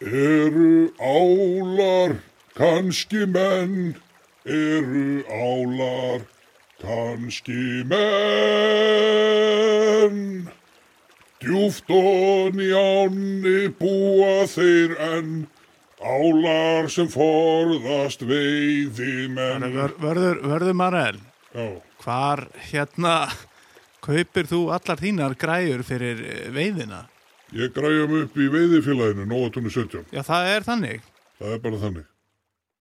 Eru 0.00 0.88
álar 0.96 2.16
kannski 2.56 3.26
menn? 3.28 3.94
Eru 4.48 5.20
álar 5.28 6.24
kannski 6.80 7.84
menn? 7.84 8.00
Djúft 11.40 11.84
og 11.92 12.56
njáni 12.56 13.68
búa 13.76 14.48
þeir 14.48 14.96
enn, 15.04 15.46
álar 16.00 16.88
sem 16.88 17.08
forðast 17.12 18.24
veiði 18.24 19.28
menn. 19.28 19.68
Vör, 19.68 19.92
vörður, 20.00 20.40
vörður 20.48 20.76
Marel, 20.80 21.20
Já, 21.52 21.76
hvar 22.00 22.48
hérna 22.72 23.28
kaupir 24.00 24.48
þú 24.48 24.72
allar 24.72 24.96
þínar 24.96 25.36
græjur 25.36 25.84
fyrir 25.84 26.48
veiðina? 26.56 27.04
Ég 27.56 27.72
græja 27.74 28.06
mig 28.10 28.26
upp 28.26 28.36
í 28.38 28.48
veiðifélaginu, 28.52 29.26
Nóatunni 29.28 29.72
17. 29.72 30.10
Já, 30.14 30.22
það 30.26 30.50
er 30.54 30.66
þannig. 30.66 31.08
Það 31.40 31.54
er 31.54 31.62
bara 31.64 31.80
þannig. 31.84 32.08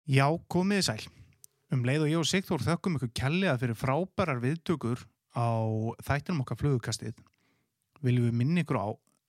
Já, 0.08 0.26
komiði 0.52 0.88
sæl. 0.88 1.04
Um 1.74 1.84
leið 1.84 2.06
og 2.06 2.12
ég 2.12 2.22
og 2.22 2.28
Sigþór 2.30 2.64
þökkum 2.64 2.96
ykkur 2.98 3.12
kjallega 3.20 3.58
fyrir 3.60 3.76
frábærar 3.76 4.40
viðtökur 4.44 5.02
á 5.36 5.52
þættinum 6.08 6.46
okkar 6.46 6.60
flugukastið. 6.62 7.18
Viljum 8.04 8.30
við 8.30 8.38
minna 8.40 8.64
ykkur 8.64 8.80
á 8.80 8.88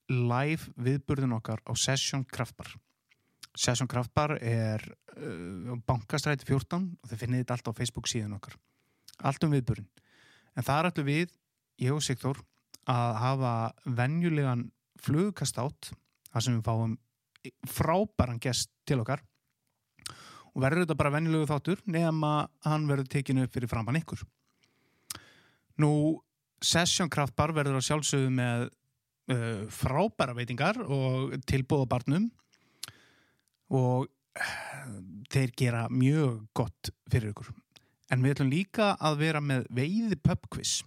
live 0.08 0.70
viðburðin 0.78 1.34
okkar 1.36 1.62
á 1.66 1.72
Session 1.74 2.24
Kraftbar. 2.24 2.70
Session 3.58 3.90
Kraftbar 3.90 4.36
er 4.38 4.84
uh, 5.18 5.74
bankastræti 5.88 6.46
14 6.46 6.92
og 7.02 7.10
þið 7.10 7.22
finnið 7.24 7.42
þetta 7.42 7.58
allt 7.58 7.70
á 7.74 7.78
Facebook 7.80 8.10
síðan 8.10 8.38
okkar. 8.38 8.54
Allt 9.26 9.44
um 9.44 9.54
viðburðin. 9.56 9.90
En 10.54 10.66
það 10.66 10.78
er 10.78 10.90
alltaf 10.90 11.08
við, 11.08 11.34
ég 11.82 11.94
og 11.94 12.04
Sigþór, 12.06 12.38
að 12.88 13.18
hafa 13.20 13.52
venjulegan 13.98 14.68
flugukast 15.04 15.58
átt, 15.62 15.92
þar 16.32 16.44
sem 16.44 16.58
við 16.58 16.66
fáum 16.66 16.96
frábæran 17.70 18.40
gest 18.42 18.70
til 18.88 19.00
okkar 19.02 19.22
og 20.54 20.64
verður 20.64 20.84
þetta 20.84 20.98
bara 20.98 21.14
venjulegu 21.14 21.46
þáttur 21.48 21.82
nema 21.86 22.32
hann 22.66 22.88
verður 22.90 23.10
tekinu 23.12 23.44
upp 23.46 23.54
fyrir 23.54 23.70
framann 23.70 24.00
ykkur. 24.00 24.24
Nú, 25.78 25.90
Session 26.58 27.10
Kraftbar 27.12 27.52
verður 27.54 27.78
að 27.78 27.86
sjálfsögðu 27.86 28.32
með 28.34 28.64
uh, 28.66 29.62
frábæra 29.70 30.34
veitingar 30.34 30.80
og 30.82 31.36
tilbúða 31.46 31.86
barnum 31.92 32.26
og 33.70 34.08
uh, 34.08 34.52
þeir 35.30 35.54
gera 35.62 35.86
mjög 35.92 36.42
gott 36.58 36.92
fyrir 37.12 37.30
ykkur. 37.30 37.52
En 38.10 38.24
við 38.24 38.34
ætlum 38.34 38.50
líka 38.50 38.94
að 38.98 39.20
vera 39.22 39.44
með 39.44 39.68
veiði 39.70 40.18
pubquiz 40.24 40.80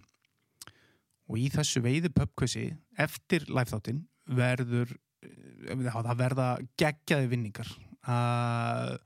og 1.30 1.38
í 1.40 1.48
þessu 1.54 1.80
veiði 1.80 2.10
pubquizi 2.12 2.66
eftir 3.00 3.46
live-þáttin 3.48 4.02
verður 4.26 4.92
uh, 4.92 5.88
það 5.88 6.16
verða 6.20 6.48
geggjaði 6.80 7.30
vinningar. 7.32 7.68
Að 8.02 8.96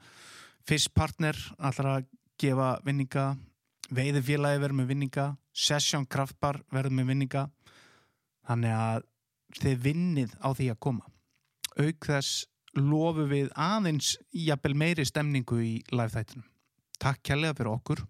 Fisspartner 0.67 1.39
ætlar 1.63 1.93
að 1.93 2.09
gefa 2.41 2.71
vinninga 2.85 3.35
Veiðifélagi 3.95 4.59
verður 4.59 4.81
með 4.81 4.89
vinninga 4.91 5.27
Session 5.55 6.07
Kraftbar 6.11 6.59
verður 6.75 6.97
með 6.99 7.13
vinninga. 7.13 7.45
Þannig 8.47 8.75
að 8.75 9.07
þið 9.61 9.79
vinnið 9.85 10.35
á 10.43 10.49
því 10.51 10.67
að 10.73 10.81
koma. 10.89 11.07
Auk 11.79 12.09
þess 12.09 12.47
lofu 12.77 13.29
við 13.31 13.49
aðeins 13.55 14.17
jafnvel 14.35 14.75
meiri 14.77 15.07
stemningu 15.07 15.61
í 15.63 15.73
live 15.93 16.13
þættinum. 16.13 16.51
Takk 16.99 17.23
kærlega 17.31 17.57
fyrir 17.61 17.73
okkur. 17.77 18.05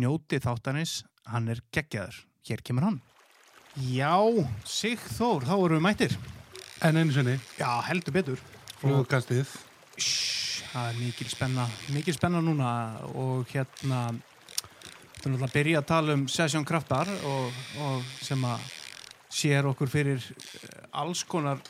Njótið 0.00 0.46
þáttanis, 0.46 1.02
hann 1.28 1.52
er 1.52 1.60
geggjaður. 1.74 2.22
Hér 2.48 2.64
kemur 2.64 2.88
hann 2.88 3.00
Já, 3.80 4.12
Sigþór, 4.68 5.46
þá 5.48 5.54
erum 5.56 5.78
við 5.78 5.84
mættir 5.86 6.16
En 6.84 6.98
einu 6.98 7.14
sinni, 7.14 7.38
Já, 7.56 7.70
heldur 7.86 8.12
betur 8.12 8.42
flugkastið. 8.82 9.48
Það 10.72 10.88
er 10.90 10.98
mikil 10.98 11.28
spenna 11.30 11.64
mikil 11.94 12.14
spenna 12.16 12.40
núna 12.42 12.72
og 13.14 13.48
hérna 13.52 14.08
alltaf 15.22 15.44
að 15.46 15.54
byrja 15.54 15.82
að 15.82 15.88
tala 15.88 16.16
um 16.18 16.24
Session 16.28 16.64
Kraftar 16.66 17.08
og, 17.28 17.60
og 17.84 18.08
sem 18.24 18.42
að 18.44 18.64
sér 19.32 19.68
okkur 19.70 19.92
fyrir 19.92 20.18
eh, 20.18 20.82
alls 20.98 21.22
konar 21.24 21.62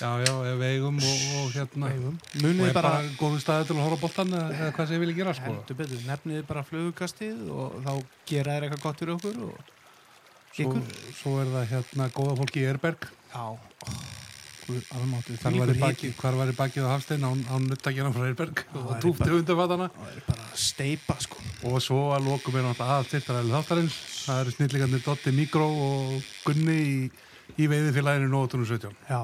Já, 0.00 0.14
já, 0.24 0.32
eigum 0.64 0.96
og, 0.96 1.24
og 1.36 1.50
hérna. 1.52 1.90
veifum 1.90 2.14
Og 2.40 2.62
er 2.68 2.72
bara, 2.72 2.92
bara 3.02 3.10
góðu 3.18 3.40
staði 3.42 3.66
til 3.68 3.76
að 3.76 3.82
horfa 3.84 3.98
á 4.00 4.04
boltan 4.04 4.30
eða, 4.38 4.70
hvað 4.76 4.86
sem 4.88 4.96
ég 4.96 5.02
vil 5.04 5.16
gera, 5.18 5.34
sko. 5.36 5.50
heldur 5.50 5.76
betur 5.82 6.06
nefnið 6.06 6.46
bara 6.48 6.62
flugukastið 6.64 7.42
og 7.52 7.76
þá 7.84 7.92
gera 8.30 8.54
þér 8.54 8.68
eitthvað 8.68 8.86
gott 8.86 9.02
fyrir 9.02 9.16
okkur 9.18 9.42
og 9.50 9.76
Svo, 10.60 10.70
ykkur 10.70 11.14
svo 11.18 11.34
er 11.42 11.52
það 11.54 11.68
hérna 11.74 12.08
góða 12.14 12.36
fólki 12.40 12.62
í 12.62 12.68
Erberg. 12.70 13.06
já, 13.32 13.44
Hvar 14.70 15.56
var 15.56 15.70
í 15.72 15.78
baki, 15.80 16.10
hvar 16.14 16.36
var 16.38 16.50
í 16.52 16.54
bakið 16.54 16.84
á 16.86 16.90
Hafstein 16.92 17.24
án, 17.26 17.40
án 17.50 17.64
nuttakina 17.66 18.12
frá 18.14 18.26
Erberg 18.28 18.60
það 18.72 18.84
og 18.84 19.88
bara 20.28 20.44
að 20.44 20.60
steipa 20.62 21.16
sko 21.18 21.40
Og 21.66 21.80
svo 21.82 21.98
að 22.14 22.28
lokum 22.28 22.54
er 22.56 22.64
náttúrulega 22.64 23.00
aðstyrtaræli 23.00 23.50
þáttarins. 23.52 23.96
Það 24.24 24.38
eru 24.44 24.54
snillingarnir 24.54 25.02
Dotti 25.04 25.32
Mikró 25.36 25.66
og 25.66 26.30
Gunni 26.46 26.76
í, 26.80 26.94
í 27.60 27.66
veiðifélaginu 27.68 28.30
Nóðutunum 28.30 28.68
17. 28.70 28.94
já, 29.10 29.20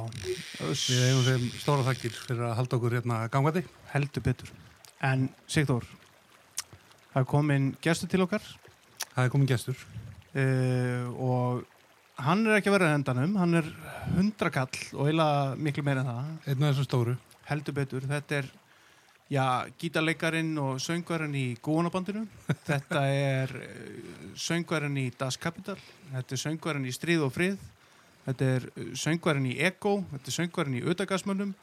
Við 0.67 1.05
eigum 1.07 1.25
þeim 1.31 1.47
stóra 1.63 1.87
þakkir 1.87 2.19
fyrir 2.27 2.45
að 2.51 2.57
halda 2.59 2.77
okkur 2.81 2.99
hérna 2.99 3.23
gangandi. 3.33 3.63
heldur 3.95 4.27
betur 4.27 4.53
en 5.07 5.29
Sigþór 5.47 5.87
það 7.13 7.23
er 7.23 7.29
komin 7.31 7.71
gestur 7.85 8.11
til 8.13 8.25
okkar 8.27 8.45
Það 9.15 9.25
er 9.25 9.33
komin 9.33 9.49
gestur. 9.49 9.79
Uh, 10.37 11.07
og 11.17 11.65
hann 12.27 12.45
er 12.47 12.59
ekki 12.59 12.71
að 12.71 12.79
vera 12.79 12.93
hendanum 12.95 13.35
hann 13.41 13.59
er 13.61 13.67
hundrakall 14.17 14.79
og 14.97 15.09
eiginlega 15.09 15.57
miklu 15.61 15.85
meira 15.87 16.05
en 16.05 16.11
það. 16.13 16.31
Einn 16.47 16.63
af 16.63 16.71
þessum 16.71 16.89
stóru. 16.89 17.17
heldur 17.47 17.77
betur, 17.77 18.07
þetta 18.11 18.41
er 18.41 18.49
já, 19.31 19.45
gítarleikarin 19.79 20.51
og 20.59 20.81
söngvarinn 20.83 21.37
í 21.39 21.47
Gónabandinu 21.63 22.27
þetta 22.71 23.07
er 23.13 23.55
uh, 23.61 24.35
söngvarinn 24.35 24.99
í 25.03 25.11
Das 25.19 25.39
Kapital. 25.41 25.79
Þetta 26.13 26.37
er 26.37 26.45
söngvarinn 26.45 26.87
í 26.89 26.95
Stríð 26.95 27.27
og 27.27 27.35
Frið. 27.35 27.57
Þetta 28.27 28.53
er 28.57 28.69
uh, 28.73 28.93
söngvarinn 28.99 29.51
í 29.53 29.57
Ego 29.59 30.01
þetta 30.13 30.33
er 30.33 30.39
söngvarinn 30.41 30.81
í 30.81 30.85
Ödagasmönnum 30.87 31.57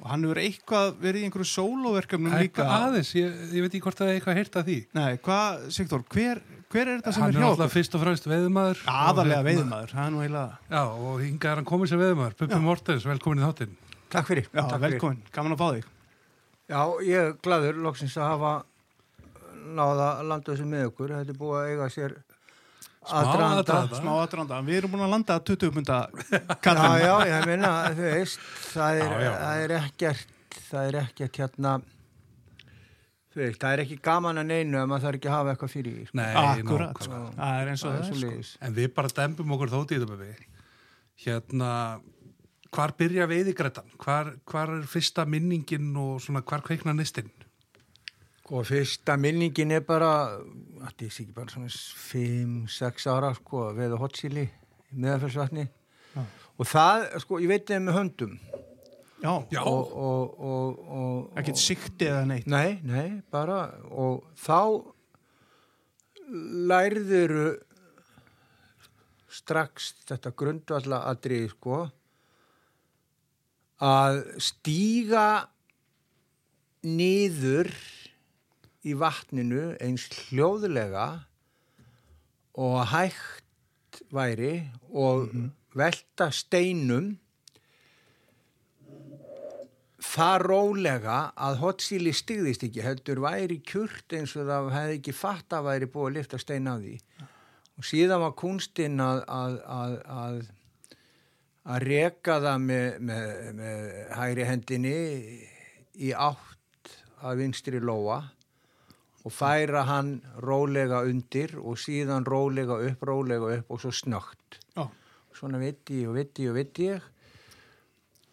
og 0.00 0.06
hann 0.10 0.22
hefur 0.24 0.38
eitthvað 0.40 0.94
verið 1.02 1.20
í 1.20 1.26
einhverju 1.28 1.48
sólóverkefnum 1.50 2.36
líka 2.40 2.64
aðeins, 2.64 3.10
ég, 3.18 3.34
ég 3.52 3.60
veit 3.66 3.74
ekki 3.74 3.82
hvort 3.84 3.98
það 4.00 4.08
er 4.08 4.18
eitthvað 4.20 4.38
heyrt 4.40 4.56
að 4.60 4.68
því. 4.70 4.78
Nei, 4.96 5.10
hvað, 5.26 5.66
Sigþór, 5.76 6.04
hver, 6.14 6.40
hver 6.72 6.86
er 6.88 7.00
þetta 7.02 7.12
sem 7.12 7.22
Hann 7.22 7.30
er 7.30 7.36
er 7.36 7.42
hjá 7.42 7.48
alltaf 7.50 7.66
okkur? 7.66 7.74
fyrst 7.76 7.94
og 7.98 8.04
fremst 8.06 8.28
veðumæður. 8.30 8.82
Aðalega 8.86 9.20
Og 9.20 9.28
hérna- 9.28 9.46
veiðmaður, 9.50 9.92
það 9.96 10.06
er 10.06 10.14
nú 10.14 10.22
eiginlega 10.24 10.58
Já, 10.70 10.82
og 10.88 11.20
hingað 11.24 11.50
er 11.52 11.60
hann 11.60 11.68
komið 11.72 11.92
sem 11.92 12.02
veðumæður. 12.04 12.36
Puppi. 12.40 12.60
Mortens, 12.64 13.06
velkomin 13.10 13.42
í 13.42 13.46
þáttinn. 13.46 13.76
Takk 14.10 14.26
fyrir. 14.30 14.48
Já, 14.50 14.60
takk 14.62 14.70
fyrir. 14.80 14.96
velkomin, 14.96 15.20
gaman 15.36 15.52
að 15.56 15.60
fá 15.60 15.68
þig 15.76 15.84
Já, 16.70 16.80
ég 17.02 17.16
er 17.26 17.32
gladur 17.42 17.78
loksins 17.84 18.16
að 18.16 18.28
hafa 18.30 18.52
náða 19.74 20.08
að 20.20 20.28
landa 20.30 20.52
þessu 20.54 20.66
með 20.70 20.84
ykkur. 20.88 21.12
Þetta 21.18 21.34
er 21.34 21.38
búið 21.40 21.58
að 21.60 21.70
eiga 21.74 21.88
sér. 21.94 22.14
Smá 23.00 24.12
aðdraganda, 24.20 24.58
við 24.66 24.76
erum 24.82 24.92
búin 24.92 25.06
að 25.06 25.12
landa 25.14 25.38
20 25.40 25.70
punta 25.72 26.00
Já, 26.68 26.90
já, 27.00 27.14
ég 27.30 27.46
meina, 27.48 27.70
þú 27.96 28.04
veist, 28.04 28.42
það 28.74 29.00
er, 29.00 29.14
Já, 29.14 29.22
já. 29.24 29.30
það 29.40 29.62
er 29.64 29.74
ekkert, 29.78 30.58
það 30.68 30.88
er 30.90 30.98
ekkert 31.00 31.40
hérna, 31.40 31.72
þú 33.32 33.40
veist, 33.40 33.58
það 33.62 33.72
er 33.72 33.82
ekki 33.86 33.98
gaman 34.04 34.42
að 34.42 34.48
neinu 34.52 34.82
ef 34.82 34.90
maður 34.92 35.06
þarf 35.06 35.20
ekki 35.20 35.30
að 35.32 35.36
hafa 35.38 35.54
eitthvað 35.54 35.72
fyrir 35.74 35.96
því. 35.96 36.04
sko. 36.10 36.20
Nei, 36.20 36.28
Akkurat, 36.44 37.02
sko. 37.08 37.22
það 37.40 37.60
er 37.64 37.72
eins 37.72 37.84
og 37.84 37.90
Það 37.90 37.96
það 37.96 38.04
er 38.04 38.12
er 38.12 38.22
svo 38.22 38.46
sko. 38.50 38.62
En 38.68 38.78
við 38.80 38.88
bara 39.00 39.12
dembum 39.20 39.56
okkur 39.56 39.72
þótt 39.78 39.94
í 39.96 40.00
þetta 40.00 40.20
með 40.20 40.46
Hérna, 41.20 41.70
hvar 42.72 42.94
byrja 43.00 43.26
veiðigrættan? 43.28 43.90
Hvar, 44.00 44.34
hvar 44.48 44.70
er 44.76 44.84
fyrsta 44.88 45.24
minningin 45.28 45.90
og 46.00 46.20
svona 46.24 46.40
hvar 46.44 46.62
kveikna 46.64 46.94
nistinn? 46.96 47.32
Og 48.50 48.64
fyrsta 48.66 49.14
minningin 49.20 49.70
er 49.76 49.84
bara, 49.86 50.40
þetta 50.88 51.06
er 51.06 51.10
ekki 51.12 51.34
bara 51.36 51.52
svona 51.52 51.70
5-6 51.70 53.06
ára, 53.12 53.30
sko, 53.38 53.68
veða 53.76 54.00
hotsíli 54.00 54.48
í 54.90 54.98
meðafellsvatni. 55.04 55.68
Já. 56.16 56.24
Og 56.58 56.66
það, 56.66 57.06
sko, 57.22 57.38
ég 57.44 57.52
veit 57.52 57.68
það 57.70 57.86
með 57.86 57.98
höndum. 58.00 58.34
Já, 59.20 59.46
Já, 59.52 59.60
Og, 59.68 59.92
og, 59.92 60.40
og, 60.40 60.78
og, 60.88 61.32
ekkert 61.36 61.60
sikti 61.60 62.06
eða 62.08 62.22
neitt 62.24 62.46
Nei, 62.48 62.80
nei, 62.88 63.20
bara 63.28 63.66
og 63.92 64.22
þá 64.40 64.80
lærðuru 66.70 67.50
strax 69.30 69.90
þetta 70.08 70.32
grundvalla 70.32 71.02
aðrið 71.10 71.50
sko 71.52 71.82
að 73.84 74.22
stíga 74.40 75.26
niður 76.88 77.68
í 78.86 78.94
vatninu 78.96 79.74
eins 79.82 80.06
hljóðlega 80.14 81.08
og 82.60 82.78
hægt 82.92 84.00
væri 84.14 84.54
og 84.90 85.28
velta 85.76 86.30
steinum 86.34 87.12
það 90.00 90.36
rólega 90.46 91.18
að 91.36 91.58
hotsíli 91.60 92.12
stigðist 92.16 92.64
ekki 92.66 92.84
heldur 92.84 93.20
væri 93.22 93.60
kjurt 93.66 94.16
eins 94.16 94.32
og 94.38 94.48
það 94.48 94.70
hefði 94.74 94.96
ekki 94.98 95.14
fatt 95.16 95.56
að 95.56 95.68
væri 95.68 95.90
búið 95.92 96.08
að 96.08 96.16
lifta 96.16 96.40
stein 96.40 96.70
af 96.70 96.80
því. 96.80 96.96
Og 97.80 97.86
síðan 97.88 98.24
var 98.24 98.34
kunstinn 98.36 99.00
að, 99.00 99.22
að, 99.28 99.54
að, 99.76 99.94
að, 100.16 100.40
að 101.74 101.86
reka 101.86 102.40
það 102.44 102.66
með, 102.66 102.88
með, 103.10 103.30
með 103.60 103.86
hægri 104.18 104.48
hendinni 104.48 104.96
í 106.00 106.12
átt 106.16 106.94
að 107.20 107.42
vinstri 107.44 107.80
lóa 107.84 108.22
og 109.30 109.36
færa 109.38 109.84
hann 109.86 110.16
rólega 110.42 111.04
undir 111.06 111.54
og 111.62 111.78
síðan 111.78 112.26
rólega 112.26 112.80
upp, 112.90 113.06
rólega 113.06 113.54
upp 113.60 113.70
og 113.70 113.80
svo 113.84 113.94
snögt. 113.94 114.58
Já. 114.76 114.88
Svona 115.38 115.62
viti 115.62 116.02
og 116.10 116.16
viti 116.18 116.48
og 116.50 116.56
viti 116.58 116.90
ég. 116.90 117.00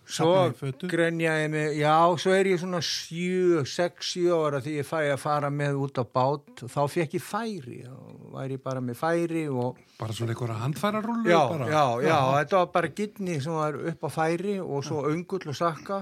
Svo 0.07 0.53
fötu? 0.55 0.87
grenjaði 0.87 1.47
mig, 1.51 1.73
já, 1.81 1.91
svo 2.15 2.31
er 2.31 2.47
ég 2.47 2.61
svona 2.61 2.79
7, 2.79 3.65
6, 3.67 4.05
7 4.07 4.29
ára 4.31 4.61
því 4.63 4.75
ég 4.79 4.87
fæ 4.87 5.01
að 5.11 5.17
fara 5.19 5.49
með 5.51 5.81
út 5.83 5.99
á 5.99 6.03
bát 6.07 6.63
og 6.63 6.71
þá 6.71 6.79
fekk 6.93 7.17
ég 7.17 7.25
færi, 7.27 7.79
þá 7.83 8.31
væri 8.37 8.55
ég 8.55 8.63
bara 8.63 8.79
með 8.79 8.95
færi 9.01 9.43
og 9.51 9.75
Bara 9.99 10.15
svona 10.15 10.31
einhverja 10.31 10.61
handfærarúlu 10.63 11.27
já, 11.27 11.41
bara. 11.51 11.67
já, 11.67 11.83
já, 12.07 12.19
þetta 12.39 12.61
var 12.61 12.71
bara 12.77 12.87
gittni 13.01 13.35
sem 13.43 13.51
var 13.59 13.75
upp 13.91 14.07
á 14.07 14.09
færi 14.15 14.55
og 14.63 14.79
svo 14.87 15.03
öngull 15.11 15.51
og 15.51 15.59
sakka 15.59 15.99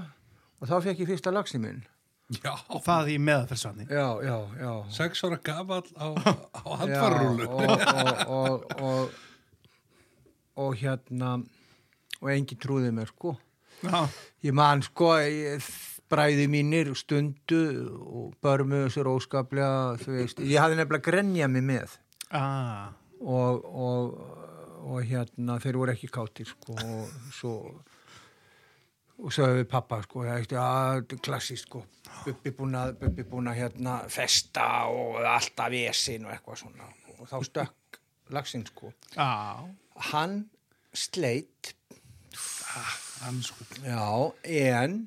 og 0.61 0.69
þá 0.69 0.77
fekk 0.85 1.01
ég 1.01 1.09
fyrsta 1.15 1.33
lagsi 1.33 1.57
minn. 1.57 1.81
Já, 2.41 2.55
Og 2.73 2.81
það 2.81 3.09
í 3.13 3.15
meðaferðsvanni. 3.21 3.85
Já, 3.85 4.05
já, 4.25 4.37
já. 4.57 4.69
sex 4.97 5.21
ára 5.27 5.37
gafall 5.45 5.85
á, 5.93 6.07
á 6.57 6.61
Já, 6.65 6.77
handfærarúlu. 6.81 7.45
og, 7.45 7.69
og, 7.85 8.23
og, 8.25 8.71
og, 8.81 9.11
og 10.65 10.77
hérna 10.81 11.35
og 12.23 12.31
engin 12.33 12.57
trúði 12.63 12.89
mér 12.95 13.11
sko 13.11 13.35
Já. 13.83 14.07
ég 14.41 14.55
man 14.57 14.81
sko 14.81 15.11
ég, 15.21 15.61
bræði 16.09 16.47
mínir 16.49 16.89
stundu 16.97 17.61
og 17.93 18.33
börmu 18.41 18.85
sér 18.93 19.09
óskaplega 19.11 19.97
þú 20.01 20.15
veist, 20.17 20.39
ég 20.41 20.57
hafði 20.63 20.79
nefnilega 20.81 21.05
grenjað 21.11 21.53
mig 21.59 21.65
með 21.69 21.97
Ah. 22.33 22.89
og, 23.21 23.61
og, 23.69 24.15
og 24.81 25.03
hérna 25.05 25.59
þeir 25.61 25.77
voru 25.77 25.93
ekki 25.93 26.09
kátir 26.09 26.49
sko 26.49 26.73
og 26.73 27.11
svo 27.37 27.53
og 29.21 29.31
svo 29.31 29.45
hefur 29.45 29.61
við 29.61 29.69
pappa 29.71 30.01
sko 30.03 30.25
það 30.25 30.57
er 30.57 31.19
klassist 31.23 31.67
sko 31.69 31.83
Bubbi 32.23 32.51
búin 32.55 32.77
að, 32.79 32.95
Bubbi 33.01 33.25
búin 33.29 33.49
að 33.51 33.59
hérna 33.61 33.95
festa 34.11 34.67
og 34.91 35.19
alltaf 35.21 35.71
vesin 35.73 36.25
og 36.27 36.33
eitthvað 36.33 36.61
svona. 36.63 36.89
Og 37.19 37.29
þá 37.29 37.37
stökk 37.47 37.99
lagsinn 38.33 38.65
sko. 38.67 38.91
Já. 39.15 39.65
hann 40.11 40.45
sleitt 40.95 41.73
Ansku. 43.25 43.63
já, 43.79 44.33
en 44.43 44.97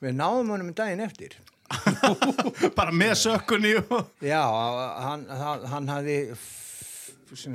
við 0.00 0.16
náðum 0.16 0.54
honum 0.54 0.70
um 0.70 0.76
daginn 0.76 1.04
eftir. 1.04 1.36
Bara 2.78 2.90
með 2.94 3.14
sökkunni 3.20 3.74
já, 4.24 4.42
hann, 5.04 5.26
hann, 5.28 5.66
hann 5.70 5.90
hafði 5.92 6.16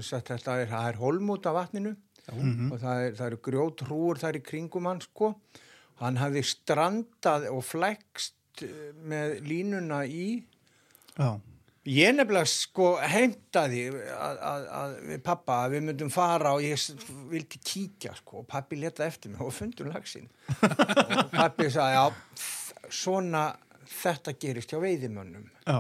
sagt 0.06 0.30
þetta 0.32 0.60
er, 0.62 0.70
það 0.72 0.90
er 0.92 1.00
holmút 1.02 1.50
af 1.50 1.58
vatninu. 1.58 1.96
Og 2.26 2.78
það, 2.82 3.02
er, 3.04 3.18
það 3.18 3.28
eru 3.28 3.42
grjótrúur 3.46 4.22
þar 4.22 4.40
í 4.40 4.46
kringum 4.46 4.88
hann 4.90 5.02
sko 5.04 5.36
hann 6.02 6.20
hafði 6.20 6.44
strandað 6.48 7.50
og 7.54 7.64
flækst 7.66 8.66
eh, 8.66 8.94
með 9.08 9.40
línuna 9.48 10.04
í 10.08 10.30
Já. 11.16 11.38
Ég 11.86 12.16
nefnilega 12.16 12.50
sko 12.50 12.96
heimtaði 12.98 13.84
að, 13.94 14.40
að, 14.42 14.64
að 14.74 14.94
við 15.06 15.20
pappa 15.28 15.58
að 15.64 15.76
við 15.76 15.84
myndum 15.86 16.10
fara 16.10 16.56
og 16.58 16.64
ég 16.66 16.82
vildi 17.30 17.60
kíkja 17.62 18.16
sko 18.18 18.40
og 18.42 18.48
pappi 18.50 18.80
leta 18.82 19.06
eftir 19.06 19.30
mig 19.30 19.44
og 19.46 19.54
fundum 19.54 19.92
lagsinn 19.94 20.26
og 20.66 21.30
pappi 21.30 21.68
sagði 21.70 22.00
já, 22.00 22.08
svona 22.90 23.44
þetta 23.92 24.34
gerist 24.42 24.74
hjá 24.74 24.80
veiðimönnum 24.82 25.46
Já. 25.68 25.78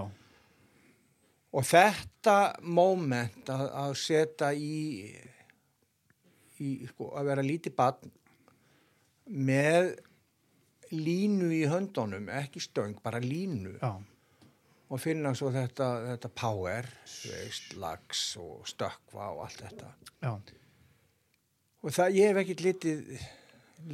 og 1.58 1.66
þetta 1.72 2.38
moment 2.62 3.50
að, 3.50 3.66
að 3.82 3.98
setja 4.04 4.52
í, 4.54 5.10
í 6.62 6.76
sko, 6.92 7.16
að 7.18 7.32
vera 7.32 7.50
lítið 7.50 7.76
barn 7.82 8.14
með 9.25 9.95
línu 10.94 11.50
í 11.56 11.63
höndunum, 11.69 12.30
ekki 12.30 12.62
stöng, 12.63 13.00
bara 13.04 13.22
línu 13.24 13.75
Já. 13.80 13.95
og 14.89 15.01
finna 15.01 15.33
svo 15.38 15.50
þetta, 15.54 15.88
þetta 16.12 16.31
power, 16.38 16.89
veist, 17.25 17.74
lags 17.81 18.27
og 18.42 18.68
stökkva 18.69 19.31
og 19.33 19.42
allt 19.48 19.66
þetta. 19.66 19.89
Já. 20.22 20.36
Og 21.86 21.94
það, 21.94 22.16
ég 22.18 22.31
hef 22.31 22.42
ekkert 22.42 22.63
litið, 22.66 23.01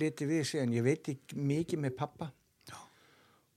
litið 0.04 0.30
við 0.36 0.46
síðan, 0.52 0.76
ég 0.78 0.86
veit 0.86 1.10
ekki 1.16 1.40
mikið 1.40 1.84
með 1.88 1.98
pappa. 2.00 2.32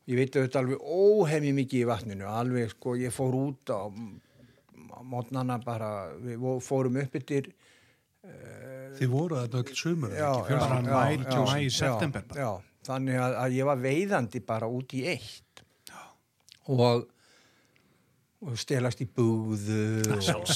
Ég 0.05 0.19
veit 0.19 0.35
auðvitað 0.37 0.59
alveg 0.61 0.83
óhemmi 0.85 1.55
mikið 1.57 1.81
í 1.81 1.87
vatninu, 1.89 2.27
alveg 2.29 2.75
sko, 2.75 2.93
ég 3.01 3.13
fór 3.15 3.37
út 3.39 3.71
á 3.73 3.89
mótnana 5.01 5.57
bara, 5.65 6.11
við 6.21 6.43
fórum 6.65 6.99
upp 7.01 7.17
yttir, 7.17 7.49
Þið 8.95 9.09
voru 9.11 9.41
þetta 9.43 9.59
öll 9.65 9.75
sumur. 9.75 10.13
já, 10.15 10.29
ekki? 10.39 10.53
já, 10.55 10.59
Bara 10.61 10.77
já, 10.79 10.85
maí, 10.95 11.17
já, 11.65 11.67
já, 11.67 11.71
september. 11.79 12.23
Já, 12.39 12.51
þannig 12.87 13.19
að, 13.25 13.35
að 13.45 13.57
ég 13.59 13.69
var 13.71 13.81
veiðandi 13.83 14.41
bara 14.47 14.69
út 14.71 14.95
í 14.95 15.03
eitt 15.11 15.63
og, 16.71 17.07
og 18.45 18.55
stelast 18.61 19.03
í 19.05 19.07
búðu 19.11 19.81
og, 20.15 20.53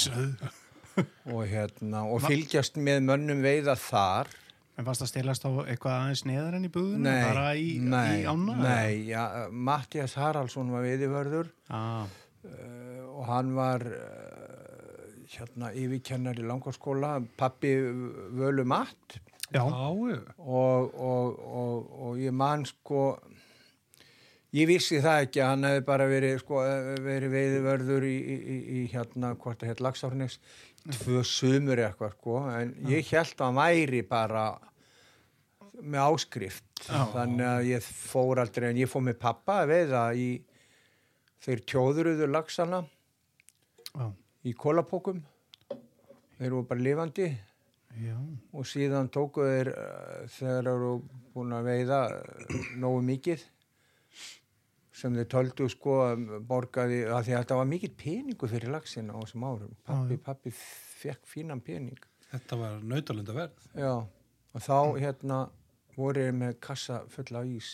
og, 1.29 1.43
hérna, 1.51 2.05
og 2.09 2.23
fylgjast 2.25 2.79
með 2.81 3.03
mönnum 3.11 3.43
veiða 3.45 3.75
þar 3.79 4.31
En 4.79 4.87
varst 4.87 5.03
það 5.03 5.09
stelast 5.11 5.43
á 5.43 5.51
eitthvað 5.67 5.95
aðeins 5.97 6.21
neðar 6.31 6.55
enn 6.55 6.69
í 6.69 6.71
búðinu? 6.71 7.01
Nei, 7.03 7.23
Bara 7.27 7.47
í, 7.59 7.67
nei, 7.83 8.21
í 8.23 8.27
ána? 8.31 8.55
nei 8.63 9.09
ja, 9.11 9.25
Mattias 9.51 10.15
Haraldsson 10.15 10.71
var 10.71 10.85
veiðivörður 10.87 11.49
Ah. 11.75 12.05
uh, 12.47 13.03
og 13.19 13.25
hann 13.27 13.51
var 13.59 13.83
uh, 13.83 14.28
hérna 15.35 15.73
yfirkennar 15.77 16.39
í 16.41 16.47
langárskóla 16.47 17.19
pappi 17.39 17.75
völu 18.39 18.65
matt 18.69 19.19
Já. 19.49 19.63
Og, 19.65 20.27
og, 20.37 20.97
og, 21.01 21.93
og 22.05 22.19
ég 22.21 22.35
man 22.37 22.67
sko 22.69 23.15
ég 24.57 24.69
vissi 24.69 25.01
það 25.05 25.23
ekki 25.27 25.41
að 25.41 25.51
hann 25.53 25.69
hefði 25.69 25.85
bara 25.89 26.09
verið 26.09 26.35
sko, 26.43 26.63
verið 27.05 27.33
veiðivörður 27.33 28.09
í, 28.09 28.17
í, 28.17 28.37
í, 28.37 28.59
í 28.79 28.83
hérna, 28.93 29.33
hvort 29.41 29.63
það 29.63 29.73
hétt 29.73 29.85
Lagsárnes 29.85 30.39
tvö 30.99 31.23
sumur 31.27 31.81
eitthvað 31.81 32.15
sko 32.17 32.43
en 32.53 32.75
ég 32.89 33.09
held 33.13 33.35
að 33.37 33.47
hann 33.47 33.59
væri 33.61 34.03
bara 34.09 34.45
með 35.79 36.13
áskrift 36.13 36.85
Já. 36.85 37.03
þannig 37.15 37.49
að 37.49 37.67
ég 37.71 37.89
fór 37.89 38.41
aldrei 38.43 38.71
en 38.71 38.81
ég 38.81 38.91
fór 38.91 39.05
með 39.09 39.21
pappa 39.23 39.63
að 39.63 39.73
veiða 39.73 40.05
í 40.19 40.31
þeir 41.45 41.65
tjóðuruðu 41.73 42.31
lagsana 42.31 42.83
Já. 43.95 44.09
Í 44.49 44.55
kólapókum 44.57 45.21
þeir 46.39 46.55
voru 46.55 46.67
bara 46.71 46.85
lifandi. 46.85 47.29
Já. 47.99 48.15
og 48.53 48.67
síðan 48.69 49.09
tóku 49.11 49.43
þeir 49.43 49.73
uh, 49.73 50.27
þegar 50.31 50.59
þeir 50.61 50.69
eru 50.75 50.91
búin 51.35 51.55
að 51.57 51.71
veiða 51.71 52.01
uh, 52.15 52.67
nógu 52.79 53.01
mikið 53.09 53.43
sem 54.99 55.17
þeir 55.17 55.29
töldu 55.33 55.67
sko 55.73 55.97
að 56.05 56.27
borgaði 56.47 57.01
að 57.07 57.25
því 57.27 57.35
að 57.35 57.41
þetta 57.41 57.59
var 57.59 57.71
mikill 57.71 57.93
peningu 57.99 58.51
fyrir 58.51 58.75
laxina 58.75 59.17
á 59.17 59.19
þessum 59.23 59.47
árum. 59.49 59.75
Pappi, 59.89 60.19
pappi 60.29 60.53
fekk 60.55 61.27
fínan 61.33 61.63
pening. 61.65 61.99
Þetta 62.29 62.61
var 62.61 62.83
nautalunda 62.85 63.35
verð. 63.35 63.69
já, 63.73 63.95
og 63.97 64.67
þá 64.69 64.79
hérna 65.01 65.41
voru 65.97 66.29
þeir 66.29 66.39
með 66.45 66.59
kassa 66.69 67.01
fulla 67.11 67.43
af 67.43 67.51
ís 67.57 67.73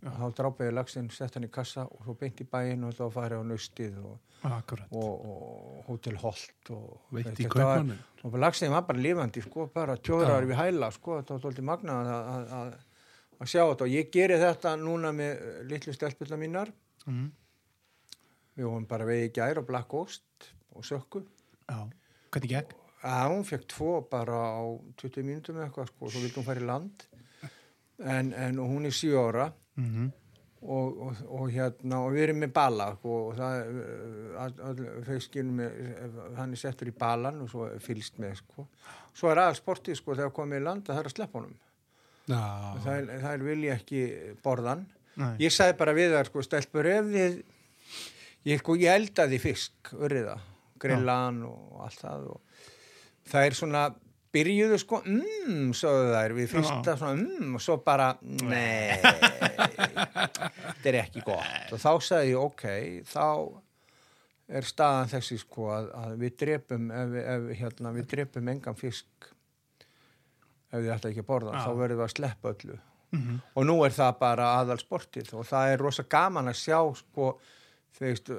þá 0.00 0.24
drápaði 0.36 0.72
laxin, 0.72 1.08
sett 1.12 1.36
hann 1.36 1.44
í 1.44 1.50
kassa 1.52 1.84
og 1.84 2.04
svo 2.04 2.14
beint 2.20 2.40
í 2.40 2.46
bæinn 2.48 2.86
og 2.88 2.94
þá 2.96 3.02
farið 3.12 3.42
á 3.42 3.44
nöstið 3.50 3.98
og, 4.00 4.36
og, 4.48 5.10
og 5.32 5.82
hótel 5.88 6.16
Holt 6.22 6.72
og 6.72 7.16
Veitt 7.16 7.42
í 7.42 7.48
kaupmannin. 7.50 7.98
og 8.24 8.38
lagstiðin 8.40 8.76
var 8.76 8.86
bara 8.88 9.04
lifandi 9.04 9.44
sko, 9.44 9.68
bara 9.74 9.98
tjóðrar 10.00 10.48
við 10.48 10.60
hæla 10.60 10.90
sko, 10.96 11.18
var 11.20 11.42
tólti 11.44 11.64
magnað 11.66 12.10
að, 12.14 12.72
sjá 13.44 13.62
þetta. 13.62 13.86
Og 13.86 13.92
ég 13.92 14.10
geri 14.12 14.40
þetta 14.40 14.74
núna 14.80 15.12
með 15.16 15.30
eh, 15.36 15.62
litlu 15.68 15.96
stelpilla 15.96 16.40
mínar. 16.40 16.72
Mm. 17.08 17.30
við 18.58 18.66
vorum 18.68 18.84
bara 18.84 19.06
vegi 19.08 19.30
gær 19.38 19.62
og 19.62 19.64
Black 19.68 19.88
Ghost 19.88 20.50
og 20.76 20.84
sökku. 20.84 21.22
Já. 21.64 21.88
Hvernig 22.30 22.52
gekk? 22.52 22.76
að 23.06 23.30
hún 23.32 23.46
fekk 23.48 23.66
tvo 23.72 23.92
bara 24.10 24.36
á 24.36 24.62
20 25.00 25.24
mínútum 25.24 25.56
eða 25.56 25.68
eitthvað 25.68 25.88
sko, 25.88 26.10
svo 26.10 26.20
vildi 26.20 26.36
hún 26.36 26.46
fara 26.46 26.60
í 26.60 26.68
land. 26.68 27.06
En, 28.00 28.32
en 28.32 28.60
og 28.60 28.70
hún 28.72 28.88
er 28.88 28.96
7 28.96 29.16
ára 29.20 29.50
Mm 29.80 30.10
og, 30.60 31.00
og, 31.00 31.20
og 31.40 31.46
hérna 31.52 32.02
og 32.04 32.12
við 32.14 32.26
erum 32.26 32.42
með 32.44 32.52
bala 32.56 32.90
sko, 32.98 33.16
og 33.30 33.38
það 33.38 34.82
feiskinum 35.06 35.62
með, 35.62 36.18
hann 36.36 36.52
er 36.52 36.60
settur 36.60 36.90
í 36.90 36.96
balan 36.96 37.40
og 37.44 37.50
svo 37.52 37.68
fylst 37.82 38.20
með 38.20 38.42
sko. 38.42 38.66
svo 39.16 39.32
er 39.32 39.40
aðal 39.44 39.56
sportið 39.58 40.00
sko 40.00 40.16
þegar 40.18 40.34
komið 40.36 40.60
í 40.60 40.66
land 40.66 40.84
að 40.84 40.92
það 40.92 41.02
er 41.02 41.10
að 41.10 41.16
sleppa 41.16 41.40
honum. 41.40 41.56
Já, 42.30 42.42
það 42.84 42.92
er, 42.96 43.08
það 43.22 43.32
er 43.32 43.46
vilja 43.46 43.78
ekki 43.78 44.02
borðan. 44.44 44.84
Nei. 45.20 45.32
ég 45.42 45.52
sagði 45.52 45.74
bara 45.80 45.96
við 45.96 46.12
þar 46.14 46.28
sko 46.30 46.44
stelpur 46.46 46.88
ef 46.88 47.08
þið. 47.10 47.40
Ég, 48.48 48.60
sko, 48.60 48.76
ég 48.80 49.00
eldaði 49.00 49.40
fisk, 49.42 49.90
örriða 49.96 50.38
grillan 50.80 51.42
og 51.44 51.80
allt 51.84 52.00
það 52.00 52.28
og 52.36 52.62
það 53.28 53.48
er 53.48 53.56
svona 53.58 53.82
byrjuðu 54.34 54.76
sko, 54.78 55.00
mmm, 55.06 55.72
sögðu 55.74 56.12
þær 56.14 56.34
við 56.36 56.50
fyrsta 56.52 56.94
svona, 57.00 57.16
mmm, 57.18 57.56
og 57.58 57.64
svo 57.64 57.76
bara 57.84 58.10
nei 58.22 59.00
þetta 59.00 60.88
er 60.92 60.98
ekki 61.02 61.22
gott 61.26 61.74
og 61.74 61.82
þá 61.82 61.90
sagði 62.06 62.30
ég, 62.30 62.38
ok, 62.44 62.64
þá 63.10 63.24
er 64.60 64.66
staðan 64.66 65.10
þessi 65.12 65.38
sko 65.44 65.68
að, 65.74 65.90
að 66.02 66.14
við 66.24 66.36
drepum 66.42 66.88
ef, 66.94 67.16
ef 67.34 67.48
hérna, 67.60 67.92
við 67.94 68.08
drepum 68.14 68.48
engan 68.54 68.78
fisk 68.78 69.28
ef 70.70 70.78
þið 70.78 70.92
ætla 70.94 71.10
ekki 71.12 71.24
að 71.24 71.28
borða, 71.32 71.56
Já. 71.56 71.64
þá 71.66 71.70
verðum 71.82 72.00
við 72.02 72.06
að 72.08 72.16
sleppa 72.18 72.54
öllu 72.54 72.78
Mhm. 73.10 73.40
og 73.58 73.64
nú 73.66 73.74
er 73.82 73.90
það 73.90 74.12
bara 74.20 74.44
aðal 74.60 74.76
sportið 74.78 75.32
og 75.34 75.42
það 75.48 75.72
er 75.72 75.80
rosa 75.82 76.04
gaman 76.06 76.46
að 76.46 76.60
sjá 76.60 76.76
sko, 76.94 77.32
veist 77.98 78.30
uh, 78.30 78.38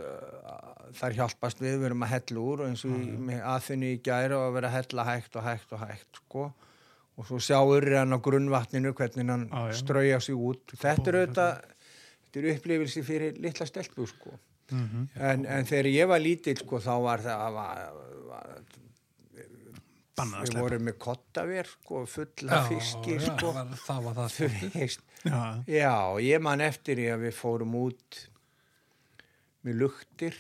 þar 0.98 1.14
hjálpast 1.20 1.60
við, 1.62 1.76
við 1.82 1.86
erum 1.92 2.04
að 2.08 2.14
hella 2.16 2.40
úr 2.42 2.64
eins 2.70 2.86
og 2.88 2.94
í- 2.98 3.18
með 3.30 3.42
aðfinni 3.56 3.90
í 3.96 4.02
gæri 4.06 4.34
og 4.38 4.46
að 4.48 4.54
vera 4.58 4.70
að 4.72 4.78
hella 4.80 5.04
hægt 5.12 5.36
og 5.36 5.44
hægt 5.50 5.74
og 5.76 5.84
hægt 5.86 6.22
sko. 6.24 6.46
og 7.18 7.28
svo 7.28 7.38
sjáur 7.44 7.86
hann 7.98 8.16
á 8.16 8.20
grunnvatninu 8.24 8.94
hvernig 8.98 9.30
hann 9.30 9.44
Já, 9.52 9.68
já. 9.68 9.74
strauja 9.84 10.20
sig 10.24 10.36
út 10.36 10.72
þetta 10.80 11.12
er 11.12 11.18
auðvitað 11.20 11.60
þetta 12.24 12.40
er 12.42 12.48
upplifilsi 12.56 13.04
fyrir 13.04 13.38
litla 13.44 13.66
stelpu 13.68 14.08
sko. 14.08 14.38
Mhm. 14.72 15.08
en, 15.20 15.46
en 15.46 15.66
þegar 15.68 15.90
ég 15.92 16.08
var 16.08 16.20
lítill 16.24 16.56
sko, 16.58 16.80
þá 16.80 16.94
var 17.04 17.20
það 17.20 17.54
var, 17.58 17.82
var, 18.32 18.54
við 20.46 20.58
vorum 20.60 20.86
með 20.88 20.98
kottaver 21.02 21.68
sko, 21.68 22.06
fulla 22.08 22.62
fiski 22.70 23.18
já, 23.18 23.24
sko. 23.28 23.52
það 23.86 24.04
var 24.08 24.20
það 24.22 24.38
veist, 24.76 25.02
Já, 25.22 25.42
Já, 25.70 25.92
ég 26.24 26.42
man 26.42 26.62
eftir 26.66 26.98
því 26.98 27.08
að 27.14 27.26
við 27.28 27.36
fórum 27.38 27.76
út 27.84 28.22
með 29.68 29.80
luktir. 29.84 30.38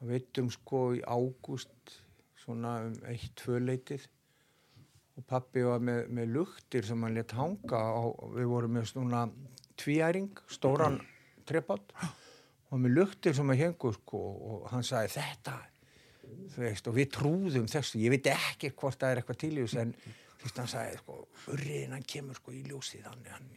Og 0.00 0.10
veitum 0.10 0.50
sko 0.52 0.86
í 0.96 1.02
ágúst 1.04 1.98
svona 2.44 2.76
um 2.88 2.96
eitt, 3.08 3.32
tvö 3.40 3.60
leitið. 3.62 4.06
Og 5.14 5.26
pappi 5.30 5.62
var 5.64 5.82
með, 5.84 6.08
með 6.10 6.32
luktir 6.34 6.86
sem 6.86 7.02
hann 7.06 7.14
létt 7.14 7.36
hanga 7.38 7.82
og 8.00 8.34
við 8.34 8.50
vorum 8.50 8.74
með 8.74 8.88
svona 8.90 9.28
tvíæring, 9.78 10.32
stóran 10.50 10.98
treppátt 11.46 11.94
og 12.70 12.80
með 12.82 12.96
luktir 12.98 13.36
sem 13.36 13.50
að 13.52 13.60
hengu 13.62 13.92
sko 13.94 14.20
og 14.48 14.66
hann 14.72 14.86
sagði 14.86 15.12
þetta 15.18 15.54
veist, 16.56 16.88
og 16.88 16.96
við 16.96 17.10
trúðum 17.14 17.68
þessu. 17.70 18.00
Ég 18.02 18.14
veit 18.14 18.30
ekki 18.32 18.72
hvort 18.74 18.98
það 19.00 19.12
er 19.12 19.20
eitthvað 19.20 19.40
til 19.42 19.52
í 19.52 19.60
þessu 19.62 19.82
en 19.82 19.92
þú 19.94 20.46
veist, 20.46 20.60
hann 20.60 20.72
sagði 20.72 21.02
sko 21.02 21.18
urriðin 21.54 21.94
hann 21.96 22.08
kemur 22.14 22.40
sko 22.40 22.54
í 22.54 22.62
ljósið 22.68 23.06
hann, 23.08 23.28
hann, 23.30 23.52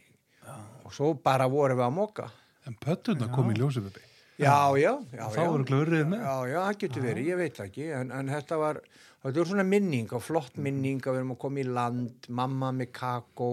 og 0.84 0.94
svo 0.94 1.12
bara 1.24 1.48
vorum 1.50 1.80
við 1.80 1.88
að 1.88 1.96
moka. 1.96 2.28
En 2.68 2.76
pöttuna 2.78 3.30
kom 3.32 3.50
í 3.52 3.58
ljósið 3.58 3.90
já, 4.38 4.54
já, 4.78 4.92
já, 5.12 5.24
Þá 5.34 5.40
voru 5.50 5.66
glöðrið 5.68 6.04
með. 6.12 6.22
já, 6.22 6.34
já, 6.52 6.58
það 6.66 6.78
getur 6.84 7.06
verið, 7.08 7.30
ég 7.32 7.40
veit 7.42 7.60
ekki 7.64 7.88
en, 7.98 8.12
en 8.14 8.30
þetta 8.32 8.58
var, 8.60 8.80
þetta 9.24 9.40
var 9.42 9.50
svona 9.50 9.66
minning 9.66 10.14
og 10.14 10.22
flott 10.24 10.60
minning 10.62 11.02
að 11.02 11.16
við 11.16 11.22
erum 11.22 11.34
að 11.34 11.40
koma 11.44 11.62
í 11.62 11.66
land 11.68 12.30
mamma 12.40 12.70
með 12.78 12.92
kakó 13.00 13.50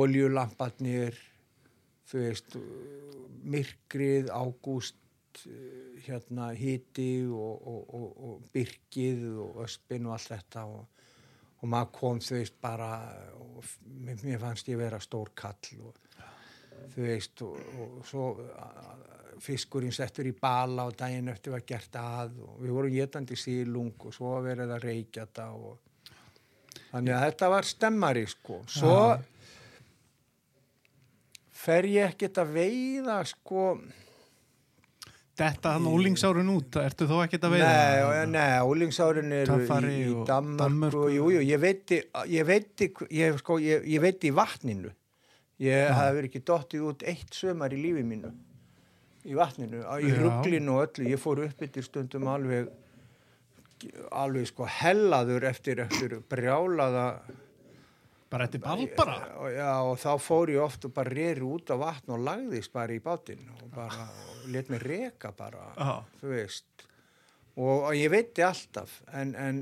oljulamparnir 0.00 1.18
þú 2.10 2.22
veist 2.24 2.56
myrkrið, 3.50 4.30
ágúst 4.34 4.96
hérna 6.04 6.50
hiti 6.58 7.22
og, 7.30 7.60
og, 7.70 7.82
og, 7.94 8.08
og 8.28 8.48
byrkið 8.54 9.22
og 9.44 9.60
öspin 9.64 10.08
og 10.08 10.16
allt 10.16 10.32
þetta 10.32 10.64
og, 10.66 11.04
og 11.60 11.70
maður 11.70 11.92
kom 12.00 12.20
þú 12.24 12.34
veist 12.40 12.56
bara 12.62 12.90
mér 14.02 14.40
fannst 14.42 14.68
ég 14.72 14.80
vera 14.80 14.98
stór 15.02 15.30
kall 15.38 15.84
og 15.86 16.00
þú 16.94 17.04
veist 17.06 17.42
og, 17.46 17.58
og 17.84 18.06
svo 18.08 18.24
fiskurinn 19.40 19.92
settur 19.94 20.26
í 20.28 20.34
bala 20.36 20.84
og 20.90 20.96
daginn 21.00 21.28
eftir 21.32 21.54
var 21.54 21.62
gert 21.64 21.94
að 21.96 22.34
og 22.44 22.58
við 22.60 22.74
vorum 22.76 22.92
getandi 22.92 23.36
sílung 23.40 23.94
og 24.04 24.12
svo 24.12 24.34
verið 24.44 24.74
að 24.76 24.84
reykja 24.84 25.24
þetta 25.24 25.46
og 25.56 25.78
þannig 26.90 27.14
að 27.16 27.24
þetta 27.28 27.48
var 27.54 27.68
stemmari 27.70 28.26
sko. 28.28 28.60
Svo 28.68 28.98
fer 31.60 31.88
ég 31.92 32.12
ekkert 32.14 32.38
að 32.42 32.52
veiða 32.56 33.18
sko. 33.28 33.64
Þetta 35.40 35.70
hann 35.72 35.86
ólingsárin 35.88 36.48
út, 36.52 36.76
ertu 36.82 37.06
þó 37.08 37.14
ekkert 37.24 37.44
að 37.48 37.54
veiða? 37.54 37.68
Nei, 37.72 38.00
og- 38.04 38.28
nei, 38.28 38.58
ólingsárin 38.60 39.32
eru 39.32 39.54
Töffari 39.62 39.92
í, 39.94 40.00
í 40.04 40.14
og 40.14 40.26
Danmörku, 40.28 40.58
Danmörku. 40.60 41.04
jú, 41.14 41.30
jú, 41.32 41.40
ég 41.48 41.60
veiti 41.62 42.02
ég 42.28 42.44
veiti, 42.44 42.90
ég, 43.10 43.38
sko, 43.40 43.56
ég, 43.58 43.86
ég 43.88 44.00
veiti 44.04 44.28
í 44.28 44.34
vatninu 44.36 44.90
ég 45.60 45.90
hafði 45.92 46.16
verið 46.18 46.30
ekki 46.30 46.44
dottið 46.50 46.86
út 46.90 47.02
eitt 47.10 47.34
sömar 47.36 47.74
í 47.76 47.80
lífi 47.82 48.04
mínu 48.06 48.30
í 49.28 49.34
vatninu, 49.36 49.82
í 50.00 50.12
rugglinu 50.16 50.78
og 50.78 50.86
öllu, 50.86 51.10
ég 51.12 51.20
fór 51.20 51.42
upp 51.44 51.60
yfir 51.66 51.84
stundum 51.84 52.28
alveg 52.32 52.70
alveg 54.12 54.48
sko 54.48 54.66
hellaður 54.68 55.46
eftir, 55.50 55.80
eftir 55.86 56.18
brjálaða 56.28 57.06
Bara 58.30 58.46
eftir 58.46 58.60
ball 58.62 58.84
bara? 58.94 59.16
og, 59.42 59.48
já, 59.50 59.70
og 59.82 59.96
þá 59.98 60.10
fór 60.22 60.52
ég 60.52 60.62
oft 60.62 60.84
og 60.86 60.92
bara 60.94 61.10
reyri 61.10 61.42
út 61.42 61.72
á 61.74 61.76
vatn 61.80 62.12
og 62.14 62.20
lagðist 62.22 62.70
bara 62.72 62.94
í 62.94 63.00
bátinn 63.02 63.42
og 63.56 63.72
bara 63.74 64.06
let 64.52 64.70
mér 64.70 64.84
reka 64.86 65.32
bara 65.36 65.64
Já. 65.74 65.96
þú 66.20 66.30
veist 66.36 66.84
og, 67.56 67.88
og 67.88 67.92
ég 67.98 68.12
veitti 68.12 68.44
alltaf 68.46 69.00
en, 69.10 69.34
en 69.34 69.58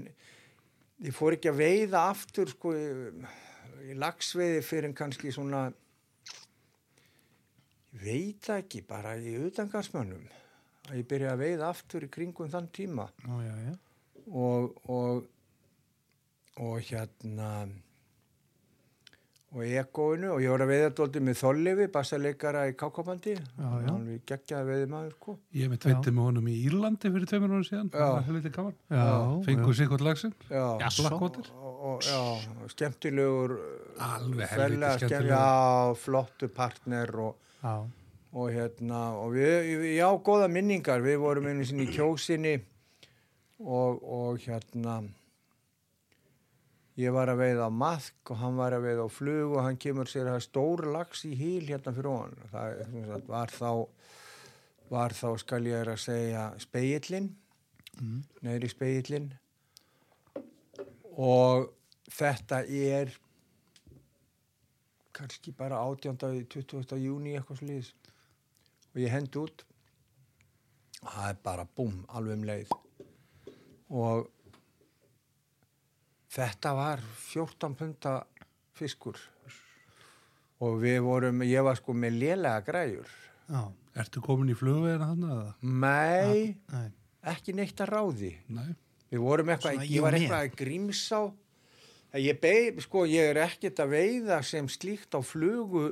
ég 1.01 1.17
fór 1.17 1.39
ekki 1.39 1.49
að 1.53 1.63
veiða 1.63 2.05
aftur 2.11 2.53
sko 2.53 2.75
í, 2.77 2.85
í 3.89 3.97
lagsveiði 3.97 4.61
fyrir 4.67 4.93
kannski 4.99 5.33
svona 5.33 5.69
ég 7.95 8.05
veit 8.05 8.49
ekki 8.59 8.83
bara 8.89 9.17
í 9.17 9.35
utangarsmönnum 9.49 10.27
að 10.91 10.97
ég 11.01 11.09
byrja 11.11 11.33
að 11.35 11.43
veiða 11.45 11.69
aftur 11.73 12.05
í 12.05 12.09
kringum 12.13 12.51
þann 12.53 12.69
tíma 12.73 13.09
Ó, 13.29 13.41
já, 13.45 13.55
já. 13.67 13.75
og, 14.29 14.79
og, 14.89 15.27
og 16.59 16.81
hérna 16.89 17.53
og 19.57 19.63
ekóinu 19.65 20.29
og 20.35 20.43
ég 20.45 20.51
var 20.53 20.61
að 20.61 20.69
veiða 20.75 20.89
dóldi 20.99 21.21
með 21.25 21.39
þollifi, 21.41 21.87
bassaleikara 21.93 22.67
í 22.69 22.75
kákabandi 22.77 23.33
hann 23.57 24.03
geggjaði 24.29 24.67
veiði 24.69 24.89
maður 24.93 25.15
sko. 25.17 25.37
Ég 25.57 25.71
mitt 25.73 25.87
veitti 25.89 26.13
með 26.13 26.27
honum 26.29 26.51
í 26.53 26.57
Írlandi 26.69 27.09
fyrir 27.15 27.31
tveimur 27.31 27.55
ára 27.57 27.65
síðan. 27.65 27.89
Já. 27.89 27.97
Það 28.03 28.13
var 28.13 28.27
helviti 28.29 28.53
gaman. 28.59 28.75
Já, 28.93 29.07
Fengu 29.47 29.73
sikkert 29.79 30.05
lagsin. 30.05 30.35
já, 30.53 30.67
Já, 30.83 30.89
svo. 30.93 31.07
Blackwater. 31.07 31.49
og, 31.57 31.81
og, 31.95 32.05
já, 32.05 32.21
skemmtilegur 32.75 33.57
Alveg 34.11 34.53
helviti 34.53 34.83
skemm- 34.85 34.99
skemmtilegur. 34.99 35.33
já, 35.33 35.97
flottu 36.05 36.49
partner 36.61 37.15
og, 37.25 37.48
Já. 37.63 37.75
og 38.33 38.51
hérna 38.55 39.01
og 39.19 39.33
við, 39.35 39.87
já, 39.97 40.09
góða 40.23 40.49
minningar 40.53 41.01
við 41.03 41.17
vorum 41.23 41.49
einu 41.51 41.65
sinni 41.67 41.89
í 41.89 41.95
kjósinni 41.95 42.59
og, 43.59 44.03
og 44.05 44.39
hérna 44.45 45.01
ég 46.99 47.15
var 47.15 47.31
að 47.33 47.43
veiða 47.43 47.67
á 47.67 47.73
maðk 47.73 48.33
og 48.35 48.41
hann 48.43 48.57
var 48.59 48.77
að 48.77 48.87
veiða 48.87 49.07
á 49.07 49.11
flug 49.11 49.57
og 49.57 49.65
hann 49.65 49.81
kemur 49.81 50.11
sér 50.11 50.31
að 50.35 50.45
stór 50.47 50.87
lags 50.93 51.25
í 51.27 51.35
híl 51.39 51.67
hérna 51.71 51.95
fyrir 51.97 52.15
hann 52.15 52.39
það 52.53 52.81
sagt, 53.11 53.29
var 53.33 53.55
þá 53.55 53.71
var 54.89 55.13
þá 55.17 55.29
skal 55.43 55.67
ég 55.67 55.93
að 55.93 56.03
segja 56.07 56.49
speillin 56.63 57.33
Mm. 57.99 58.21
neðri 58.47 58.69
speillin 58.71 59.25
og 61.19 61.73
þetta 62.15 62.61
er 62.71 63.11
kannski 65.19 65.53
bara 65.57 65.81
18. 65.83 66.47
20. 66.55 66.99
júni 67.03 67.35
eitthvað 67.37 67.63
slíðis 67.63 67.93
og 68.95 69.01
ég 69.03 69.13
hendi 69.13 69.43
út 69.43 69.65
og 71.03 71.11
það 71.13 71.29
er 71.31 71.41
bara 71.45 71.67
búm, 71.79 72.01
alveg 72.09 72.39
um 72.39 72.47
leið 72.49 72.75
og 73.99 74.29
þetta 76.35 76.75
var 76.79 77.03
14 77.29 77.77
punta 77.79 78.15
fiskur 78.79 79.19
og 80.63 80.81
við 80.83 81.01
vorum, 81.07 81.43
ég 81.47 81.63
var 81.67 81.79
sko 81.79 81.95
með 81.95 82.21
lélega 82.23 82.65
græjur 82.67 83.17
Já. 83.49 83.63
Ertu 83.99 84.21
komin 84.21 84.53
í 84.53 84.55
flugvegina 84.59 85.07
þannig 85.09 85.31
eða? 85.33 85.53
Nei, 85.63 86.57
Nei. 86.69 86.89
ekki 87.33 87.55
neitt 87.57 87.81
að 87.81 87.95
ráði 87.95 88.33
Nei. 88.53 88.69
Við 89.09 89.23
vorum 89.25 89.49
eitthvað, 89.55 89.79
Svona 89.79 89.89
ég 89.89 90.05
var 90.05 90.17
eitthvað 90.19 90.43
að 90.45 90.57
grímsá. 90.61 91.21
Ég 92.17 92.39
beig, 92.41 92.79
sko, 92.81 93.03
ég 93.05 93.35
er 93.35 93.43
ekkert 93.45 93.83
að 93.85 93.91
veiða 93.93 94.39
sem 94.47 94.69
slíkt 94.73 95.13
á 95.13 95.21
flugu, 95.21 95.91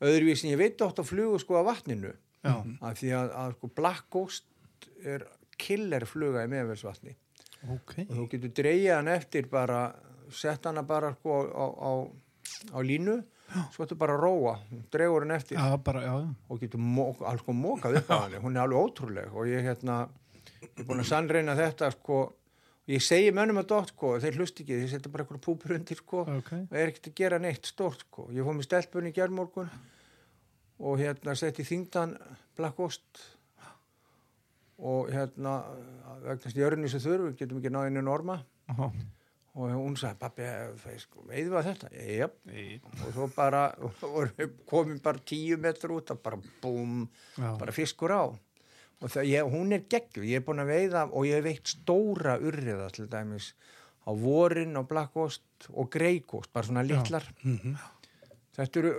öðruvísin 0.00 0.52
ég 0.54 0.60
veit 0.62 0.80
átt 0.80 1.02
á 1.02 1.04
flugu 1.04 1.36
sko 1.42 1.60
á 1.60 1.68
vatninu. 1.68 2.14
Af 2.80 2.96
því 3.02 3.10
að, 3.18 3.34
að 3.42 3.52
sko, 3.58 3.68
Black 3.76 4.06
Ghost 4.10 4.46
er 5.04 5.26
killer 5.60 6.06
fluga 6.08 6.46
í 6.46 6.50
meðvelsvatni. 6.50 7.12
Ok. 7.70 7.98
Og 8.08 8.14
þú 8.16 8.24
getur 8.32 8.54
dreigið 8.62 8.94
hann 8.96 9.12
eftir 9.12 9.46
bara, 9.52 9.82
sett 10.34 10.64
hana 10.66 10.82
bara 10.88 11.12
sko 11.18 11.36
á, 11.52 11.66
á, 11.68 11.90
á 12.74 12.78
línu, 12.82 13.20
svo 13.74 13.84
ertu 13.84 13.98
bara 14.00 14.16
að 14.16 14.24
róa, 14.24 14.54
dreigur 14.90 15.26
hann 15.26 15.36
eftir 15.36 15.58
Já, 15.60 15.76
bara, 15.84 16.02
já. 16.06 16.14
og 16.48 16.60
getur 16.62 16.80
mok, 16.80 17.20
alls 17.28 17.44
sko 17.44 17.52
mókað 17.52 17.98
upp 18.00 18.08
á 18.10 18.16
henni 18.24 18.40
hún 18.40 18.56
er 18.56 18.64
alveg 18.64 18.80
ótrúleg 18.80 19.34
og 19.36 19.50
ég 19.50 19.66
hérna 19.68 19.98
ég 20.62 20.80
er 20.80 20.86
búin 20.88 21.02
að 21.04 21.10
sannreina 21.10 21.54
þetta 21.58 21.90
sko 21.92 22.22
og 22.82 22.90
ég 22.96 23.02
segi 23.06 23.30
mönnum 23.34 23.60
að 23.62 23.68
dótt 23.70 23.92
sko 23.94 24.14
þeir 24.22 24.38
hlust 24.40 24.58
ekki, 24.62 24.78
þeir 24.80 24.90
setja 24.90 25.12
bara 25.12 25.22
eitthvað 25.24 25.44
púpur 25.44 25.76
undir 25.76 26.00
sko 26.00 26.24
Ok. 26.26 26.52
og 26.66 26.72
er 26.78 26.90
ekkert 26.90 27.10
að 27.12 27.18
gera 27.20 27.38
neitt 27.42 27.68
stórt 27.70 28.02
sko 28.08 28.28
ég 28.34 28.42
fóð 28.46 28.58
með 28.58 28.66
stelpunni 28.68 29.12
í 29.12 29.16
gerðmorgun 29.20 29.70
og 30.82 30.98
hérna 30.98 31.36
setti 31.38 31.62
þingdan 31.68 32.16
Black 32.58 32.76
Ghost 32.80 33.22
og 34.82 35.12
hérna 35.14 35.60
vegna 36.24 36.50
stjörnum 36.50 36.90
sem 36.90 37.02
þurfi, 37.04 37.36
getum 37.38 37.60
ekki 37.60 37.70
náðinu 37.70 38.02
norma 38.02 38.40
Aha. 38.72 38.88
og 39.54 39.74
hún 39.76 39.94
sagði, 40.00 40.18
pappi, 40.24 40.46
sko, 41.04 41.22
veiðum 41.28 41.52
við 41.52 41.58
að 41.60 41.68
þetta? 41.68 41.90
Jáp, 42.16 42.38
og 43.04 43.12
svo 43.14 43.28
bara 43.36 43.60
komin 44.72 44.98
bara 45.04 45.22
tíu 45.28 45.58
metr 45.62 45.92
út 45.94 46.10
og 46.14 46.22
bara 46.24 46.40
búm, 46.62 47.04
Já. 47.38 47.52
bara 47.60 47.74
fiskur 47.76 48.10
á 48.16 48.24
og 49.02 49.16
ég, 49.26 49.42
hún 49.50 49.72
er 49.74 49.82
geggjuð, 49.90 50.24
ég 50.30 50.40
er 50.40 50.44
búin 50.46 50.62
að 50.62 50.70
veiða 50.70 51.00
og 51.10 51.24
ég 51.26 51.40
hef 51.40 51.44
veitt 51.48 51.72
stóra 51.72 52.36
urriða 52.38 52.88
til 52.94 53.08
dæmis 53.10 53.52
á 54.06 54.10
vorin 54.14 54.76
á 54.78 54.82
blakkost 54.86 55.42
og 55.72 55.90
greikost, 55.94 56.52
bara 56.52 56.66
svona 56.66 56.82
litlar 56.86 57.26
Mhm. 57.42 57.76
þetta 58.56 58.78
eru 58.78 58.92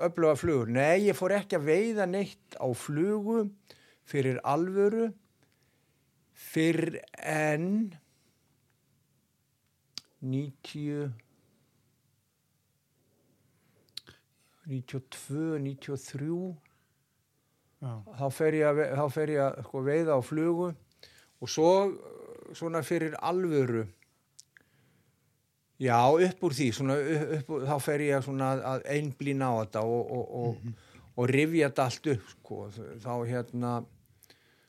öfluga 0.00 0.36
flugur 0.36 0.68
nei, 0.68 1.06
ég 1.08 1.16
fór 1.16 1.30
ekki 1.38 1.56
að 1.56 1.68
veiða 1.70 2.06
neitt 2.10 2.56
á 2.60 2.66
flugu 2.74 3.50
fyrir 4.04 4.40
alvöru 4.44 5.12
fyrir 6.34 7.00
en 7.22 7.94
90 10.20 11.12
92, 14.66 15.58
93 15.58 16.56
Já. 16.56 16.69
Þá 17.80 18.26
fer 18.36 18.54
ég 18.58 18.66
að, 18.68 18.80
þá 18.98 19.04
fer 19.14 19.30
ég 19.34 19.40
að 19.46 19.60
sko, 19.68 19.82
veiða 19.86 20.16
á 20.16 20.20
flugu 20.20 20.66
og 21.40 21.48
svo 21.48 21.70
uh, 21.86 22.50
svona 22.52 22.82
fyrir 22.84 23.14
alvöru. 23.24 23.86
Já, 25.80 25.96
upp 26.12 26.42
úr 26.44 26.52
því 26.52 26.66
svona, 26.76 26.96
upp, 27.38 27.54
þá 27.64 27.76
fer 27.80 28.02
ég 28.04 28.18
að, 28.18 28.26
svona 28.26 28.50
að- 28.74 28.82
einblína 28.92 29.48
á 29.48 29.54
þetta 29.62 29.84
og, 29.88 30.10
og, 30.12 30.34
og, 30.42 30.74
og 31.16 31.30
rifja 31.32 31.70
þetta 31.70 31.86
allt 31.88 32.10
upp 32.12 32.26
sko. 32.34 32.58
þá 33.00 33.12
hérna 33.30 33.70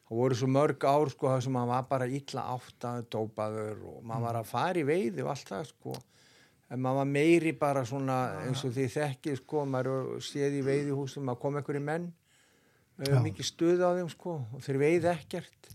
þá 0.05 0.13
voru 0.15 0.37
svo 0.39 0.47
mörg 0.51 0.85
ár 0.87 1.11
sko, 1.11 1.27
þar 1.33 1.43
sem 1.43 1.55
maður 1.57 1.73
var 1.73 1.89
bara 1.91 2.07
illa 2.07 2.45
áttað, 2.55 3.03
dópaður 3.11 3.83
og 3.91 3.99
maður 4.07 4.25
var 4.29 4.39
að 4.39 4.49
fara 4.53 4.79
í 4.79 4.87
veiði 4.87 5.25
og 5.25 5.33
allt 5.33 5.51
það 5.51 5.67
sko. 5.73 5.97
En 6.71 6.79
maður 6.79 7.01
var 7.01 7.11
meiri 7.11 7.51
bara 7.59 7.83
svona 7.83 8.17
eins 8.45 8.63
og 8.63 8.71
því 8.71 8.87
þekki 8.95 9.35
sko, 9.41 9.65
maður 9.67 10.13
séð 10.23 10.61
í 10.61 10.63
veiðihúsum 10.63 11.27
að 11.33 11.41
koma 11.43 11.59
einhverju 11.59 11.83
menn 11.83 12.07
Já. 13.01 13.15
uh, 13.17 13.21
mikið 13.25 13.47
stuð 13.49 13.81
á 13.81 13.89
þeim 13.97 14.09
sko 14.13 14.35
og 14.53 14.63
þeir 14.65 14.79
veið 14.81 15.07
ekkert. 15.15 15.71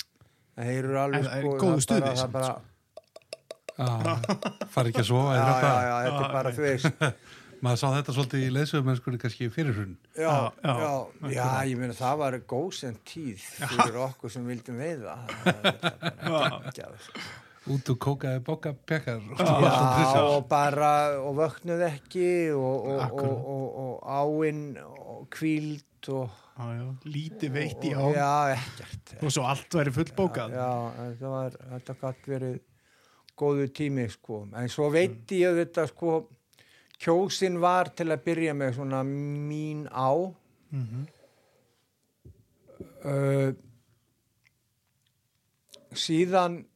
Þeir 0.57 0.77
eru 0.85 0.99
alveg 1.03 1.27
það 1.27 1.37
er 1.37 1.43
sko 1.47 1.57
góður 1.61 1.75
það 1.77 1.85
stuði 1.87 2.01
bara, 2.07 2.17
það 2.23 2.31
bara, 2.37 2.53
Já, 3.77 3.87
fari 4.73 4.93
ekki 4.93 5.03
að 5.03 5.09
já, 5.37 5.43
þetta. 5.47 5.73
já, 5.85 5.97
þetta 6.07 6.23
er 6.29 6.33
bara 6.37 6.53
þú 6.57 6.63
veist. 6.65 7.03
Maður 7.67 7.79
sá 7.81 7.87
þetta 7.97 8.13
svolítið 8.13 8.43
í 8.45 8.49
leysöfumennskunni 8.53 9.19
kannski 9.21 9.47
fyrir 9.53 9.75
hrun. 9.77 9.93
já, 10.17 10.29
Já, 10.29 10.73
já, 10.73 10.73
já, 10.77 11.31
já, 11.33 11.47
ég 11.71 11.79
meina 11.81 11.97
það 11.97 12.19
var 12.21 12.37
góðsend 12.53 12.99
tíð 13.09 13.41
fyrir 13.65 13.97
okkur 14.07 14.33
sem 14.33 14.45
vildum 14.49 14.77
veiða. 14.81 15.15
Það 15.43 16.31
var 16.37 16.49
bara 16.51 16.61
geggjað, 16.69 16.97
sko. 17.09 17.25
Út 17.67 17.89
og 17.91 17.99
kókaði 17.99 18.43
bóka 18.47 18.71
pekar. 18.87 19.23
Já, 19.41 20.21
og 20.23 20.45
bara, 20.51 20.93
og 21.19 21.35
vöknuð 21.41 21.83
ekki 21.89 22.29
og, 22.55 22.87
og, 22.93 23.19
og, 23.19 23.51
og, 23.55 23.67
og 23.83 23.95
áinn 24.21 24.65
og 24.85 25.27
kvíld 25.35 26.13
og, 26.15 26.43
Já, 26.57 26.69
já, 26.73 26.85
lítið 27.05 27.51
veitt 27.53 27.83
í 27.85 27.91
á 27.93 28.01
og 28.01 28.15
já, 28.17 28.29
ekkert 28.55 29.11
og 29.19 29.33
svo 29.35 29.43
allt 29.45 29.75
væri 29.77 29.91
fullbókað 29.93 30.55
Já, 30.57 30.69
þetta 30.97 31.33
var, 31.35 31.57
þetta 31.75 31.97
gætt 32.01 32.29
verið 32.31 32.55
góðu 33.37 33.69
tími, 33.77 34.07
sko. 34.11 34.45
En 34.57 34.71
svo 34.73 34.89
veit 34.93 35.33
ég 35.37 35.59
þetta, 35.61 35.87
sko, 35.91 36.17
kjósin 37.03 37.61
var 37.61 37.93
til 37.97 38.09
að 38.13 38.25
byrja 38.25 38.57
með 38.57 38.79
svona 38.79 39.03
mín 39.07 39.85
á. 39.93 40.11
Mhm. 40.73 41.05
uh, 43.07 43.53
síðan, 45.97 46.59
sí, 46.61 46.76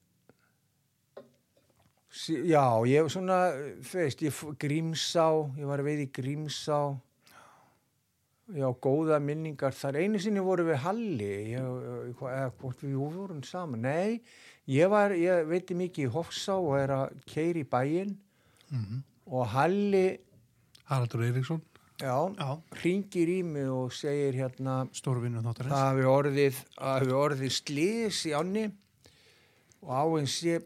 já, 2.29 2.65
ég 2.91 3.03
var 3.07 3.12
svona, 3.12 3.39
þú 3.87 4.00
veist, 4.00 4.23
ég 4.27 4.41
Grímsá, 4.61 5.27
ég 5.59 5.67
var 5.71 5.83
veið 5.87 6.05
í 6.07 6.11
Grímsá. 6.19 6.81
Já, 8.50 8.67
góða 8.83 9.21
minningar 9.23 9.71
þar. 9.79 10.00
Einu 10.03 10.19
sinni 10.19 10.43
voru 10.43 10.65
við 10.67 10.81
Halli, 10.83 11.29
ég, 11.53 12.15
hvað- 12.19 12.35
eða 12.35 12.53
hvort 12.59 12.81
við 12.83 12.97
vorum 12.99 13.43
saman. 13.47 13.83
Nei, 13.83 14.21
ég 14.67 14.91
var, 14.91 15.11
ég 15.15 15.47
veit 15.47 15.69
mikið 15.71 16.09
í 16.09 16.11
Hofsá 16.11 16.57
og 16.59 16.75
er 16.81 16.89
að 16.89 17.15
keiri 17.27 17.62
í 17.62 17.69
bæinn 17.69 18.17
Mhm. 18.73 19.03
og 19.31 19.47
Halli, 19.47 20.19
Haraldur 20.89 21.23
Eiríksson. 21.23 21.61
já, 22.00 22.35
Já, 22.37 22.61
ringir 22.83 23.29
í 23.29 23.45
mig 23.45 23.69
og 23.71 23.93
segir 23.93 24.35
hérna 24.35 24.89
stórvinnu 24.93 25.43
þáttarins 25.43 25.71
það 25.71 25.87
hafi 25.87 26.02
orðið, 26.02 26.54
það 26.75 26.99
hafi 26.99 27.13
orðið 27.13 27.50
slís 27.52 28.26
í 28.26 28.33
ánni 28.35 28.73
og 29.83 29.91
áins 30.19 30.43
ég 30.43 30.65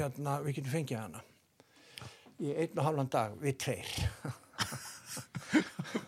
hérna, 0.00 0.38
við 0.44 0.56
getum 0.58 0.72
fengið 0.76 0.98
hana 1.02 1.22
í 2.42 2.54
einn 2.58 2.78
og 2.78 2.84
halvan 2.88 3.10
dag 3.12 3.34
við 3.42 3.58
tveir 3.62 3.90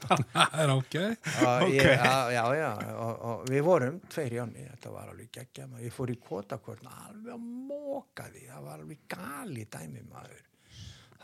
Það 0.05 0.55
er 0.63 0.71
ágæð. 0.73 1.13
Og 1.45 1.63
Ok. 1.65 1.73
ég, 1.75 1.87
já, 2.33 2.45
já, 2.57 2.69
og, 2.97 3.15
og 3.29 3.43
við 3.51 3.63
vorum 3.67 3.99
tveir 4.13 4.35
í 4.37 4.41
ánni, 4.41 4.65
þetta 4.71 4.93
var 4.95 5.11
alveg 5.13 5.31
geggja 5.35 5.67
maður. 5.69 5.85
ég 5.85 5.93
fór 5.97 6.13
í 6.13 6.17
kvotakvörn 6.25 6.89
alveg 6.91 7.33
að 7.35 7.47
móka 7.69 8.27
því, 8.33 8.43
það 8.49 8.63
var 8.69 8.79
alveg 8.85 9.03
gali 9.15 9.65
dæmi 9.77 10.05
maður 10.09 10.43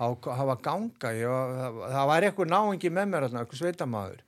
það, 0.01 0.17
það 0.27 0.47
var 0.51 0.61
ganga 0.69 1.13
var- 1.33 1.55
það, 1.61 1.79
það 1.95 2.07
var 2.13 2.27
eitthvað 2.29 2.53
náingi 2.55 2.93
með 2.99 3.09
mér 3.15 3.27
eitthvað 3.31 3.61
sveitamaður 3.63 4.23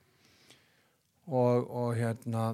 og, 1.27 1.69
og 1.83 1.89
hérna 1.97 2.45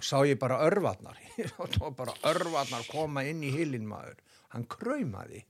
sá 0.00 0.16
ég 0.28 0.38
bara 0.40 0.60
örvarnar 0.68 1.16
það 1.56 1.76
var 1.82 1.92
bara 1.98 2.14
örvarnar 2.32 2.86
koma 2.90 3.22
inn 3.28 3.42
í 3.44 3.50
hilin 3.54 3.86
maður. 3.88 4.16
Hann 4.54 4.64
kraumaði. 4.70 5.44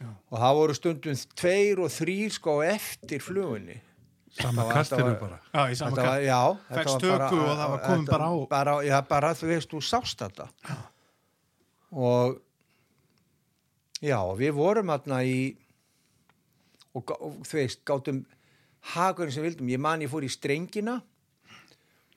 Já. 0.00 0.08
og 0.32 0.38
það 0.40 0.54
voru 0.56 0.74
stundum 0.78 1.16
tveir 1.36 1.80
og 1.84 1.90
þrýr 1.92 2.30
sko 2.32 2.52
eftir 2.64 3.20
flugunni. 3.20 3.74
Var- 4.40 4.70
kastinu 4.72 5.12
bara. 5.20 5.36
Já, 5.52 5.60
í 5.68 5.74
sama 5.76 5.90
Þetta 5.98 6.06
var, 6.06 6.22
já, 6.24 6.38
þetta 6.70 6.76
var 6.78 6.86
bara- 6.86 7.28
tökku 7.28 7.40
og 7.42 7.50
það 7.58 7.70
var 7.74 7.82
komin 7.84 8.06
bara 8.08 8.28
á- 8.30 8.48
bara, 8.48 8.74
Já, 8.86 8.96
bara 9.10 9.32
þú 9.36 9.50
veist, 9.50 9.68
þú 9.74 9.80
sást 9.84 10.22
þetta. 10.24 10.46
Og 11.92 12.38
já, 14.00 14.18
við 14.40 14.52
vorum 14.56 14.92
þarna 14.94 15.20
í 15.28 15.36
og, 16.94 17.10
og 17.20 17.36
þú 17.44 17.58
veist, 17.60 17.82
gátum 17.84 18.22
hagurinn 18.94 19.34
sem 19.34 19.44
vildum, 19.44 19.68
ég 19.68 19.78
man 19.82 20.00
ég 20.00 20.08
fór 20.10 20.24
í 20.24 20.30
strengina 20.32 21.02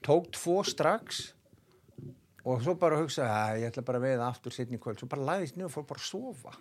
tók 0.05 0.31
tvo 0.31 0.61
strax 0.63 1.33
og 2.43 2.63
svo 2.63 2.73
bara 2.79 2.99
hugsaði 2.99 3.31
að 3.31 3.59
ég 3.61 3.71
ætla 3.71 3.83
bara 3.87 3.99
að 4.01 4.05
veiða 4.07 4.27
aftur 4.27 4.55
setni 4.55 4.79
kvöld, 4.81 4.99
svo 4.99 5.07
bara 5.11 5.27
læðist 5.29 5.55
niður 5.55 5.69
og 5.69 5.73
fór 5.75 5.85
bara 5.91 6.01
að 6.01 6.09
sofa. 6.09 6.55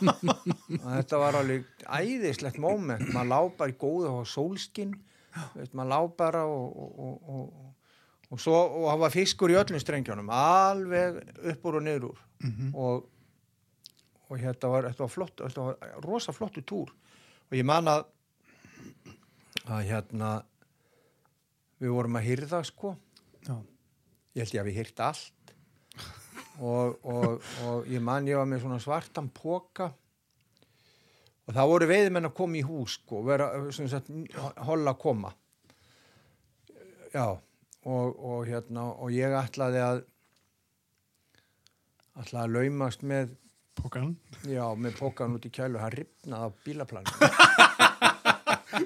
Og 0.80 0.86
þetta 0.86 1.20
var 1.20 1.36
alveg 1.40 1.66
æðislegt 1.84 2.60
moment, 2.62 3.04
maður 3.12 3.30
lá 3.32 3.56
bara 3.58 3.74
í 3.74 3.76
góðu 3.80 4.14
og 4.22 4.30
sólskinn, 4.30 4.94
maður 5.76 5.90
lá 5.92 5.98
bara 6.22 6.44
og, 6.48 6.78
og, 6.84 6.94
og, 7.04 7.34
og, 7.34 7.90
og 8.30 8.40
svo, 8.40 8.56
og 8.56 8.86
það 8.88 9.02
var 9.04 9.14
fiskur 9.16 9.52
í 9.52 9.58
öllum 9.60 9.82
strengjónum 9.82 10.32
alveg 10.32 11.20
upp 11.52 11.68
úr 11.68 11.80
og 11.82 11.84
niður 11.84 12.08
úr. 12.12 12.24
Og, 12.72 13.04
og 14.30 14.40
þetta 14.40 14.72
var, 14.72 14.88
þetta 14.88 15.04
var 15.04 15.12
flott, 15.18 15.44
þetta 15.44 15.68
var 15.68 16.00
rosa 16.06 16.32
flottu 16.32 16.64
túr. 16.64 16.94
Og 17.50 17.58
ég 17.58 17.66
man 17.66 17.92
að 17.92 18.08
að 19.70 19.84
hérna 19.90 20.30
við 21.80 21.92
vorum 21.94 22.18
að 22.18 22.26
hyrða 22.28 22.62
sko. 22.66 22.94
Já, 23.46 23.56
ég 24.34 24.44
held 24.44 24.54
ég 24.54 24.62
að 24.62 24.70
við 24.70 24.78
hýrt 24.80 25.02
allt. 25.04 25.54
Og, 26.60 26.96
og, 27.08 27.50
og 27.64 27.88
ég 27.88 28.02
man 28.04 28.28
ég 28.28 28.36
var 28.36 28.48
með 28.48 28.64
svona 28.64 28.80
svartan 28.82 29.30
póka 29.32 29.88
og 31.48 31.54
það 31.56 31.70
voru 31.72 31.86
veiðmenn 31.90 32.28
að 32.28 32.36
koma 32.36 32.58
í 32.60 32.64
hús 32.66 32.98
sko, 32.98 33.22
vera, 33.26 33.48
sem 33.74 33.88
sagt, 33.90 34.10
holla 34.68 34.92
að 34.92 35.00
koma. 35.00 35.32
Já 37.10 37.24
og, 37.30 38.18
og 38.20 38.46
hérna 38.46 38.90
og 39.00 39.12
ég 39.14 39.34
ætlaði 39.34 39.80
að 39.82 40.02
ætlaði 42.20 42.44
að 42.44 42.56
laumast 42.58 43.06
með 43.06 43.32
pókan 43.80 44.12
já, 44.44 44.66
með 44.76 44.98
pókan 45.00 45.38
út 45.38 45.48
í 45.48 45.54
kælu. 45.54 45.80
Hann 45.80 45.96
ripnaði 45.96 46.44
á 46.44 46.48
bílaplanum 46.66 47.88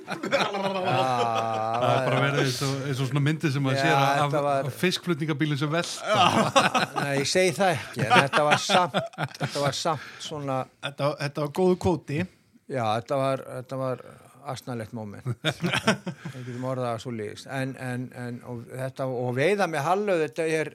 Það 0.05 1.85
er 1.85 2.09
bara 2.09 2.21
verið 2.25 2.41
eins 2.45 2.59
og, 2.65 2.75
eins 2.89 3.01
og 3.05 3.09
svona 3.11 3.23
myndi 3.25 3.51
sem 3.55 3.69
að 3.71 3.77
Já, 3.77 3.83
sér 3.85 3.95
af, 4.25 4.35
var- 4.35 4.69
af 4.71 4.77
fiskflutningabílinn 4.83 5.61
sem 5.61 5.73
vel. 5.73 5.85
Nei, 6.99 7.15
ég 7.21 7.29
segi 7.31 7.55
það 7.57 7.73
ekki, 7.79 8.05
en 8.05 8.15
þetta 8.27 8.45
var 8.49 8.61
samt, 8.65 8.99
þetta 9.41 9.63
var 9.65 9.79
samt 9.79 10.07
svona, 10.25 10.59
Þetta, 10.85 11.11
þetta 11.23 11.45
var 11.47 11.53
góðu 11.61 11.79
kvóti 11.87 12.21
já, 12.21 12.85
þetta 12.99 13.19
var, 13.21 13.45
þetta 13.61 13.81
var 13.81 14.05
asnalegt 14.55 14.93
moment. 14.97 15.25
Við 15.45 16.49
getum 16.51 16.67
orðað 16.69 16.91
að 16.91 16.99
svo 17.05 17.13
líðist. 17.17 17.47
En, 17.49 17.71
en, 17.81 18.03
en, 18.21 18.41
og 18.51 18.65
þetta, 18.69 19.07
og 19.09 19.31
veiða 19.39 19.69
með 19.73 19.87
Hallu, 19.87 20.17
þetta 20.21 20.45
er, 20.61 20.73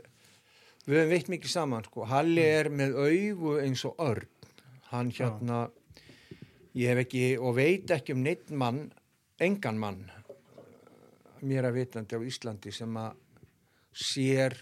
við 0.88 0.98
höfum 1.04 1.12
veitt 1.14 1.30
mikið 1.36 1.52
saman, 1.54 1.86
sko. 1.86 2.08
Halli 2.10 2.46
er 2.50 2.72
með 2.74 2.96
augu 2.98 3.60
eins 3.62 3.84
og 3.86 4.00
örn. 4.02 4.26
Hann 4.90 5.12
hérna, 5.14 5.68
ég 6.74 6.90
hef 6.96 7.04
ekki, 7.04 7.22
og 7.38 7.54
veit 7.60 7.94
ekki 7.94 8.16
um 8.18 8.24
neitt 8.26 8.50
mann, 8.58 8.88
engan 9.46 9.78
mann, 9.80 10.02
mér 11.42 11.70
að 11.70 11.78
vitandi 11.80 12.18
á 12.18 12.22
Íslandi 12.28 12.72
sem 12.76 12.98
að 13.00 13.16
sér 13.96 14.56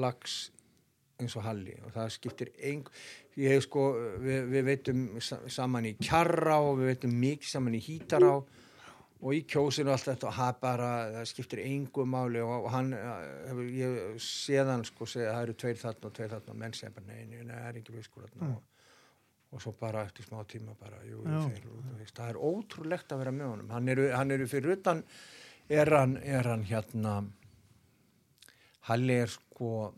lags 0.00 0.50
eins 1.20 1.36
og 1.36 1.44
Halli. 1.44 1.74
Og 1.84 1.92
það 1.94 2.14
skiptir 2.14 2.50
eng 2.70 2.88
ég 3.40 3.60
sko, 3.64 3.90
við, 4.22 4.48
við 4.52 4.64
veitum 4.70 5.04
sa- 5.22 5.42
saman 5.52 5.86
í 5.90 5.94
kjarra 6.00 6.58
og 6.64 6.80
við 6.80 6.92
veitum 6.94 7.14
mikið 7.20 7.52
saman 7.52 7.76
í 7.76 7.82
hítará 7.84 8.32
og 9.20 9.34
í 9.36 9.42
kjósinu 9.44 9.90
og 9.92 9.98
allt 9.98 10.08
þetta 10.08 10.28
og 10.30 10.36
það 10.38 10.60
bara, 10.62 10.90
það 11.18 11.26
skiptir 11.28 11.60
engu 11.66 12.06
máli. 12.08 12.40
Og, 12.40 12.64
og 12.64 12.70
hann, 12.72 12.94
eh, 12.96 13.62
ég 13.76 14.16
séðan 14.24 14.84
sko 14.88 15.08
segja 15.08 15.34
það 15.36 15.42
eru 15.46 15.56
tveir 15.60 15.80
þarna 15.82 16.08
og 16.08 16.16
tveir 16.16 16.32
þarna 16.34 16.54
og 16.54 16.60
menn 16.62 16.76
segja 16.78 16.94
bara 16.96 17.06
nei, 17.12 17.24
nei, 17.26 17.42
nei, 17.44 17.54
það 17.54 17.68
er 17.68 17.80
ekki 17.82 17.96
fiskur 17.98 18.26
þarna. 18.30 18.54
Og, 18.56 18.79
og 19.50 19.62
svo 19.62 19.72
bara 19.78 20.04
eftir 20.06 20.26
smá 20.26 20.44
tíma 20.46 20.76
bara, 20.78 21.00
jú, 21.06 21.24
þeir, 21.26 21.64
veist, 21.98 22.14
það 22.14 22.32
er 22.32 22.38
ótrúlegt 22.50 23.12
að 23.12 23.22
vera 23.24 23.32
með 23.34 23.48
honum. 23.50 23.72
Hann 23.74 23.90
eru, 23.90 24.06
hann 24.14 24.30
eru 24.34 24.46
fyrir 24.50 24.76
utan 24.78 25.02
er 25.70 25.90
hann, 25.94 26.16
er 26.22 26.46
hann 26.50 26.64
hérna 26.66 27.16
Halli 28.88 29.18
er 29.22 29.30
sko 29.30 29.90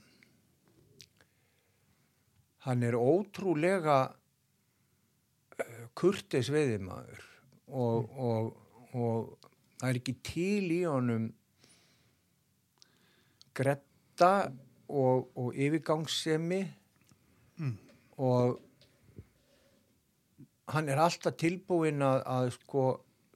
hann 2.67 2.83
er 2.87 2.97
ótrúlega 2.99 3.99
uh, 4.09 5.87
kurteis 5.99 6.51
veiðimaður 6.53 7.23
og, 7.73 8.19
og, 8.19 8.51
og 8.93 9.49
það 9.79 9.89
er 9.89 10.01
ekki 10.01 10.17
til 10.27 10.75
í 10.75 10.83
honum 10.85 11.31
gretta 13.57 14.35
og, 14.89 15.33
og 15.37 15.57
yfirgangssemi 15.57 16.61
og 18.23 18.61
hann 20.75 20.89
er 20.93 21.01
alltaf 21.03 21.37
tilbúinn 21.41 22.03
að, 22.05 22.23
að 22.37 22.51
sko 22.59 22.85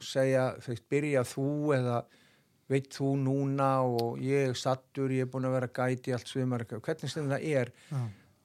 segja, 0.02 0.50
þegar 0.60 0.82
byrja 0.92 1.22
þú 1.28 1.48
eða 1.76 1.98
veit 2.68 2.88
þú 2.96 3.12
núna 3.22 3.68
og 3.86 4.16
ég 4.20 4.48
er 4.50 4.56
sattur, 4.58 5.12
ég 5.14 5.24
er 5.26 5.30
búin 5.30 5.46
að 5.46 5.54
vera 5.60 5.68
gæti 5.78 6.12
allt 6.16 6.26
svimar, 6.32 6.64
hvernig 6.66 7.12
sem 7.12 7.28
það 7.30 7.44
er 7.46 7.70
Já. 7.92 8.00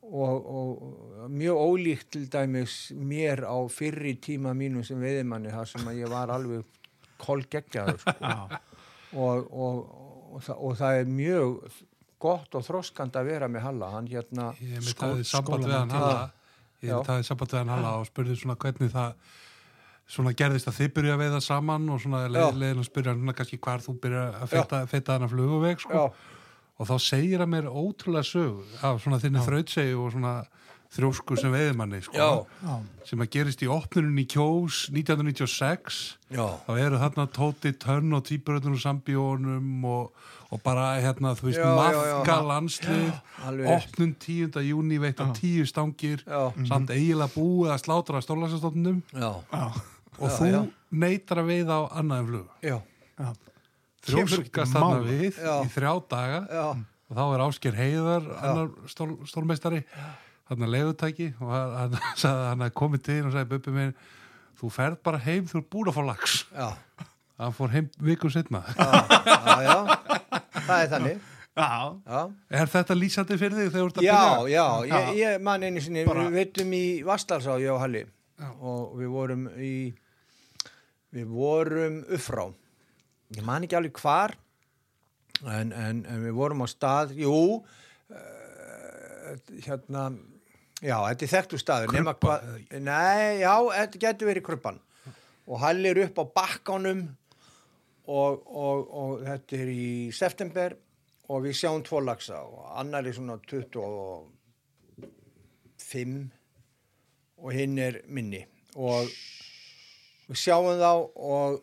og, 0.06 0.52
og 0.54 1.32
mjög 1.34 1.62
ólíkt 1.66 2.12
til 2.14 2.28
dæmis 2.30 2.76
mér 2.94 3.42
á 3.50 3.58
fyrri 3.74 4.14
tíma 4.22 4.54
mínum 4.58 4.86
sem 4.86 5.02
veiðimanni 5.02 5.50
þar 5.56 5.72
sem 5.74 5.88
að 5.90 6.04
ég 6.04 6.12
var 6.14 6.30
alveg 6.36 6.68
kolgeggjaður 7.22 8.00
sko. 8.02 8.36
Og, 9.12 9.48
og, 9.52 9.80
og, 10.32 10.38
það, 10.46 10.60
og 10.70 10.78
það 10.80 11.00
er 11.02 11.10
mjög 11.12 11.80
gott 12.22 12.56
og 12.56 12.64
þroskand 12.64 13.18
að 13.20 13.28
vera 13.34 13.50
með 13.52 13.66
Halla 13.66 13.90
hann 13.98 14.08
hérna 14.08 14.52
Ég 14.62 14.78
mitt 14.86 14.94
Skó- 14.94 15.10
hafði 15.10 15.26
samband 15.28 15.66
við 15.68 15.76
hann. 15.76 15.92
Halla 15.98 16.22
Ég 16.82 17.08
við 17.08 17.56
hann 17.60 17.72
Halla 17.76 17.96
og 18.00 18.08
spurði 18.10 18.36
svona 18.40 18.58
hvernig 18.60 18.92
það 18.94 19.16
svona 20.12 20.34
gerðist 20.36 20.68
að 20.68 20.78
þið 20.80 20.94
byrja 20.96 21.16
að 21.16 21.22
veiða 21.24 21.42
saman 21.46 21.90
og 21.94 22.02
svona 22.04 22.22
leiðin 22.32 22.82
að 22.82 22.88
spyrja 22.90 23.14
hann 23.14 23.36
kannski 23.38 23.60
hvar 23.64 23.84
þú 23.84 23.96
byrja 24.04 24.24
að 24.42 24.88
feta 24.92 25.14
hann 25.16 25.28
að 25.28 25.36
fluguveg 25.36 25.84
sko. 25.84 26.08
og 26.82 26.90
þá 26.90 26.96
segir 27.06 27.44
hann 27.44 27.54
mér 27.54 27.70
ótrúlega 27.70 28.28
sög 28.28 28.74
af 28.82 29.00
svona 29.04 29.22
þinni 29.22 29.46
þrautsegi 29.46 29.94
og 29.96 30.12
svona 30.16 30.34
þrjósku 30.92 31.38
sem 31.40 31.54
veiðimanni 31.54 32.02
sko, 32.04 32.26
sem 33.08 33.22
að 33.24 33.30
gerist 33.32 33.62
í 33.64 33.70
opnunum 33.72 34.18
í 34.20 34.26
Kjós 34.28 34.84
1996 34.92 36.00
já, 36.36 36.44
þá 36.66 36.72
eru 36.84 37.00
þarna 37.00 37.26
Tóti 37.32 37.72
Tönn 37.80 38.12
og 38.18 38.26
Týpuröðun 38.28 38.76
og 38.76 38.82
Sambjónum 38.84 39.86
og, 39.88 40.26
og 40.52 40.62
bara 40.66 40.90
hérna, 41.00 41.32
þú 41.40 41.48
veist, 41.48 41.64
mafka 41.64 42.38
landslið. 42.44 43.12
opnun 43.72 44.16
10. 44.20 44.60
júni 44.68 45.00
veitt 45.00 45.22
á 45.24 45.32
tíu 45.38 45.64
stangir. 45.70 46.26
Já. 46.28 46.52
samt 46.68 46.92
eiginlega 46.92 47.32
búið 47.38 47.72
að 47.72 47.84
slátra 47.86 48.20
Já. 49.16 49.32
og 50.20 50.28
Já, 50.28 50.36
þú 50.38 50.50
já. 50.52 50.62
neytar 50.92 51.40
að 51.40 51.52
veiða 51.54 51.78
á 51.80 51.82
annaðum 52.02 52.28
flug. 52.28 52.50
Til 54.02 54.26
þarna 54.26 55.00
við 55.06 55.38
Já. 55.40 55.56
í 55.62 55.72
þrjá 55.72 55.94
daga. 56.10 56.42
Já, 56.52 56.66
og 57.12 57.16
þá 57.16 57.24
er 57.28 57.44
Ásker 57.46 57.76
Heiðar 57.80 58.28
annar 58.42 58.70
stól, 58.92 59.10
stólmeistari 59.30 59.84
hann 60.50 60.66
er 60.66 60.72
leiðutæki 60.76 61.30
og 61.40 61.52
hann, 61.54 61.98
hann, 62.24 62.66
komið 62.76 63.04
til 63.08 63.20
og 63.28 63.34
sagði 63.36 63.50
Bubbi 63.56 63.76
minn 63.76 63.94
þú 64.62 64.70
ferð 64.74 64.98
bara 65.06 65.20
heim 65.24 65.46
þú 65.50 65.62
er 65.62 65.68
búin 65.74 65.90
að 65.92 65.96
fá 65.98 66.02
lax. 66.06 66.40
Já, 66.54 66.68
hann 67.42 67.56
fór 67.58 67.72
heim 67.74 67.88
vikum 68.06 68.30
setna 68.34 68.62
já, 68.76 68.90
já, 69.26 69.56
já, 69.66 69.78
það 70.66 70.76
er 70.84 70.90
þannig, 70.96 71.22
Já. 71.52 71.68
já. 72.08 72.20
er 72.62 72.70
þetta 72.72 72.96
lýsandi 72.96 73.36
fyrir 73.42 73.58
þig 73.58 73.72
þegar 73.74 73.82
þú 73.82 73.88
ert 73.90 73.98
að 74.00 74.06
Já, 74.06 74.20
byrja? 74.20 74.52
já, 74.54 74.66
ég, 74.92 75.10
ég 75.20 75.42
man 75.44 75.66
einu 75.68 75.82
sinni, 75.84 76.06
Bara- 76.08 76.24
við 76.30 76.38
veitum 76.38 76.76
í 76.78 76.84
Vastalsá, 77.08 77.58
ég 77.60 77.74
og 77.74 77.82
Halli, 77.84 78.04
Já. 78.40 78.48
og 78.62 78.94
við 79.02 79.10
vorum 79.12 79.48
í, 79.60 79.74
við 81.18 81.26
vorum 81.34 81.98
uppfrá, 82.08 82.46
ég 83.36 83.44
man 83.50 83.66
ekki 83.68 83.76
alveg 83.82 84.00
hvar, 84.00 84.36
en, 85.44 85.74
en, 85.76 86.06
en 86.06 86.24
við 86.28 86.38
vorum 86.40 86.64
á 86.64 86.68
stað, 86.72 87.12
jú, 87.20 87.36
uh, 88.14 89.34
hérna, 89.66 90.06
já, 90.82 90.98
þetta 91.08 91.26
er 91.26 91.34
þekktu 91.36 91.58
staður, 91.62 91.88
hvað, 92.12 92.38
nei, 92.82 93.42
já, 93.42 93.56
þetta 93.78 93.98
getur 94.06 94.32
verið 94.32 94.48
krubban, 94.50 94.80
og 95.48 95.56
Halli 95.62 95.88
er 95.92 96.00
upp 96.06 96.18
á 96.22 96.26
bakkanum, 96.42 97.02
og, 98.12 98.44
og, 98.48 98.88
og 98.92 99.22
þetta 99.26 99.58
er 99.62 99.70
í 99.72 100.12
september 100.16 100.76
og 101.32 101.38
við 101.46 101.54
sjáum 101.62 101.84
tvo 101.86 102.00
lagsa 102.04 102.38
og 102.44 102.58
annar 102.82 103.08
er 103.08 103.14
svona 103.16 103.38
25 103.48 106.32
og 107.42 107.50
hinn 107.56 107.80
er 107.82 107.96
minni. 108.12 108.42
Og 108.76 109.08
við 110.28 110.38
sjáum 110.44 110.80
þá 110.82 110.92
og 110.92 111.62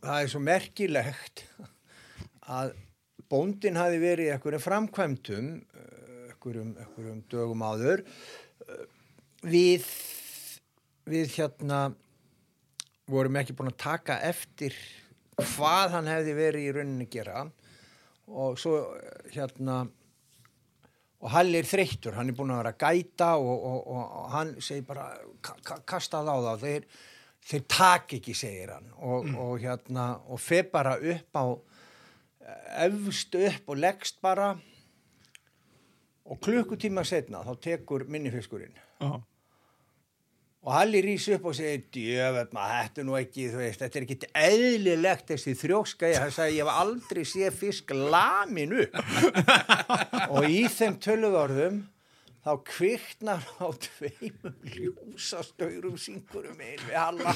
það 0.00 0.22
er 0.22 0.28
svo 0.32 0.40
merkilegt 0.44 1.36
að 2.50 2.68
bóndin 3.30 3.78
hafi 3.78 3.98
verið 4.02 4.26
í 4.26 4.32
einhverjum 4.34 4.64
framkvæmdum 4.64 5.46
eh, 5.60 5.64
einhverjum, 6.46 7.22
dögum 7.30 7.62
áður. 7.66 8.04
Eh, 8.66 8.82
við 9.44 9.86
við 11.10 11.36
hérna 11.38 11.90
vorum 13.10 13.38
ekki 13.40 13.56
búin 13.56 13.72
að 13.72 13.80
taka 13.82 14.20
eftir 14.26 14.76
hvað 15.40 15.96
hann 15.96 16.10
hefði 16.10 16.34
verið 16.36 16.66
í 16.66 16.74
rauninni 16.76 17.08
gera. 17.10 17.46
Og 18.30 18.58
svo 18.60 18.76
eh, 18.96 19.32
hérna 19.34 19.82
og 21.20 21.32
Halli 21.34 21.58
er 21.60 21.68
þreyttur, 21.68 22.14
hann 22.16 22.32
er 22.32 22.36
búin 22.36 22.52
að 22.54 22.62
vera 22.62 22.72
að 22.72 22.84
gæta 22.86 23.34
og, 23.36 23.50
og, 23.52 23.80
og, 23.92 24.04
og 24.22 24.28
hann 24.32 24.54
segir 24.64 24.86
bara 24.88 25.10
ka 25.44 25.56
ka 25.66 25.82
kasta 25.84 26.22
það 26.24 26.30
á 26.32 26.44
þá 26.46 26.62
þeir, 26.62 26.86
þeir 27.50 27.66
tak 27.76 28.14
ekki, 28.16 28.36
segir 28.36 28.72
hann. 28.72 28.88
Og, 28.96 29.28
og 29.36 29.58
hérna, 29.60 30.06
og 30.32 30.40
fer 30.40 30.70
bara 30.72 30.96
upp 30.96 31.36
á 31.36 31.44
efst 32.86 33.36
upp 33.36 33.68
og 33.68 33.80
leggst 33.80 34.20
bara 34.24 34.54
og 36.30 36.38
klukkutíma 36.44 37.04
setna 37.06 37.42
þá 37.46 37.52
tekur 37.64 38.06
minnifiskurinn. 38.08 38.76
Já. 39.00 39.20
og 40.60 40.72
Halli 40.76 41.00
rís 41.02 41.24
upp 41.34 41.46
og 41.50 41.54
segir 41.56 41.86
djöfum 41.94 42.50
maður, 42.54 42.74
þetta 42.82 43.00
er 43.00 43.06
nú 43.08 43.14
ekki, 43.18 43.46
veist, 43.56 43.80
þetta 43.80 43.98
er 43.98 44.06
ekki 44.06 44.32
eðlilegt 44.42 45.30
þessi 45.32 45.54
þrjóska 45.56 46.10
ég, 46.10 46.18
hann 46.20 46.34
sagði, 46.36 46.58
ég 46.58 46.68
hef 46.68 46.82
aldrei 46.82 47.22
séð 47.26 47.56
fisk 47.62 47.94
lamin 47.96 48.76
upp. 48.84 49.00
Og 50.36 50.46
í 50.46 50.66
þeim 50.70 51.00
töluðorðum 51.02 51.80
þá 52.44 52.52
kviknar 52.64 53.42
á 53.60 53.68
tveimum 53.86 54.54
ljúsastaurum 54.74 55.96
syngurum 56.00 56.60
einn 56.64 56.84
við 56.86 56.96
Halla. 56.96 57.34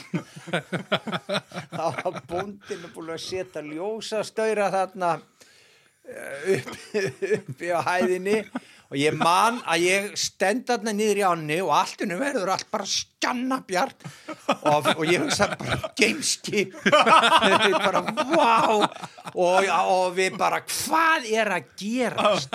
Þá 1.72 1.84
var 1.98 2.20
bóndinu 2.28 2.92
búin 2.94 3.12
að 3.16 3.24
setja 3.24 3.64
ljósastaura 3.64 4.70
þarna 4.72 5.10
eh, 6.08 6.54
upp, 6.56 6.72
uppi 7.40 7.72
á 7.72 7.80
hæðinni 7.88 8.38
og 8.90 8.96
ég 9.00 9.16
man 9.18 9.60
að 9.70 9.84
ég 9.88 10.10
stend 10.20 10.66
þarna 10.68 10.92
niður 10.94 11.20
í 11.20 11.24
ánni 11.26 11.58
og 11.64 11.72
alltinu 11.74 12.18
verður 12.20 12.52
allt 12.54 12.68
bara 12.70 12.86
skjanna 12.88 13.60
bjart. 13.66 14.04
Og, 14.60 14.90
og 14.94 15.04
ég 15.08 15.24
hugsa 15.24 15.48
bara 15.58 15.78
gameskip 15.98 16.76
bara 17.86 18.02
wow 18.34 18.84
og, 18.84 19.66
og 19.66 20.14
við 20.16 20.36
bara 20.38 20.60
hvað 20.68 21.28
er 21.32 21.52
að 21.56 21.70
gerast? 21.80 22.54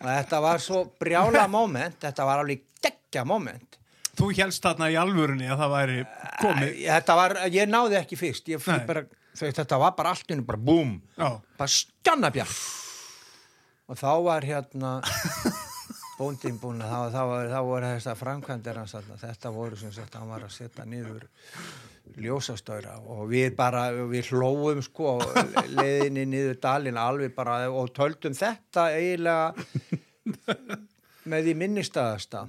Og 0.00 0.08
þetta 0.08 0.42
var 0.44 0.62
svo 0.64 0.84
brjála 1.00 1.46
moment. 1.50 1.98
Þetta 2.00 2.28
var 2.28 2.44
alveg 2.44 2.64
geggja 2.80 3.26
moment. 3.28 3.78
Þú 4.16 4.30
helst 4.36 4.64
þarna 4.64 4.90
í 4.92 4.98
alvörunni 5.00 5.48
að 5.48 5.60
það 5.62 5.74
væri 5.74 5.98
komið. 6.40 6.76
Þetta 6.86 7.16
var, 7.16 7.36
ég 7.52 7.68
náði 7.70 7.98
ekki 8.00 8.18
fyrst. 8.20 8.48
Ég, 8.52 8.64
bara, 8.88 9.04
þetta 9.36 9.80
var 9.80 9.96
bara 9.98 10.14
alltinu 10.14 10.46
bara 10.46 10.60
búm. 10.70 10.96
Já. 11.18 11.34
bara 11.60 11.74
skjannabjart 11.74 12.88
og 13.90 13.98
þá 13.98 14.10
var 14.24 14.46
hérna 14.46 14.92
bóndin 16.20 16.58
búin 16.60 16.82
að 16.84 17.14
þá, 17.14 17.20
var- 17.30 17.54
að 18.12 18.18
framkvæmdir 18.20 18.78
hans 18.78 18.92
þarna. 18.96 19.16
þetta 19.22 19.52
voru 19.54 19.78
sem 19.80 19.92
sagt, 19.96 20.14
hann 20.20 20.28
var 20.30 20.44
að 20.46 20.52
setja 20.54 20.84
niður 20.86 21.24
ljósastöra 22.20 22.96
og 23.06 23.26
við 23.30 23.52
bara, 23.58 23.86
við 24.10 24.30
hlóum 24.34 24.80
sko 24.82 25.16
leiðinni 25.78 26.24
niður 26.28 26.58
dalinn 26.62 26.98
alveg 27.00 27.34
bara 27.36 27.62
og 27.70 27.92
töldum 27.96 28.34
þetta 28.36 28.88
eiginlega 28.96 29.54
með 31.30 31.44
því 31.48 31.54
minnistæðasta 31.60 32.44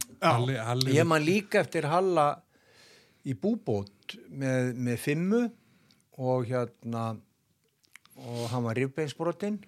Ég 0.91 1.05
man 1.07 1.23
líka 1.25 1.61
eftir 1.61 1.87
Halla 1.91 2.29
í 3.27 3.35
búbót 3.37 4.15
með, 4.33 4.71
með 4.81 4.97
fimmu 5.03 5.41
og 6.21 6.47
hérna 6.49 7.11
og 8.21 8.41
hann 8.51 8.65
var 8.65 8.77
rifbeinsbrotinn 8.77 9.59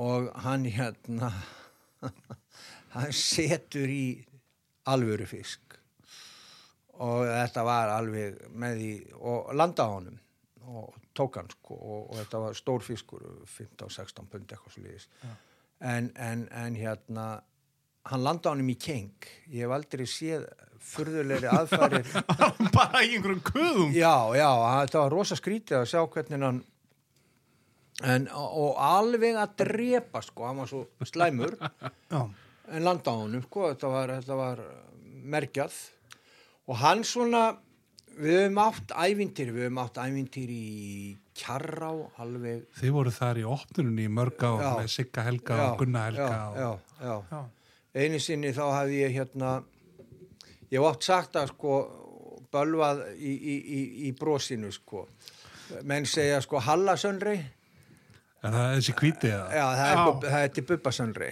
og 0.00 0.30
hann 0.44 0.64
hérna 0.64 1.32
hann 2.94 3.12
setur 3.12 3.90
í 3.90 4.06
alvöru 4.88 5.26
fisk 5.28 5.78
og 7.02 7.24
þetta 7.26 7.64
var 7.66 7.92
alveg 7.96 8.42
með 8.52 8.80
því 8.80 8.90
og 9.20 9.54
landa 9.58 9.86
á 9.88 9.90
honum. 9.90 10.18
Og 10.62 10.92
tók 11.16 11.40
hann 11.40 11.48
sko 11.50 11.74
og, 11.74 12.02
og 12.10 12.18
þetta 12.20 12.40
var 12.44 12.54
stór 12.56 12.84
fiskur 12.86 13.24
15-16 13.50 14.28
pund 14.30 14.52
eitthvað 14.52 14.76
svo 14.76 14.84
liðis 14.84 15.08
en, 15.82 16.12
en, 16.14 16.44
en 16.54 16.76
hérna 16.78 17.24
hann 18.06 18.22
landa 18.22 18.50
á 18.50 18.54
honum 18.54 18.70
í 18.70 18.78
keng. 18.78 19.10
Ég 19.50 19.66
hef 19.66 19.74
aldrei 19.74 20.06
séð 20.06 20.46
furðulegri 20.82 21.50
aðfærir 21.50 22.08
bara 22.76 23.02
í 23.04 23.16
einhverjum 23.16 23.42
kuðum 23.46 23.92
já, 23.94 24.14
já, 24.34 24.48
þetta 24.82 25.02
var 25.04 25.14
rosa 25.14 25.38
skrítið 25.38 25.78
að 25.78 25.90
sjá 25.92 26.00
hvernig 26.10 26.42
hann 26.42 26.58
en, 28.00 28.28
og 28.32 28.78
alveg 28.80 29.36
að 29.38 29.56
drepa 29.64 30.22
sko, 30.24 30.46
hann 30.48 30.62
var 30.62 30.70
svo 30.70 30.86
slæmur. 31.08 31.58
En 32.72 32.86
landa 32.86 33.12
á 33.12 33.16
honum 33.18 33.42
sko, 33.44 33.68
þetta 33.72 33.90
var, 33.92 34.14
þetta 34.20 34.38
var 34.38 34.62
merkjað. 35.34 35.76
Og 36.70 36.78
hann 36.80 37.02
svona 37.06 37.50
við 38.16 38.38
höfum 38.42 38.60
átt 38.62 38.92
ævintýri 38.92 39.54
við 39.54 39.66
höfum 39.66 39.80
átt 39.82 39.98
ævintýri 40.02 40.58
í 40.58 40.92
kjarrá 41.36 41.90
alveg. 42.22 42.66
Þið 42.76 42.94
voru 42.96 43.14
þar 43.14 43.40
í 43.40 43.44
opnunni 43.48 44.06
í 44.06 44.12
mörg 44.12 44.44
með 44.60 44.90
Sigga 44.92 45.24
Helga 45.26 45.58
já, 45.58 45.64
og 45.66 45.80
Gunna 45.80 46.06
Helga 46.08 46.28
já, 46.28 46.42
og... 46.44 46.56
já, 46.58 47.06
já. 47.08 47.16
já, 47.32 48.02
einu 48.02 48.20
sinni 48.22 48.52
þá 48.56 48.64
hafði 48.66 49.00
ég 49.00 49.16
hérna 49.16 49.52
ég 50.72 50.78
hef 50.78 50.88
oft 50.88 51.08
sagt 51.08 51.38
að 51.40 51.52
sko 51.54 51.78
bölvað 52.52 53.06
í, 53.16 53.32
í, 53.32 53.56
í, 53.56 53.80
í 54.08 54.12
brósinu 54.16 54.72
sko. 54.74 55.06
Menn 55.88 56.04
segja 56.08 56.40
sko 56.44 56.60
Halla 58.42 58.50
Sönri 58.50 58.50
Er 58.50 58.52
það 58.56 58.74
þessi 58.76 58.94
hvíti 58.98 59.30
eða? 59.30 59.46
já 59.54 59.64
það 59.78 59.88
er, 59.92 60.02
bub, 60.06 60.24
það 60.26 60.42
er 60.42 60.52
til 60.56 60.64
Bubba 60.70 60.92
Sönri 60.96 61.30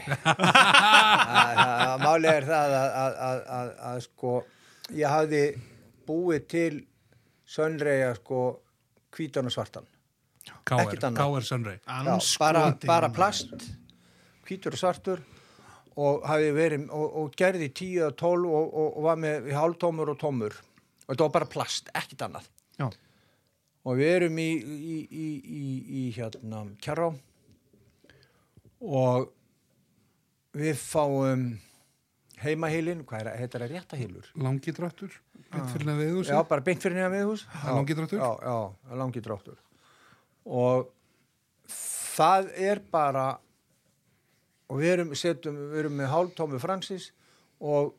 máli 2.04 2.30
er 2.30 2.46
það 2.48 2.74
að, 2.80 2.88
að, 3.02 3.20
að, 3.28 3.42
að, 3.58 3.72
að 3.90 4.02
sko 4.06 4.34
ég 4.96 5.14
hafði 5.16 5.44
búið 6.06 6.46
til 6.50 6.72
Sönri 7.50 7.96
að 8.06 8.20
sko 8.20 8.40
hvítan 9.16 9.48
og 9.50 9.54
svartan. 9.54 9.86
Sunray 11.42 11.80
Já, 11.82 12.18
bara, 12.38 12.62
bara 12.86 13.10
plast 13.10 13.66
hvítur 14.46 14.74
og 14.74 14.80
svartur 14.80 15.22
og 16.00 16.24
hafi 16.26 16.50
verið 16.54 16.86
og, 16.94 17.16
og 17.20 17.34
gerði 17.36 17.68
10 17.74 18.06
og 18.06 18.16
12 18.16 18.46
og, 18.48 18.70
og, 18.70 18.88
og 18.96 19.04
var 19.04 19.20
með 19.20 19.50
hálftómur 19.54 20.14
og 20.14 20.18
tómur. 20.22 20.54
Og 21.06 21.12
þetta 21.12 21.26
var 21.26 21.34
bara 21.34 21.48
plast, 21.50 21.90
ekkert 21.94 22.24
annað. 22.28 22.46
Já, 22.78 22.86
og 23.84 23.96
við 24.00 24.12
erum 24.18 24.38
í, 24.42 24.50
í, 24.60 24.98
í, 25.08 25.26
í, 25.40 25.64
í 26.00 26.04
hérna 26.16 26.66
kjarrá 26.82 27.10
og 28.80 29.30
við 30.56 30.78
fáum 30.80 31.50
heimahilin, 32.40 33.04
hvað 33.04 33.26
er 33.26 33.40
heitir 33.42 33.62
það 33.62 33.74
réttahilur? 33.74 34.30
Langi 34.40 34.72
dráttur 34.76 35.16
Beint 35.50 35.72
fyrir 35.72 35.88
neða 35.88 35.98
við 35.98 36.30
Já, 36.30 36.38
bara 36.46 36.64
beint 36.64 36.82
fyrir 36.82 36.96
neða 36.96 37.10
viðhús. 37.14 37.44
er 37.50 37.74
langi 37.74 37.96
dráttur? 37.98 38.20
Já, 38.20 38.30
já, 38.46 38.96
langi 39.00 39.22
dráttur. 39.24 39.56
Og 40.46 40.90
það 41.70 42.50
er 42.70 42.82
bara, 42.92 43.24
og 44.70 44.78
við 44.78 44.92
erum, 44.92 45.14
setjum, 45.18 45.58
við 45.72 45.82
erum 45.82 45.98
með 45.98 46.12
hálftómi 46.12 46.60
Francis 46.62 47.08
og, 47.58 47.96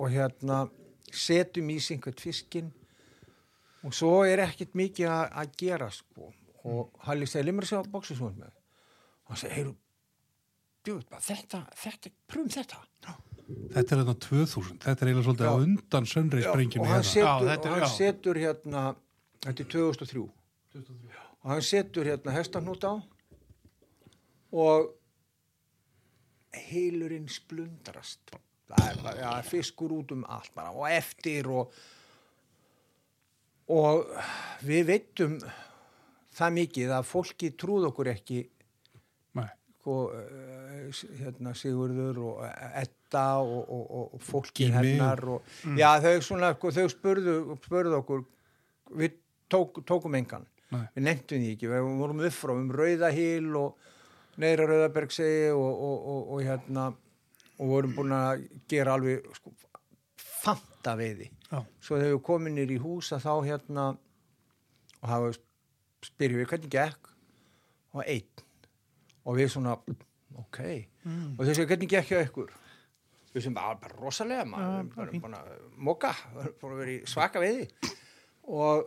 og 0.00 0.10
hérna 0.14 0.64
setjum 1.12 1.68
í 1.74 1.78
einhvern 1.82 2.18
fiskinn 2.22 2.72
og 3.84 3.94
svo 3.96 4.14
er 4.26 4.42
ekkert 4.46 4.74
mikið 4.78 5.10
að, 5.12 5.24
að 5.42 5.54
gera 5.60 5.90
sko. 5.92 6.32
Og 6.64 7.04
Halli 7.04 7.26
segi, 7.28 7.44
limur 7.44 7.66
sér 7.68 7.84
á 7.84 7.92
bóksisvönd 7.92 8.40
með. 8.40 8.54
Hann 9.28 9.40
segi, 9.40 9.54
heyru, 9.58 9.74
bara 11.10 11.20
þetta, 11.24 11.60
þetta, 11.80 12.12
pröfum 12.30 12.52
þetta. 12.52 12.80
Þetta 13.44 13.94
er 13.94 14.00
þetta 14.00 14.14
2000 14.24 14.78
Þetta 14.80 15.04
er 15.04 15.08
eiginlega 15.10 15.26
svolítið 15.26 15.44
Já. 15.44 15.52
á 15.52 15.56
undan 15.64 16.06
Já, 16.08 16.46
sprengjum 16.48 16.84
og 16.84 16.88
hann, 16.88 17.02
setur, 17.04 17.26
Já, 17.28 17.34
þetta 17.48 17.68
er- 17.68 17.72
og 17.72 17.74
hann 17.74 17.84
já. 17.84 17.96
setur 17.96 18.40
hérna 18.40 18.84
þetta 19.44 19.64
er 19.64 19.68
2003 19.74 20.22
og 21.44 21.50
hann 21.50 21.62
setur 21.62 22.08
hérna 22.08 22.34
hestanút 22.38 22.86
á 22.88 22.92
og 24.54 24.94
heilurinn 26.70 27.28
splundrast 27.28 28.32
það 28.70 28.88
er 28.88 29.02
bara, 29.04 29.16
já, 29.20 29.32
fiskur 29.44 29.92
út 29.92 30.14
um 30.16 30.24
allt 30.24 30.54
bara 30.56 30.72
og 30.72 30.88
eftir 30.88 31.48
og 31.52 31.74
og 33.72 34.10
við 34.64 34.88
veitum 34.90 35.38
það 36.34 36.56
mikið 36.58 36.94
að 36.96 37.08
fólki 37.08 37.50
trúð 37.58 37.88
okkur 37.90 38.10
ekki. 38.12 38.40
Nei, 39.38 39.48
sko, 39.78 39.98
eh, 40.18 41.02
hérna 41.20 41.54
Sigurður 41.56 42.22
og 42.28 42.40
Edda 42.44 43.26
og, 43.42 43.60
og, 43.62 43.84
og, 43.84 44.16
og 44.18 44.24
fólki 44.24 44.70
hennar 44.74 45.22
og, 45.36 45.54
já 45.78 45.90
þau 46.02 46.16
svona, 46.24 46.54
sko, 46.58 46.74
þau 46.74 46.88
spurðu, 46.92 47.36
spurðu 47.64 48.00
okkur. 48.02 48.26
Við 49.00 49.16
tók, 49.50 49.84
tókum 49.88 50.18
engan. 50.18 50.48
Nei. 50.74 50.86
við 50.96 51.04
nefntum 51.06 51.42
því 51.42 51.50
ekki, 51.54 51.70
við 51.70 51.88
vorum 52.00 52.22
upp 52.24 52.34
frá 52.34 52.52
um 52.54 52.70
Rauðahíl 52.74 53.50
og 53.60 53.90
Neira 54.42 54.66
Rauðabergsegi 54.66 55.52
og, 55.54 55.82
og, 55.88 56.06
og, 56.10 56.22
og 56.34 56.40
hérna 56.42 56.86
og 57.54 57.70
vorum 57.70 57.94
búin 57.94 58.14
að 58.16 58.46
gera 58.70 58.96
alveg 58.98 59.28
sko, 59.38 59.52
fanta 60.18 60.96
veiði 60.98 61.30
já, 61.50 61.60
svo 61.80 61.98
þegar 62.00 62.14
við 62.14 62.22
komin 62.26 62.56
nýr 62.58 62.74
í 62.74 62.80
hús 62.82 63.12
að 63.14 63.26
þá 63.26 63.32
hérna 63.48 63.86
og 65.00 65.10
hafa 65.10 65.32
spyrjum 66.04 66.42
við 66.42 66.50
hvernig 66.52 66.74
gekk? 66.74 67.12
Og 67.94 68.02
einn. 68.10 68.44
Og 69.24 69.38
við 69.38 69.52
svona 69.54 69.76
ok. 70.34 70.60
Mm. 71.04 71.34
og 71.38 71.44
þessi 71.46 71.66
hvernig 71.68 71.90
gekk 71.92 72.10
hjá 72.10 72.20
ykkur? 72.24 72.52
Við 73.34 73.46
sem 73.46 73.54
bara, 73.54 73.74
bara 73.78 73.98
rosalega 73.98 74.46
maður 74.46 74.74
erum 75.02 75.12
fínt. 75.12 75.24
búin 75.24 75.36
að 75.36 75.52
moka 75.88 76.12
við 76.34 76.44
erum 76.44 76.58
búin 76.60 76.74
að 76.74 76.82
vera 76.82 76.94
í 76.94 76.98
svaka 77.10 77.42
veiði. 77.42 77.68
Og 78.54 78.84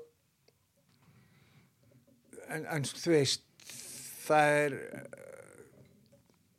en, 2.48 2.65
en 2.65 2.88
þú 2.88 3.13
veist 3.13 3.43
það 4.28 4.54
er 4.62 4.78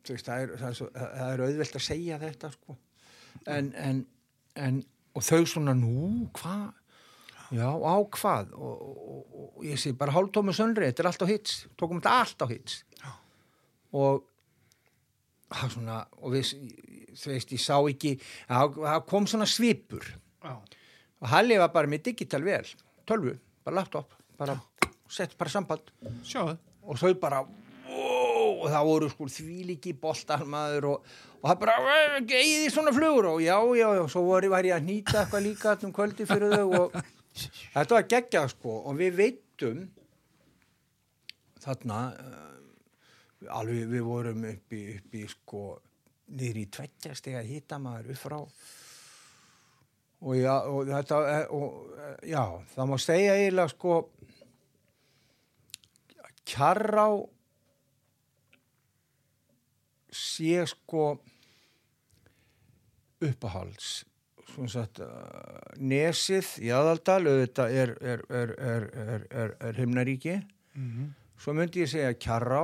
þú 0.05 0.15
veist 0.15 0.29
það 0.29 0.43
er, 0.43 0.53
það 0.61 0.69
er, 0.69 0.93
það 0.99 1.33
er 1.33 1.43
auðvelt 1.47 1.79
að 1.79 1.85
segja 1.85 2.21
þetta 2.21 2.53
sko. 2.55 2.77
En, 3.49 3.73
en, 3.77 4.03
en 4.59 4.81
og 5.15 5.25
þau 5.25 5.41
svona 5.49 5.75
nú, 5.77 6.27
hvað 6.37 6.67
já, 7.55 7.65
á 7.65 7.95
hvað? 8.15 8.53
Og, 8.53 8.83
og, 8.85 9.23
og, 9.41 9.63
ég 9.65 9.81
sé 9.81 9.93
bara 9.97 10.13
hálftómi 10.15 10.53
sönri 10.55 10.89
þetta 10.89 11.03
er 11.03 11.11
allt 11.11 11.25
á 11.25 11.31
hits, 11.31 11.55
tókum 11.79 12.01
þetta 12.01 12.17
allt 12.23 12.45
á 12.45 12.47
hits. 12.51 12.83
Og 13.97 14.21
það 15.49 15.73
svona, 15.73 16.03
og 16.21 16.35
við 16.35 16.51
þú 17.17 17.33
veist, 17.33 17.55
ég 17.55 17.63
sá 17.63 17.75
ekki 17.79 18.15
það 18.45 19.01
kom 19.09 19.25
svona 19.29 19.49
svipur. 19.49 20.05
Já, 20.45 20.55
og 21.19 21.27
Halli 21.33 21.57
var 21.59 21.73
bara 21.73 21.89
með 21.89 22.11
digital 22.11 22.45
vel 22.45 22.63
tölvu, 23.09 23.33
bara 23.65 23.81
laptop 23.81 24.13
bara 24.39 24.55
sett 25.09 25.35
bara 25.37 25.51
samband. 25.51 25.91
Sjáðu. 26.23 26.55
Og 26.87 26.99
þau 26.99 27.13
bara 27.19 27.41
það 28.67 28.89
voru 28.89 29.09
sko 29.13 29.27
þvíliki 29.33 29.93
boltar 30.01 30.43
maður 30.49 30.89
og, 30.93 31.13
og 31.39 31.47
það 31.51 31.61
bara 31.63 31.77
eigið 32.25 32.65
í 32.65 32.73
svona 32.73 32.93
flugur? 32.95 33.29
Og 33.35 33.43
já, 33.43 33.55
já, 33.79 33.87
já 33.99 34.03
svo 34.11 34.25
var, 34.27 34.47
var 34.51 34.67
ég 34.67 34.75
að 34.75 34.89
nýta 34.89 35.21
eitthvað 35.23 35.45
líka 35.45 35.77
um 35.87 35.95
kvöldi 35.95 36.27
fyrir 36.29 36.55
þau 36.57 36.67
og 36.83 36.99
þetta 37.75 37.95
var 37.95 38.09
geggjað 38.15 38.51
sko. 38.55 38.75
Og 38.89 38.99
við 38.99 39.17
veitum 39.19 39.85
þarna 41.63 42.01
uh, 42.15 43.55
alveg 43.59 43.87
við 43.93 44.05
vorum 44.07 44.45
upp 44.51 44.75
í, 44.75 44.83
upp 44.97 45.15
í 45.15 45.25
sko 45.29 45.63
niður 46.29 46.61
í 46.61 46.67
tveggjastega 46.75 47.41
hita 47.45 47.79
maður 47.81 48.13
upp 48.13 48.21
frá. 48.21 48.39
Og 50.19 50.35
já, 50.35 50.55
og 50.67 50.89
þetta 50.89 51.17
og, 51.55 51.75
já, 52.27 52.43
það 52.73 52.89
má 52.91 52.95
segja 52.99 53.37
eiginlega 53.39 53.71
sko 53.71 53.99
kjarrá 56.49 57.05
sé 60.11 60.63
sko 60.67 61.11
uppahalds 63.21 63.89
svona 64.49 64.71
sagt 64.71 64.99
uh, 65.03 65.09
nesið 65.77 66.47
í 66.65 66.69
aðaldal 66.73 67.19
auðvitað 67.29 67.73
er, 67.83 67.91
er, 68.01 68.23
er, 68.33 68.53
er, 68.57 68.85
er, 69.03 69.25
er, 69.43 69.57
er 69.69 69.81
himnaríki 69.81 70.39
Mhm. 70.79 71.09
svo 71.41 71.53
myndi 71.57 71.81
ég 71.81 71.89
segja 71.91 72.13
kjarrá 72.13 72.61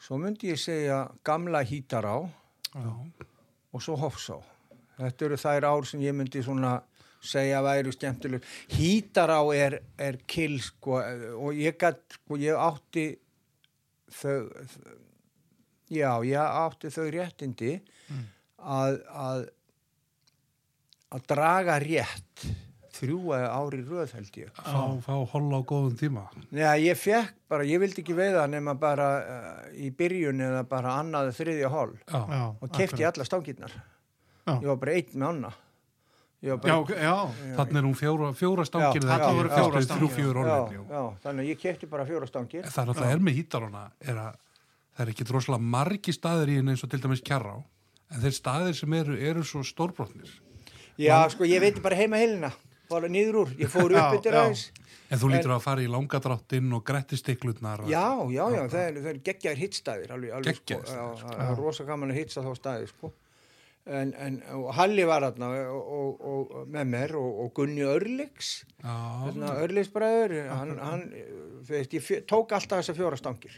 svo 0.00 0.18
myndi 0.20 0.50
ég 0.52 0.58
segja 0.60 0.98
gamla 1.26 1.62
hítará 1.66 2.12
já, 2.74 2.90
og 3.72 3.82
svo 3.82 3.96
Hofsá. 3.98 4.36
Þetta 5.00 5.24
eru 5.26 5.36
þær 5.40 5.64
ár 5.66 5.86
sem 5.88 6.00
ég 6.04 6.14
myndi 6.14 6.42
svona 6.44 6.76
segja 7.22 7.62
væri 7.64 7.90
skemmtileg. 7.92 8.44
Hítará 8.76 9.40
er, 9.56 9.78
er 9.98 10.18
kill 10.28 10.58
sko 10.62 11.00
og 11.00 11.56
ég 11.58 11.76
gætt, 11.80 12.18
sko 12.20 12.38
ég 12.38 12.54
átti 12.60 13.06
þau, 14.20 14.46
já, 15.90 16.10
ég 16.26 16.38
átti 16.40 16.90
þau 16.94 17.06
réttindi 17.14 17.76
að, 18.60 18.98
að, 19.10 19.46
að 21.10 21.24
draga 21.34 21.78
rétt 21.82 22.48
þrjú 23.00 23.32
ári 23.32 23.80
röð 23.86 24.12
held 24.18 24.36
ég. 24.42 24.50
fá, 24.60 24.82
fá 25.04 25.14
holla 25.32 25.60
á 25.60 25.62
góðum 25.64 25.96
tíma. 25.96 26.26
Nei, 26.52 26.84
ég 26.84 26.98
fekk 27.00 27.32
bara, 27.50 27.64
ég 27.64 27.80
vildi 27.80 28.02
ekki 28.04 28.16
veiða 28.18 28.44
nema 28.50 28.74
bara 28.78 29.08
uh, 29.20 29.64
í 29.72 29.88
byrjun 29.96 30.42
eða 30.44 30.66
bara 30.68 30.98
annað 31.00 31.32
þriðja 31.38 31.72
hol. 31.72 31.94
Já, 32.04 32.20
já 32.20 32.44
og 32.52 32.76
kefti 32.76 33.08
alla 33.08 33.26
stangirnar. 33.28 33.74
Já. 34.44 34.54
ég 34.56 34.68
var 34.72 34.80
bara 34.82 34.96
einn 34.98 35.16
með 35.16 35.28
anna. 35.30 35.52
Ég 36.40 36.56
var 36.56 36.56
Já, 36.56 36.60
bara, 36.64 36.76
ok, 36.80 36.90
já, 36.96 37.56
Þannig 37.58 37.78
er 37.78 37.84
hún 37.84 37.96
fjóra, 38.00 38.28
fjóra 38.32 38.64
stangir 38.64 39.04
Já, 39.04 39.10
ekki? 39.12 39.32
voru 39.36 39.50
Já, 39.50 39.56
þrjú, 39.56 39.82
stangir, 39.84 40.30
já, 40.48 40.84
já, 40.88 41.02
þannig 41.24 41.42
að 41.42 41.50
ég 41.50 41.58
kefti 41.60 41.88
bara 41.90 42.06
fjóra 42.08 42.28
stangir. 42.30 42.64
Það 42.64 42.80
er 42.80 42.88
náttúrulega 42.88 43.16
er 43.16 43.24
með 43.26 43.36
hítarana 43.36 43.82
er 44.00 44.20
að 44.22 44.38
það 45.00 45.06
er 45.06 45.14
ekki 45.14 45.24
droslega 45.30 45.72
margi 45.72 46.12
staðir 46.12 46.50
í 46.52 46.60
henni 46.60 46.74
eins 46.74 46.84
og 46.84 46.92
til 46.92 47.00
dæmis 47.00 47.24
kjarrá 47.24 47.56
en 48.10 48.20
þeir 48.20 48.34
staðir 48.36 48.76
sem 48.76 48.96
eru, 49.00 49.14
eru 49.16 49.44
svo 49.48 49.62
stórbrotnir 49.64 50.34
Já, 51.00 51.16
sko, 51.32 51.46
ég 51.48 51.62
veit 51.62 51.78
bara 51.80 51.96
heima 51.96 52.18
heilina, 52.20 52.50
bara 52.90 53.08
niður 53.08 53.44
úr. 53.44 53.54
Ég 53.56 53.70
fór 53.72 53.94
upp 53.96 54.18
yfir 54.18 54.36
aðeins. 54.36 54.66
en 55.08 55.22
þú 55.22 55.30
lítur 55.32 55.54
að 55.54 55.64
fara 55.64 55.80
í 55.80 55.88
langadráttinn 55.88 56.68
og 56.76 56.84
grettistiklutnar 56.84 57.86
Já, 57.88 58.20
já, 58.28 58.42
já, 58.52 58.60
það 58.68 58.82
er, 58.82 59.00
það 59.00 59.10
er 59.14 59.22
geggjaðir 59.30 59.62
hittstæðir, 59.64 60.12
Já, 60.12 60.52
staðir, 60.60 61.24
það 61.24 61.42
er 61.46 61.58
rosa 61.62 61.88
gaman 61.88 62.12
að 62.12 62.20
hittsa 62.20 62.44
þá 62.44 62.52
staði, 62.58 62.92
sko. 62.92 63.12
En, 63.90 64.12
en, 64.20 64.36
Halli 64.76 65.06
var 65.08 65.24
þarna 65.24 65.48
og, 65.72 65.86
og, 65.96 66.26
og, 66.30 66.66
með 66.70 66.90
mér 66.92 67.14
og, 67.18 67.30
og 67.46 67.54
Gunni 67.56 67.86
Örliks, 67.88 68.50
þarna 68.84 69.54
Örliksbræður, 69.64 70.36
hann, 70.52 70.76
hann, 70.84 71.06
veist, 71.66 71.96
ég 71.96 72.28
tók 72.28 72.52
alltaf 72.52 72.82
þessar 72.82 73.00
fjóra 73.00 73.18
stangir. 73.18 73.56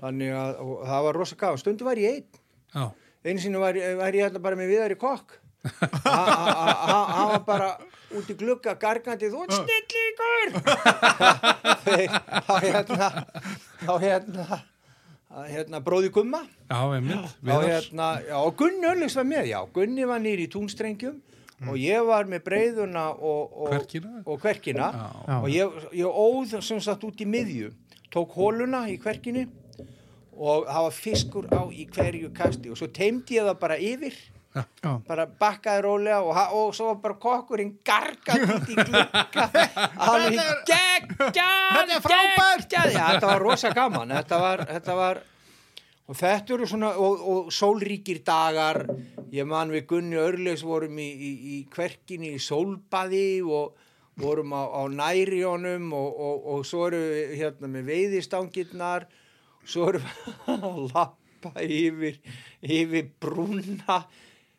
Þannig 0.00 0.32
að, 0.36 0.60
það 0.90 1.02
var 1.08 1.14
rosa 1.22 1.36
gaman, 1.40 1.58
stundu 1.62 1.84
var 1.88 1.96
ég 2.00 2.14
einn. 2.18 2.40
já, 2.76 2.84
einu 3.24 3.40
sinni 3.40 3.58
var, 3.62 3.74
var 3.98 4.12
ég 4.18 4.26
hérna 4.26 4.42
bara 4.42 4.56
með 4.56 4.96
kokk 5.00 5.38
ha- 5.66 5.88
ha- 6.04 6.74
ha- 6.86 7.06
hann 7.16 7.28
var 7.32 7.40
bara 7.46 7.68
út 8.14 8.28
í 8.30 8.34
glugga 8.38 8.74
gargandi 8.78 9.26
þú 9.32 9.40
ert 9.42 9.56
snillingur 9.56 10.48
Þeir- 11.86 12.18
þá 12.46 12.54
hérna 12.62 13.08
þá 13.82 13.94
hérna 14.04 14.46
hérna 15.50 15.80
bróði 15.84 16.12
Gumma 16.14 16.42
já, 16.70 17.24
þá 17.42 17.48
Viðars. 17.48 17.88
hérna, 17.90 18.06
já, 18.28 18.36
og 18.38 18.54
Gunni 18.60 18.86
Örlings 18.92 19.16
var 19.18 19.26
með 19.32 19.48
já, 19.50 19.58
Gunni 19.74 20.06
var 20.08 20.22
nýri 20.22 20.46
í 20.46 20.52
túnstrengjum 20.52 21.18
og 21.66 21.76
ég 21.80 22.04
var 22.06 22.28
með 22.28 22.42
breiðuna 22.46 23.08
og, 23.16 23.52
og, 23.64 23.68
Kverkina? 23.72 24.22
og. 24.28 24.38
Já. 25.26 25.36
og 25.40 25.46
ég, 25.50 25.76
ég 25.98 26.06
óð 26.22 26.56
sem 26.62 26.80
sagt 26.84 27.04
út 27.08 27.20
í 27.20 27.26
miðju 27.26 27.72
tók 28.12 28.36
hóluna 28.38 28.84
í 28.92 28.98
kverkinni 29.02 29.46
og 30.36 30.66
var 30.68 30.94
fiskur 30.94 31.48
á 31.52 31.64
í 31.72 31.86
hverju 31.90 32.32
kasti. 32.36 32.70
Og 32.72 32.78
svo 32.78 32.88
teimdi 32.92 33.38
ég 33.38 33.46
það 33.48 33.60
bara 33.60 33.78
yfir 33.80 34.16
já, 34.56 34.90
bara 35.06 35.26
bakkaði 35.26 35.84
rólega 35.84 36.18
og, 36.24 36.42
og 36.56 36.74
svo 36.76 36.90
var 36.92 36.98
bara 37.04 37.18
kokkurinn 37.20 37.72
gargað 37.86 38.44
út 38.56 38.68
í 38.72 38.76
glugga. 38.80 39.46
Hann 40.06 40.26
er 40.26 40.60
geggjað 40.68 41.72
Þetta 41.76 42.02
frábært! 42.04 42.68
geggjað. 42.68 42.92
Já, 42.94 43.02
þetta 43.14 43.32
var 43.32 43.42
rosa 43.44 43.72
gaman. 43.76 44.14
Þetta 44.16 44.42
var, 44.42 44.64
þetta 44.70 44.98
var 45.00 45.22
og 46.06 46.14
þetta 46.14 46.54
eru 46.54 46.68
svona 46.70 46.92
og, 47.02 47.26
og 47.32 47.50
sólríkir 47.54 48.22
dagar. 48.26 48.84
Ég 49.34 49.48
man 49.48 49.72
við 49.74 49.88
Gunni 49.90 50.20
Örlegs 50.20 50.62
vorum 50.64 51.00
í, 51.02 51.08
í, 51.10 51.32
í 51.56 51.58
kverkinni 51.72 52.36
í 52.36 52.42
sólbaði 52.42 53.42
og 53.42 53.74
vorum 54.16 54.54
á, 54.56 54.64
á 54.64 54.82
nærjónum 54.88 55.90
og, 55.92 56.20
og, 56.28 56.46
og 56.54 56.66
svo 56.66 56.86
erum 56.88 57.02
við 57.10 57.34
hérna 57.42 57.68
með 57.68 57.90
veiðistangirnar 57.90 59.08
svo 59.66 59.90
erum 59.90 60.06
við 60.06 60.52
að 60.54 60.78
lappa 60.94 61.52
yfir, 61.62 62.20
yfir 62.62 63.10
brúna. 63.22 64.00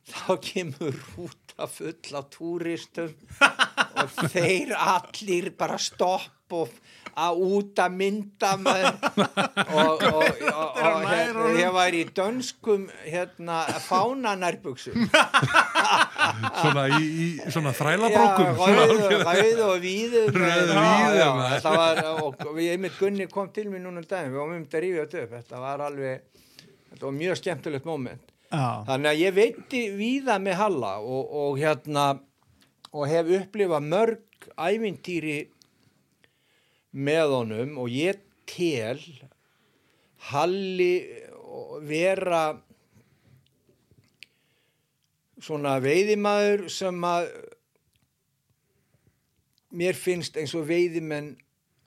Þá 0.07 0.37
kemur 0.39 0.95
rúta 0.95 1.67
full 1.67 2.15
af 2.15 2.29
túristum 2.31 3.11
og 3.43 4.13
þeir 4.31 4.71
allir 4.77 5.49
bara 5.59 5.75
stopp 5.81 6.55
og 6.55 6.71
að 7.17 7.39
út 7.47 7.79
að 7.81 7.93
mynda 7.97 8.51
maður 8.61 8.93
og, 9.79 10.03
og, 10.05 10.41
og, 10.51 10.77
og 10.77 11.05
hérna, 11.09 11.45
ég 11.57 11.71
var 11.73 11.89
í 11.97 12.03
dönskum 12.17 12.83
hérna 13.07 13.55
fánanærbuxum. 13.87 15.07
Svona 16.61 16.83
í, 16.99 17.01
í 17.07 17.09
svona 17.49 17.71
þrælabrókum. 17.77 18.47
Rauð, 18.59 19.61
og 19.65 19.77
Rauð 20.37 20.69
og 22.45 22.53
við 22.57 22.67
einmitt 22.75 22.97
Gunni 22.99 23.25
kom 23.31 23.47
til 23.55 23.67
mér 23.71 23.81
núna 23.85 23.99
um 24.03 24.07
daginn, 24.07 24.31
við 24.33 24.39
varum 24.41 24.55
um 24.59 24.65
þetta 24.65 24.77
að 24.77 24.83
rífa 24.85 24.99
þetta 25.05 25.17
upp. 25.23 25.31
Þetta 25.37 25.55
var 25.63 25.77
alveg, 25.87 26.15
þetta 26.91 27.03
var 27.07 27.15
mjög 27.17 27.35
skemmtilegt 27.41 27.85
moment, 27.89 28.25
já, 28.51 28.67
þannig 28.91 29.09
að 29.13 29.21
ég 29.23 29.31
veitti 29.37 29.81
víða 29.97 30.35
með 30.43 30.55
Halla 30.61 30.93
og, 31.01 31.23
og 31.41 31.51
hérna 31.61 32.05
og 32.93 33.03
hef 33.09 33.25
upplifað 33.41 33.83
mörg 33.89 34.23
ævintýri 34.57 35.37
með 36.97 37.33
honum 37.35 37.77
og 37.81 37.91
ég 37.93 38.23
tel 38.49 39.01
Halli 40.27 40.93
vera 41.87 42.57
svona 45.43 45.77
veiðimaður 45.83 46.65
sem 46.73 47.05
að 47.05 47.27
mér 49.77 49.97
finnst 49.97 50.39
eins 50.39 50.55
og 50.57 50.65
veiðimenn 50.69 51.35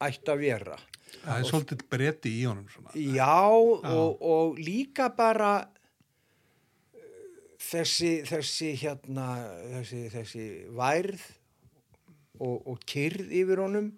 ætti 0.00 0.32
að 0.32 0.44
vera. 0.44 0.78
það 1.20 1.36
er 1.36 1.48
svolítið 1.48 1.84
breyti 1.90 2.32
í 2.38 2.44
honum 2.46 2.68
svona. 2.70 2.94
Já, 2.94 3.50
og, 3.50 4.22
og 4.22 4.60
líka 4.60 5.10
bara 5.16 5.52
eh, 6.94 7.02
þessi, 7.58 8.12
þessi 8.28 8.72
hérna, 8.80 9.26
þessi, 9.74 10.04
þessi 10.14 10.46
værð 10.76 11.24
og, 12.40 12.56
og 12.70 12.78
kyrð 12.88 13.34
yfir 13.42 13.64
honum. 13.66 13.90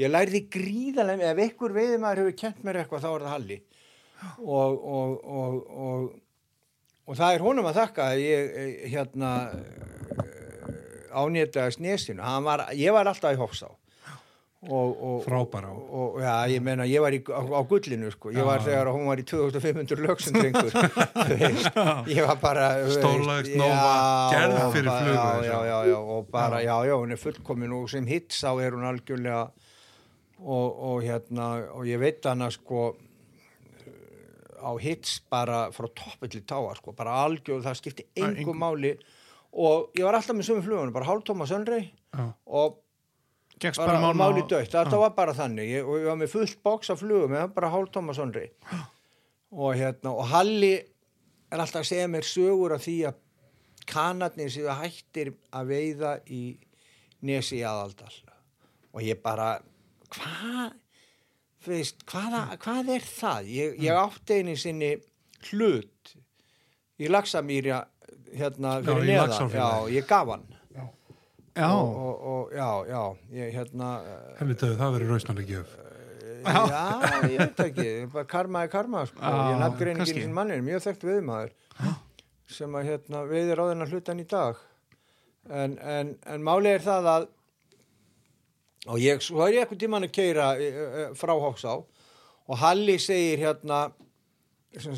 Ég 0.00 0.08
lærði 0.12 0.40
gríðarlega, 0.54 1.32
ef 1.34 1.42
einhver 1.44 1.74
veiðimaður 1.76 2.22
hefur 2.24 2.36
kent 2.40 2.62
mér 2.64 2.78
eitthvað, 2.84 3.04
þá 3.04 3.10
er 3.16 3.24
það 3.26 3.34
Halli. 3.34 3.58
Og, 4.44 4.78
og, 4.94 5.12
og, 5.24 5.58
og, 5.88 6.06
og 7.10 7.18
það 7.20 7.34
er 7.38 7.44
honum 7.44 7.68
að 7.70 7.78
þakka 7.82 8.06
að 8.14 8.22
ég 8.24 8.56
eh, 8.62 8.72
hérna 8.94 9.32
ánýttaði 11.10 11.76
snesinu. 11.76 12.22
Hann 12.24 12.44
Var, 12.46 12.66
ég 12.78 12.92
var 12.94 13.08
alltaf 13.10 13.34
í 13.34 13.40
Hofsá. 13.40 13.70
Og, 14.60 14.90
og, 15.00 15.22
Frábæra. 15.24 15.70
og, 15.72 15.92
og 15.96 16.16
já, 16.20 16.34
ég 16.52 16.60
meina, 16.60 16.84
ég 16.84 17.00
var 17.00 17.14
í, 17.16 17.22
á, 17.32 17.40
á 17.40 17.60
gullinu 17.64 18.10
sko, 18.12 18.28
ég 18.36 18.44
var 18.44 18.60
Já. 18.60 18.66
þegar 18.66 18.90
hún 18.92 19.06
var 19.08 19.22
í 19.22 19.24
2500 19.24 20.02
lögsundringur 20.04 20.68
ég 22.12 22.26
var 22.28 22.36
bara 22.42 22.66
Nova, 22.84 23.38
já, 23.64 24.34
gerð 24.34 24.58
fyrir 24.74 24.90
bara- 24.90 25.06
flugu, 25.06 25.46
já, 25.48 25.56
já, 25.64 25.78
já, 25.88 25.96
og 25.96 26.28
bara, 26.28 26.60
já, 26.60 26.74
já, 26.90 26.92
hún 27.00 27.16
er 27.16 27.22
fullkomin 27.22 27.72
og 27.78 27.88
sem 27.88 28.04
hits 28.12 28.42
á 28.44 28.52
er 28.60 28.76
hún 28.76 28.84
algjörlega 28.84 29.46
og, 30.40 30.82
og 30.90 31.02
hérna, 31.04 31.46
og 31.76 31.86
ég 31.88 32.00
veit 32.00 32.24
hana 32.24 32.50
sko 32.50 32.90
á 34.60 34.70
hits 34.80 35.20
bara 35.32 35.70
frá 35.72 35.88
toppi 35.96 36.28
til 36.28 36.44
táa 36.44 36.74
sko, 36.76 36.92
bara 36.96 37.22
algjör, 37.24 37.62
það 37.64 37.78
skipti 37.80 38.04
Já, 38.14 38.26
engu 38.28 38.52
engu. 38.52 38.54
máli 38.56 38.92
og 39.52 39.90
ég 39.96 40.04
var 40.04 40.18
alltaf 40.18 40.36
með 40.36 40.50
sömu 40.50 40.64
flugunum, 40.64 40.92
bara 40.92 41.08
hálftóma 41.08 41.48
sönrei 41.48 41.90
Já. 42.14 42.32
og 42.46 42.78
Gekst 43.60 43.76
bara, 43.80 44.00
bara 44.00 44.16
máli, 44.16 44.44
dött, 44.48 44.70
þetta 44.72 44.96
Já. 44.96 45.00
var 45.00 45.10
bara 45.16 45.34
þannig 45.36 45.68
ég, 45.68 45.84
og 45.84 45.98
ég 46.00 46.08
var 46.08 46.16
með 46.20 46.32
fullt 46.32 46.62
bóks 46.64 46.92
af 46.92 47.00
flugum 47.02 47.34
ég 47.36 47.44
var 47.44 47.54
bara 47.56 47.72
hálftóma 47.72 48.14
sonnri 48.16 48.46
og 49.50 49.74
hérna, 49.74 50.12
og 50.14 50.28
Halli 50.30 50.74
er 51.50 51.58
alltaf 51.58 51.82
að 51.82 51.90
segja 51.90 52.08
mér 52.08 52.24
sögur 52.28 52.76
af 52.76 52.84
því 52.84 52.96
að 53.10 53.18
kanarnir 53.90 54.52
séu 54.52 54.68
hættir 54.70 55.32
að 55.52 55.72
veiða 55.72 56.18
í 56.30 56.42
nesi 57.26 57.60
aðaldal 57.66 58.12
og 58.92 59.02
ég 59.02 59.20
bara 59.22 59.58
hvað 60.14 60.78
veist, 61.66 62.04
hvaða, 62.08 62.44
hvað 62.62 62.94
er 62.96 63.06
það? 63.06 63.50
Ég, 63.56 63.76
ég 63.84 64.00
átti 64.00 64.40
einu 64.40 64.56
sinni 64.58 64.94
hlut 65.50 66.14
í 67.00 67.10
Laxamýrja 67.10 67.82
hérna 68.36 68.78
Já, 68.78 68.86
fyrir 68.86 69.04
í 69.04 69.12
neðan. 69.12 69.52
Já, 69.54 69.68
ég 69.96 70.08
gaf 70.08 70.32
hann. 70.34 70.48
Já, 71.60 71.68
og, 71.74 71.94
og, 71.98 72.26
og 72.30 72.52
já, 72.54 72.68
já, 72.88 73.00
ég 73.36 73.54
hérna 73.56 73.94
uh, 74.06 74.18
helvitaðu 74.38 74.76
það 74.80 74.92
verið 74.96 75.14
rausnarlega 75.14 75.56
gjöf 75.56 75.78
já, 76.40 76.84
ég 77.28 77.38
veit 77.40 77.60
ekki. 77.66 77.88
Karma 78.28 78.64
er 78.64 78.70
karma, 78.72 79.04
sko. 79.08 79.18
Já, 79.20 79.32
ég 79.50 79.96
kannski. 79.98 80.20
eins 80.20 80.28
og 80.28 80.36
mannir, 80.36 80.62
mjög 80.64 80.84
þekkt 80.86 81.06
viðmaður 81.08 81.52
sem 82.50 82.74
að 82.74 82.88
hérna 82.90 83.24
veiðir 83.28 83.62
á 83.62 83.64
þennan 83.70 83.92
hlutan 83.92 84.22
í 84.22 84.26
dag. 84.30 84.62
En, 85.50 85.76
en, 85.78 86.14
en 86.26 86.42
máli 86.44 86.72
er 86.74 86.82
það 86.84 87.10
að 87.14 87.28
og 88.88 89.00
ég, 89.02 89.20
svo 89.20 89.42
er 89.44 89.56
ég 89.56 89.64
eitthvað 89.64 89.82
tímann 89.82 90.06
að 90.06 90.14
keira 90.16 90.52
frá 91.18 91.34
Hóksá 91.36 91.74
og 92.50 92.58
Halli 92.58 92.96
segir 93.02 93.42
hérna 93.42 93.90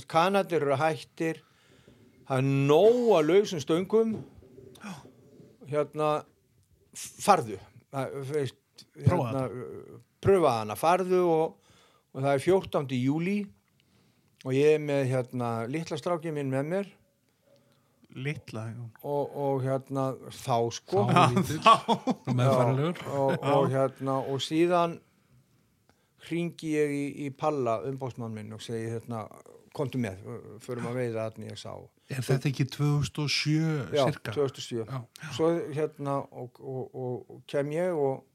kanadir 0.09 0.63
eru 0.63 0.77
hættir. 0.77 1.41
Það 2.29 2.39
er 2.39 2.47
nóg 2.69 3.01
að 3.17 3.31
lausum 3.31 3.61
stöngum. 3.63 4.15
Hérna 5.69 6.11
farðu. 6.93 7.59
Hérna, 7.93 9.47
pröfa 10.23 10.55
hana, 10.61 10.77
farðu 10.77 11.23
og, 11.25 11.75
og 12.13 12.23
það 12.23 12.33
er 12.33 12.45
14. 12.45 12.97
júli 13.01 13.39
og 14.45 14.55
ég 14.57 14.77
er 14.77 14.83
með 14.83 15.07
hérna 15.11 15.51
litla 15.71 15.97
strákið 15.99 16.37
minn 16.37 16.53
með 16.53 16.69
mér 16.69 16.91
litla 18.17 18.67
og, 19.03 19.33
og 19.37 19.63
hérna 19.65 20.11
þá 20.35 20.57
sko. 20.77 21.07
Þá 21.09 22.35
meðfæralegur 22.35 23.01
Já, 23.01 23.09
og, 23.17 23.49
og 23.55 23.71
hérna 23.73 24.19
og 24.21 24.43
síðan 24.45 24.99
hringi 26.29 26.75
ég 26.77 26.93
í, 26.95 27.05
í 27.27 27.31
Palla 27.35 27.81
umbóðsmann 27.89 28.35
minn 28.35 28.53
og 28.55 28.63
segi 28.63 28.93
hérna 28.93 29.25
komdu 29.73 30.01
með, 30.01 30.21
förum 30.63 30.91
að 30.91 30.99
veiða 31.01 31.27
að 31.31 31.39
ég 31.47 31.59
sá. 31.61 31.73
Er 32.13 32.25
þetta 32.27 32.51
ekki 32.51 32.67
2007 32.75 33.55
já, 33.97 34.03
cirka? 34.05 34.35
2007 34.37 34.83
Já. 34.85 34.99
svo 35.33 35.49
hérna 35.73 36.19
og, 36.29 36.61
og, 36.61 36.83
og, 36.93 37.31
og 37.33 37.41
kem 37.49 37.73
ég 37.73 37.97
og, 37.97 38.27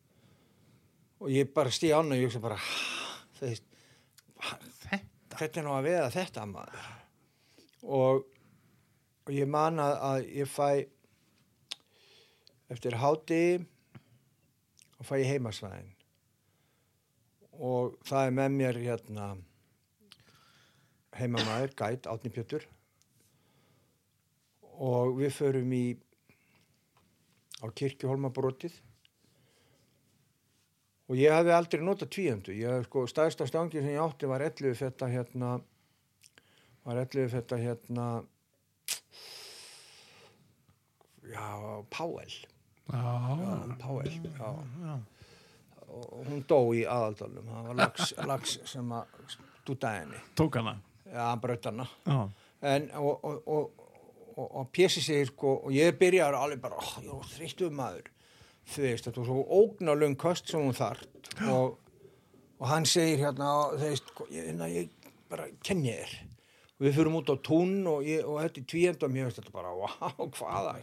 og 1.21 1.29
ég 1.33 1.51
bara 1.53 1.73
stíð 1.73 1.99
ána 1.99 2.15
og 2.15 2.23
ég 2.23 2.31
hugsa 2.31 2.41
bara 2.41 2.57
þeir, 3.37 3.61
þetta? 4.87 5.03
Þetta 5.37 5.61
er 5.61 5.67
nú 5.67 5.75
að 5.77 5.89
veða 5.91 6.09
þetta 6.15 6.47
maður. 6.49 6.89
Og, 7.85 8.23
og 9.27 9.33
ég 9.35 9.49
man 9.51 9.81
að, 9.83 9.93
að 10.07 10.29
ég 10.31 10.47
fæ 10.47 10.69
eftir 12.71 12.95
háti 13.01 13.41
og 14.97 15.03
fæ 15.03 15.17
ég 15.19 15.31
heimasvæðin. 15.33 15.91
Og 17.57 17.97
það 18.07 18.29
er 18.29 18.35
með 18.37 18.55
mér 18.55 18.79
hérna 18.79 19.27
heimamaður, 21.17 21.73
gæt, 21.75 22.07
Átni 22.07 22.31
Pjötur 22.31 22.67
og 24.77 25.17
við 25.17 25.33
förum 25.33 25.71
í 25.73 25.85
á 27.59 27.67
kirkjuholmabrotið 27.73 28.75
og 31.07 31.17
ég 31.17 31.33
hafði 31.33 31.55
aldrei 31.55 31.83
notað 31.83 32.13
tvíöndu. 32.13 32.55
Ég 32.55 32.69
hafði 32.69 32.87
sko 32.87 33.03
staðista 33.09 33.47
stangi 33.49 33.81
sem 33.81 33.95
ég 33.95 34.03
átti 34.03 34.29
var 34.29 34.45
11 34.45 34.77
fetta 34.77 35.09
hérna 35.11 35.57
var 36.87 37.01
11 37.03 37.31
fetta 37.33 37.59
hérna 37.59 38.07
já, 41.31 41.83
Páel 41.89 42.31
Já, 42.87 43.75
Páel, 43.79 44.01
já 44.05 44.53
Já. 44.87 44.99
og 45.87 46.27
hún 46.27 46.43
dó 46.47 46.59
í 46.75 46.83
aðaldalum. 46.87 47.47
Það 47.47 47.67
var 47.69 47.79
lags, 47.79 48.13
lags 48.31 48.57
sem 48.67 48.91
að 48.91 49.17
stúta 49.33 49.93
henni. 49.95 50.19
Tók 50.35 50.59
hana. 50.59 50.77
já, 51.07 51.25
braut 51.41 51.65
hana. 51.65 51.87
En 52.61 52.89
og, 52.99 53.23
og, 53.23 53.47
og, 53.47 53.83
og, 54.47 54.69
Pési 54.73 55.01
segir 55.01 55.31
sko 55.31 55.53
og 55.63 55.73
ég 55.73 55.97
byrjar 55.97 56.35
alveg 56.37 56.61
bara 56.61 56.79
oh, 56.81 56.93
ég 57.03 57.11
var 57.11 57.27
þreyttuð 57.31 57.75
maður. 57.75 58.09
Þú 58.67 58.83
veist, 58.83 59.07
þetta 59.07 59.21
var 59.21 59.29
svo 59.29 59.43
ógnalöng 59.61 60.17
kost 60.19 60.49
sem 60.51 60.59
hún 60.59 60.75
þart 60.75 61.29
og, 61.47 61.77
og 62.59 62.65
hann 62.67 62.85
segir 62.89 63.21
hérna 63.23 63.51
þú 63.71 63.83
veist, 63.85 64.09
sko, 64.11 64.27
ég, 64.33 64.49
hérna, 64.49 64.67
ég 64.67 65.13
bara 65.31 65.47
kenni 65.63 65.93
þér 65.93 66.17
við 66.81 66.93
fyrir 66.93 67.15
út 67.17 67.31
á 67.33 67.35
tún 67.41 67.71
og, 67.89 68.03
ég, 68.05 68.25
og 68.25 68.41
þetta 68.43 68.61
er 68.61 68.67
tvíend 68.73 69.05
og 69.05 69.13
mér 69.13 69.27
veist 69.27 69.39
þetta 69.41 69.55
bara, 69.55 69.73
wow, 69.73 70.27
hvaða 70.37 70.75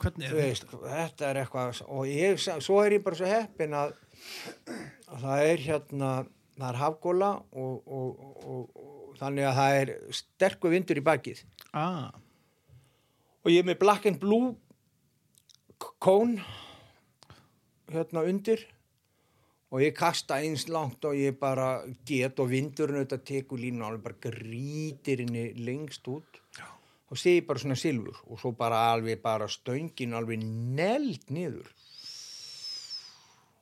hvernig 0.00 0.28
er 0.30 0.38
veist, 0.38 0.70
þetta? 0.70 1.28
er 1.28 1.40
eitthvað 1.42 1.82
og 1.84 2.08
ég, 2.08 2.40
svo 2.40 2.80
er 2.80 2.96
ég 2.96 3.04
bara 3.04 3.20
svo 3.20 3.28
heppin 3.28 3.76
að, 3.76 3.92
að 5.10 5.26
það 5.26 5.44
er 5.50 5.64
hérna 5.68 6.12
það 6.54 6.68
er 6.68 6.80
hafgóla 6.80 7.30
og, 7.52 7.88
og, 7.90 8.26
og, 8.44 8.84
þannig 9.18 9.48
að 9.48 9.58
það 9.58 9.78
er 9.80 9.92
sterkur 10.18 10.74
vindur 10.74 10.98
í 10.98 11.04
bakið. 11.06 11.42
Ah, 11.74 12.10
og 13.44 13.52
ég 13.52 13.62
er 13.62 13.68
með 13.68 13.80
black 13.82 14.06
and 14.08 14.20
blue 14.22 14.54
kón 16.02 16.38
hérna 17.92 18.24
undir 18.24 18.64
og 19.74 19.82
ég 19.82 19.94
kasta 19.98 20.36
eins 20.38 20.68
langt 20.70 21.02
og 21.02 21.16
ég 21.18 21.34
bara 21.34 21.82
get 22.06 22.38
og 22.38 22.52
vindurinn 22.52 23.00
auðvitað 23.00 23.22
tekur 23.26 23.58
línu 23.58 23.82
og 23.82 23.88
alveg 23.88 24.04
bara 24.04 24.20
grítir 24.28 25.22
henni 25.24 25.48
lengst 25.66 26.06
út. 26.12 26.38
Og 27.10 27.18
sé 27.18 27.32
ég 27.40 27.48
bara 27.48 27.58
svona 27.58 27.74
silfur 27.78 28.20
og 28.28 28.38
svo 28.38 28.52
bara 28.54 28.84
alveg 28.92 29.18
bara 29.22 29.48
stöngin 29.50 30.14
alveg 30.14 30.44
neld 30.46 31.26
niður. 31.34 31.66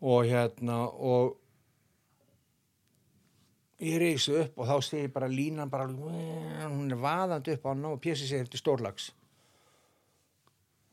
Og 0.04 0.28
hérna 0.28 0.82
og 0.92 1.38
ég 3.80 3.96
reysi 4.04 4.36
upp 4.42 4.60
og 4.60 4.68
þá 4.68 4.76
sé 4.84 5.02
ég 5.06 5.16
bara 5.16 5.32
línan 5.32 5.72
bara 5.72 5.88
hún 5.88 6.92
er 6.92 7.00
vaðandi 7.00 7.56
upp 7.56 7.64
á 7.64 7.70
hann 7.72 7.88
og 7.88 8.04
pjessi 8.04 8.28
þetta 8.28 8.58
er 8.58 8.64
stórlags 8.64 9.08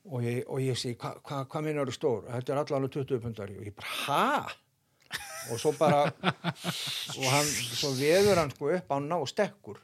og 0.07 0.23
ég, 0.23 0.41
og 0.47 0.63
ég 0.63 0.79
segi 0.79 0.95
hvað 0.95 1.19
hva, 1.27 1.43
hva 1.43 1.65
minna 1.67 1.83
eru 1.83 1.93
stór? 1.93 2.23
Þetta 2.31 2.55
er 2.55 2.63
allavega 2.63 2.95
20 2.95 3.23
pundar. 3.27 3.51
Og 3.59 3.67
ég 3.67 3.75
bara 3.75 3.95
ha 4.07 4.68
og 5.51 5.59
svo 5.59 5.71
bara 5.79 6.03
og 6.07 7.27
hann, 7.33 7.45
svo 7.79 7.91
veður 7.97 8.37
hann 8.43 8.51
sko 8.53 8.69
upp 8.77 8.91
á 8.91 8.95
hann 8.97 9.11
og 9.17 9.27
stekkur 9.31 9.79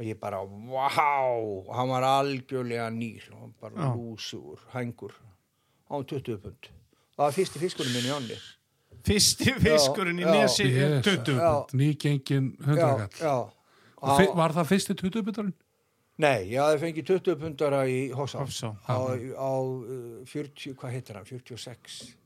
og 0.00 0.04
ég 0.06 0.16
bara 0.20 0.40
wow 0.44 1.66
og 1.68 1.74
hann 1.76 1.90
var 1.92 2.06
algjörlega 2.08 2.88
nýr 2.94 3.26
og 3.34 3.40
hann 3.44 3.54
bara 3.60 3.74
Já. 3.76 3.90
lúsur, 3.96 4.58
hængur 4.72 5.12
á 5.90 5.94
20 6.00 6.38
pund 6.40 6.70
það 7.16 7.24
var 7.26 7.32
fyrsti 7.36 7.58
fiskurinn 7.60 7.92
minn 7.98 8.08
í 8.08 8.14
ánni 8.16 8.38
fyrsti 9.06 9.52
fiskurinn 9.60 10.18
í 10.20 10.24
já. 10.26 10.32
nesi 10.34 10.64
er 10.68 10.94
Yes. 11.00 11.04
20. 11.04 11.36
Já. 11.36 11.52
nýgengin 11.72 12.52
já, 12.58 12.66
hundrakall. 12.66 13.18
já 13.20 13.50
Og 14.00 14.16
fi- 14.16 14.32
Var 14.36 14.52
það 14.56 14.64
fyrsti 14.70 14.94
20 14.96 15.22
biturinn? 15.26 15.52
Nei, 16.20 16.46
ég 16.54 16.60
hafði 16.60 16.78
fengið 16.86 17.04
20 17.20 17.34
pundara 17.36 17.82
í 17.88 18.10
Hossá 18.16 18.38
Hofsá. 18.40 18.70
á, 18.88 18.96
á 19.36 19.52
uh, 19.60 20.24
40, 20.24 20.72
hvað 20.74 20.90
heitir 20.96 21.16
hann, 21.18 21.26
46 21.28 22.00
Uh, 22.00 22.19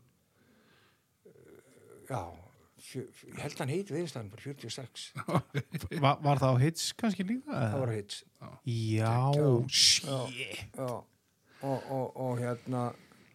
já 2.15 2.23
ég 2.95 3.39
held 3.41 3.59
hann 3.62 3.71
heit 3.73 3.89
viðstæðan 3.91 4.29
bara 4.31 4.43
46, 4.45 5.05
Va, 6.05 6.11
var 6.23 6.39
það 6.43 6.53
á 6.53 6.57
hits 6.62 6.89
kannski 7.01 7.25
líka? 7.27 7.53
það 7.55 7.79
var 7.85 7.93
hitt 7.97 8.17
Já, 8.69 9.15
shit. 9.73 10.61
já, 10.77 10.91
og, 11.65 11.81
og, 11.91 12.11
og 12.27 12.39
hérna 12.43 12.91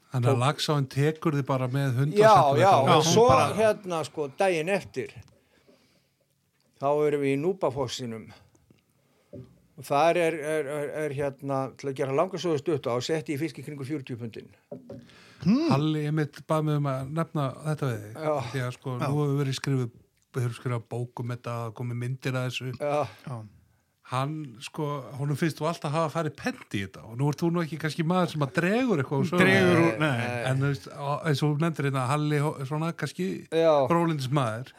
Þannig 0.09 0.32
að 0.32 0.39
lagsáin 0.41 0.86
tekur 0.89 1.36
þið 1.38 1.43
bara 1.49 1.67
með 1.69 1.99
100 2.05 2.17
já, 2.17 2.32
já, 2.57 2.69
og- 2.80 2.88
og 2.95 3.03
svo 3.05 3.25
bara- 3.30 3.51
hérna 3.57 3.99
sko 4.07 4.30
daginn 4.39 4.69
eftir 4.73 5.11
þá 6.80 6.88
erum 7.09 7.21
við 7.25 7.34
í 7.36 7.39
Núbafossinum 7.43 8.30
og 9.80 9.86
þar 9.88 10.17
er, 10.19 10.38
er, 10.53 10.69
er, 10.77 10.89
er 11.05 11.13
hérna 11.15 11.59
til 11.80 11.89
að 11.91 11.97
gera 12.01 12.15
langarsóðu 12.17 12.59
stutta 12.61 12.95
og 12.97 13.03
setti 13.05 13.36
í 13.36 13.39
fiski 13.41 13.63
kringu 13.65 13.86
40 13.88 14.17
pundin 14.19 14.49
Halli, 15.45 16.03
ég 16.07 16.13
mitt 16.17 16.41
bað 16.49 16.65
mig 16.67 16.79
um 16.81 16.89
að 16.91 17.13
nefna 17.15 17.45
þetta 17.67 17.89
við 17.91 18.01
þig. 18.03 18.17
Já. 18.25 18.33
Því 18.51 18.63
að 18.65 18.73
sko, 18.75 18.97
nú 18.99 19.07
hefur 19.13 19.37
verið 19.39 19.57
skrifuð, 19.59 19.87
við 20.35 20.43
höfum 20.45 20.57
skrifað 20.59 20.83
bókum 20.93 21.31
þetta, 21.35 21.55
komið 21.79 21.99
myndir 22.03 22.35
að 22.39 22.49
þessu. 22.49 22.73
já, 22.79 22.99
Já. 23.29 23.39
Hann, 24.09 24.31
sko, 24.65 24.85
honum 25.19 25.37
finnst 25.37 25.59
þú 25.59 25.67
alltaf 25.69 25.91
hafa 25.93 26.09
farið 26.09 26.33
pendi 26.39 26.79
í 26.79 26.85
þetta 26.87 27.03
og 27.05 27.17
nú 27.19 27.27
ert 27.29 27.43
þú 27.43 27.49
nú 27.53 27.59
ekki 27.61 27.77
kannski 27.77 28.01
maður 28.09 28.31
sem 28.31 28.41
að 28.47 28.53
dregur 28.55 29.03
eitthvað. 29.03 29.33
Dregur 29.37 29.81
úr, 29.83 29.91
nei. 30.01 30.23
En 30.49 30.63
þú 30.63 30.71
veist, 30.71 30.87
eins 31.29 31.43
og 31.45 31.59
nefndir 31.61 31.87
hérna, 31.91 32.07
Halli, 32.09 32.39
svona 32.65 32.89
kannski 32.97 33.27
já, 33.53 33.69
brólindis 33.91 34.31
maður, 34.33 34.71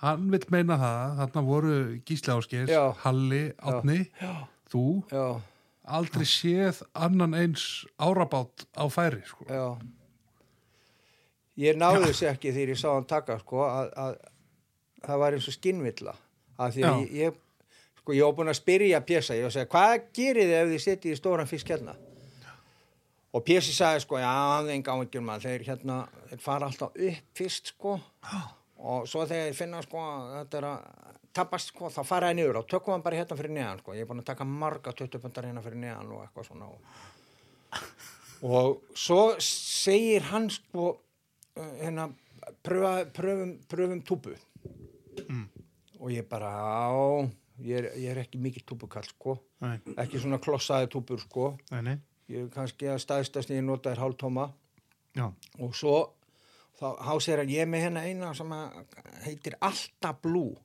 hann 0.00 0.30
vil 0.32 0.40
meina 0.54 0.78
það, 0.80 1.12
þarna 1.20 1.42
voru 1.44 1.74
Gísli 2.08 2.32
Ásgeir, 2.32 2.72
Já. 2.72 2.82
Halli, 3.04 3.42
Átni, 3.60 3.98
þú, 4.72 4.86
já 5.12 5.26
aldrei 5.84 6.26
séð 6.28 6.82
annan 6.94 7.36
eins 7.36 7.84
árabát 8.00 8.66
á 8.72 8.84
færi, 8.88 9.22
sko. 9.28 9.46
Já. 9.48 9.78
Ég 11.60 11.76
náði 11.78 12.08
þessu 12.08 12.28
ekki 12.32 12.52
þegar 12.54 12.72
ég 12.74 12.80
sá 12.80 12.88
hann 12.90 13.06
taka 13.06 13.38
sko 13.38 13.62
að, 13.66 13.92
að 13.94 14.14
það 15.04 15.20
var 15.22 15.36
eins 15.36 15.46
og 15.50 15.54
skinnvilla 15.54 16.14
að 16.58 16.72
því 16.74 16.86
að 16.88 17.04
ég, 17.14 17.36
sko 18.00 18.16
ég 18.16 18.26
var 18.26 18.34
búin 18.38 18.50
að 18.50 18.58
spyrja 18.58 19.02
Pjessa 19.06 19.36
ég 19.38 19.46
var 19.46 19.52
að 19.52 19.58
segja 19.58 19.70
hvað 19.70 19.94
gerir 20.18 20.50
þið 20.50 20.56
ef 20.58 20.72
þið 20.72 20.82
setjið 20.86 21.14
í 21.14 21.20
stóran 21.20 21.50
fisk 21.50 21.70
hérna? 21.70 21.94
Og 23.34 23.42
Pjessi 23.42 23.74
sagði 23.74 24.02
sko 24.04 24.18
já 24.22 24.30
það 24.30 24.68
er 24.68 24.76
enga 24.76 24.94
áhengjum 24.94 25.24
maður. 25.26 25.46
Þeir 25.48 25.64
hérna 25.66 25.96
þeir 26.30 26.42
fara 26.44 26.68
alltaf 26.70 26.98
upp 27.08 27.38
fyrst 27.38 27.72
sko. 27.72 27.96
Og 28.84 29.08
svo 29.10 29.24
þegar 29.26 29.48
þeir 29.48 29.56
finna 29.58 29.80
sko 29.82 30.02
að 30.02 30.28
þetta 30.36 30.60
er 30.60 30.66
að 30.68 30.84
tapast 31.34 31.72
sko 31.72 31.90
þá 31.92 32.00
fara 32.06 32.30
þeir 32.30 32.38
niður 32.38 32.60
og 32.60 32.68
tökum 32.70 32.94
hann 32.94 33.04
bara 33.04 33.20
hérna 33.20 33.38
fyrir 33.38 33.54
neðan 33.56 33.80
sko. 33.82 33.94
Ég 33.96 34.04
er 34.04 34.10
búin 34.10 34.22
að 34.22 34.30
taka 34.32 34.46
marga 34.48 34.94
20 34.94 35.22
pundar 35.22 35.48
hérna 35.48 35.62
fyrir 35.64 35.80
neðan 35.82 36.12
og 36.14 36.24
eitthvað 36.24 36.50
svona 36.50 36.70
og 36.70 36.78
og 38.44 38.96
svo 38.98 39.20
segir 39.42 40.26
hann 40.30 40.50
sko 40.52 40.90
uh, 40.94 41.74
hérna 41.80 42.08
pröfa, 42.62 43.04
pröfum, 43.14 43.54
pröfum 43.68 44.02
túpu. 44.02 44.34
Og 46.00 46.10
ég 46.12 46.26
bara 46.28 46.50
á 46.50 46.92
ég 47.62 47.78
er, 47.78 47.92
ég 47.96 48.10
er 48.10 48.20
ekki 48.24 48.40
mikill 48.42 48.66
túpukall 48.66 49.06
sko. 49.06 49.38
Nei, 49.64 49.78
ekki 50.02 50.20
svona 50.20 50.40
klossaði 50.42 50.90
túpur 50.92 51.22
sko. 51.22 51.54
Nei, 51.72 51.80
nei. 51.86 51.96
ég 52.28 52.46
er 52.46 52.52
kannski 52.52 52.90
að 52.90 53.00
staðstast 53.04 53.52
ég 53.54 53.64
nota 53.64 53.92
er 53.92 54.02
hálftóma. 54.02 54.50
Já. 55.14 55.28
og 55.62 55.74
svo 55.78 55.96
þá 56.74 56.86
hásir 57.06 57.38
hann 57.38 57.50
ég 57.52 57.62
er 57.62 57.68
með 57.70 57.84
hérna 57.86 58.02
eina 58.02 58.32
sem 58.34 58.50
að 58.50 58.80
heitir 59.22 59.54
Alta 59.62 60.10
Blue 60.18 60.56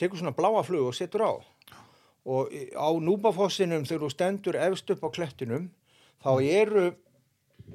tekur 0.00 0.20
svona 0.20 0.34
bláa 0.36 0.64
flug 0.66 0.90
og 0.90 0.96
setur 0.96 1.26
á. 1.26 1.32
Og 2.30 2.52
á 2.76 2.88
núbafossinum 3.00 3.86
þegar 3.88 4.04
þú 4.04 4.10
stendur 4.12 4.58
efst 4.60 4.90
upp 4.92 5.06
á 5.06 5.08
klettinum 5.12 5.70
þá 6.20 6.32
eru 6.44 6.86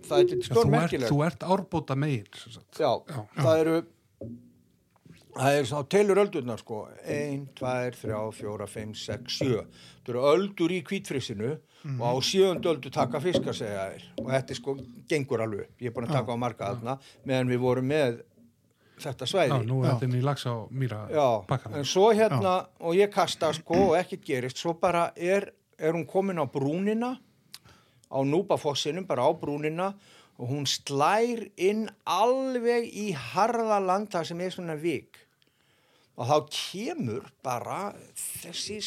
það 0.06 0.20
er 0.20 0.34
Já, 0.36 0.48
stór 0.50 0.70
merkilegt 0.70 1.12
þú 1.12 1.22
ert 1.26 1.46
árbóta 1.46 1.96
megin, 1.98 2.28
sagt. 2.36 2.82
Já, 2.82 2.92
það 3.40 3.62
eru 3.64 3.78
það 5.36 5.58
er 5.60 5.68
svona 5.68 5.90
telur 5.92 6.22
öldurnar 6.22 6.62
sko 6.62 6.82
1, 7.04 7.48
2, 7.60 7.72
3, 8.00 8.20
4, 8.38 8.68
5, 8.76 8.94
6, 9.02 9.40
7 9.42 9.50
það 10.06 10.14
eru 10.14 10.28
öldur 10.32 10.76
í 10.76 10.82
kvítfrissinu 10.88 11.56
og 11.96 12.06
á 12.08 12.14
sjöund 12.26 12.66
öldu 12.66 12.92
taka 12.94 13.20
fiskar 13.22 13.58
segja 13.58 13.90
þér 13.92 14.06
og 14.24 14.30
þetta 14.32 14.58
sko 14.58 14.78
gengur 15.12 15.44
alveg 15.46 15.68
ég 15.84 15.92
er 15.92 15.96
búin 15.96 16.08
að 16.08 16.16
taka 16.18 16.34
á 16.34 16.38
marga 16.40 16.72
þarna 16.72 16.96
meðan 17.28 17.52
við 17.52 17.62
vorum 17.66 17.92
með 17.92 18.22
þetta 19.02 19.26
Já, 19.28 19.32
svæði 19.32 19.60
nú 19.68 19.82
er 19.84 19.90
Já. 19.90 19.94
þetta 19.94 20.08
inn 20.10 20.18
í 20.20 20.24
lags 20.26 20.46
á 20.48 20.56
mýra 20.72 21.02
Já, 21.12 21.28
pakkan. 21.50 21.76
en 21.80 21.86
svo 21.86 22.10
hérna 22.16 22.56
og 22.80 22.96
ég 22.98 23.12
kasta 23.14 23.52
sko 23.54 23.92
og 23.92 23.96
ekkert 24.00 24.26
gerist 24.26 24.62
svo 24.62 24.76
bara 24.80 25.10
er, 25.16 25.52
er 25.78 25.94
hún 25.94 26.06
komin 26.08 26.40
á 26.40 26.46
brúnina 26.48 27.16
á 28.10 28.20
núbafossinum 28.24 29.08
bara 29.08 29.28
á 29.28 29.32
brúnina 29.36 29.94
og 30.38 30.50
hún 30.52 30.66
slær 30.68 31.46
inn 31.56 31.86
alveg 32.06 32.90
í 32.92 33.12
harða 33.16 33.80
landa 33.80 34.24
sem 34.28 34.42
er 34.44 34.52
svona 34.52 34.76
vik. 34.76 35.22
Og 36.16 36.28
þá 36.28 36.36
kemur 36.52 37.30
bara 37.44 37.94
þessi 38.16 38.80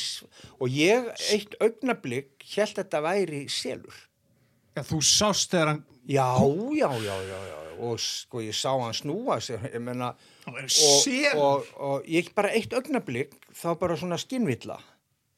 og 0.60 0.68
ég 0.72 1.08
eitt 1.32 1.56
augnablик 1.60 2.44
held 2.54 2.76
þetta 2.76 3.00
væri 3.04 3.42
selur. 3.52 3.96
Já, 4.76 4.84
þú 4.84 5.00
sást 5.04 5.52
þegar 5.52 5.72
hann 5.72 5.82
já, 6.08 6.28
já, 6.72 6.88
já, 7.04 7.16
já, 7.28 7.40
já 7.48 7.67
og 7.80 7.98
sko 8.02 8.40
ég 8.44 8.56
sá 8.56 8.70
hann 8.74 8.94
snúa 8.96 9.38
sig 9.44 9.60
ég 9.72 9.82
menna 9.82 10.12
og, 10.48 10.56
og, 11.36 11.68
og 11.76 12.08
ég 12.08 12.30
bara 12.36 12.52
eitt 12.56 12.72
augnablík 12.76 13.34
þá 13.54 13.68
bara 13.80 13.96
svona 13.98 14.18
skinnvilla. 14.20 14.78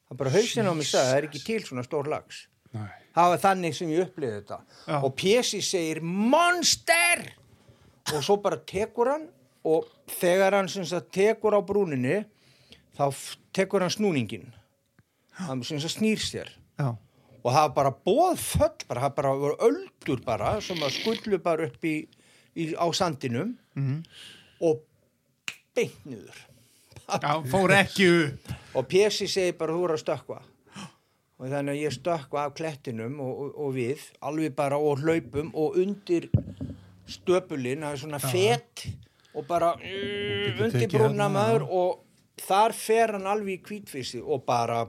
Það 0.09 0.19
bara 0.23 0.33
hausin 0.33 0.67
á 0.67 0.73
mig 0.75 0.87
sagði 0.89 1.09
það 1.11 1.17
er 1.19 1.27
ekki 1.29 1.43
til 1.45 1.59
svona 1.67 1.85
stór 1.87 2.09
lags 2.11 2.45
Nei. 2.75 2.87
það 3.15 3.29
var 3.33 3.43
þannig 3.45 3.75
sem 3.77 3.91
ég 3.91 4.05
upplýði 4.07 4.39
þetta. 4.41 4.57
Já. 4.87 4.97
og 5.03 5.13
Pési 5.19 5.61
segir 5.65 6.01
monster! 6.03 7.23
Og 8.11 8.23
svo 8.25 8.39
bara 8.43 8.57
tekur 8.67 9.11
hann 9.13 9.27
og 9.67 9.85
þegar 10.19 10.57
hann 10.57 10.69
sem 10.71 10.85
sagt 10.89 11.11
tekur 11.15 11.53
á 11.55 11.61
brúninni 11.61 12.23
þá 12.97 13.05
tekur 13.55 13.85
hann 13.85 13.93
snúningin 13.93 14.49
hann 15.37 15.61
sem 15.63 15.79
sagt 15.79 15.99
snýr 15.99 16.19
sér. 16.21 16.49
Já, 16.79 16.95
og 17.41 17.49
það 17.53 17.61
var 17.61 17.75
bara 17.75 17.91
bóðföll 18.07 18.87
bara, 18.89 19.03
það 19.05 19.15
bara 19.19 19.35
voru 19.43 19.55
öldur 19.67 20.23
bara 20.25 20.55
sem 20.63 20.81
að 20.83 20.95
skullu 20.99 21.39
bara 21.41 21.69
upp 21.69 21.85
í, 21.87 21.95
í, 22.55 22.73
á 22.75 22.85
sandinum 22.93 23.57
Mhm. 23.75 24.01
og 24.61 24.81
beint 25.75 26.05
niður. 26.05 26.39
Já 27.11 27.33
fór 27.51 27.71
ekki 27.75 28.07
og 28.75 28.87
Pési 28.87 29.27
segir 29.27 29.57
bara 29.57 29.73
þú 29.73 29.83
eru 29.85 29.93
að 29.97 30.03
stökkva. 30.05 30.41
Og 31.41 31.47
þannig 31.49 31.73
að 31.73 31.81
ég 31.81 31.95
stökkva 31.95 32.43
af 32.45 32.53
klettinum 32.55 33.19
og, 33.19 33.39
og, 33.41 33.55
og 33.65 33.73
við 33.75 33.99
alveg 34.21 34.53
bara 34.55 34.77
og 34.77 34.99
hlaupum 35.01 35.49
og 35.57 35.75
undir 35.81 36.29
stöpulinn, 37.09 37.81
það 37.81 37.91
er 37.95 38.01
svona 38.03 38.19
fett 38.21 38.85
og 39.33 39.47
bara 39.47 39.73
mm, 39.75 39.81
getur 39.81 40.65
undir 40.67 40.79
tekið 40.85 40.99
brúna 40.99 41.25
hérna, 41.25 41.29
maður. 41.33 41.65
Og 41.71 42.43
þar 42.45 42.73
fer 42.77 43.15
hann 43.17 43.27
alveg 43.27 43.57
í 43.57 43.63
kvítfissi 43.65 44.21
og 44.21 44.45
bara 44.45 44.83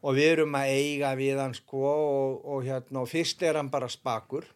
og 0.00 0.14
við 0.16 0.30
erum 0.32 0.54
að 0.56 0.70
eiga 0.72 1.12
við 1.18 1.38
hann 1.42 1.54
sko 1.54 1.82
og, 1.84 2.40
og 2.48 2.64
hérna 2.64 3.02
og 3.04 3.10
fyrst 3.12 3.42
er 3.44 3.58
hann 3.60 3.68
bara 3.70 3.88
spakur 3.92 4.46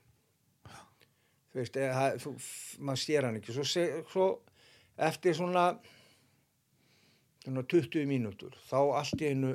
þú 1.54 1.60
veist, 1.62 1.76
eða, 1.78 2.06
þú, 2.18 2.32
maður 2.82 3.00
sér 3.04 3.28
hann 3.28 3.38
ekki 3.38 3.54
svo, 3.54 3.64
se, 3.68 3.84
svo 4.10 4.26
eftir 5.08 5.36
svona 5.38 5.68
svona 7.44 7.62
20 7.68 8.06
mínútur 8.08 8.54
þá 8.68 8.76
allt 8.98 9.20
í 9.22 9.30
einu 9.30 9.54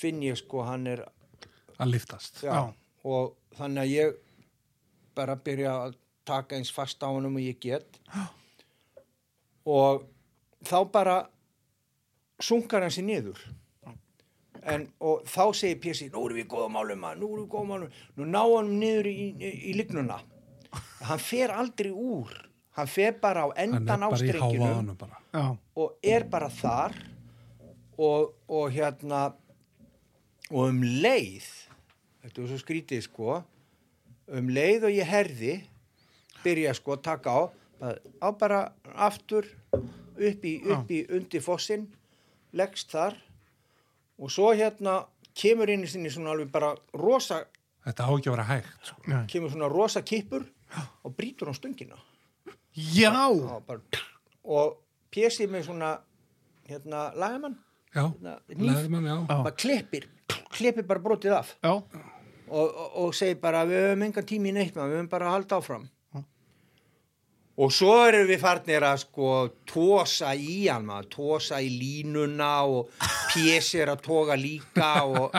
finn 0.00 0.22
ég 0.24 0.38
sko 0.40 0.64
hann 0.66 0.86
er 0.88 1.02
Að 1.80 1.92
liftast. 1.94 2.42
já, 2.44 2.50
Já. 2.52 2.62
og 3.08 3.36
þannig 3.56 3.82
að 3.82 3.92
ég 3.94 4.18
bara 5.16 5.36
byrja 5.36 5.74
að 5.86 5.94
taka 6.28 6.56
eins 6.58 6.72
fast 6.72 7.00
á 7.04 7.08
honum 7.08 7.36
og 7.38 7.44
ég 7.44 7.60
get 7.60 8.00
og 9.78 10.04
þá 10.66 10.76
bara 10.92 11.16
sunkar 12.40 12.82
hann 12.84 12.94
sér 12.94 13.06
niður 13.08 13.40
en, 14.68 14.86
og 15.00 15.24
þá 15.28 15.44
segir 15.56 15.78
Pési 15.80 16.10
nú 16.12 16.24
erum 16.26 16.36
við 16.40 16.48
góða 16.52 16.68
málum 16.72 17.04
nú 17.20 17.30
erum 17.32 17.44
við 17.46 17.52
góða 17.54 17.68
málum 17.70 17.94
nú 18.16 18.26
ná 18.28 18.42
hann 18.44 18.74
niður 18.80 19.08
í, 19.08 19.16
í, 19.36 19.52
í 19.72 19.76
lignuna 19.76 20.18
hann 21.10 21.22
fer 21.22 21.52
aldrei 21.54 21.90
úr 21.92 22.32
hann 22.78 22.90
fer 22.90 23.16
bara 23.20 23.46
á 23.46 23.48
endan 23.60 24.06
á 24.06 24.08
bara 24.08 24.18
í 24.18 24.28
strenginu 24.30 24.64
hávaðanum 24.64 24.98
bara. 24.98 25.18
Já, 25.34 25.44
og 25.82 25.96
er 26.14 26.26
bara 26.30 26.50
þar 26.50 26.94
og, 27.98 28.30
og 28.48 28.70
hérna 28.74 29.22
og 30.50 30.62
um 30.70 30.82
leið 30.82 31.48
þetta 32.22 32.42
er 32.42 32.50
svo 32.52 32.60
skrítið 32.62 33.04
sko 33.06 33.40
um 34.30 34.50
leið 34.54 34.86
og 34.88 34.94
ég 34.94 35.08
herði 35.10 35.54
byrja 36.44 36.74
sko 36.78 36.94
að 36.96 37.04
taka 37.10 37.34
á 37.34 37.40
bara, 37.80 37.96
á 38.22 38.28
bara 38.38 38.60
aftur 38.94 39.48
upp 40.20 40.44
í, 40.44 40.54
upp 40.68 40.90
í 40.92 41.04
undir 41.16 41.42
fossin 41.44 41.88
leggst 42.56 42.92
þar 42.92 43.16
og 44.20 44.32
svo 44.32 44.50
hérna 44.52 45.00
kemur 45.36 45.70
inn 45.72 45.86
í 45.86 45.90
sinni 45.90 46.10
svona 46.12 46.34
alveg 46.34 46.50
bara 46.52 46.74
rosa 46.98 47.44
Þetta 47.80 48.04
á 48.04 48.10
ekki 48.12 48.28
að 48.28 48.34
vera 48.34 48.44
hægt. 48.44 48.72
Sko. 48.84 49.18
Kemur 49.32 49.52
svona 49.54 49.68
rosa 49.72 50.02
kippur 50.04 50.42
og 51.04 51.14
brýtur 51.16 51.50
á 51.50 51.54
stöngina. 51.56 51.98
Já. 52.74 53.10
og, 53.28 53.62
bara, 53.66 53.80
og 54.44 54.76
pjesið 55.12 55.50
með 55.50 55.66
svona 55.70 55.90
hérna 56.70 57.10
lagamann. 57.18 57.58
Já, 57.94 58.04
Hérna, 58.22 58.36
já. 58.46 59.16
Já. 59.26 59.42
bara 59.42 59.50
klippir, 59.58 60.04
klippir 60.54 60.86
bara 60.86 61.00
brotið 61.02 61.32
af. 61.34 61.56
Já, 61.64 61.72
og, 61.74 62.68
og, 62.68 62.92
og 63.02 63.14
segir 63.18 63.40
bara 63.42 63.64
við 63.66 63.88
höfum 63.88 64.04
engan 64.06 64.26
tími 64.28 64.52
í 64.52 64.54
neitt 64.54 64.76
maður, 64.76 64.92
við 64.92 65.00
höfum 65.00 65.08
bara 65.10 65.26
að 65.26 65.34
halda 65.38 65.58
áfram. 65.58 65.88
Og 67.60 67.72
svo 67.74 67.92
erum 68.08 68.28
við 68.30 68.38
farnir 68.40 68.84
að 68.86 69.02
sko 69.02 69.30
tósa 69.68 70.30
í 70.38 70.62
hann 70.70 70.86
maður, 70.88 71.08
tósa 71.12 71.58
í 71.60 71.66
línuna 71.74 72.52
og 72.64 72.94
pjessir 73.34 73.90
að 73.92 74.00
toga 74.06 74.36
líka 74.38 74.92
og, 75.04 75.34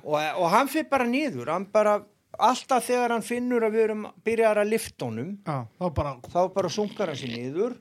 og, 0.00 0.14
og 0.16 0.46
hann 0.54 0.70
fyrir 0.72 0.88
bara 0.88 1.04
niður, 1.10 1.50
hann 1.52 1.66
bara 1.74 1.98
alltaf 2.38 2.84
þegar 2.86 3.14
hann 3.16 3.24
finnur 3.26 3.64
að 3.66 3.72
við 3.76 3.84
erum 3.88 4.06
byrjar 4.26 4.60
að 4.62 4.68
lifta 4.74 5.06
honum, 5.08 5.30
já, 5.46 5.58
þá 5.78 5.86
bara 5.96 6.16
bara 6.54 6.68
sunkar 6.72 7.08
hann 7.12 7.16
sér 7.20 7.32
niður 7.34 7.76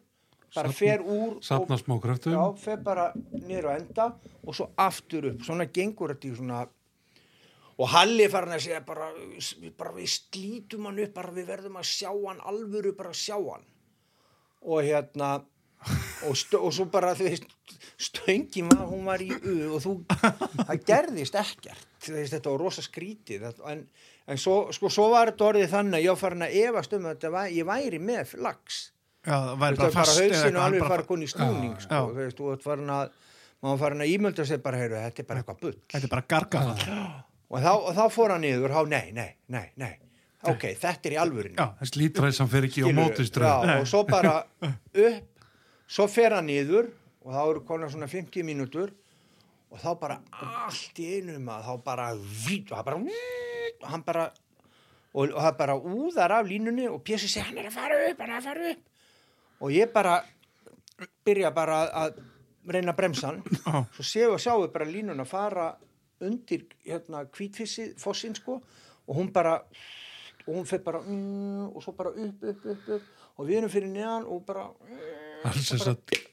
bara 0.56 0.70
Safna- 0.72 0.78
fer 0.80 1.02
úr 1.04 1.36
og 1.38 1.44
Safna 1.44 1.78
smá 1.78 1.98
kröftum. 2.02 2.34
Já, 2.34 2.46
fer 2.64 2.78
bara 2.82 3.10
niður 3.34 3.68
á 3.68 3.72
enda 3.78 4.06
og 4.48 4.56
svo 4.56 4.70
aftur 4.80 5.28
upp, 5.34 5.44
svona 5.46 5.68
gengur 5.68 6.14
þetta 6.16 6.30
í 6.32 6.36
svona 6.40 6.62
og 7.78 7.92
Halli 7.94 8.24
er 8.26 8.32
farin 8.34 8.56
að 8.56 8.64
segja 8.64 8.80
bara, 8.88 9.12
bara 9.78 9.92
við 9.94 10.08
slítum 10.10 10.88
hann 10.90 10.98
upp, 11.04 11.14
bara 11.14 11.32
við 11.36 11.46
verðum 11.52 11.76
að 11.78 11.86
sjá 11.92 12.10
hann 12.10 12.40
alvöru 12.42 12.96
bara 12.98 13.12
að 13.14 13.20
sjá 13.20 13.36
hann. 13.38 13.68
Og 14.66 14.82
hérna 14.82 15.36
og, 16.26 16.34
og 16.58 16.72
svo 16.74 16.88
bara 16.90 17.12
þú 17.14 17.28
veist 17.28 17.46
stöngin 18.02 18.72
var, 18.72 18.88
hún 18.90 19.06
var 19.06 19.22
í 19.22 19.30
u 19.30 19.76
og 19.76 19.84
þú, 19.84 19.94
það 20.10 20.82
gerðist 20.90 21.38
ekkert. 21.38 21.86
Veist, 22.08 22.34
þetta 22.34 22.50
var 22.56 22.64
rosa 22.66 22.82
skrítið 22.82 23.46
en, 23.70 23.86
en 24.28 24.38
svo, 24.42 24.58
sko, 24.76 24.90
svo 24.92 25.10
var 25.14 25.32
þetta 25.32 25.46
orðið 25.52 25.70
þannig 25.74 25.98
að 26.00 26.04
ég 26.06 26.14
var 26.16 26.22
farin 26.22 26.46
að 26.48 26.56
efast 26.66 26.94
um 26.98 27.06
að 27.08 27.14
þetta 27.16 27.32
var, 27.38 27.52
ég 27.56 27.68
væri 27.70 28.00
með 28.04 28.34
lags 28.44 28.80
það 29.28 29.54
veist, 29.62 29.80
bara 29.82 30.04
að 30.04 30.20
hausinu 30.22 30.42
hann 30.44 30.60
alveg 30.66 30.84
bara- 30.84 30.92
fara 30.96 31.08
koni 31.10 31.28
í 31.28 31.32
snúning 31.32 31.74
Já, 31.78 31.86
sko, 31.88 32.02
veist, 32.18 32.38
þú 32.40 32.52
ert 32.54 32.64
farin 32.68 32.92
að 32.98 33.16
maður 33.58 33.72
var 33.74 33.80
farin 33.86 34.04
að 34.06 34.12
ímölda 34.16 34.46
sig 34.48 34.62
bara, 34.64 34.78
heyrðu, 34.78 35.00
þetta 35.08 35.24
er 35.24 35.28
bara 35.32 35.42
eitthvað 35.42 35.62
bull. 35.64 35.78
Þetta 35.90 36.06
er 36.06 36.12
bara 36.12 36.26
gargað 36.34 36.68
og 37.48 37.64
þá, 37.64 37.72
og 37.74 37.96
þá 37.98 38.04
fór 38.14 38.34
hann 38.36 38.44
niður, 38.46 38.74
há, 38.76 38.82
nei, 38.92 39.12
nei, 39.16 39.32
nei, 39.48 39.66
nei. 39.80 39.94
Ok, 40.48 40.68
þetta 40.78 41.10
er 41.10 41.16
í 41.16 41.18
alvörinni 41.24 41.58
Já, 41.58 41.72
Þess 41.82 41.96
lítræðsan 41.98 42.50
fer 42.52 42.68
ekki 42.68 42.84
á. 42.84 42.88
Já, 43.66 43.80
og 43.82 43.88
svo 43.90 44.04
bara 44.08 44.36
upp 45.08 45.48
svo 45.88 46.06
fer 46.12 46.36
hann 46.38 46.46
niður 46.52 46.92
og 47.26 47.34
þá 47.34 47.42
eru 47.50 47.64
konar 47.68 47.90
svona 47.92 48.08
50 48.12 48.46
mínútur 48.48 48.92
og 49.74 49.82
þá 49.82 49.90
bara 50.00 50.20
allt 50.32 51.02
í 51.02 51.08
einu 51.18 51.40
maður, 51.42 51.66
þá 51.72 51.84
bara 51.90 52.06
vít, 52.16 52.70
og 52.72 52.78
það 52.78 52.86
bara 52.92 53.00
og 53.02 53.10
hann 53.84 54.04
bara 54.06 54.32
og, 55.14 55.30
og 55.34 55.42
það 55.42 55.58
bara 55.58 55.76
úðar 55.80 56.32
af 56.40 56.46
línunni 56.48 56.88
og 56.90 57.04
Pési 57.04 57.28
segi 57.30 57.46
hann 57.48 57.58
er 57.58 57.70
að 57.70 57.78
fara 57.78 58.00
upp, 58.10 58.20
hann 58.22 58.30
er 58.34 58.38
að 58.42 58.44
fara 58.50 58.72
upp. 58.72 58.82
Og 59.62 59.72
ég 59.74 59.92
bara 59.94 60.18
byrja 61.26 61.52
bara 61.56 61.78
að- 61.86 61.94
að 62.04 62.24
reyna 62.74 62.92
að 62.94 62.98
bremsa 62.98 63.28
hann. 63.28 63.44
Já. 63.44 63.86
svo 63.96 64.04
séu 64.04 64.32
og 64.34 64.40
sjáu 64.40 64.68
bara 64.74 64.86
línuna 64.86 65.26
fara 65.26 65.76
undir 66.22 66.66
hérna 66.86 67.26
kvítfissi 67.30 67.94
fossin 67.98 68.36
sko. 68.36 68.62
Og 69.08 69.16
hún 69.16 69.32
bara 69.34 69.62
og 70.48 70.56
hún 70.56 70.66
fer 70.66 70.80
bara 70.80 71.00
mm, 71.02 71.76
og 71.76 71.84
svo 71.84 71.92
bara 71.98 72.10
upp, 72.10 72.44
upp, 72.44 72.66
upp, 72.66 72.90
upp. 72.90 73.02
Og 73.38 73.48
við 73.48 73.58
erum 73.62 73.70
fyrir 73.70 73.90
neðan 73.92 74.26
og 74.28 74.46
bara 74.46 74.70
Alls 75.46 75.72
þess 75.72 75.88
að 75.88 76.24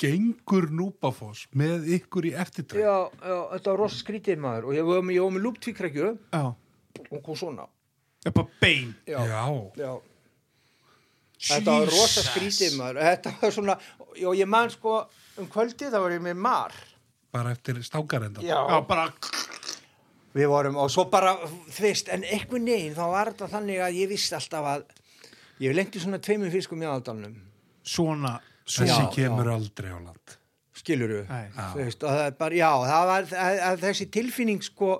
gengur 0.00 0.66
núbafoss 0.70 1.46
með 1.56 1.86
ykkur 1.96 2.26
í 2.28 2.32
eftirtræð. 2.36 2.82
já, 2.84 2.96
já, 3.24 3.36
þetta 3.54 3.70
var 3.72 3.78
rosa 3.80 3.96
skrítið 4.02 4.38
maður. 4.44 4.66
Og 4.68 4.74
ég 4.76 4.84
var 4.88 5.02
með, 5.02 5.14
ég 5.16 5.22
var 5.24 5.32
með 5.36 5.44
lúptvíkrakju 5.46 6.10
já, 6.32 6.42
og 7.10 7.22
kom 7.24 7.36
svona. 7.38 7.66
Það 8.24 8.30
er 8.30 8.36
bara 8.38 8.60
bein. 8.60 8.94
Já, 9.06 9.18
Já. 9.26 9.42
já. 9.80 9.92
þetta 11.46 11.76
var 11.78 11.92
rosa 11.92 12.24
skrítið 12.30 12.76
maður. 12.80 13.00
Þetta 13.10 13.34
var 13.42 13.54
svona, 13.54 13.78
og 14.16 14.36
ég 14.38 14.48
man 14.50 14.72
sko 14.72 14.98
um 15.36 15.48
kvöldið 15.52 15.92
þá 15.92 15.98
var 16.00 16.16
ég 16.16 16.24
með 16.24 16.38
mar. 16.48 16.76
Bara 17.36 17.52
eftir 17.52 17.82
stákarenda. 17.84 18.42
Já, 18.44 18.60
bara 18.88 19.10
Við 20.36 20.50
vorum, 20.52 20.74
og 20.76 20.90
svo 20.92 21.06
bara, 21.08 21.30
þú 21.72 21.80
veist, 21.80 22.10
en 22.12 22.20
einhvern 22.28 22.66
veginn, 22.68 22.92
þá 22.92 23.06
var 23.08 23.30
þetta 23.30 23.46
þannig 23.54 23.78
að 23.80 23.94
ég 23.96 24.10
vissi 24.10 24.34
alltaf 24.36 24.66
að, 24.68 24.82
ég 25.64 25.72
lendi 25.72 26.02
svona 26.02 26.18
tveimur 26.20 26.50
fiskum 26.52 26.82
í 26.82 26.84
aðaldalunum, 26.84 27.38
svona, 27.80 28.34
Þessi 28.66 28.90
Já, 28.90 29.06
kemur 29.14 29.48
aldrei 29.54 29.92
á 29.94 29.98
land. 30.02 30.34
skilur 30.76 31.12
þú? 31.14 31.20
Þú 31.56 31.78
veist, 31.78 32.02
og 32.02 32.10
það 32.10 32.24
er 32.26 32.34
bara, 32.36 32.58
já, 32.58 32.70
það 32.90 33.04
var, 33.10 33.28
að, 33.46 33.60
að 33.70 33.84
þessi 33.86 34.06
tilfinning, 34.12 34.60
sko, 34.66 34.90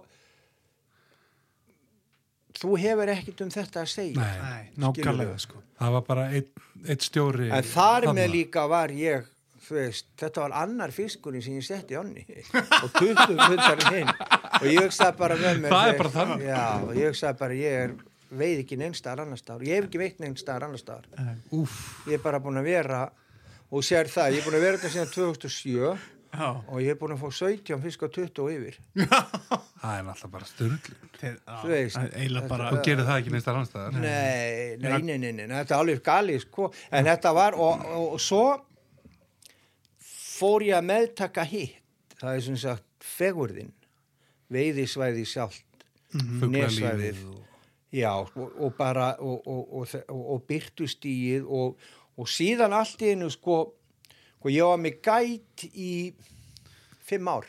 þú 2.61 2.76
hefur 2.80 3.12
ekkit 3.12 3.40
um 3.44 3.50
þetta 3.52 3.82
að 3.84 3.88
segja. 3.92 4.26
Nei, 4.26 4.68
nákvæmlega. 4.80 5.38
sko. 5.42 5.62
Það 5.78 5.92
var 5.96 6.04
bara 6.09 6.26
einn 6.32 6.46
ein 6.88 7.00
stjóri 7.04 7.50
en 7.52 7.66
þar 7.72 8.07
með 8.16 8.30
líka 8.32 8.66
var 8.70 8.92
ég 8.96 9.24
veist, 9.66 10.07
þetta 10.20 10.44
var 10.44 10.52
annar 10.62 10.92
fiskurinn 10.94 11.42
sem 11.42 11.57
ég 11.59 11.64
setti 11.66 11.96
í 11.96 11.98
onni 11.98 12.22
og 12.54 12.90
20 13.00 13.32
hundar 13.48 13.80
hinn. 13.90 14.12
Og 14.61 14.66
ég 14.70 14.78
hugsaði 14.86 15.16
bara 15.18 15.36
með 15.40 15.59
mér 15.64 15.72
Það 15.74 15.88
er 15.90 15.98
bara 15.98 16.12
þannig. 16.14 16.44
já, 16.46 16.61
og 16.86 16.92
ég 16.96 17.11
hugsaði 17.11 17.38
bara 17.40 17.57
ég 17.59 17.78
er 17.84 17.96
veið 18.36 18.62
ekki 18.62 18.78
neinn 18.78 18.94
staðar 18.94 19.24
annar 19.26 19.40
staðar. 19.40 19.64
Ég 19.66 19.80
hef 19.80 19.88
ekki 19.88 19.98
veitt 20.04 20.20
neinn 20.22 20.36
staðar 20.38 20.68
annar 20.68 20.78
staðar. 20.82 21.34
Úff, 21.59 21.80
ég 22.07 22.14
er 22.18 22.22
bara 22.22 22.38
búin 22.42 22.61
að 22.62 22.68
vera 22.70 23.00
og 23.70 23.82
sér 23.86 24.07
það, 24.11 24.36
ég 24.36 24.38
er 24.40 24.46
búin 24.46 24.59
að 24.61 24.64
vera 24.68 24.78
þetta 24.78 24.92
síðan 24.94 25.12
2007 25.16 25.96
Já, 26.33 26.49
og 26.66 26.81
ég 26.83 26.93
er 26.93 26.99
búin 27.01 27.14
að 27.14 27.22
fá 27.22 27.31
17 27.39 27.83
fisk 27.85 28.05
á 28.05 28.09
20 28.12 28.43
og 28.45 28.53
yfir. 28.53 28.79
Það 29.81 29.93
er 29.93 30.07
náttúrulega 30.07 30.33
bara 30.33 30.49
þeir, 30.51 31.37
Þú 31.47 31.70
veist, 31.70 31.99
bara 32.51 32.70
Þú 32.72 32.81
gerir 32.85 33.07
það 33.07 33.20
ekki 33.20 33.33
neist 33.35 33.49
að 33.51 33.57
rannstæðar 33.59 33.99
Nei, 34.01 34.77
nei, 34.81 34.95
nei, 35.05 35.16
nei, 35.20 35.33
nei, 35.37 35.45
þetta 35.53 35.77
er 35.77 35.83
alveg 35.83 36.01
galið 36.07 36.41
sko, 36.43 36.70
en 36.91 37.07
þetta 37.07 37.33
var 37.37 37.59
og, 37.61 37.85
og, 37.93 38.07
og 38.16 38.22
svo 38.24 38.43
fór 40.37 40.66
ég 40.66 40.79
að 40.81 40.89
meðtaka 40.91 41.45
hitt. 41.47 41.79
Það 42.16 42.33
er 42.33 42.47
sem 42.49 42.59
sagt 42.61 43.07
fegurðin 43.16 43.72
veiðisvæði 44.53 45.27
sjálft 45.29 45.87
Fuglalífið 46.16 47.22
og 47.29 47.43
já, 47.97 48.12
og, 48.16 48.53
og 48.59 48.74
bara 48.77 49.12
og, 49.18 49.47
og, 49.47 49.62
og, 49.81 49.95
og, 50.09 50.22
og 50.35 50.45
byrtustíið 50.49 51.47
og, 51.47 51.89
og 52.16 52.31
síðan 52.31 52.74
allt 52.77 53.03
í 53.05 53.12
einu 53.14 53.29
sko, 53.33 53.59
sko 54.37 54.53
ég 54.53 54.68
var 54.68 54.80
með 54.82 55.01
gæt 55.05 55.66
í 55.72 55.93
fimm 57.07 57.28
ár 57.30 57.49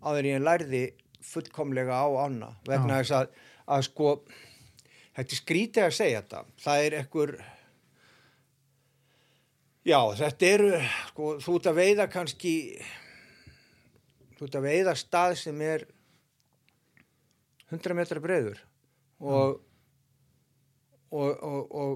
áður 0.00 0.30
ég 0.30 0.42
lærði 0.42 0.84
fullkomlega 1.30 2.00
á 2.00 2.08
ána 2.24 2.54
vegna 2.66 3.00
þess 3.00 3.16
að, 3.18 3.32
að 3.68 3.86
sko 3.90 4.12
þetta 5.14 5.26
er 5.26 5.40
skrítið 5.40 5.86
að 5.86 5.96
segja 5.96 6.22
þetta. 6.22 6.44
Það 6.64 6.84
er 6.86 6.96
ekkur 7.02 7.34
já 9.90 10.00
þetta 10.20 10.50
eru 10.50 10.70
sko 11.10 11.30
þú 11.44 11.56
ert 11.58 11.70
að 11.70 11.80
veiða 11.80 12.06
kannski 12.12 12.54
þú 14.36 14.46
ert 14.46 14.60
að 14.60 14.68
veiða 14.68 14.94
stað 14.98 15.34
sem 15.40 15.64
er 15.64 15.86
100 17.70 17.96
metra 17.96 18.22
breiður 18.22 18.60
og 19.20 19.60
og, 21.10 21.30
og, 21.42 21.74
og 21.74 21.92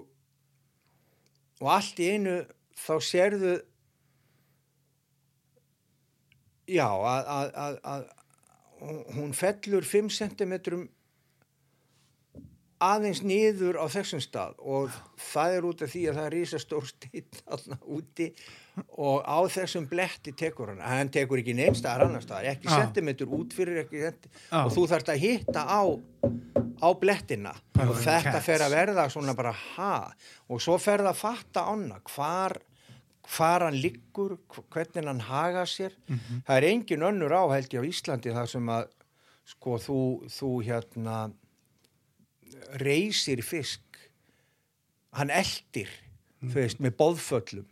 og 1.63 1.71
allt 1.71 2.01
í 2.03 2.11
einu 2.17 2.39
þá 2.79 2.95
sérðu 3.05 3.55
já 6.71 6.87
að, 6.89 7.31
að, 7.37 7.49
að, 7.65 7.79
að 7.95 8.05
hún- 9.19 9.35
fellur 9.37 9.85
5 9.87 10.11
cm 10.19 10.55
aðeins 12.83 13.21
niður 13.23 13.77
á 13.79 13.87
þessum 13.89 14.21
stað 14.25 14.57
og 14.59 14.91
það 15.31 15.55
er 15.59 15.67
út 15.69 15.83
af 15.87 15.93
því 15.93 16.03
að 16.11 16.17
það 16.19 16.27
er 16.27 16.35
rísastór 16.35 16.89
stýtt 16.91 17.39
þarna 17.47 17.79
úti 17.97 18.27
og 18.99 19.23
á 19.23 19.39
þessum 19.55 19.87
bletti 19.89 20.33
tekur 20.35 20.73
hann 20.73 20.81
hann 20.83 21.09
tekur 21.15 21.39
ekki 21.41 21.55
neinn 21.55 21.77
staðar 21.79 22.09
annar 22.09 22.25
staðar 22.27 22.49
ekki 22.57 22.67
Já. 22.69 22.75
sentimetur 22.83 23.31
út 23.39 23.55
fyrir 23.55 23.85
ekki 23.85 24.03
Já. 24.03 24.65
og 24.65 24.73
þú 24.75 24.87
þarft 24.91 25.13
að 25.15 25.23
hitta 25.23 25.63
á 25.65 25.83
á 26.83 26.89
blettina 26.99 27.53
Það 27.79 27.91
og 27.95 28.01
þetta 28.03 28.33
cats. 28.35 28.45
fer 28.49 28.65
að 28.67 28.75
verða 28.75 29.05
svona 29.15 29.35
bara 29.39 29.53
ha 29.55 29.95
og 30.51 30.61
svo 30.61 30.75
fer 30.83 31.05
það 31.05 31.13
að 31.15 31.21
fatta 31.23 31.65
ána 31.71 32.01
hvar 32.11 32.59
hvar 33.25 33.63
hann 33.65 33.79
liggur, 33.81 34.35
hv- 34.53 34.67
hvernig 34.75 35.07
hann 35.09 35.23
haga 35.31 35.63
sér 35.71 35.95
það 36.11 36.57
er 36.59 36.67
engin 36.69 37.07
önnur 37.07 37.33
áhældi 37.33 37.79
á 37.81 37.83
Íslandi 37.89 38.35
þar 38.35 38.51
sem 38.51 38.67
að 38.69 38.91
sko 39.49 39.79
þú, 39.81 39.97
þú 40.29 40.51
hérna 40.67 41.23
reysir 42.83 43.43
fisk. 43.47 43.83
Hann 45.15 45.31
eldir 45.31 45.91
þú 46.43 46.59
veist, 46.59 46.81
með 46.83 46.97
boðföllum 46.99 47.67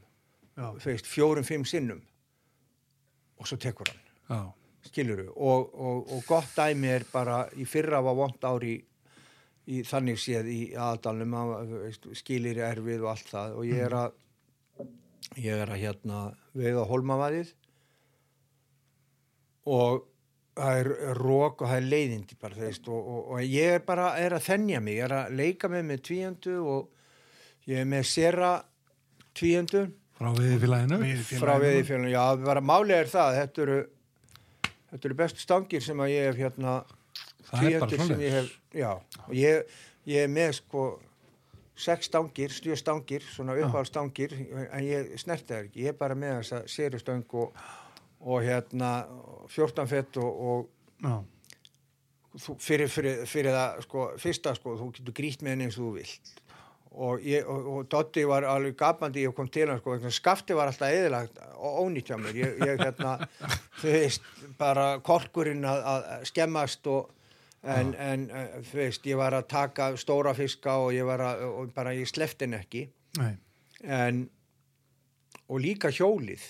Já. 0.57 0.67
þú 0.79 0.89
veist, 0.91 1.09
fjórum, 1.11 1.47
fimm 1.47 1.67
sinnum. 1.69 2.03
Og 3.41 3.49
svo 3.49 3.59
tekur 3.61 3.91
hann. 3.91 4.03
Já, 4.29 4.41
skiluru 4.87 5.29
og, 5.35 5.73
og, 5.75 6.13
og 6.15 6.25
gott 6.29 6.55
dæmi 6.57 6.93
er 6.93 7.05
bara 7.13 7.45
í 7.59 7.67
fyrra 7.69 8.01
var 8.05 8.17
vond 8.17 8.47
ári 8.47 8.77
í 9.67 9.83
þannig 9.87 10.19
séð 10.19 10.49
í 10.51 10.61
aðdalum 10.79 11.35
skilir 12.19 12.63
erfið 12.67 13.05
og 13.05 13.13
allt 13.13 13.33
það. 13.33 13.59
Og 13.59 13.69
ég 13.69 13.83
er 13.87 13.99
að 13.99 14.19
ég 15.39 15.59
er 15.65 15.71
að 15.71 15.83
hérna 15.83 16.23
veiða 16.57 16.87
holmavaðið 16.91 17.53
og 19.73 20.03
það 20.57 20.79
er 20.83 20.91
rók 21.17 21.63
og 21.63 21.71
það 21.71 21.79
er 21.79 21.89
leiðindi 21.95 22.37
bara 22.41 22.59
veist 22.61 22.89
og, 22.93 23.01
og, 23.01 23.21
og 23.35 23.45
ég 23.47 23.79
er 23.79 23.85
bara 23.87 24.13
er 24.21 24.37
að 24.37 24.47
þennja 24.51 24.83
mig, 24.85 24.99
ég 24.99 25.07
er 25.07 25.15
að 25.17 25.37
leika 25.39 25.71
mig 25.73 25.85
með 25.89 26.03
tvíöndu 26.09 26.57
og 26.61 27.71
ég 27.71 27.83
er 27.83 27.89
með 27.89 28.09
sera 28.11 28.53
tvíöndu 29.39 29.87
frá 30.19 30.29
viðfélaginu 30.37 30.99
frá 31.41 31.55
veiðifjölunum, 31.63 32.13
já, 32.13 32.25
bara 32.45 32.65
málið 32.65 32.99
er 32.99 33.13
það 33.15 33.39
þetta 33.39 33.65
eru, 33.67 33.79
þetta 34.91 35.09
eru 35.09 35.21
bestu 35.23 35.47
stangir 35.47 35.87
sem 35.87 36.05
að 36.05 36.13
ég 36.13 36.29
hef 36.31 36.43
hérna 36.45 36.83
Það 37.53 37.65
er 37.69 37.81
bara 37.81 37.89
tvíundir 37.91 38.13
sem 38.13 38.27
ég 38.27 38.37
hef, 38.37 38.53
já 38.77 38.91
og 38.93 39.33
ég, 39.37 39.81
ég 40.13 40.27
er 40.27 40.31
með 40.33 40.55
sko 40.61 40.85
sex 41.83 42.11
stangir, 42.11 42.53
stjó 42.53 42.77
stangir 42.77 43.25
svona 43.25 43.57
uppáhald 43.57 43.89
stangir, 43.89 44.35
en 44.69 44.85
ég 44.85 45.15
snerti 45.21 45.55
það 45.55 45.65
ekki 45.65 45.87
ég 45.87 45.95
er 45.95 45.99
bara 45.99 46.17
með 46.19 46.43
þessa 46.43 46.61
seristöng 46.69 47.39
og, 47.41 47.57
og 48.23 48.43
hérna 48.45 48.93
14 49.51 49.89
fett 49.91 50.17
og, 50.23 50.69
og 51.07 51.25
fyrir, 52.63 52.89
fyrir, 52.89 53.25
fyrir 53.29 53.55
það 53.55 53.83
sko, 53.87 54.07
fyrsta 54.21 54.55
sko, 54.57 54.77
þú 54.79 54.93
getur 54.97 55.17
grýtt 55.17 55.43
með 55.43 55.57
henni 55.57 55.69
eins 55.69 55.79
og 55.79 55.89
þú 55.89 55.95
vilt. 55.99 56.39
Og, 56.93 57.23
ég, 57.25 57.47
og, 57.49 57.69
og 57.73 57.89
Dotti 57.89 58.25
var 58.29 58.45
alveg 58.45 58.77
gapandi 58.77 59.25
ég 59.25 59.33
kom 59.37 59.49
til 59.49 59.71
hann 59.71 59.81
sko, 59.81 59.97
skafti 60.13 60.57
var 60.57 60.69
alltaf 60.69 60.93
eðilagt 60.93 61.41
og 61.57 61.81
ónýtt 61.87 62.13
hjá 62.13 62.19
mér. 62.21 62.37
Ég, 62.37 62.61
ég 62.61 62.85
hérna, 62.85 63.17
þú 63.81 63.97
veist 63.97 64.31
bara 64.61 64.87
korkurinn 65.05 65.65
að, 65.69 65.83
að 65.95 66.27
skemmast 66.29 66.87
og 66.93 67.11
en, 67.63 67.95
en 67.95 68.29
eh, 68.29 68.59
þú 68.69 68.83
veist, 68.83 69.09
ég 69.09 69.19
var 69.21 69.37
að 69.39 69.49
taka 69.53 69.93
stóra 70.01 70.35
fiska 70.37 70.77
og 70.85 70.93
ég 70.97 71.09
var 71.09 71.25
að, 71.25 71.47
og 71.49 71.75
bara 71.75 71.95
ég 71.97 72.11
slefti 72.11 72.47
henni 72.47 72.61
ekki. 72.61 72.87
Nei, 73.21 73.33
en 73.83 74.27
og 75.53 75.61
líka 75.61 75.91
hjólið 75.93 76.45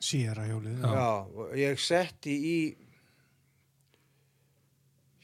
síra 0.00 0.46
hjólið 0.48 0.82
Já. 0.82 0.90
Já, 0.94 1.48
ég 1.58 1.80
setti 1.82 2.34
í 2.38 2.58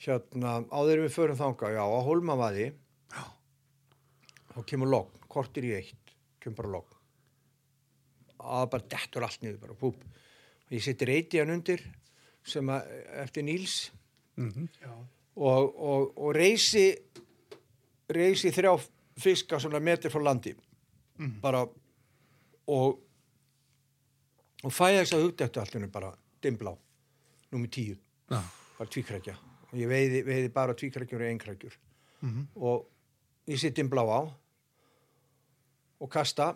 hérna, 0.04 0.58
áður 0.68 1.00
en 1.00 1.06
við 1.06 1.14
förum 1.14 1.38
þanga, 1.38 1.70
já, 1.72 1.82
á 1.84 1.98
Hólmavaði. 2.04 2.66
Og 4.54 4.66
kemur 4.70 4.90
logn, 4.90 5.22
kortir 5.30 5.64
í 5.66 5.72
eitt 5.74 6.12
kemur 6.42 6.60
bara 6.60 6.72
logn. 6.76 6.98
Að 8.44 8.66
bara 8.74 8.88
dettur 8.92 9.24
allt 9.26 9.42
niður 9.42 9.62
bara, 9.62 9.76
púp. 9.80 10.04
Og 10.68 10.74
ég 10.76 10.84
seti 10.84 11.08
reyti 11.08 11.40
hann 11.40 11.54
undir 11.56 11.82
sem 12.44 12.68
að, 12.70 12.90
eftir 13.24 13.46
Níls. 13.46 13.78
Mhm. 14.36 14.68
Já. 14.82 14.92
og, 15.34 15.74
og, 15.78 16.12
og 16.18 16.32
reysi 16.34 16.88
reysi 18.10 18.50
þrjá 18.54 18.72
fiska 19.22 19.60
svona 19.62 19.80
metri 19.82 20.10
frá 20.12 20.22
landi. 20.22 20.54
Bara 21.42 21.64
og 22.66 22.98
og 24.64 24.72
fæði 24.72 25.00
þess 25.02 25.14
að 25.16 25.24
hugdættu 25.26 25.60
allinu 25.60 25.88
bara 25.92 26.10
dimblá, 26.42 26.72
númer 27.52 27.68
tíu. 27.72 27.96
Já, 28.30 28.40
bara 28.78 28.88
tvíkrækja 28.90 29.34
og 29.70 29.74
ég 29.78 29.88
veiði, 29.90 30.22
veiði 30.26 30.50
bara 30.54 30.74
tvíkrækjur 30.74 31.20
og 31.24 31.28
einkrækjur 31.32 31.76
Mhm. 32.24 32.46
og 32.56 32.86
ég 33.48 33.58
sitt 33.60 33.76
dimblá 33.76 34.00
á 34.08 34.20
og 36.00 36.10
kasta. 36.10 36.54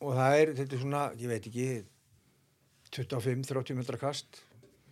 Og 0.00 0.14
það 0.16 0.34
er, 0.40 0.52
þetta 0.56 0.74
er 0.76 0.80
svona, 0.80 1.02
ég 1.20 1.28
veit 1.28 1.46
ekki 1.46 1.84
25-30 2.90 3.76
metra 3.76 3.98
kast 4.00 4.40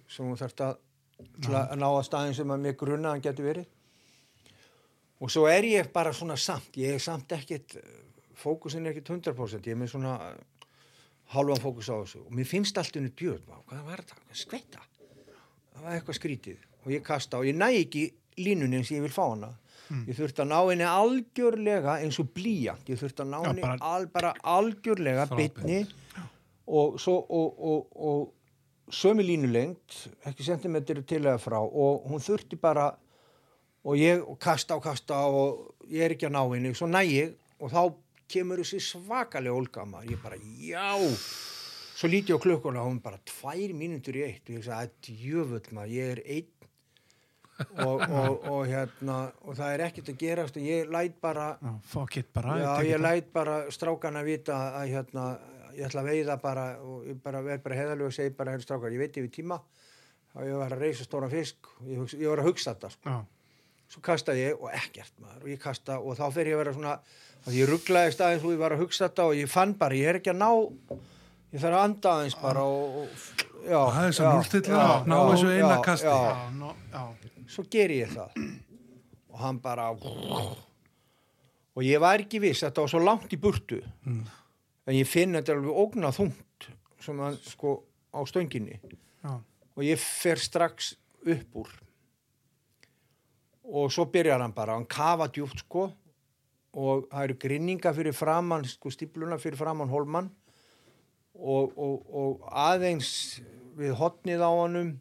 sem 0.09 0.27
hún 0.29 0.37
þarf 0.39 0.61
að 0.67 0.77
til 1.43 1.55
að 1.57 1.73
ná 1.81 1.87
að 1.89 2.05
staðin 2.07 2.35
sem 2.37 2.53
að 2.55 2.61
mér 2.63 2.77
grunna 2.79 3.11
hann 3.15 3.23
getur 3.25 3.49
verið. 3.49 3.67
Og 5.21 5.33
svo 5.35 5.49
er 5.51 5.67
ég 5.67 5.89
bara 5.93 6.13
svona 6.15 6.37
samt 6.39 6.77
ég 6.79 6.95
er 6.95 7.03
samt 7.03 7.33
ekkit 7.35 7.75
fókusin 8.39 8.87
er 8.87 8.93
ekkit 8.93 9.11
100% 9.17 9.67
ég 9.67 9.75
er 9.75 9.81
með 9.81 9.91
svona 9.97 10.13
halvan 11.35 11.61
fókus 11.61 11.89
á 11.93 11.97
þessu. 12.01 12.23
Og 12.27 12.33
mér 12.35 12.47
finnst 12.49 12.79
allt 12.81 12.97
unni 12.97 13.11
djöð 13.17 13.43
hvað 13.49 13.83
var 13.87 14.03
þetta, 14.03 14.19
hvað 14.25 14.43
skveita 14.43 14.85
það 15.79 15.83
var 15.85 15.95
eitthvað 15.99 16.17
skrítið. 16.19 16.63
Og 16.85 16.93
ég 16.95 17.03
kasta 17.07 17.39
og 17.39 17.47
ég 17.47 17.55
næ 17.59 17.69
ekki 17.83 18.05
línunni 18.39 18.79
eins 18.81 18.91
og 18.91 18.97
ég 18.99 19.05
vil 19.07 19.15
fá 19.15 19.25
hana. 19.29 19.53
Ég 20.05 20.17
þurfti 20.19 20.43
að 20.45 20.49
ná 20.51 20.59
henni 20.69 20.85
algjörlega 20.85 21.95
eins 22.05 22.19
og 22.21 22.27
blíjant, 22.37 22.83
ég 22.93 22.99
þurfti 23.01 23.23
að 23.25 23.31
ná 23.33 23.39
henni 23.47 23.63
bara- 23.65 23.79
al, 23.81 24.07
bara 24.13 24.33
algjörlega 24.45 25.29
bitni 25.37 25.79
og 26.67 26.99
svo 27.01 27.15
og, 27.25 27.63
og, 27.71 27.87
og 27.97 28.93
sömu 28.93 29.25
línulengt 29.25 29.97
ekki 30.29 30.45
sentimetri 30.45 31.03
til 31.09 31.23
eða 31.25 31.39
frá. 31.41 31.59
Og 31.61 32.05
hún 32.11 32.21
þurfti 32.21 32.59
bara 32.61 32.91
og 33.85 33.97
ég 33.97 34.21
og 34.29 34.37
kasta 34.43 34.77
og 34.77 34.83
kasta 34.85 35.23
og 35.27 35.75
ég 35.89 36.05
er 36.05 36.17
ekki 36.17 36.29
að 36.29 36.37
ná 36.37 36.43
henni, 36.55 36.75
svo 36.77 36.87
næ 36.91 37.05
ég 37.09 37.33
og 37.61 37.71
þá 37.73 37.81
kemur 38.31 38.63
þessi 38.63 38.81
svakalega 38.85 39.57
ólgama 39.57 40.05
ég 40.09 40.21
bara, 40.23 40.39
já. 40.63 40.93
Svo 41.99 42.11
líti 42.11 42.31
ég 42.31 42.39
á 42.39 42.45
klukkuna 42.45 42.85
og 42.85 42.93
hún 42.93 43.01
bara 43.03 43.19
tvær 43.27 43.73
mínútur 43.75 44.17
í 44.21 44.23
eitt. 44.29 44.45
Og 44.47 44.61
ég 44.61 44.65
sagði, 44.69 44.87
að 44.87 45.19
djöfull 45.19 45.75
maður, 45.75 45.95
ég 45.97 46.13
er 46.15 46.23
einn. 46.37 46.55
Og, 47.83 48.03
og, 48.07 48.45
og 48.47 48.61
hérna 48.71 49.17
og 49.43 49.57
það 49.59 49.73
er 49.75 49.83
ekkert 49.89 50.11
að 50.13 50.19
gerast. 50.21 50.59
Og 50.61 50.67
ég 50.69 50.93
læt 50.95 51.17
bara 51.25 51.49
Já, 51.59 51.73
fuck 51.91 52.21
it 52.21 52.29
bara 52.33 52.55
já, 52.61 52.69
ég 52.87 53.03
læt 53.03 53.33
bara 53.35 53.57
strákana 53.75 54.23
vita 54.23 54.61
að 54.79 54.93
hérna 54.93 55.25
ég 55.75 55.89
ætla 55.89 56.05
að 56.05 56.13
veiða 56.13 56.37
bara 56.43 56.69
og 56.83 57.09
ég 57.11 57.19
bara 57.23 57.43
verð 57.43 57.65
bara 57.67 57.81
heðalug 57.81 58.13
og 58.13 58.15
segi 58.15 58.31
bara 58.39 58.55
hérna 58.55 58.67
strákar, 58.67 58.95
ég 58.95 59.03
veit 59.03 59.19
yfir 59.19 59.35
tíma 59.35 59.59
þá 60.31 60.39
ég 60.47 60.55
var 60.61 60.77
að 60.77 60.85
reysa 60.87 61.07
stóran 61.09 61.35
fisk. 61.35 61.67
Og 61.81 61.91
ég, 61.91 61.99
hugsa, 61.99 62.21
ég 62.23 62.31
var 62.31 62.45
að 62.45 62.51
hugsa 62.53 62.77
þetta 62.77 62.93
sko. 62.95 63.11
Já, 63.11 63.38
svo 63.89 64.03
kasta 64.05 64.35
ég 64.37 64.59
og 64.61 64.71
ekkert 64.75 65.13
maður. 65.23 65.43
Og 65.45 65.53
ég 65.53 65.61
kasta 65.63 65.99
og 66.01 66.17
þá 66.19 66.27
fer 66.35 66.51
ég 66.51 66.59
að 66.59 66.63
vera 66.65 66.75
svona 66.77 66.95
að 67.49 67.57
ég 67.57 67.71
rugglaði 67.71 68.15
staðins 68.15 68.45
og 68.45 68.53
ég 68.55 68.61
var 68.61 68.75
að 68.75 68.83
hugsa 68.85 69.07
þetta 69.09 69.29
og 69.31 69.39
ég 69.39 69.51
fann 69.53 69.75
bara, 69.79 69.97
ég 69.97 70.11
er 70.11 70.19
ekki 70.21 70.33
að 70.35 70.41
ná 70.43 70.51
ég 71.49 71.63
þarf 71.63 71.79
að 71.79 71.85
anda 71.87 72.15
aðeins 72.15 72.39
bara 72.43 72.65
og, 72.69 72.97
og 73.03 73.09
já, 73.65 73.81
Það 73.95 74.05
er 74.05 74.17
sem 74.19 74.27
já, 74.27 74.31
núllstilla, 74.35 74.81
já, 74.83 75.07
ná 75.09 75.17
þessu 75.31 75.53
eina 75.55 75.79
kasti. 75.85 76.09
já. 76.09 76.19
já, 76.29 76.51
no, 76.59 76.73
já, 76.93 77.05
svo 77.55 77.65
ger 77.73 77.95
ég 77.97 78.13
það. 78.13 78.43
Og 79.33 79.41
hann 79.45 79.61
bara 79.65 79.91
og 81.79 81.85
ég 81.87 82.03
var 82.03 82.21
ekki 82.25 82.41
viss 82.43 82.65
þetta 82.67 82.85
var 82.85 82.93
svo 82.93 83.01
langt 83.05 83.33
í 83.33 83.41
burtu. 83.41 83.81
Mm. 84.05 84.25
en 84.89 84.97
ég 84.97 85.09
finn 85.09 85.37
þetta 85.37 85.53
er 85.53 85.59
alveg 85.61 85.81
ógna 85.83 86.11
þungt 86.17 86.69
sem 87.05 87.19
hann 87.21 87.37
sko 87.45 87.75
á 88.13 88.21
stönginni. 88.29 88.81
Já, 89.23 89.35
og 89.77 89.83
ég 89.85 90.01
fer 90.01 90.41
strax 90.41 90.95
upp 91.25 91.61
úr 91.63 91.69
og 93.69 93.93
svo 93.93 94.09
byrjar 94.13 94.41
hann 94.41 94.55
bara 94.57 94.77
hann 94.77 94.89
kafa 94.89 95.29
djúpt 95.33 95.65
sko. 95.65 95.89
Og 96.79 97.07
það 97.11 97.25
eru 97.25 97.37
grinninga 97.43 97.93
fyrir 97.97 98.15
framann 98.15 98.67
sko 98.69 98.91
stípluna 98.93 99.39
fyrir 99.41 99.59
framann 99.59 99.91
holmann 99.91 100.29
og, 101.35 101.73
og, 101.79 102.03
og 102.13 102.49
aðeins 102.53 103.41
við 103.79 103.95
hotnið 103.99 104.45
á 104.45 104.51
honum 104.53 104.93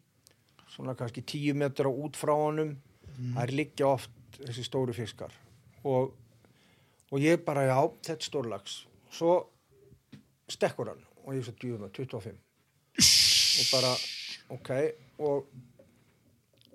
svona 0.71 0.95
kannski 0.97 1.23
tíu 1.27 1.55
metra 1.57 1.89
út 1.89 2.17
frá 2.17 2.33
honum 2.37 2.75
það 3.17 3.43
er 3.43 3.53
liggja 3.59 3.89
oft 3.89 4.39
þessi 4.39 4.65
stóru 4.65 4.95
fiskar. 4.95 5.33
Og, 5.87 6.13
og 7.11 7.23
ég 7.23 7.43
bara 7.45 7.65
já, 7.67 7.77
þetta 8.09 8.29
stórlags 8.29 8.81
svo 9.13 9.37
stekkur 10.51 10.91
hann 10.93 11.03
og 11.25 11.35
ég 11.35 11.45
svo 11.45 11.55
djúðum 11.59 11.87
að 11.87 12.01
25 12.03 12.37
og 13.57 13.71
bara 13.71 13.93
ok 14.55 14.71
og, 15.23 15.49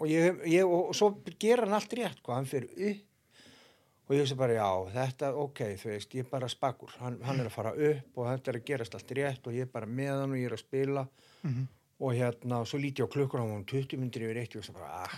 og, 0.03 0.07
ég, 0.11 0.41
ég, 0.51 0.67
og, 0.67 0.89
og 0.91 0.97
svo 0.99 1.13
gera 1.39 1.63
hann 1.69 1.77
allt 1.79 1.95
rétt 1.99 2.19
hvað 2.27 2.39
hann 2.41 2.49
fyrir 2.51 2.73
upp 2.91 3.09
og 4.11 4.17
ég 4.19 4.27
sé 4.29 4.35
bara 4.37 4.57
já 4.59 4.67
þetta 4.97 5.29
ok 5.39 5.61
þú 5.81 5.93
veist 5.93 6.17
ég 6.19 6.25
er 6.27 6.31
bara 6.33 6.49
spakur 6.51 6.91
hann, 7.01 7.21
hann 7.25 7.39
er 7.41 7.47
að 7.49 7.55
fara 7.55 7.71
upp 7.73 8.19
og 8.19 8.27
þetta 8.33 8.51
er 8.53 8.59
að 8.59 8.67
gerast 8.73 8.97
allt 8.99 9.15
rétt 9.17 9.47
og 9.47 9.55
ég 9.57 9.69
er 9.69 9.71
bara 9.73 9.87
með 9.89 10.11
hann 10.19 10.35
og 10.35 10.41
ég 10.43 10.51
er 10.51 10.57
að 10.59 10.65
spila 10.67 11.07
Mhm. 11.43 11.63
og 12.03 12.13
hérna 12.19 12.61
svo 12.67 12.79
líti 12.83 13.03
ég 13.03 13.09
á 13.09 13.15
klukkur 13.15 13.41
á 13.43 13.47
hann 13.47 13.65
20 13.67 13.97
myndir 13.99 14.23
yfir 14.27 14.39
eitt 14.43 14.57
og 14.57 14.63
ég 14.63 14.67
sé 14.69 14.75
bara 14.75 15.07
ah, 15.07 15.15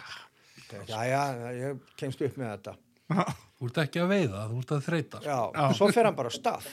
já 0.88 1.00
já 1.08 1.22
ég 1.58 1.80
kemst 2.00 2.22
upp 2.24 2.36
með 2.40 2.54
þetta 2.54 2.76
Þú 3.58 3.66
ert 3.68 3.78
ekki 3.84 4.00
að 4.02 4.08
veiða, 4.10 4.44
þú 4.50 4.58
ert 4.62 4.72
að 4.74 4.86
þreita. 4.86 5.18
já, 5.24 5.36
Já. 5.54 5.66
svo 5.76 5.88
fer 5.92 6.04
hann 6.08 6.16
bara 6.16 6.28
á 6.32 6.34
stað 6.36 6.64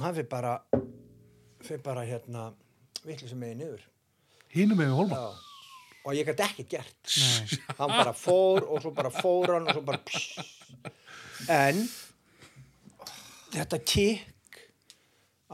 hann 0.00 0.14
fyrir 0.14 0.28
bara 0.30 0.52
fyrir 1.64 1.82
bara 1.84 2.04
hérna 2.06 2.44
vitlisum 3.04 3.38
megin 3.42 3.58
niður 3.62 3.82
Hínum 4.54 4.78
með 4.78 4.92
hólma. 4.94 5.18
Já. 5.18 5.53
Og 6.04 6.16
ég 6.16 6.28
gæti 6.28 6.44
ekki 6.44 6.66
gert. 6.76 6.96
Nei. 7.16 7.58
hann 7.78 7.94
bara 7.94 8.12
fór 8.16 8.66
og 8.68 8.82
svo 8.84 8.92
bara 8.96 9.12
fór 9.14 9.54
hann 9.56 9.68
og 9.68 9.78
svo 9.78 9.84
bara 9.86 10.00
en 11.54 11.80
þetta 13.54 13.80
kikk 13.84 14.60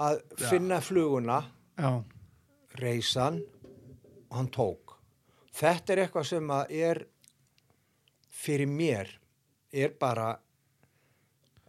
að 0.00 0.20
finna 0.48 0.80
fluguna 0.82 1.40
já, 1.76 1.90
reysan 2.80 3.40
og 4.30 4.36
hann 4.38 4.52
tók. 4.54 4.96
Þetta 5.60 5.92
er 5.92 6.04
eitthvað 6.04 6.28
sem 6.30 6.52
að 6.54 6.76
er 6.80 7.02
fyrir 8.40 8.70
mér 8.70 9.10
er 9.70 9.92
bara 10.00 10.32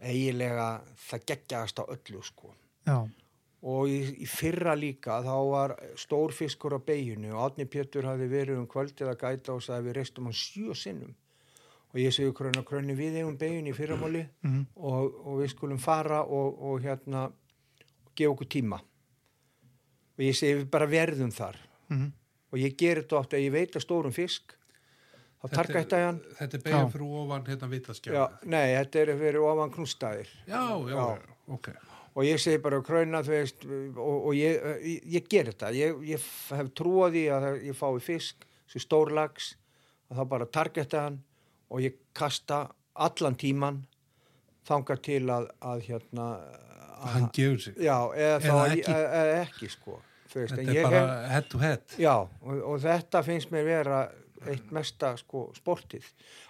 eiginlega 0.02 0.68
það 0.98 1.26
geggjast 1.30 1.82
á 1.82 1.84
öllu 1.86 2.22
sko. 2.26 2.54
Já, 2.88 2.96
og 3.62 3.86
í, 3.88 3.98
í 4.24 4.26
fyrra 4.26 4.72
líka 4.74 5.20
þá 5.22 5.34
var 5.50 5.74
stór 6.00 6.32
fiskur 6.34 6.74
á 6.74 6.80
beginu 6.82 7.30
og 7.36 7.44
Átni 7.52 7.66
Pétur 7.70 8.08
hafði 8.10 8.26
verið 8.32 8.58
um 8.58 8.66
kvöldið 8.70 9.12
að 9.12 9.20
gæta 9.20 9.54
og 9.54 9.62
sagði 9.62 9.88
við 9.90 9.98
reistum 10.00 10.26
hann 10.30 10.34
sjö 10.38 10.74
sinnum 10.74 11.12
og 11.92 12.00
ég 12.00 12.14
segi 12.16 12.32
kröna 12.34 12.64
kröni 12.66 12.96
við 12.98 13.20
eigum 13.20 13.36
beginu 13.38 13.70
í 13.70 13.76
fyrramáli 13.76 14.24
Mhm. 14.42 14.64
og, 14.76 15.14
og 15.26 15.38
við 15.42 15.52
skulum 15.54 15.78
fara 15.78 16.22
og, 16.24 16.58
og 16.62 16.80
hérna 16.82 17.28
gefa 18.16 18.32
okkur 18.34 18.48
tíma 18.50 18.80
og 18.82 20.24
ég 20.26 20.34
segi 20.36 20.58
við 20.62 20.70
bara 20.72 20.86
verðum 20.90 21.30
þar 21.32 21.56
mhm, 21.88 22.10
og 22.52 22.58
ég 22.58 22.74
ger 22.76 23.02
þetta 23.02 23.20
oft 23.20 23.32
að 23.38 23.44
ég 23.46 23.52
veit 23.54 23.76
að 23.78 23.84
stórum 23.86 24.12
fisk 24.16 24.56
þá 25.42 25.46
targætta 25.54 25.98
ég 26.02 26.06
hann 26.10 26.20
Þetta 26.38 26.56
er 26.58 26.60
Já. 26.60 26.64
beigja 26.66 26.90
fyrir 26.92 27.14
ofan 27.22 27.46
hérna 27.46 27.68
vitaskjá. 27.72 28.12
Já, 28.14 28.24
nei, 28.46 28.66
þetta 28.76 29.00
er 29.06 29.14
fyrir 29.22 29.40
ofan 29.46 29.72
knústæðir 29.74 30.28
já, 30.50 30.62
já, 30.90 30.98
Já. 30.98 31.34
ok. 31.56 31.68
Og 32.14 32.26
ég 32.28 32.40
segi 32.42 32.60
bara 32.60 32.82
kröna 32.84 33.22
þú 33.24 33.32
veist 33.32 33.64
og, 33.66 34.16
og 34.28 34.32
ég, 34.36 34.58
ég, 34.84 35.06
ég 35.16 35.28
ger 35.32 35.48
þetta 35.52 35.70
ég, 35.76 36.02
ég 36.12 36.26
hef 36.52 36.72
trúið 36.76 37.14
því 37.16 37.22
að 37.36 37.46
ég 37.70 37.78
fái 37.78 38.00
fisk 38.04 38.46
sem 38.68 38.82
stórlags 38.84 39.54
og 40.10 40.18
þá 40.18 40.24
bara 40.34 40.46
targeta 40.52 41.06
hann 41.06 41.20
og 41.72 41.80
ég 41.84 41.96
kasta 42.16 42.66
allan 43.00 43.36
tíman 43.40 43.82
þangar 44.68 45.00
til 45.02 45.24
að, 45.32 45.48
að 45.64 45.86
hérna 45.88 46.26
að, 46.36 47.06
Hann 47.16 47.30
gefur 47.34 47.58
sig. 47.64 47.74
já, 47.82 47.96
eða, 48.14 48.36
Eða 48.36 48.40
þá 48.46 48.58
ekki. 48.76 48.82
eða, 48.92 49.22
eða 49.22 49.38
ekki 49.46 49.70
sko 49.72 49.94
veist, 50.32 50.52
Þetta 50.54 50.74
er 50.76 50.84
bara 50.86 51.00
hef, 51.00 51.30
head 51.32 51.48
to 51.50 51.58
head. 51.62 51.96
já, 51.98 52.12
og, 52.20 52.60
og 52.70 52.76
þetta 52.84 53.22
finnst 53.26 53.50
mér 53.52 53.66
vera 53.66 54.02
eitt 54.50 54.72
mesta 54.74 55.12
sko 55.20 55.44
sportið 55.56 56.06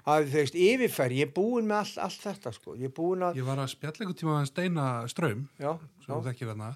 að 0.09 0.29
þú 0.31 0.39
veist, 0.39 0.57
yfirferð, 0.57 1.19
ég 1.19 1.29
er 1.29 1.35
búin 1.37 1.69
með 1.69 1.83
allt, 1.83 1.99
allt 2.07 2.25
þetta 2.27 2.53
sko, 2.57 2.77
ég 2.81 2.91
er 2.91 2.95
búin 2.97 3.25
að 3.27 3.41
Ég 3.41 3.47
var 3.47 3.61
að 3.63 3.73
spjalla 3.75 4.05
einhvern 4.05 4.21
tíma 4.23 4.39
að 4.41 4.49
steina 4.51 4.87
ströym, 5.13 5.47
já, 5.61 5.73
sem 6.05 6.15
þú 6.15 6.21
þekkir 6.29 6.53
hana, 6.55 6.71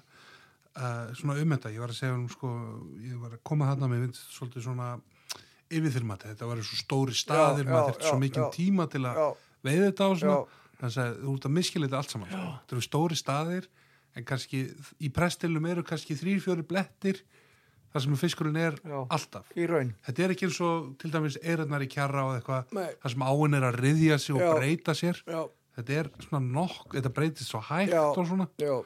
uh, 0.77 1.15
svona 1.17 1.37
um 1.41 1.55
þetta. 1.55 1.73
Ég 1.73 1.83
var 1.83 1.93
að 1.93 1.99
segja 1.99 2.15
hún, 2.15 2.27
sko, 2.31 2.51
ég 3.03 3.17
var 3.23 3.37
að 3.37 3.43
koma 3.49 3.71
þarna 3.71 3.89
með 3.91 4.05
vind, 4.05 4.21
svolítið 4.37 4.67
svona 4.67 4.91
yfirþyrmati. 5.67 6.31
Þetta 6.31 6.49
var 6.51 6.63
svo 6.63 6.79
stóri 6.79 7.17
staðir, 7.17 7.65
Já, 7.65 7.71
maður 7.73 7.89
já, 7.89 7.97
þurfti 7.97 8.37
svo 8.37 8.45
já. 8.45 8.53
tíma 8.55 8.87
til 8.91 9.03
að 9.03 9.19
veiða 9.67 9.89
þetta 9.89 10.07
á 10.07 10.11
svona. 10.21 10.39
Þannig 10.77 10.99
að 11.01 11.15
þú 11.23 11.33
ert 11.33 11.47
að 11.47 11.53
miskila 11.57 11.87
þetta 11.87 11.99
allt 11.99 12.13
saman. 12.13 12.29
Sko. 12.29 12.49
Þetta 12.53 12.75
eru 12.75 12.85
stóri 12.85 13.17
staðir, 13.17 13.67
en 14.17 14.25
kannski 14.29 14.59
í 15.01 15.09
prestilum 15.13 15.65
eru 15.69 15.83
kannski 15.85 16.17
þrýr, 16.17 16.41
fjóri 16.43 16.65
blettir, 16.69 17.23
þar 17.97 18.03
sem 18.05 18.17
fiskurinn 18.21 18.59
er 18.61 18.77
Já. 18.85 18.97
alltaf. 19.17 19.49
í 19.57 19.65
raun 19.69 19.91
Þetta 20.07 20.23
er 20.27 20.33
ekki 20.35 20.47
eins 20.47 20.59
og 20.63 20.89
til 21.01 21.11
dæmis 21.13 21.37
eirarnar 21.43 21.83
í 21.83 21.89
kjarra 21.91 22.23
og 22.29 22.35
eitthvað, 22.37 22.75
þar 23.01 23.13
sem 23.15 23.25
áin 23.27 23.57
er 23.57 23.65
að 23.71 23.79
riðja 23.83 24.17
sig 24.21 24.35
og 24.37 24.41
Já. 24.45 24.51
breyta 24.59 24.95
sér. 24.97 25.23
já, 25.27 25.41
Þetta 25.77 25.93
er 25.99 26.07
svona 26.25 26.39
nokk, 26.41 26.93
þetta 26.95 27.11
breytist 27.13 27.51
svo 27.51 27.59
hægt 27.61 27.93
og 27.97 28.23
svona. 28.25 28.47
já, 28.61 28.77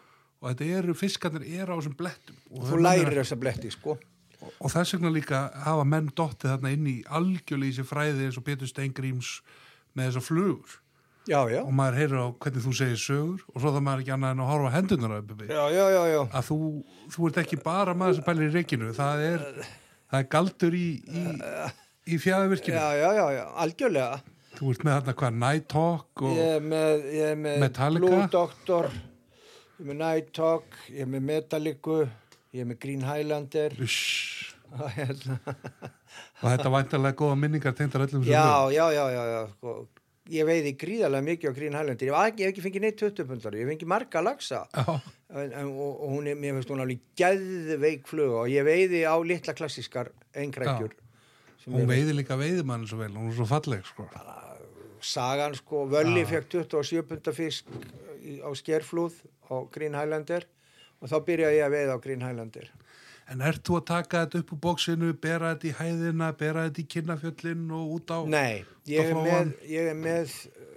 Og 0.41 0.49
þetta 0.49 0.66
eru, 0.80 0.93
fiskarnir 0.97 1.43
eru 1.62 1.76
á 1.76 1.78
þessum 1.78 1.93
blettum. 1.99 2.36
Og, 2.49 2.64
þú 2.66 2.80
lærir 2.82 3.14
þessa 3.22 3.38
bletti 3.38 3.70
sko 3.72 3.93
Og, 4.41 4.49
og 4.59 4.72
þess 4.74 4.95
vegna 4.95 5.12
líka 5.14 5.39
hafa 5.53 5.84
menn 5.86 6.07
dottið 6.18 6.49
þarna 6.55 6.72
inn 6.74 6.88
í 6.89 6.95
algjörlega 7.05 7.70
í 7.70 7.76
sér 7.78 7.86
fræði 7.86 8.26
eins 8.26 8.39
og 8.41 8.43
Pétur 8.47 8.66
Steingríms 8.72 9.36
með 9.93 10.07
þessar 10.09 10.26
flugur. 10.26 10.81
Já, 11.28 11.40
já, 11.52 11.62
Og 11.62 11.74
maður 11.76 12.00
heyrir 12.00 12.18
á 12.18 12.28
hvernig 12.34 12.66
þú 12.66 12.74
segir 12.80 13.00
sögur 13.02 13.44
og 13.52 13.62
svo 13.62 13.74
það 13.76 13.86
maður 13.86 14.04
ekki 14.04 14.14
annað 14.16 14.34
en 14.36 14.42
að 14.42 14.50
horfa 14.52 14.74
hendunar 14.76 15.14
já. 16.10 16.22
Að 16.26 16.50
þú, 16.50 16.58
þú 17.14 17.30
ert 17.30 17.40
ekki 17.44 17.60
bara 17.62 17.96
maður 17.98 18.20
sem 18.20 18.28
pælir 18.28 18.50
í 18.50 18.56
reikinu. 18.56 18.92
Það 18.98 19.24
er, 19.28 19.46
það 20.12 20.20
er 20.24 20.28
galdur 20.36 20.78
í, 20.78 20.88
í, 21.06 21.24
í 22.16 22.20
fjæðavirkinu. 22.26 22.78
Já, 22.78 23.14
já, 23.20 23.26
já, 23.38 23.46
algjörlega. 23.66 24.22
Þú 24.58 24.74
ert 24.74 24.84
með 24.86 24.98
þarna 24.98 25.16
hvað 25.22 25.38
Night 25.46 25.70
Talk 25.72 26.26
og... 26.26 26.36
Ég 26.38 26.66
með, 26.74 27.06
ég 27.16 27.38
með 27.40 27.62
Metallica? 27.64 28.10
Blue 28.10 28.28
Doctor, 28.34 28.90
ég 29.80 29.88
með 29.88 30.02
Night 30.02 30.34
Talk, 30.36 30.82
ég 30.92 31.08
með 31.14 31.26
Metallica, 31.30 32.02
ég 32.58 32.68
með 32.68 32.82
Green 32.84 33.06
Highlander. 33.08 33.78
Ush, 33.82 34.52
hérna. 34.98 35.40
og 36.42 36.46
þetta 36.50 36.74
væntalega 36.76 37.20
góða 37.24 37.40
minningar 37.40 37.76
tengdar 37.78 38.06
öllum 38.08 38.28
já, 38.28 38.44
já, 38.76 38.86
já, 38.96 39.06
já, 39.16 39.24
já. 39.32 40.01
Ég 40.30 40.46
veiði 40.46 40.76
gríðarlega 40.78 41.26
mikið 41.26 41.50
á 41.50 41.54
Green 41.58 41.74
Highlander. 41.74 42.06
Ég 42.06 42.14
hef, 42.14 42.28
ekki, 42.30 42.46
ekki 42.46 42.62
fengið 42.62 42.84
neitt 42.86 43.00
20 43.02 43.26
pundar, 43.32 43.56
ég 43.58 43.66
hef 43.66 43.72
fengið 43.74 43.90
marga 43.90 44.22
lagsa. 44.22 44.60
Já, 44.78 45.00
En, 45.32 45.48
en, 45.56 45.68
og, 45.80 45.94
og 46.04 46.10
hún 46.12 46.26
er, 46.28 46.36
mér 46.36 46.58
finnst 46.58 46.72
hún 46.74 46.82
alveg 46.84 47.00
geðveik 47.16 48.02
fluga 48.10 48.42
og 48.42 48.50
ég 48.52 48.66
veiði 48.68 49.06
á 49.08 49.16
litla 49.24 49.54
klassískar 49.56 50.10
einkrækjur. 50.36 50.92
sem 51.64 51.72
hún 51.78 51.88
veiði 51.88 52.18
líka 52.18 52.36
veiðimann 52.36 52.84
svo 52.90 53.00
vel, 53.00 53.14
hún 53.16 53.30
er 53.32 53.38
svo 53.38 53.48
falleg 53.48 53.86
sko. 53.88 54.10
sagan 55.00 55.56
sko, 55.56 55.86
Völli 55.88 56.26
fekk 56.28 56.50
27 56.52 57.06
punda 57.08 57.32
fisk 57.32 57.72
á 58.44 58.50
skerflúð 58.60 59.22
á 59.48 59.56
Green 59.72 59.96
Highlander 59.96 60.44
og 61.00 61.08
þá 61.08 61.16
byrjaði 61.32 61.62
ég 61.62 61.66
að 61.70 61.76
veiða 61.78 61.96
á 61.96 62.04
Green 62.04 62.28
Highlander 62.28 62.68
En 63.32 63.44
ert 63.48 63.64
þú 63.64 63.78
að 63.80 63.86
taka 63.88 64.26
þetta 64.26 64.42
upp 64.42 64.54
úr 64.56 64.60
bóksinu, 64.66 65.12
bera 65.24 65.54
þetta 65.54 65.70
í 65.70 65.76
hæðina, 65.78 66.32
bera 66.40 66.66
þetta 66.68 66.82
í 66.82 66.88
kinnafjöllin 66.92 67.68
og 67.78 67.94
út 67.96 68.12
á... 68.12 68.20
Nei, 68.28 68.64
ég 68.92 69.12
er 69.12 69.20
með, 69.20 69.54
ég 69.72 69.92
er 69.94 70.00
með 70.00 70.34
uh, 70.50 70.72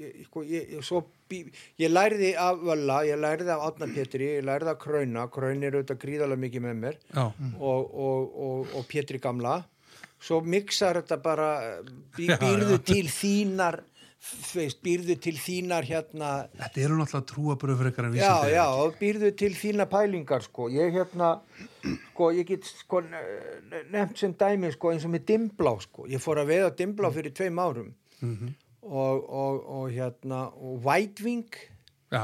ég, 0.00 0.22
sko, 0.28 0.44
ég, 0.48 0.70
ég, 0.76 0.86
svo, 0.86 1.02
ég 1.80 1.92
lærði 1.92 2.30
af 2.40 2.62
Völla, 2.64 3.02
ég 3.08 3.20
lærði 3.20 3.52
af 3.52 3.66
Átna 3.68 3.90
Pétri, 3.92 4.30
ég 4.38 4.46
lærði 4.48 4.72
af 4.72 4.80
Krauna, 4.80 5.26
Kraun 5.34 5.66
er 5.66 5.76
auðvitað 5.76 6.00
gríðarlega 6.06 6.44
mikið 6.46 6.64
með 6.68 6.80
mér. 6.86 6.98
Og, 7.20 7.44
og, 7.60 8.40
og, 8.46 8.74
og 8.80 8.88
Pétri 8.88 9.20
gamla. 9.22 9.60
Svo 10.20 10.40
mixar 10.44 11.00
þetta 11.00 11.20
bara 11.24 11.50
býrðu 12.16 12.80
til 12.88 13.04
þínar 13.08 13.82
veist, 14.54 14.80
býrðu 14.84 15.16
til 15.22 15.34
þínar 15.40 15.86
hérna 15.88 16.30
Þetta 16.58 16.82
eru 16.84 16.98
náttúrulega 16.98 17.28
trúabröð 17.30 17.78
fyrir 17.80 17.90
eitthvað 17.92 18.18
já, 18.20 18.32
já, 18.52 18.66
býrðu 19.00 19.30
til 19.40 19.52
þína 19.56 19.86
pælingar 19.90 20.44
sko, 20.44 20.68
ég 20.72 20.92
hérna 20.94 21.30
sko, 22.12 22.30
ég 22.36 22.46
get 22.50 22.64
sko 22.68 23.00
ne- 23.06 23.84
nefnt 23.94 24.18
sem 24.20 24.34
dæmi 24.34 24.72
sko 24.74 24.92
eins 24.92 25.06
og 25.08 25.14
með 25.14 25.24
dimblá 25.32 25.72
sko, 25.80 26.04
ég 26.10 26.20
fór 26.22 26.42
að 26.42 26.52
veiða 26.52 26.74
dimblá 26.76 27.12
fyrir 27.14 27.32
tveim 27.32 27.58
árum. 27.62 27.94
Mhm. 28.20 28.54
og, 28.82 29.24
og, 29.28 29.56
og 29.70 29.90
hérna 29.92 30.46
og 30.56 30.80
Whitewing 30.84 31.46
Já, 32.10 32.22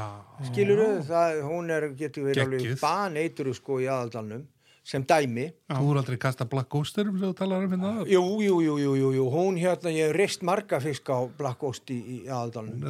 skilur 0.49 0.81
það, 1.07 1.41
hún 1.47 1.69
er, 1.71 1.85
getur 1.95 2.25
verið 2.27 2.41
alveg 2.43 2.59
Geggjuð. 2.63 2.79
baneituru 2.81 3.53
sko 3.55 3.77
í 3.79 3.85
aðaldalnum 3.87 4.41
sem 4.87 5.03
dæmi. 5.03 5.49
Þú 5.67 5.89
eru 5.91 5.99
aldrei 5.99 6.17
kasta 6.21 6.45
Black 6.47 6.69
Ghosterum 6.71 7.17
sem 7.19 7.27
þú 7.27 7.35
talar 7.35 7.65
um 7.67 7.73
hérna. 7.75 7.89
jú, 8.07 8.21
jú, 8.39 8.59
jú, 8.63 8.75
jú, 8.79 8.91
jú, 9.01 9.09
jú, 9.17 9.25
hún 9.33 9.57
hérna 9.59 9.91
ég 9.91 10.07
hef 10.07 10.15
reist 10.15 10.45
marga 10.47 10.79
fisk 10.83 11.09
á 11.11 11.27
Black 11.37 11.59
Ghost 11.59 11.91
í, 11.91 11.97
í 11.99 12.17
aðaldalnum 12.31 12.85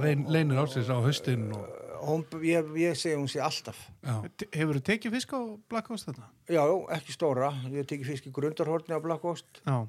Reyn, 0.00 0.24
leynir 0.32 0.62
ásins 0.62 0.88
á 0.88 0.96
haustin 1.04 1.50
og, 1.52 1.66
hún, 2.04 2.24
ég, 2.44 2.70
ég 2.80 2.96
segi 2.96 3.18
hún 3.20 3.28
sé 3.28 3.42
alltaf. 3.44 3.76
Já, 4.04 4.16
Hefur 4.56 4.78
þú 4.80 4.84
tekið 4.88 5.14
fisk 5.18 5.36
á 5.36 5.40
Black 5.68 5.86
Coast 5.92 6.08
þetta? 6.08 6.30
já, 6.48 6.64
ekki 6.96 7.12
stóra, 7.16 7.52
ég 7.72 7.86
teki 7.92 8.08
fisk 8.08 8.26
í 8.28 8.32
grundarhorni 8.32 8.96
á 8.96 9.00
Black 9.04 9.20
Ghost. 9.24 9.60
Já, 9.68 9.84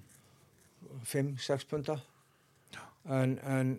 5-6 1.08 1.66
punda. 1.72 1.98
En, 3.06 3.36
en 3.46 3.76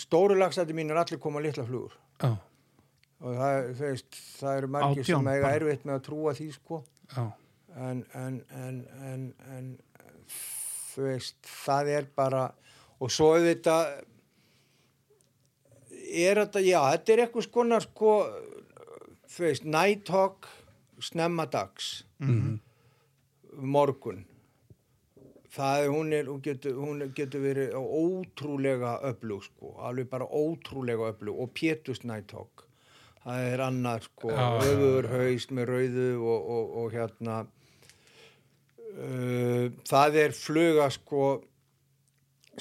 stóru 0.00 0.34
lagsæti 0.38 0.74
mín 0.74 0.90
er 0.90 0.98
allir 1.00 1.20
koma 1.22 1.40
litla 1.44 1.64
flugur. 1.64 1.92
Já, 2.20 2.34
og 3.24 3.38
það, 3.38 3.70
veist, 3.80 4.18
það 4.40 4.60
eru 4.60 4.70
margir 4.74 5.02
Átján 5.04 5.22
sem 5.22 5.30
eiga 5.32 5.54
erfitt 5.56 5.86
með 5.88 5.98
að 5.98 6.04
trúa 6.08 6.34
því 6.36 6.48
sko. 6.56 6.82
En, 7.76 8.02
en, 8.16 8.36
en, 8.56 9.24
en, 9.52 9.70
veist, 10.96 11.38
það 11.64 11.90
er 11.96 12.10
bara 12.16 12.44
og 13.00 13.12
svo 13.12 13.34
auðvitað 13.36 13.90
er 16.06 16.40
þetta, 16.40 16.62
já, 16.64 16.78
þetta 16.94 17.12
er 17.12 17.24
eitthvað 17.24 17.48
skonar 17.48 17.84
sko, 17.84 18.14
veist, 19.36 19.66
Nighthawk 19.68 20.48
snemma 21.04 21.48
dags. 21.52 21.98
Morgun. 23.56 24.24
Það 25.56 25.82
er, 25.82 25.90
hún 25.92 26.12
er, 26.12 26.26
hún 26.28 26.40
getur, 26.44 26.76
hún 26.76 27.04
getur 27.16 27.40
verið 27.40 27.76
ótrúlega 27.80 28.98
öflug 29.08 29.44
sko, 29.46 29.72
alveg 29.88 30.10
bara 30.12 30.28
ótrúlega 30.28 31.08
öflug. 31.14 31.38
Og 31.40 31.52
Pétus 31.56 32.02
Nighthawk 32.04 32.65
það 33.26 33.48
er 33.50 33.64
annar 33.64 34.06
sko, 34.06 34.30
öfur 34.30 35.10
haust 35.10 35.52
með 35.56 35.70
rauðu 35.72 36.08
og, 36.22 36.50
og, 36.56 36.72
og 36.82 36.94
hérna 36.94 37.40
uh, 38.94 39.66
það 39.88 40.18
er 40.22 40.36
fluga 40.36 40.86
sko 40.94 41.26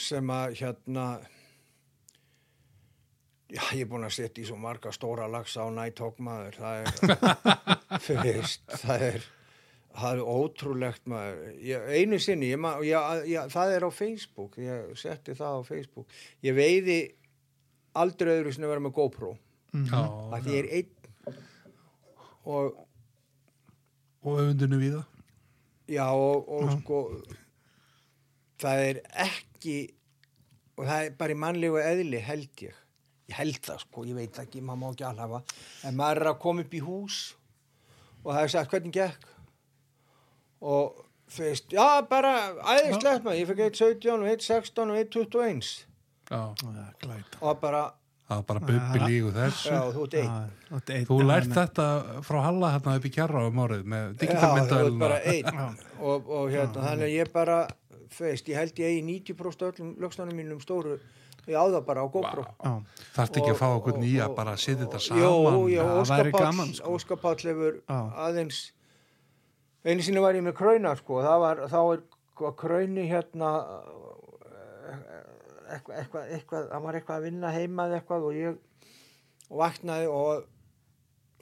sem 0.01 0.33
að 0.33 0.57
hérna 0.59 1.05
já, 3.47 3.61
ég 3.77 3.85
er 3.85 3.91
búin 3.91 4.07
að 4.07 4.17
setja 4.17 4.41
í 4.41 4.47
svo 4.49 4.57
marga 4.59 4.91
stóra 4.95 5.29
lagsa 5.31 5.63
á 5.63 5.69
Nighthawk 5.71 6.19
maður. 6.23 6.57
Það 6.59 6.81
er, 6.81 8.19
veist, 8.25 8.65
það 8.81 9.07
er 9.11 9.29
það 9.95 10.17
er 10.17 10.33
ótrúlegt 10.33 11.05
maður. 11.07 11.53
Ég, 11.63 11.85
einu 12.01 12.19
sinni, 12.19 12.51
ég, 12.51 12.67
ég, 13.29 13.53
það 13.53 13.77
er 13.77 13.87
á 13.87 13.91
Facebook. 13.95 14.57
Ég 14.59 14.91
setti 14.99 15.37
það 15.37 15.61
á 15.61 15.67
Facebook. 15.69 16.19
Ég 16.43 16.57
veiði 16.57 16.99
aldrei 17.95 18.33
öðru 18.33 18.51
sinni 18.51 18.67
að 18.67 18.75
vera 18.75 18.83
með 18.89 18.97
GoPro 18.97 19.35
já, 19.89 20.01
að 20.37 20.49
ég 20.51 20.57
er 20.61 20.69
einn. 20.79 21.39
Og 22.45 22.81
og 24.25 24.39
öfundinu 24.41 24.79
við 24.81 24.95
það. 24.97 25.11
Já, 25.95 26.05
og, 26.09 26.47
og 26.49 26.71
sko 26.79 26.99
það 28.61 28.83
er 28.87 29.01
ekki 29.25 29.77
og 30.75 30.87
það 30.87 30.97
er 31.03 31.15
bara 31.19 31.35
í 31.35 31.39
mannlegu 31.39 31.79
eðli 31.81 32.21
held 32.25 32.65
ég. 32.65 32.81
Ég 33.29 33.39
held 33.39 33.61
það 33.65 33.81
sko, 33.85 34.03
ég 34.05 34.17
veit 34.17 34.37
ekki, 34.41 34.61
maður 34.65 34.81
má 34.81 34.87
ekki 34.91 35.07
alhafa. 35.07 35.41
En 35.87 35.97
maður 35.97 36.21
er 36.21 36.31
að 36.33 36.41
koma 36.43 36.65
upp 36.65 36.75
í 36.77 36.83
hús 36.85 37.19
og 38.23 38.31
það 38.31 38.41
er 38.41 38.53
sagt 38.53 38.73
hvernig 38.73 38.95
gekk? 38.95 39.27
Og 40.65 41.03
þú 41.29 41.45
veist, 41.45 41.73
já 41.73 42.01
bara 42.09 42.33
æðislegt 42.61 43.25
maður, 43.25 43.39
ég 43.39 43.51
fikk 43.51 43.63
1.17 43.69 44.15
og 44.15 44.31
1.16 44.33 44.93
og 44.93 45.01
1.21 45.03 45.73
Já, 46.25 46.41
það 46.57 46.77
er 46.81 46.93
glæta. 47.03 47.39
Og 47.45 47.59
bara, 47.61 47.81
það 48.25 48.35
var 48.39 48.45
bara 48.49 48.59
bubbi 48.59 48.99
lígu 49.05 49.31
þessu. 49.35 49.71
já, 49.71 49.81
þú 49.95 50.05
ert 50.05 50.89
einn. 50.91 51.05
Þú 51.09 51.17
lært 51.25 51.51
þetta 51.53 51.87
frá 52.25 52.39
Halla 52.45 52.71
hérna 52.75 52.95
upp 52.99 53.05
í 53.05 53.11
kjarra 53.13 53.43
um 53.47 53.59
með 53.61 54.03
Já, 54.03 54.09
ert 54.09 54.19
digitalmyndavélina. 54.23 54.99
bara 54.99 55.19
einn. 55.23 55.77
Og, 55.99 56.29
og 56.29 56.49
hérna, 56.49 56.87
þannig 56.87 57.05
að 57.09 57.13
ég 57.15 57.31
bara 57.33 57.59
þú 58.15 58.25
veist, 58.29 58.47
ég 58.49 58.55
held 58.59 58.79
ég 58.81 58.87
eigi 58.93 59.03
90% 59.35 59.61
af 59.67 59.75
öllum 59.75 59.93
lögstanum 60.01 60.35
mínum 60.35 60.61
stóru. 60.63 60.97
Ég 61.45 61.53
á 61.53 61.65
það 61.69 61.83
bara 61.85 62.01
á 62.01 62.07
GoPro. 62.09 62.43
Já, 62.63 62.71
Þarfti 63.13 63.41
ekki 63.41 63.51
að 63.53 63.59
fá 63.59 63.67
okkur 63.77 63.99
nýja, 64.01 64.25
og- 64.29 64.35
bara 64.35 64.55
að 64.55 64.63
setja 64.63 64.85
þetta 64.85 64.99
saman. 64.99 65.21
Já, 65.21 65.83
það 65.85 66.09
væri 66.09 66.31
Óskar 66.31 66.31
gaman, 66.31 66.65
Páll 66.65 66.73
sko. 66.73 66.95
Óskar 66.95 67.17
Páll 67.21 67.43
hefur 67.45 67.73
Já. 67.85 67.99
aðeins 68.25 68.71
einu 69.85 70.01
sinni 70.01 70.19
var 70.19 70.33
ég 70.33 70.41
með 70.41 70.53
krauna 70.57 70.95
sko, 70.97 71.21
það 71.21 71.39
var, 71.45 71.57
þá 71.69 71.79
er 71.93 72.01
krauni 72.57 73.05
hérna 73.07 73.51
eitthvað, 75.73 75.97
eitthvað, 76.01 76.31
eitthvað 76.37 76.67
hann 76.73 76.83
var 76.85 76.97
eitthvað 76.99 77.17
að 77.21 77.27
vinna 77.29 77.51
heima 77.55 77.85
eða 77.89 77.99
eitthvað 78.01 78.27
og 78.29 78.37
ég 78.37 78.57
og 79.49 79.59
vaknaði 79.61 80.07
og 80.11 80.45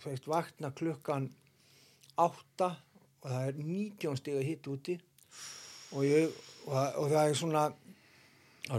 þú 0.04 0.10
veist, 0.12 0.28
vakna 0.28 0.72
klukkan 0.76 1.30
átta 2.20 2.70
og 3.24 3.30
það 3.32 3.48
er 3.48 3.60
19 3.64 4.20
stiga 4.20 4.44
hitt 4.44 4.68
úti 4.68 4.98
og 5.94 6.04
ég 6.08 6.30
og, 6.68 6.76
og 6.76 7.10
það 7.12 7.24
er 7.30 7.38
svona 7.40 7.66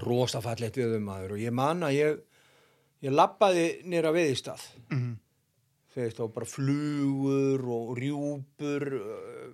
rosafallegt 0.04 0.78
við 0.80 0.96
um 0.98 1.04
maður 1.10 1.36
og 1.36 1.42
ég 1.44 1.52
man 1.54 1.84
að 1.86 1.96
ég 1.98 2.22
ég 3.04 3.12
lappaði 3.14 3.66
nýra 3.90 4.12
veðistað 4.16 4.62
Mhm. 4.90 5.12
þú 5.94 6.00
veist, 6.02 6.18
þá 6.18 6.24
bara 6.34 6.46
flugur 6.50 7.62
og 7.70 7.90
rjúpur 7.98 8.86
uh, 8.98 9.50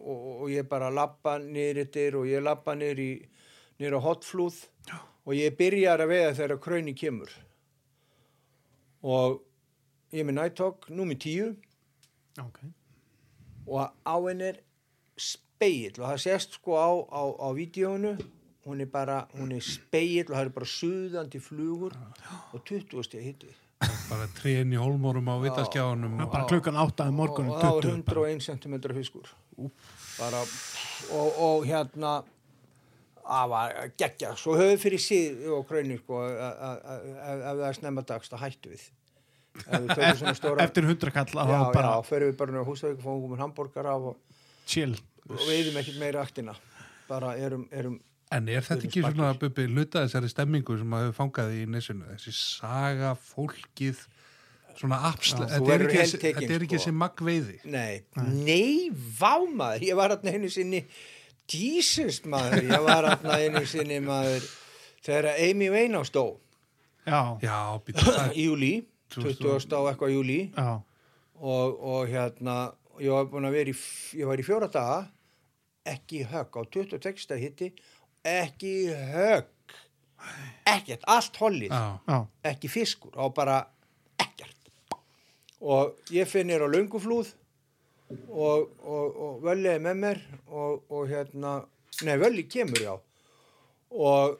og, 0.00 0.24
og 0.42 0.48
ég 0.50 0.66
bara 0.68 0.88
lappa 0.90 1.36
niður 1.42 1.82
yttir 1.84 2.16
og 2.18 2.26
ég 2.26 2.42
lappa 2.42 2.74
niður 2.74 3.00
í 3.02 3.10
á 3.80 4.00
hotflúð. 4.00 4.56
Og 4.90 5.15
ég 5.34 5.56
byrjar 5.58 6.04
að 6.04 6.12
veiða 6.12 6.34
þegar 6.38 6.60
kröni 6.62 6.94
kemur. 6.94 7.32
Og 9.02 9.40
ég 10.12 10.22
er 10.22 10.28
með 10.28 10.38
nættók 10.38 10.88
númi 10.94 11.16
tíu. 11.18 11.54
Ok. 12.38 12.60
Og 13.66 13.82
á 13.82 14.16
henni 14.28 14.52
er 14.52 14.60
speill 15.18 15.94
og 15.98 16.04
það 16.12 16.22
sést 16.22 16.58
sko 16.60 16.76
á, 16.78 16.90
á, 17.10 17.22
á 17.42 17.48
vídjónu 17.56 18.14
hún 18.66 18.82
er 18.82 18.90
bara, 18.90 19.26
hún 19.38 19.54
er 19.56 19.62
speill 19.64 20.26
og 20.28 20.34
það 20.36 20.42
er 20.44 20.50
bara 20.58 20.68
suðandi 20.68 21.40
flugur 21.40 21.94
og 22.52 22.60
20 22.66 23.06
stið 23.06 23.24
hitti 23.30 23.54
Bara 24.08 24.24
trén 24.32 24.70
í 24.72 24.78
hólmórum 24.80 25.26
á 25.28 25.36
vitaskjáunum. 25.42 26.14
Já, 26.16 26.24
og- 26.24 26.32
bara 26.32 26.46
klukkan 26.48 26.78
átta 26.80 27.08
um 27.08 27.14
morgun 27.14 27.50
og, 27.50 27.56
og 27.56 27.60
það 27.60 27.74
var 27.74 27.84
101 27.90 28.40
cm 28.40 28.76
fiskur. 28.96 29.28
Bara 30.16 30.40
og, 31.12 31.28
og 31.36 31.66
hérna 31.68 32.12
það 33.26 33.48
var 33.52 33.74
geggja 33.98 34.34
svo 34.38 34.54
höfðu 34.58 34.78
fyrir 34.84 35.02
síð 35.02 35.46
og 35.56 35.66
kröni 35.68 35.98
sko 36.00 36.20
að- 36.22 36.60
að- 36.70 36.86
að- 36.94 37.06
ef 37.16 37.42
það 37.60 37.66
er 37.68 37.78
snemma 37.80 38.02
dags 38.06 38.30
þá 38.32 38.36
hættu 38.44 38.72
við 38.74 38.84
við 39.56 40.34
stóra 40.36 40.64
eftir 40.66 40.84
hundrakall 40.86 41.30
að 41.32 41.52
já, 41.52 41.60
það 41.72 41.86
já, 41.88 42.02
förum 42.10 42.30
við 42.32 42.36
bara 42.42 42.60
á 42.60 42.64
húsavík 42.68 42.98
fáum 43.04 43.22
komin 43.24 43.40
hambúrgar 43.40 43.86
af 43.94 44.10
og, 44.12 44.16
chill 44.68 44.96
og 45.30 45.40
veiðum 45.48 45.78
ekkert 45.80 45.98
meira 46.02 46.22
aktina 46.26 46.54
bara 47.08 47.36
erum, 47.38 47.68
erum 47.72 48.00
En 48.34 48.48
er 48.50 48.58
þetta 48.60 48.82
Við 48.82 48.88
ekki 48.88 49.00
svona 49.04 49.28
spakir. 49.30 49.38
bubbi 49.38 49.64
hluta 49.70 50.00
þessari 50.02 50.28
stemmingu 50.32 50.74
sem 50.80 50.88
maður 50.90 51.12
hefur 51.12 51.18
fangað 51.20 51.52
í 51.54 51.60
nesinu? 51.70 52.08
Þessi 52.10 52.32
saga, 52.34 53.12
fólkið, 53.14 54.00
svona 54.80 54.96
þú 55.54 55.68
Þetta 55.68 55.76
er 55.76 56.64
ekki, 56.66 56.74
sko. 56.74 56.90
þessi 56.90 56.94
magveiði. 57.04 57.54
Nei, 57.70 58.02
nei, 58.26 58.90
vá 59.20 59.36
maður, 59.46 59.86
ég 59.86 59.94
var 60.00 60.10
hérna 60.16 60.34
einu 60.34 60.50
sinni, 60.50 60.80
Jesus 61.50 62.22
maður, 62.26 62.64
ég 62.66 62.82
var 62.86 63.06
hérna 63.10 63.36
einu 63.38 63.62
sinni 63.68 64.00
maður, 64.02 64.46
þegar 65.06 65.28
Amy 65.38 65.68
Winehouse 65.70 66.12
dó 66.14 66.24
já, 67.06 67.20
Já, 67.42 67.58
býta 67.86 68.30
júli, 68.34 68.72
2000 69.14 69.38
20. 69.44 69.76
á 69.78 69.80
eitthvað 69.92 70.14
júli 70.16 70.38
já, 70.50 70.70
og, 71.38 71.76
og 71.92 72.08
hérna, 72.10 72.56
ég 72.98 73.12
var 73.14 73.28
búin 73.30 73.46
að 73.46 73.58
vera 73.60 73.70
í, 73.70 73.76
ég 74.18 74.26
var 74.26 74.42
í 74.42 74.46
fjóra 74.46 74.70
daga, 74.72 74.98
ekki 75.86 76.24
högg 76.32 76.58
á 76.58 76.62
26. 76.66 77.36
hitti, 77.38 77.70
ekki 78.26 78.74
högg, 79.14 79.76
ekkert, 80.66 81.06
allt 81.06 81.38
hollið, 81.38 81.70
Já, 81.70 81.84
já, 82.10 82.18
ekki 82.50 82.72
fiskur, 82.72 83.14
á 83.14 83.30
bara 83.30 83.60
ekkert. 84.18 84.72
Og 85.62 85.94
ég 86.12 86.26
finn 86.28 86.50
hér 86.50 86.66
á 86.66 86.68
lönguflúð 86.74 87.30
og, 88.10 88.70
og, 88.82 89.16
og 89.16 89.42
Völli 89.44 89.70
er 89.72 89.82
með 89.82 90.00
mér 90.02 90.20
og, 90.46 90.84
og 90.90 91.08
hérna, 91.10 91.58
nei 92.06 92.16
Völli 92.20 92.46
kemur 92.50 92.82
já. 92.82 92.94
Og 93.90 94.36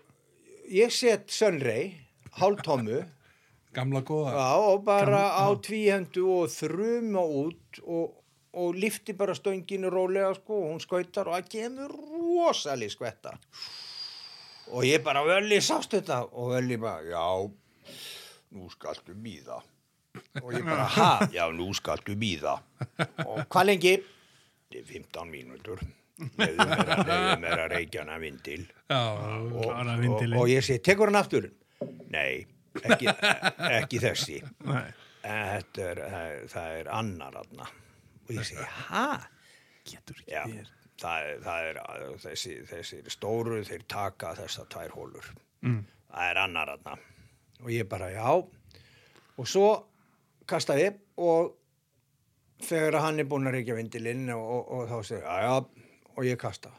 ég 0.71 0.93
set 0.95 1.31
Sunray, 1.33 1.93
hálftómu 2.39 3.03
gamla 3.77 4.03
góða. 4.07 4.35
já, 4.37 4.51
og 4.71 4.85
bara 4.87 5.23
á 5.37 5.47
tvíhendu 5.59 6.29
og 6.41 6.53
þruma 6.53 7.27
út 7.27 7.83
og 7.85 8.23
og 8.57 8.73
lifti 8.73 9.13
bara 9.13 9.35
stönginu 9.37 9.91
rólega 9.93 10.31
sko 10.35 10.55
og 10.63 10.71
hún 10.71 10.81
skautar 10.81 11.29
og 11.29 11.35
það 11.37 11.49
kemur 11.53 11.93
rosalig 11.93 12.89
skvetta. 12.89 13.35
Og 14.73 14.87
ég 14.89 15.05
bara 15.05 15.21
Völli 15.27 15.61
sástu 15.61 16.01
þetta? 16.01 16.23
Og 16.33 16.55
Völli 16.55 16.79
bara 16.81 17.05
já, 17.05 17.27
nú 18.57 18.71
skaltu 18.73 19.13
býða 19.13 19.61
og 20.43 20.51
ég 20.55 20.65
bara 20.67 20.87
ha, 20.97 21.11
já 21.35 21.45
nú 21.55 21.69
skaltu 21.77 22.17
býða 22.19 22.57
og 23.27 23.45
hvað 23.53 23.67
lengi? 23.71 23.95
Þetta 24.67 24.81
er 24.83 24.87
15 24.91 25.31
mínútur 25.33 25.83
leiðu 26.41 26.67
mér 26.67 27.53
að, 27.53 27.63
að 27.65 27.73
reykjana 27.75 28.17
vindil 28.23 28.63
Já, 28.89 28.99
og, 28.99 29.57
og, 29.69 30.23
og 30.41 30.47
ég 30.51 30.65
segi, 30.65 30.81
tekur 30.89 31.11
hann 31.13 31.19
aftur? 31.21 31.51
Nei, 32.13 32.47
ekki, 32.83 33.11
ekki 33.81 34.01
þessi 34.03 34.39
Nei. 34.65 34.87
Þetta 35.27 35.83
er, 35.91 36.01
það 36.07 36.31
er, 36.31 36.47
það 36.55 36.77
er 36.81 36.89
annar 37.01 37.37
aðna 37.43 37.67
og 38.27 38.33
ég 38.35 38.47
segi, 38.49 38.65
ha? 38.89 39.05
Getur 39.87 40.23
ekki 40.25 40.57
þér. 40.57 40.71
það 41.03 41.27
er, 41.31 41.41
það 41.45 41.67
er 41.71 41.81
þessi, 42.25 42.55
þessi 42.71 43.03
stóru, 43.13 43.59
þeir 43.69 43.85
taka 43.93 44.33
þessa 44.41 44.67
tvær 44.73 44.95
hólur 44.97 45.35
Mm. 45.67 45.81
það 46.13 46.31
er 46.31 46.39
annar 46.43 46.69
aðna 46.77 46.93
og 47.65 47.71
ég 47.73 47.87
bara, 47.91 48.11
já 48.13 48.27
og 49.41 49.47
svo 49.49 49.69
kastaði 50.49 50.91
og 51.23 51.55
þegar 52.67 53.01
hann 53.05 53.21
er 53.21 53.29
búinn 53.29 53.49
að 53.51 53.59
reykja 53.59 53.77
vindilinn 53.79 54.29
og, 54.35 54.45
og, 54.57 54.71
og 54.77 54.91
þá 54.91 54.97
segir, 55.11 55.27
já, 55.27 55.57
og 56.17 56.25
ég 56.27 56.39
kasta. 56.41 56.73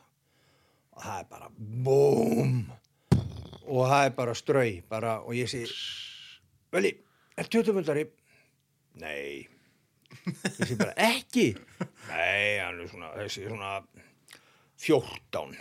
Og 0.97 1.03
það 1.03 1.19
er 1.21 1.27
bara 1.29 1.49
búm! 1.57 2.55
Og 3.67 3.83
það 3.91 4.05
er 4.07 4.13
bara 4.15 4.33
strau 4.39 4.69
bara, 4.89 5.17
og 5.27 5.35
ég 5.35 5.49
segi 5.51 5.67
Veli, 6.71 6.91
er 7.37 7.47
tjóttumöldari? 7.51 8.05
Nei. 9.03 9.43
Ég 10.27 10.55
segi 10.57 10.77
bara, 10.79 10.93
ekki? 11.03 11.49
Nei, 12.09 12.57
hann 12.63 12.79
er 12.83 12.89
svona 12.91 13.11
þessi 13.19 13.45
svona 13.47 13.75
14 14.79 15.57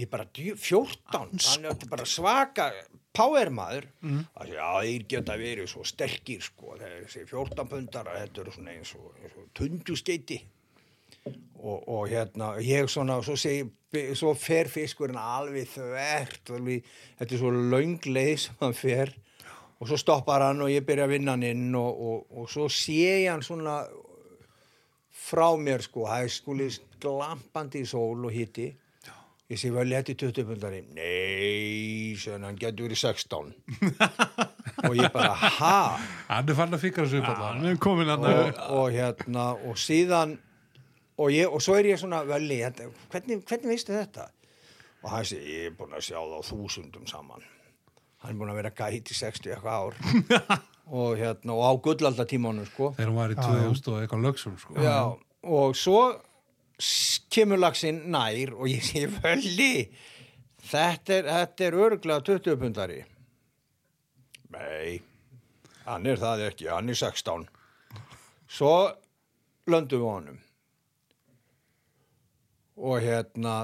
ég 0.00 0.08
bara, 0.08 0.24
djú- 0.32 0.56
14 0.56 1.36
hann 1.44 1.68
er 1.68 1.88
bara 1.90 2.06
svaka 2.08 2.70
powermaður 3.16 3.88
mm. 4.04 4.22
að 4.38 4.54
þeir 4.54 5.04
geta 5.10 5.36
verið 5.40 5.68
svo 5.72 5.84
sterkir 5.86 6.44
sko, 6.44 6.76
þessi 6.78 7.26
14 7.26 7.68
pundar 7.70 8.10
þetta 8.14 8.44
eru 8.44 8.54
svona 8.54 8.74
eins 8.76 8.94
og, 8.98 9.10
eins 9.20 9.36
og 9.36 9.50
tunduskeiti 9.56 10.38
og, 11.26 11.88
og 11.88 12.08
hérna, 12.08 12.54
ég 12.64 12.88
svona, 12.90 13.18
svo 13.24 13.36
segi 13.38 13.66
svo 14.14 14.34
fer 14.38 14.70
fiskurinn 14.70 15.18
alveg 15.18 15.68
þvert 15.72 16.52
alveg, 16.54 16.86
þetta 17.18 17.34
er 17.34 17.42
svo 17.42 17.50
löng 17.50 18.06
leið 18.06 18.36
sem 18.44 18.60
hann 18.62 18.76
fer. 18.76 19.12
Og 19.80 19.88
svo 19.88 19.96
stoppar 19.96 20.44
hann 20.44 20.60
og 20.60 20.70
ég 20.70 20.84
byrja 20.86 21.06
að 21.08 21.14
vinna 21.14 21.34
hann 21.34 21.46
inn 21.48 21.74
og, 21.78 22.00
og, 22.04 22.24
og 22.36 22.50
svo 22.52 22.68
sé 22.72 22.98
ég 23.24 23.30
hann 23.32 23.42
svona 23.44 23.80
frá 25.20 25.48
mér 25.58 25.82
sko, 25.84 26.04
það 26.08 26.26
er 26.26 26.34
skuli 26.34 26.68
glampandi 27.00 27.82
í 27.82 27.88
sól 27.88 28.28
og 28.28 28.34
hitti 28.34 28.68
ég 29.50 29.58
sé 29.58 29.70
vel 29.74 29.88
létti 29.90 30.14
20 30.14 30.46
pundari 30.46 30.82
nei, 30.94 32.14
sen 32.20 32.44
hann 32.46 32.58
getur 32.58 32.86
verið 32.86 33.02
16 33.02 33.54
og 34.88 34.94
ég 34.98 35.10
bara, 35.14 35.34
ha? 35.34 35.78
Hann 36.28 36.52
er 36.52 36.58
fann 36.58 36.76
að 36.76 36.84
fikra 36.84 37.06
þessu 37.06 37.22
upp 37.22 37.32
allar 37.34 37.58
Við 37.58 37.72
erum 37.72 37.82
komin 37.82 38.14
að 38.14 38.28
og, 38.30 38.62
og 38.78 38.86
hérna 38.94 39.48
og 39.66 39.80
síðan 39.80 40.38
og, 41.20 41.30
ég, 41.34 41.46
og 41.50 41.60
svo 41.62 41.76
er 41.76 41.90
ég 41.90 42.00
svona 42.00 42.22
veli, 42.28 42.60
þetta, 42.64 42.88
hvernig, 43.12 43.42
hvernig 43.48 43.74
veistu 43.74 43.92
þetta? 43.96 44.30
Og 45.00 45.12
hann 45.12 45.26
sé, 45.28 45.40
ég 45.44 45.70
er 45.70 45.76
búin 45.76 45.96
að 45.96 46.06
sjá 46.08 46.18
það 46.18 46.36
á 46.36 46.42
þúsundum 46.48 47.06
saman. 47.08 47.44
Hann 48.20 48.34
er 48.34 48.40
búin 48.40 48.52
að 48.52 48.60
vera 48.60 48.72
gæt 48.76 49.12
í 49.12 49.16
60 49.16 49.54
eitthvað 49.54 49.84
ár. 49.84 50.60
Og 51.00 51.20
hérna, 51.20 51.54
og 51.54 51.62
á 51.62 51.72
gullaldatímanum 51.84 52.66
sko. 52.66 52.88
Þegar 52.96 53.10
hún 53.12 53.18
var 53.20 53.30
í 53.30 53.36
2000 53.38 53.92
og 53.92 53.98
eitthvað 54.00 54.24
lögsum 54.24 54.56
sko. 54.58 54.74
Já, 54.82 54.96
og 55.46 55.76
svo 55.78 56.00
kemur 57.32 57.60
laxinn 57.60 58.06
nær 58.12 58.54
og 58.56 58.66
ég 58.70 58.82
sé 58.84 59.06
völli. 59.20 59.86
Þetta 60.70 61.14
er, 61.16 61.30
þetta 61.30 61.68
er 61.68 61.78
örglega 61.86 62.26
20 62.32 62.60
pundari. 62.60 63.00
Nei 64.50 65.00
hann 65.90 66.06
er 66.06 66.20
það 66.20 66.46
ekki, 66.50 66.68
hann 66.70 66.90
er 66.92 66.98
16 66.98 67.46
svo 68.50 68.74
löndum 69.70 70.02
við 70.02 70.08
honum. 70.08 70.38
Og 72.80 73.04
hérna 73.04 73.56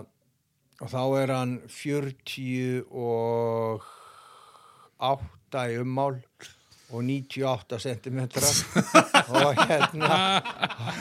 og 0.83 0.91
þá 0.93 1.03
er 1.23 1.33
hann 1.33 1.55
40 1.73 2.83
og 2.91 3.87
8 5.11 5.65
í 5.73 5.79
ummál 5.83 6.19
og 6.93 7.03
98 7.03 7.79
centimetrar 7.83 8.57
og 9.43 9.59
hérna 9.67 10.19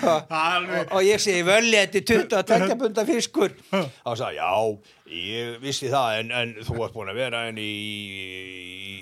og, 0.01 0.33
og 0.91 1.01
ég 1.05 1.21
segi 1.21 1.43
völli 1.45 1.77
þetta 1.77 2.01
er 2.01 2.65
22 2.65 2.77
punda 2.81 3.05
fiskur. 3.05 3.53
Og 3.71 4.09
hann 4.09 4.17
sagði 4.17 4.39
já, 4.39 4.51
ég 5.19 5.59
vissi 5.61 5.91
það 5.93 6.19
en, 6.19 6.33
en 6.41 6.53
þú 6.65 6.79
ert 6.85 6.95
búin 6.95 7.11
að 7.13 7.21
vera 7.21 7.43
henni 7.45 7.65
í, 7.65 7.95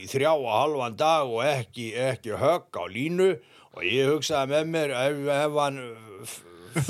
í 0.03 0.09
þrjá 0.11 0.33
og 0.33 0.49
halvan 0.51 0.97
dag 0.99 1.31
og 1.31 1.45
ekki, 1.47 1.93
ekki 2.11 2.35
högg 2.41 2.75
á 2.75 2.83
línu. 2.91 3.31
Og 3.73 3.85
ég 3.87 4.11
hugsaði 4.11 4.51
með 4.51 4.73
mér 4.75 4.97
ef, 4.99 5.21
ef 5.33 5.55
hann 5.63 5.79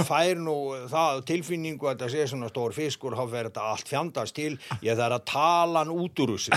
fær 0.07 0.39
nú 0.41 0.55
það 0.91 1.21
tilfinningu 1.29 1.87
að 1.89 1.95
þetta 1.97 2.11
sé 2.13 2.27
svona 2.31 2.49
stór 2.51 2.73
fiskur 2.75 3.15
þá 3.17 3.23
fer 3.33 3.49
þetta 3.49 3.67
allt 3.73 3.87
fjandast 3.91 4.35
til. 4.37 4.53
Ég 4.85 4.97
þarf 4.99 5.19
að 5.19 5.25
tala 5.33 5.83
hann 5.83 5.93
út 5.93 6.23
úr 6.23 6.35
þessu. 6.37 6.51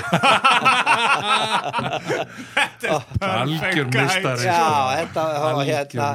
Algjör 3.26 3.86
mistari 3.90 4.46
Já, 4.46 4.62
þetta 5.02 5.28
hérna 5.66 6.10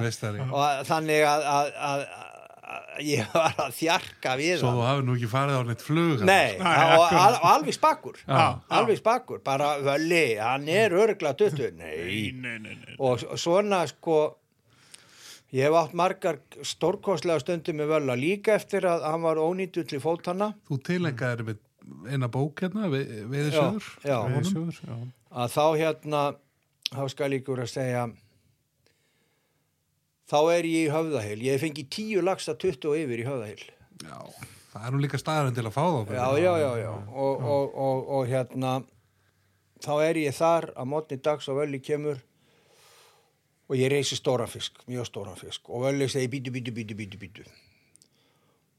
og 0.52 0.84
þannig 0.88 1.24
að, 1.28 1.46
að, 1.52 1.72
að, 1.92 2.04
ég 3.08 3.32
var 3.34 3.56
að 3.66 3.72
þjarka 3.78 4.36
við 4.40 4.54
svo 4.62 4.70
hann. 4.72 4.78
þú 4.80 4.86
hafi 4.88 5.06
nú 5.08 5.16
ekki 5.18 5.30
farið 5.32 5.58
á 5.60 5.64
neitt 5.70 5.86
flug 5.86 6.24
Nei, 6.28 6.52
Nei, 6.60 6.76
og, 6.98 7.16
al, 7.22 7.40
alveg 7.56 7.76
spakkur 7.78 8.20
alveg 8.28 9.00
spakkur, 9.02 9.42
bara 9.46 9.74
völli 9.84 10.26
hann 10.40 10.68
er 10.72 10.96
örgla 10.96 11.34
tuttu 11.40 11.72
Nei, 11.78 12.32
Nei, 12.36 12.58
nei, 12.60 12.76
nei. 12.78 12.96
og 13.00 13.24
svona 13.40 13.84
sko 13.92 14.22
ég 15.52 15.66
hef 15.68 15.76
átt 15.82 15.96
margar 15.98 16.40
stórkostlega 16.64 17.42
stundir 17.44 17.76
með 17.76 17.92
völla 17.96 18.16
líka 18.20 18.56
eftir 18.56 18.86
að 18.88 19.04
hann 19.10 19.26
var 19.26 19.42
ónýttu 19.42 19.84
til 19.88 20.00
fótana 20.04 20.54
þú 20.70 20.78
tilengaðir 20.88 21.44
með 21.50 21.60
eina 22.14 22.30
bók 22.32 22.62
hérna 22.64 22.88
við, 22.94 23.12
viðsöður 23.32 23.88
Já, 24.06 24.14
já. 24.14 24.18
Veiðisjóður, 24.32 24.80
já. 24.88 24.98
að 25.44 25.56
þá 25.58 25.66
hérna 25.82 26.22
þá 26.92 27.04
skal 27.12 27.32
ég 27.34 27.42
ykkur 27.42 27.64
að 27.66 27.72
segja 27.74 28.06
þá 30.32 30.40
er 30.56 30.70
ég 30.70 30.88
í 30.88 30.94
höfðahil 30.94 31.38
ég 31.44 31.58
hef 31.58 31.66
fengið 31.66 31.92
tíu 31.98 32.24
lagsta 32.24 32.56
20 32.56 32.90
og 32.92 32.98
yfir 33.02 33.24
í 33.24 33.28
höfðahil 33.28 33.66
já, 33.66 34.18
það 34.72 34.88
er 34.88 34.96
nú 34.96 35.04
líka 35.04 35.20
staðarinn 35.20 35.58
til 35.58 35.68
að 35.68 35.76
fá 35.76 35.84
þá 35.84 36.16
já, 36.16 36.28
já, 36.46 36.52
já, 36.64 36.72
já. 36.86 36.92
Og, 37.12 37.46
og, 37.56 37.76
og, 37.88 38.10
og 38.20 38.32
hérna 38.32 38.74
þá 39.84 39.94
er 40.06 40.22
ég 40.22 40.38
þar 40.38 40.70
að 40.78 40.92
mótni 40.94 41.20
dags 41.26 41.50
og 41.52 41.60
völli 41.60 41.82
kemur 41.84 42.22
og 43.72 43.80
ég 43.80 43.92
reysi 43.94 44.20
stóran 44.20 44.52
fisk, 44.52 44.84
mjög 44.92 45.08
stóran 45.08 45.40
fisk. 45.40 45.70
Og 45.72 45.86
völli 45.86 46.10
segi 46.12 46.28
bítu, 46.28 46.52
bítu, 46.52 46.74
bítu, 46.76 46.96
bítu, 46.96 47.20
bítu 47.22 47.46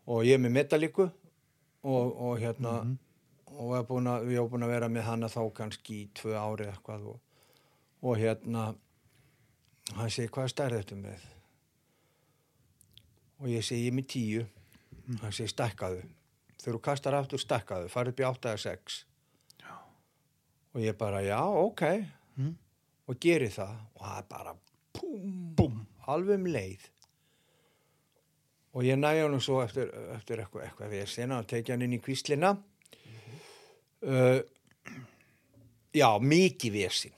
og 0.07 0.25
ég 0.27 0.37
er 0.37 0.43
með 0.43 0.57
metalliku 0.57 1.07
og, 1.07 2.07
og 2.11 2.41
hérna 2.43 2.79
og 3.53 3.75
er 3.77 3.85
búin 3.87 4.09
að, 4.11 4.27
við 4.29 4.41
erum 4.41 4.51
búin 4.55 4.67
að 4.67 4.73
vera 4.75 4.89
með 4.91 5.07
hana 5.07 5.29
þá 5.31 5.43
kannski 5.55 5.99
í 6.01 6.09
tvö 6.17 6.35
ári 6.39 6.71
eitthvað 6.71 7.05
og, 7.13 7.21
og 8.03 8.19
hérna 8.19 8.73
hann 9.99 10.11
segi 10.11 10.33
hvað 10.33 10.51
stærð 10.55 10.81
þetta 10.81 10.99
með? 10.99 11.29
Og 13.43 13.51
ég 13.51 13.67
segi 13.67 13.87
ég 13.87 13.93
er 13.93 13.97
með 13.99 14.09
tíu. 14.13 14.43
Hann 15.21 15.35
segi 15.35 15.51
stækkaðu. 15.51 16.03
Þegar 16.63 16.77
þú 16.77 16.81
kastar 16.87 17.17
aftur 17.19 17.43
stækkaðu, 17.43 17.89
farið 17.91 18.15
upp 18.15 18.23
í 18.23 18.27
8 18.29 18.53
eða 18.53 18.61
6 18.63 18.99
Já. 19.63 19.73
og 20.73 20.85
ég 20.85 20.99
bara 20.99 21.23
já, 21.27 21.41
ok. 21.43 21.83
Mm. 22.39 22.53
og 23.11 23.19
geri 23.21 23.51
það. 23.53 23.75
Og 23.99 24.07
það 24.07 24.21
er 24.23 24.29
bara 24.31 24.55
púm, 24.93 25.55
Búm. 25.57 25.81
alveg 26.07 26.39
um 26.41 26.47
leið. 26.53 26.89
Og 28.75 28.85
ég 28.89 28.97
næja 28.97 29.27
hann 29.29 29.41
svo 29.45 29.61
eftir, 29.63 29.91
eftir 30.17 30.41
eitthvað, 30.41 30.65
eitthvað 30.69 30.93
við 30.95 31.09
sena 31.13 31.39
og 31.43 31.47
tekja 31.51 31.75
hann 31.75 31.83
inn 31.85 31.99
í 31.99 32.01
kvíslina. 32.03 32.55
Uh, 34.03 34.41
já, 35.95 36.09
mikið 36.19 36.73
vesin 36.75 37.13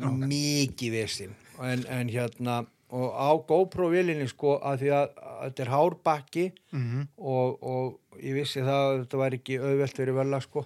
mikið 0.00 0.94
vesin 0.94 1.34
en, 1.60 1.82
en 1.92 2.08
hérna 2.08 2.54
og 2.92 3.10
á 3.12 3.28
GoPro-vilinni 3.48 4.24
sko 4.30 4.54
að 4.64 4.78
því 4.80 4.88
að, 4.96 5.10
að 5.20 5.42
þetta 5.42 5.62
er 5.66 5.70
hárbakki 5.74 6.44
Mhm. 6.72 7.02
og, 7.18 7.58
og 7.60 8.16
ég 8.24 8.38
vissi 8.38 8.62
það 8.64 8.80
að 8.86 8.96
þetta 9.02 9.20
var 9.20 9.36
ekki 9.36 9.58
auðvelt 9.60 9.96
fyrir 10.00 10.16
völla 10.16 10.40
sko. 10.40 10.62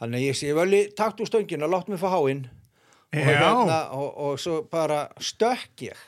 Þannig 0.00 0.16
að 0.22 0.24
ég 0.30 0.38
sé 0.40 0.54
völi, 0.56 0.80
takt 0.96 1.20
úr 1.20 1.28
stöngina, 1.28 1.68
látt 1.68 1.88
mig 1.92 2.00
fá 2.00 2.08
háinn 2.14 2.46
og, 3.08 3.18
hérna, 3.24 3.80
og, 3.96 4.08
og 4.18 4.40
svo 4.40 4.62
bara 4.70 5.06
stökk 5.20 5.88
ég. 5.88 6.00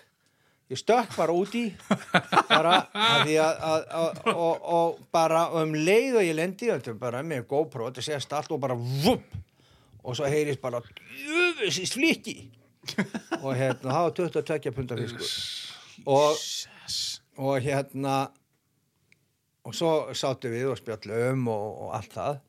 Ég 0.71 0.79
stökk 0.79 1.17
bara 1.17 1.35
út 1.35 1.55
í 1.59 1.65
bara 2.49 2.77
að 2.95 3.33
að, 3.43 3.63
að, 3.67 3.87
að 4.01 4.29
og, 4.35 4.67
og 4.77 5.01
bara 5.13 5.47
um 5.59 5.75
leið 5.75 6.21
og 6.21 6.27
ég 6.29 6.37
lendi 6.39 6.71
bara 7.01 7.23
með 7.27 7.47
GoPro, 7.51 7.89
þetta 7.89 8.05
sést 8.07 8.33
allt 8.33 8.53
og 8.53 8.61
bara 8.63 8.77
vup, 8.79 9.25
og 10.05 10.17
svo 10.17 10.29
heyrist 10.31 10.61
bara 10.61 10.83
jöfusist 11.25 11.99
fliki 11.99 12.37
og 13.43 13.57
hérna, 13.57 13.91
það 13.91 14.05
var 14.05 14.15
22 14.17 14.73
pundar 14.77 15.01
fiskur. 15.03 15.33
Og, 16.07 16.37
og 17.37 17.59
hérna 17.61 18.15
og 19.65 19.77
svo 19.77 19.91
sátum 20.17 20.55
við 20.55 20.71
og 20.73 20.79
spjallum 20.81 21.49
og, 21.53 21.67
og 21.85 21.97
allt 21.99 22.15
það. 22.15 22.41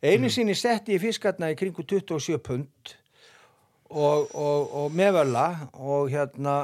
Einu 0.00 0.30
sinni 0.32 0.54
setti 0.56 0.94
ég 0.96 1.02
fiskarna 1.02 1.50
í 1.52 1.58
kringu 1.58 1.84
27 1.84 2.38
pund 2.44 2.94
og, 3.90 4.30
og, 4.34 4.74
og 4.84 4.92
meðvöla 4.96 5.46
og 5.74 6.10
hérna 6.12 6.58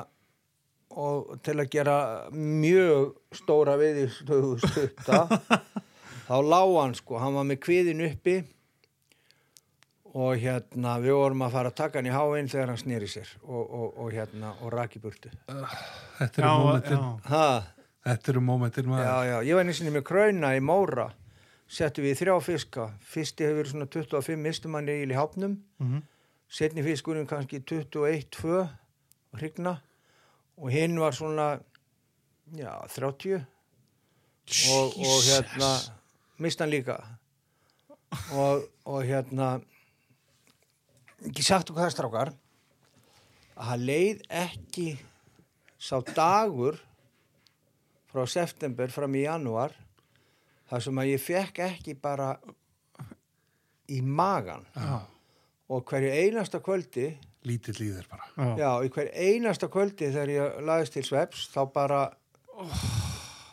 og 0.97 1.35
til 1.45 1.59
að 1.61 1.69
gera 1.75 1.97
mjög 2.33 3.11
stóra 3.37 3.75
veiðistöðu 3.81 4.55
stutta 4.63 5.25
þá 6.29 6.37
lág 6.47 6.77
hann 6.81 6.95
sko, 6.97 7.19
hann 7.21 7.35
var 7.37 7.45
með 7.51 7.61
kviðin 7.67 8.05
uppi 8.07 8.37
og 10.17 10.39
hérna 10.41 10.95
við 11.03 11.13
vorum 11.19 11.43
að 11.45 11.53
fara 11.59 11.71
að 11.73 11.77
taka 11.83 11.99
hann 12.01 12.09
í 12.09 12.15
háinn 12.15 12.49
þegar 12.49 12.71
hann 12.73 12.81
snýri 12.81 13.09
sér 13.13 13.29
og, 13.45 13.61
og, 13.67 13.89
og 14.07 14.15
hérna 14.15 14.55
og 14.65 14.71
raki 14.73 15.03
burtu. 15.03 15.29
Þetta 16.17 16.41
eru 16.41 16.53
momentin, 16.63 17.03
ha, 17.29 17.45
þetta 18.07 18.33
eru 18.33 18.43
momentin 18.47 18.89
maður. 18.89 19.05
já, 19.11 19.17
já, 19.29 19.37
ég 19.51 19.59
var 19.59 19.67
einu 19.67 19.75
sinni 19.77 19.93
með 19.99 20.07
krauna 20.09 20.55
í 20.57 20.63
Móra. 20.65 21.11
Settum 21.69 22.07
við 22.07 22.21
þrjá 22.23 22.35
fiska. 22.47 22.85
Fyrsti 23.11 23.45
hefur 23.45 23.59
verið 23.61 23.73
svona 23.75 23.89
25 23.91 24.41
mistumanni 24.47 24.95
í 25.03 25.17
hápnum 25.19 25.59
Mhm. 25.83 26.05
Setni 26.49 26.85
fiskurinn 26.87 27.29
kannski 27.29 27.61
21-2 27.61 28.63
hrigna 29.37 29.77
og 30.57 30.73
hinn 30.73 30.99
var 31.01 31.15
svona 31.17 31.49
já, 32.57 32.73
30 32.95 33.45
og, 34.73 34.95
og 34.95 35.19
hérna 35.27 35.71
mist 36.39 36.61
hann 36.61 36.71
líka. 36.71 36.97
Og, 38.33 38.63
og 38.87 39.03
hérna 39.05 39.57
ekki 41.27 41.45
sagt 41.45 41.71
okkur 41.71 41.83
það 41.87 41.95
strákar 41.95 42.33
að 43.57 43.71
það 43.71 43.87
leið 43.89 44.23
ekki 44.43 44.87
sá 45.81 45.99
dagur 46.15 46.79
frá 48.13 48.25
september 48.31 48.93
fram 48.93 49.17
í 49.17 49.25
janúar 49.25 49.75
þar 50.71 50.85
sem 50.87 51.03
að 51.03 51.11
ég 51.13 51.23
fekk 51.23 51.61
ekki 51.67 51.97
bara 52.01 52.31
í 53.93 54.01
magan 54.03 54.65
Já. 54.75 55.03
Og 55.69 55.89
hverju 55.91 56.13
einasta 56.13 56.61
kvöldi 56.65 57.11
Lítill 57.47 57.79
í 57.79 57.93
þér 57.95 58.07
bara. 58.11 58.25
Já. 58.35 58.49
já, 58.59 58.71
í 58.83 58.91
hverju 58.91 59.13
einasta 59.15 59.69
kvöldi 59.71 60.09
þegar 60.11 60.33
ég 60.33 60.57
laðist 60.67 60.97
til 60.97 61.05
sveps 61.07 61.47
þá 61.53 61.61
bara 61.75 62.01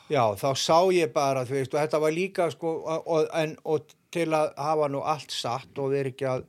já, 0.10 0.24
þá 0.40 0.50
sá 0.58 0.80
ég 0.94 1.12
bara 1.14 1.44
þú 1.46 1.60
veist, 1.60 1.76
og 1.76 1.82
þetta 1.82 2.02
var 2.02 2.16
líka 2.16 2.48
sko, 2.54 2.74
og, 3.04 3.28
en, 3.38 3.56
og 3.70 3.94
til 4.14 4.30
að 4.34 4.54
hafa 4.58 4.90
nú 4.92 5.04
allt 5.06 5.34
satt 5.34 5.82
og 5.82 5.94
veri 5.94 6.14
ekki 6.14 6.30
að 6.30 6.48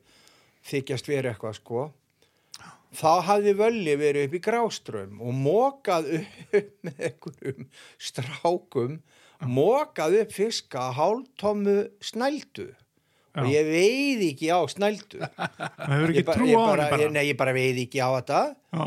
þykjast 0.71 1.11
verið 1.11 1.33
eitthvað 1.33 1.59
sko 1.61 1.85
þá 2.95 3.11
hafði 3.29 3.55
völli 3.59 3.97
verið 3.99 4.29
upp 4.29 4.39
í 4.39 4.43
gráström 4.45 5.21
og 5.25 5.37
mókað 5.37 6.11
upp 6.21 6.57
með 6.87 7.05
einhverjum 7.09 7.69
strákum 7.99 8.99
mókað 9.45 10.21
upp 10.23 10.35
fiska 10.35 10.91
hálftómu 10.97 11.77
snældu 12.05 12.71
og 13.35 13.49
ég 13.51 13.67
veið 13.67 14.21
ekki 14.31 14.51
á 14.55 14.59
snældu 14.71 15.19
Það 15.25 15.95
hefur 15.95 16.13
ég, 16.15 16.21
ekki 16.21 16.27
ba- 16.29 16.37
ég 16.47 16.59
bara, 16.61 16.87
bara. 16.93 17.03
Ég, 17.03 17.11
nei, 17.17 17.25
ég 17.33 17.39
bara 17.41 17.55
veið 17.57 17.81
ekki 17.87 17.99
á 18.05 18.09
þetta 18.19 18.43
Já. 18.79 18.85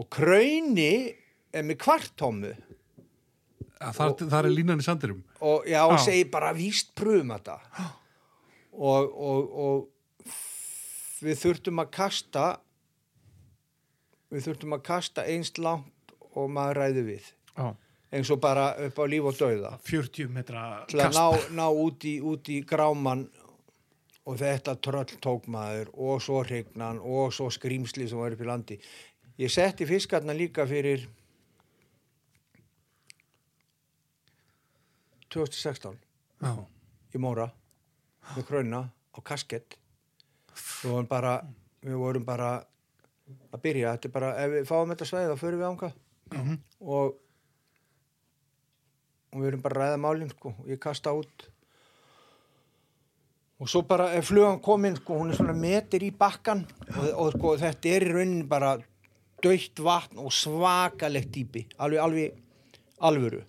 og 0.00 0.08
krauni 0.16 0.90
er 1.54 1.66
með 1.68 1.80
kvartómu 1.84 2.52
Þar, 3.80 4.12
þar 4.28 4.44
er 4.44 4.52
línan 4.52 4.82
í 4.82 4.84
sandirum. 4.84 5.22
og, 5.40 5.62
já, 5.64 5.80
og 5.88 5.96
segi 6.04 6.26
bara 6.28 6.50
víst 6.52 6.90
pröfum 6.98 7.30
þetta 7.32 7.54
og, 8.90 9.06
og, 9.08 9.54
og 9.64 10.34
við 11.24 11.38
þurftum 11.40 11.80
að 11.80 11.88
kasta 11.96 12.44
við 14.30 14.44
þurftum 14.46 14.76
að 14.76 14.82
kasta 14.86 15.24
einst 15.32 15.58
langt 15.62 16.12
og 16.36 16.50
maður 16.52 16.78
ræði 16.84 17.02
við 17.08 17.30
Já. 17.56 17.70
eins 18.14 18.30
og 18.34 18.40
bara 18.44 18.68
upp 18.86 19.00
á 19.00 19.04
líf 19.10 19.26
og 19.32 19.38
dauða 19.40 19.72
40 19.88 20.28
metra 20.36 20.66
til 20.90 21.00
að 21.00 21.08
kast. 21.08 21.18
ná, 21.18 21.56
ná 21.62 21.66
út, 21.72 22.04
í, 22.06 22.14
út 22.22 22.52
í 22.52 22.60
gráman 22.68 23.24
og 24.28 24.36
þetta 24.40 24.76
tröll 24.84 25.16
tók 25.22 25.46
maður 25.50 25.90
og 25.94 26.20
svo 26.22 26.42
hrignan 26.44 27.00
og 27.00 27.32
svo 27.34 27.48
skrýmsli 27.52 28.08
sem 28.08 28.20
var 28.20 28.36
upp 28.36 28.44
í 28.44 28.48
landi. 28.48 28.76
Ég 29.40 29.52
setti 29.52 29.86
fiskarna 29.88 30.34
líka 30.36 30.66
fyrir 30.68 31.06
2016 35.30 35.96
Já. 36.42 36.52
í 37.14 37.22
Móra 37.22 37.48
með 38.34 38.46
krauna 38.48 38.82
á 38.90 39.18
kaskett 39.24 39.78
við 40.82 40.90
vorum 40.90 41.08
bara 41.08 41.38
við 41.80 41.96
vorum 41.96 42.26
bara 42.26 42.50
að 43.54 43.62
byrja. 43.62 43.94
Þetta 43.94 44.08
er 44.08 44.12
bara, 44.12 44.30
ef 44.42 44.52
við 44.52 44.68
fáum 44.68 44.90
þetta 44.92 45.06
sveið 45.08 45.32
þá 45.32 45.40
förum 45.40 45.60
við 45.60 45.68
ánga 45.70 45.92
og 46.80 47.18
og 49.30 49.42
við 49.42 49.52
erum 49.52 49.62
bara 49.62 49.76
að 49.76 49.84
ræða 49.84 49.98
málinn 50.02 50.32
sko, 50.32 50.52
og 50.58 50.70
ég 50.70 50.80
kasta 50.82 51.12
út 51.14 51.46
og 53.60 53.68
svo 53.68 53.82
bara 53.84 54.10
ef 54.16 54.30
flugan 54.30 54.60
komin 54.64 54.96
sko, 54.96 55.18
hún 55.20 55.32
er 55.32 55.36
svona 55.36 55.56
metir 55.56 56.04
í 56.06 56.12
bakkan 56.16 56.64
og, 56.94 57.10
og 57.12 57.34
sko, 57.34 57.56
þetta 57.60 57.92
er 57.92 58.06
í 58.06 58.14
rauninni 58.14 58.48
bara 58.48 58.78
döitt 59.44 59.80
vatn 59.80 60.20
og 60.20 60.32
svakalegt 60.34 61.32
dýpi. 61.34 61.64
Alveg, 61.80 62.00
alveg, 62.04 62.40
alvöru. 63.00 63.44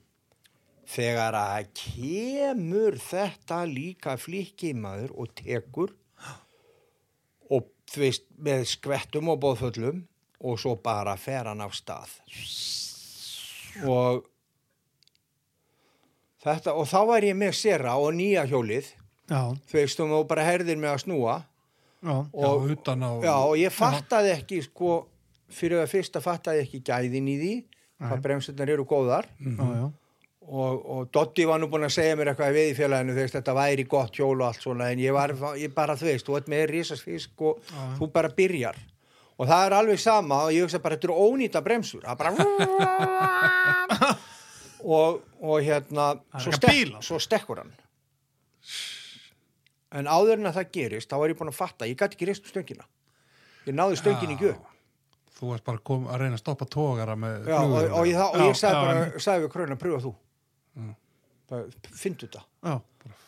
Þegar 0.91 1.35
að 1.39 1.69
kemur 1.77 2.97
þetta 2.99 3.61
líka 3.69 4.17
flikki 4.19 4.73
maður 4.75 5.13
og 5.23 5.31
tekur 5.37 5.93
og 7.51 7.69
þú 7.91 8.03
veist 8.03 8.27
með 8.35 8.65
skvettum 8.73 9.31
og 9.31 9.39
bóðföllum 9.43 10.03
og 10.41 10.59
svo 10.59 10.75
bara 10.83 11.15
fer 11.19 11.47
hann 11.47 11.63
af 11.63 11.75
stað. 11.77 12.17
Og 13.87 14.25
þetta 16.43 16.75
og 16.75 16.89
þá 16.89 16.99
var 17.07 17.27
ég 17.27 17.37
með 17.39 17.55
sera 17.61 17.95
og 18.01 18.11
nýja 18.17 18.47
hjólið. 18.51 18.91
Þú 19.31 19.79
veist 19.79 20.03
og 20.03 20.27
bara 20.29 20.45
herðir 20.45 20.79
mig 20.79 20.91
að 20.91 21.03
snúa. 21.05 21.39
Já. 22.01 22.15
Já, 22.33 22.47
og, 22.49 22.69
utan 22.73 23.03
á... 23.05 23.11
já, 23.21 23.33
og 23.37 23.55
ég 23.61 23.73
fattaði 23.73 24.33
ekki 24.33 24.61
sko, 24.65 24.93
fyrir 25.53 25.83
að 25.83 25.91
fyrsta 25.91 26.21
fattaði 26.23 26.63
ekki 26.65 26.81
gæðin 26.87 27.29
í 27.29 27.35
því 27.37 27.55
hvað 28.01 28.23
bremsurnar 28.25 28.71
eru 28.73 28.85
góðar. 28.89 29.27
Já. 29.37 29.51
Já. 29.61 29.89
og, 30.51 30.85
og 30.95 31.11
Dotti 31.13 31.45
var 31.47 31.61
nú 31.61 31.69
búin 31.71 31.85
að 31.85 31.93
segja 31.99 32.15
mér 32.17 32.31
eitthvað 32.31 32.55
við 32.57 32.71
í 32.71 32.77
félaginu, 32.79 33.13
þú 33.15 33.21
veist, 33.21 33.35
þetta 33.37 33.53
væri 33.55 33.85
gott 33.89 34.17
hjól 34.17 34.33
og 34.39 34.47
allt 34.47 34.65
svona, 34.65 34.89
en 34.91 35.03
ég 35.03 35.13
var, 35.15 35.35
ég 35.59 35.75
bara, 35.75 35.95
þú 35.99 36.09
veist, 36.09 36.25
þú 36.27 36.39
ert 36.39 36.49
með 36.51 36.65
risasfisk 36.73 37.45
og 37.45 37.61
þú 37.99 38.09
bara 38.15 38.33
byrjar. 38.35 38.81
Og 39.37 39.47
það 39.49 39.63
er 39.67 39.75
alveg 39.77 40.01
sama 40.01 40.41
og 40.47 40.51
ég 40.53 40.65
hugsa 40.65 40.81
bara, 40.81 40.97
þetta 40.97 41.07
eru 41.09 41.29
ónýta 41.29 41.61
bremsur 41.65 42.03
það 42.05 42.17
bara 42.19 42.31
og, 44.97 45.21
og 45.41 45.55
hérna 45.65 46.11
svo, 46.35 46.51
að 46.51 46.57
stek, 46.59 46.91
svo 47.05 47.17
stekkur 47.21 47.61
hann 47.63 47.71
en 49.91 50.07
áður 50.07 50.37
en 50.39 50.49
að 50.51 50.57
það 50.59 50.71
gerist 50.77 51.11
þá 51.11 51.17
var 51.21 51.33
ég 51.33 51.39
búin 51.39 51.51
að 51.51 51.57
fatta, 51.59 51.87
ég 51.89 51.97
gæti 51.99 52.15
ekki 52.17 52.27
reist 52.29 52.45
um 52.47 52.51
stöngina. 52.53 52.85
Ég 53.67 53.75
náði 53.77 53.97
stöngin 53.99 54.35
ekki 54.35 54.51
upp. 54.53 54.67
Þú 55.37 55.49
varst 55.51 55.65
bara 55.65 55.81
kom, 55.89 56.05
að 56.11 56.21
reyna 56.21 56.37
að 56.37 56.43
stoppa 56.43 56.65
tógara 56.69 57.15
með 57.17 57.47
Já, 57.49 57.57
og, 57.65 57.75
og, 57.97 58.05
ég, 58.07 58.15
það, 58.17 58.27
og 58.35 58.41
Já, 58.41 58.45
ég 58.51 58.57
sagði 58.61 58.77
já, 58.77 58.85
bara, 58.87 59.21
sagði 59.25 59.43
við 59.47 59.51
kröna, 59.55 59.77
pröfa 59.81 60.01
þú. 60.05 60.11
Það 61.51 61.63
finndu 62.03 62.27
þetta. 62.27 62.43
Já. 62.69 62.75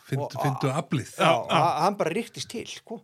Fyndu, 0.04 0.24
og- 0.24 0.36
fyndu 0.44 0.70
aflið. 0.70 1.10
Já, 1.18 1.30
ha- 1.50 1.80
hann 1.84 1.96
bara 2.00 2.12
ríktist 2.14 2.48
til 2.52 2.66
sko. 2.70 3.00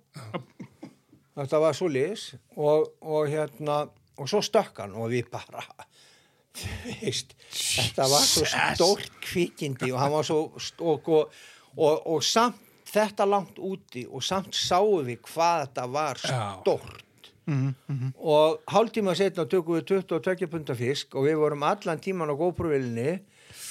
þetta 1.37 1.61
var 1.63 1.77
svo 1.79 1.89
liðis 1.89 2.25
og, 2.57 2.91
og 3.01 3.29
hérna 3.33 3.77
og 4.21 4.29
svo 4.29 4.41
stökk 4.45 4.83
hann 4.83 4.93
og 4.99 5.09
við 5.13 5.31
bara 5.33 5.63
veist, 7.01 7.33
þetta 7.55 8.09
var 8.11 8.25
svo 8.27 8.45
stórt 8.51 9.13
kvikindi 9.25 9.93
og 9.95 10.01
hann 10.03 10.13
var 10.13 10.27
svo 10.29 10.41
st- 10.61 10.83
og, 10.85 11.09
og, 11.09 11.31
og, 11.79 12.03
og 12.17 12.25
samt 12.27 12.59
þetta 12.91 13.27
langt 13.29 13.59
úti 13.59 14.07
og 14.11 14.25
samt 14.27 14.57
sáum 14.57 15.07
við 15.07 15.23
hvað 15.29 15.65
þetta 15.67 15.87
var 15.95 16.21
Já. 16.25 16.43
stórt 16.61 17.07
Mhm, 17.51 17.75
mhm. 17.89 18.11
og 18.21 18.61
hálftíma 18.71 19.15
setna 19.17 19.47
tökum 19.49 19.81
við 19.81 19.87
22 20.05 20.47
punta 20.47 20.75
fisk 20.79 21.17
og 21.19 21.25
við 21.27 21.39
vorum 21.41 21.65
allan 21.67 21.99
tíman 21.99 22.31
á 22.31 22.35
góðpröfilni 22.39 23.15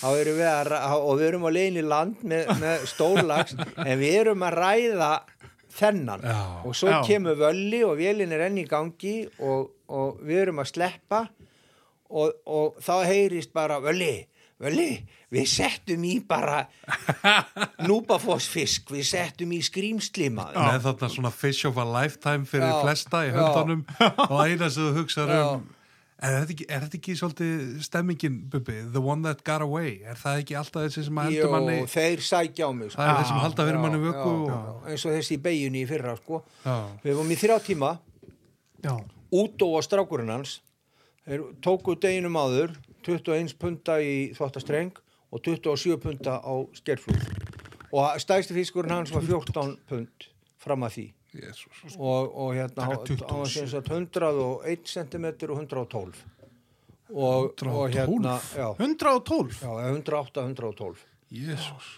og 0.03 1.19
við 1.19 1.27
erum 1.29 1.45
á 1.47 1.49
leiðin 1.53 1.79
í 1.79 1.85
land 1.87 2.23
með, 2.27 2.49
með 2.59 2.83
stórlags 2.89 3.55
en 3.87 3.99
við 4.01 4.17
erum 4.23 4.43
að 4.43 4.57
ræða 4.59 5.11
þennan 5.79 6.25
Já. 6.25 6.39
og 6.65 6.75
svo 6.75 6.91
Já. 6.91 6.99
kemur 7.07 7.39
völli 7.39 7.83
og 7.87 7.95
vélin 8.01 8.33
er 8.35 8.47
enn 8.49 8.59
í 8.59 8.65
gangi 8.67 9.15
og, 9.39 9.69
og 9.87 10.19
við 10.27 10.43
erum 10.47 10.59
að 10.63 10.71
sleppa 10.73 11.21
og, 12.09 12.33
og 12.49 12.79
þá 12.83 12.93
heyrist 13.05 13.53
bara 13.55 13.79
völli, 13.83 14.25
völli 14.59 14.91
við 15.33 15.49
settum 15.51 16.05
í 16.07 16.15
bara 16.27 16.63
núpafossfisk 17.89 18.93
við 18.93 19.07
settum 19.11 19.51
í 19.55 19.61
skrýmslima 19.65 20.49
Með 20.55 20.87
þarna 20.87 21.11
svona 21.15 21.33
fish 21.33 21.67
of 21.69 21.79
a 21.79 21.87
lifetime 21.87 22.47
fyrir 22.49 22.71
Já. 22.71 22.79
flesta 22.83 23.25
í 23.27 23.33
höndunum 23.35 23.83
og 24.29 24.39
eina 24.43 24.69
sem 24.69 24.89
þú 24.89 24.95
hugsaður 25.01 25.43
um 25.43 25.67
Er 26.19 26.33
þetta, 26.41 26.51
ekki, 26.51 26.65
er 26.67 26.81
þetta 26.83 26.97
ekki 26.97 27.13
svolítið 27.15 27.59
stemmingin, 27.85 28.39
Bubbi? 28.51 28.73
The 28.91 28.99
one 28.99 29.23
that 29.23 29.39
got 29.47 29.63
away? 29.63 30.01
Er 30.03 30.17
það 30.19 30.41
ekki 30.41 30.57
alltaf 30.59 30.83
þessi 30.83 31.03
sem 31.05 31.21
að 31.21 31.29
Jó, 31.31 31.45
heldur 31.45 31.53
manni? 31.53 31.77
þeir 31.87 32.23
sækja 32.27 32.67
á 32.67 32.71
mig 32.75 32.89
sko. 32.91 32.99
Það 32.99 33.11
er 33.11 33.19
þessi 33.21 33.29
sem 33.29 33.39
halda 33.45 33.67
fyrir 33.69 33.79
manni 33.85 33.99
vöku 34.03 34.25
já, 34.25 34.33
og... 34.33 34.49
já, 34.49 34.89
eins 34.91 35.05
og 35.05 35.15
þessi 35.15 35.37
í 35.37 35.39
beginni 35.45 35.83
í 35.85 35.87
fyrra 35.87 36.17
sko. 36.19 36.41
Við 37.05 37.15
vorum 37.21 37.31
í 37.31 37.37
þrjá 37.39 37.55
tíma 37.69 37.93
Já. 38.83 38.93
út 39.39 39.65
og 39.69 39.77
strákurinn 39.87 40.33
hans 40.35 40.57
þeir 41.23 41.45
tóku 41.63 41.95
deginum 42.03 42.35
áður 42.35 42.75
21 43.09 43.55
punta 43.59 43.99
í 44.01 44.15
þvottastreng 44.37 44.97
og 45.29 45.43
27 45.45 45.97
punta 46.01 46.39
á 46.41 46.53
skerflúð 46.77 47.29
og 47.91 48.19
stæsti 48.21 48.53
fiskurinn 48.57 48.93
hans 48.93 49.13
var 49.13 49.25
14 49.25 49.77
punt 49.89 50.29
fram 50.61 50.85
að 50.85 50.95
því 50.97 51.05
Jésús. 51.39 51.95
og, 51.97 52.31
og 52.33 52.55
hérna 52.57 52.87
hann 52.89 53.01
27. 53.05 53.25
hann 53.29 53.39
var 53.43 53.51
sem 53.53 53.69
sagt 53.69 53.91
101 53.93 54.93
cm 54.93 55.25
og 55.49 55.57
112 55.57 56.23
og, 57.09 57.53
og 57.65 57.89
112? 57.89 57.93
hérna 57.93 58.37
já, 58.57 58.67
112 58.77 59.61
já, 59.61 59.71
108, 59.93 60.41
112 60.41 61.05
Jésús. 61.31 61.91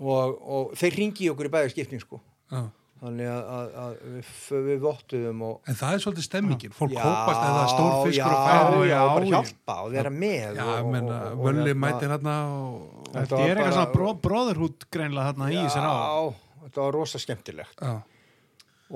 og, 0.00 0.42
og 0.42 0.74
þeir 0.78 0.98
ringi 1.00 1.28
í 1.28 1.30
okkur 1.30 1.50
í 1.50 1.54
bæði 1.54 1.74
skipting 1.76 2.02
sko 2.02 2.20
Já. 2.50 2.62
Þannig 2.96 3.28
að, 3.28 3.42
að, 3.56 3.74
að 3.82 3.96
við, 4.14 4.28
við 4.66 4.78
vottuðum 4.86 5.42
og 5.46 5.68
En 5.70 5.76
það 5.76 5.94
er 5.96 6.02
svolítið 6.04 6.26
stemmingin. 6.26 6.74
Fólk 6.76 6.94
Já, 6.96 7.00
hópast 7.04 7.42
eða 7.44 7.64
stór 7.72 7.92
fiskur 8.06 8.16
já, 8.16 8.26
og 8.32 8.48
færi. 8.48 8.88
já, 8.90 9.00
bara 9.12 9.26
já. 9.26 9.32
hjálpa 9.36 9.76
og 9.84 9.90
vera 9.96 10.12
með 10.16 10.58
Já, 10.60 10.66
og, 10.76 10.90
menna, 10.94 11.18
og, 11.20 11.32
og, 11.36 11.44
Völli 11.46 11.66
hérna- 11.70 11.80
mætir 11.84 12.14
hérna 12.14 12.36
og... 12.56 13.06
Þetta 13.12 13.20
er 13.20 13.46
eitthvað 13.46 13.62
bara- 13.62 13.76
svona 13.76 13.92
bró, 13.94 14.12
bróðurhút 14.26 14.86
greinlega 14.96 15.32
þarna 15.32 15.50
í 15.52 15.64
sér 15.76 15.86
á 15.86 15.92
Já, 15.92 16.34
þetta 16.66 16.84
var 16.86 16.96
rosa 17.00 17.22
skemmtilegt 17.22 17.84
Já, 17.84 17.94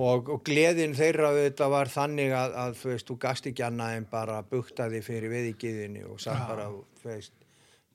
og, 0.06 0.28
og 0.36 0.42
gleðin 0.46 0.96
þeirra 0.98 1.30
þetta 1.36 1.68
var 1.72 1.92
þannig 1.92 2.34
að, 2.40 2.56
að 2.64 2.74
þú 2.80 2.92
veist, 2.94 3.08
þú 3.10 3.18
gast 3.26 3.48
ekki 3.50 3.64
annað 3.66 3.96
en 3.98 4.08
bara 4.16 4.40
buktaði 4.46 5.00
fyrir 5.06 5.32
veðigiðinni 5.32 6.04
og 6.08 6.20
satt 6.22 6.44
bara, 6.48 6.68
þú 7.02 7.08
veist, 7.10 7.32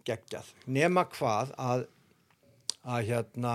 geggjað. 0.05 0.49
Nema 0.69 1.05
hvað 1.15 1.53
að, 1.57 1.85
að 2.85 3.07
hérna 3.09 3.53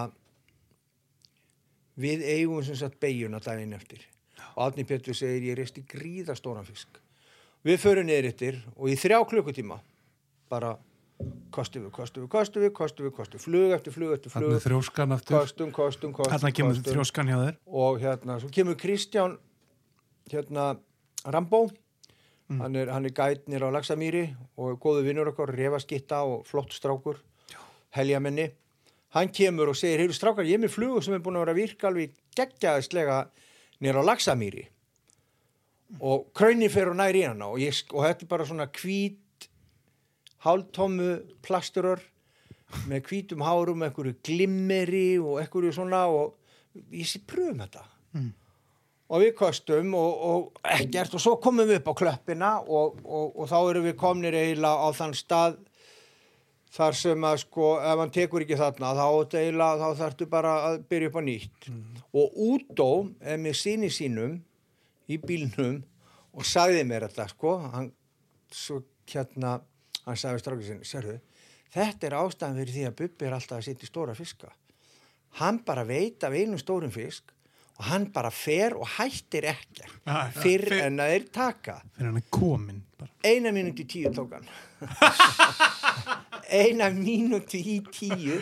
við 2.01 2.25
eigum 2.27 2.65
sem 2.65 2.79
sagt 2.79 3.01
beigjuna 3.03 3.41
daginn 3.45 3.77
eftir. 3.77 4.03
Og 4.57 4.67
Átni 4.67 4.87
Petur 4.89 5.17
segir 5.17 5.51
ég 5.51 5.59
reisti 5.61 5.85
gríða 5.87 6.37
stóran 6.39 6.67
fisk. 6.67 7.01
Við 7.67 7.83
förum 7.83 8.09
niður 8.09 8.31
yttir 8.31 8.63
og 8.77 8.89
í 8.89 8.97
þrjá 8.99 9.19
klukkutíma 9.29 9.81
bara 10.51 10.77
kostum 11.53 11.85
við, 11.85 11.93
kostum 11.93 12.25
við, 12.25 12.31
kostum 12.33 12.65
við, 12.65 12.73
kostum 12.77 13.07
við, 13.07 13.13
kostum 13.19 13.39
við, 13.39 13.45
flug 13.45 13.75
eftir 13.77 13.95
flug 13.95 14.15
eftir 14.17 14.33
flug, 14.33 14.57
þrjóskan 14.65 15.17
aftur. 15.17 15.37
kostum, 15.37 15.73
kostum, 15.77 16.15
kostum, 16.17 16.33
Þarna 16.33 16.53
kemur 16.57 16.75
kostum 16.79 16.95
þrjóskan 16.95 17.31
hjá 17.31 17.37
þér. 17.43 17.59
Og 17.85 18.01
hérna, 18.01 18.39
svo 18.41 18.51
kemur 18.55 18.79
Kristján 18.81 19.37
hérna, 20.33 20.71
Rambó 21.29 21.67
hann 22.59 22.77
er, 22.77 22.89
er 22.91 23.13
gætnir 23.15 23.63
á 23.63 23.69
Laxamýri 23.71 24.25
og 24.59 24.81
góðu 24.83 25.05
vinnur 25.07 25.31
okkar, 25.31 25.53
refaskitta 25.55 26.23
og 26.27 26.47
flott 26.49 26.73
strákur. 26.75 27.21
Heljamenni 27.95 28.49
hann 29.17 29.33
kemur 29.35 29.73
og 29.73 29.79
segir, 29.79 30.03
heyrðu 30.05 30.17
strákar, 30.17 30.49
ég 30.49 30.59
er 30.59 30.65
með 30.65 30.75
flugu 30.77 31.01
sem 31.03 31.17
er 31.17 31.23
búin 31.25 31.39
að 31.39 31.47
vera 31.47 31.55
að 31.57 31.63
virka 31.63 31.89
alveg 31.91 32.13
geggjaðislega 32.39 33.23
nýra 33.83 34.05
á 34.05 34.09
Laxamýri. 34.11 34.67
Og 36.07 36.29
kraunin 36.37 36.71
fer 36.71 36.93
og 36.93 36.99
næri 37.01 37.25
í 37.25 37.27
hana 37.27 37.49
og, 37.51 37.59
ég, 37.59 37.75
og 37.91 38.07
þetta 38.07 38.27
er 38.27 38.31
bara 38.31 38.47
svona 38.47 38.69
hvít 38.71 39.49
hálftómu 40.45 41.09
plasturör 41.43 42.03
með 42.87 43.09
hvítum 43.09 43.43
hárum, 43.43 43.83
einhverju 43.83 44.15
glimmeri 44.23 45.19
og 45.19 45.41
einhverju 45.43 45.73
svona 45.75 46.05
og 46.07 46.37
ég 46.95 47.09
sé 47.11 47.19
pröfum 47.27 47.65
þetta. 47.65 47.83
Og 49.11 49.25
við 49.25 49.33
kostum 49.35 49.95
og, 49.99 50.21
og 50.31 50.61
ekkert 50.71 51.17
og 51.19 51.23
svo 51.25 51.35
komum 51.43 51.67
við 51.67 51.81
upp 51.81 51.91
á 51.91 51.95
klöppina 51.99 52.51
og, 52.63 53.01
og, 53.03 53.35
og 53.35 53.51
þá 53.51 53.59
erum 53.59 53.89
við 53.89 53.97
komnir 53.99 54.37
eiginlega 54.39 54.87
á 54.87 54.89
þann 54.95 55.17
stað 55.19 55.59
þar 56.71 56.95
sem 56.95 57.25
að 57.27 57.39
sko 57.45 57.69
ef 57.83 57.99
hann 58.03 58.13
tekur 58.15 58.45
ekki 58.45 58.59
þarna 58.61 58.93
þá, 58.95 59.07
eiginlega, 59.41 59.79
þá 59.81 59.99
þarftu 60.05 60.29
bara 60.31 60.53
að 60.69 60.77
byrja 60.91 61.09
upp 61.11 61.19
á 61.19 61.23
nýtt. 61.27 61.71
Og 62.15 62.37
Útó 62.51 62.89
með 63.21 63.57
síni 63.59 63.91
sínum 63.91 64.37
í 65.11 65.19
bílnum 65.19 65.81
og 66.35 66.47
sagði 66.47 66.85
mér 66.87 67.09
þetta 67.09 67.27
sko 67.33 67.57
hann, 67.73 67.91
svo 68.55 68.83
hérna 69.11 69.57
hann 70.07 70.17
sagði 70.19 70.43
strákið 70.45 70.69
sinni, 70.71 70.87
sérðu 70.87 71.17
þetta 71.75 72.07
er 72.09 72.17
ástæðan 72.21 72.57
fyrir 72.61 72.75
því 72.77 72.85
að 72.89 72.97
Bubbi 73.03 73.27
er 73.29 73.35
alltaf 73.37 73.59
að 73.61 73.67
sitja 73.69 73.87
í 73.87 73.91
stóra 73.91 74.15
fiska. 74.19 74.49
Hann 75.39 75.61
bara 75.67 75.85
veit 75.87 76.23
af 76.27 76.35
einum 76.35 76.59
stórum 76.59 76.91
fisk 76.95 77.31
og 77.81 77.85
hann 77.91 78.09
bara 78.15 78.31
fer 78.35 78.75
og 78.79 78.89
hættir 78.99 79.47
ekki 79.51 79.87
Já, 79.87 80.17
fyrr 80.35 80.67
fyr- 80.69 80.83
en 80.89 80.99
að 81.03 81.13
þeir 81.15 81.29
taka. 81.35 81.77
Fyrir 81.95 82.11
hann 82.11 82.19
er 82.23 82.27
komin 82.35 82.81
bara. 82.99 83.11
eina 83.25 83.53
mínúti 83.55 83.87
í 83.87 83.91
tíu 83.95 84.11
tók 84.15 84.35
hann 84.39 84.49
eina 86.61 86.89
mínúti 86.95 87.61
í 87.77 87.77
tíu 87.93 88.41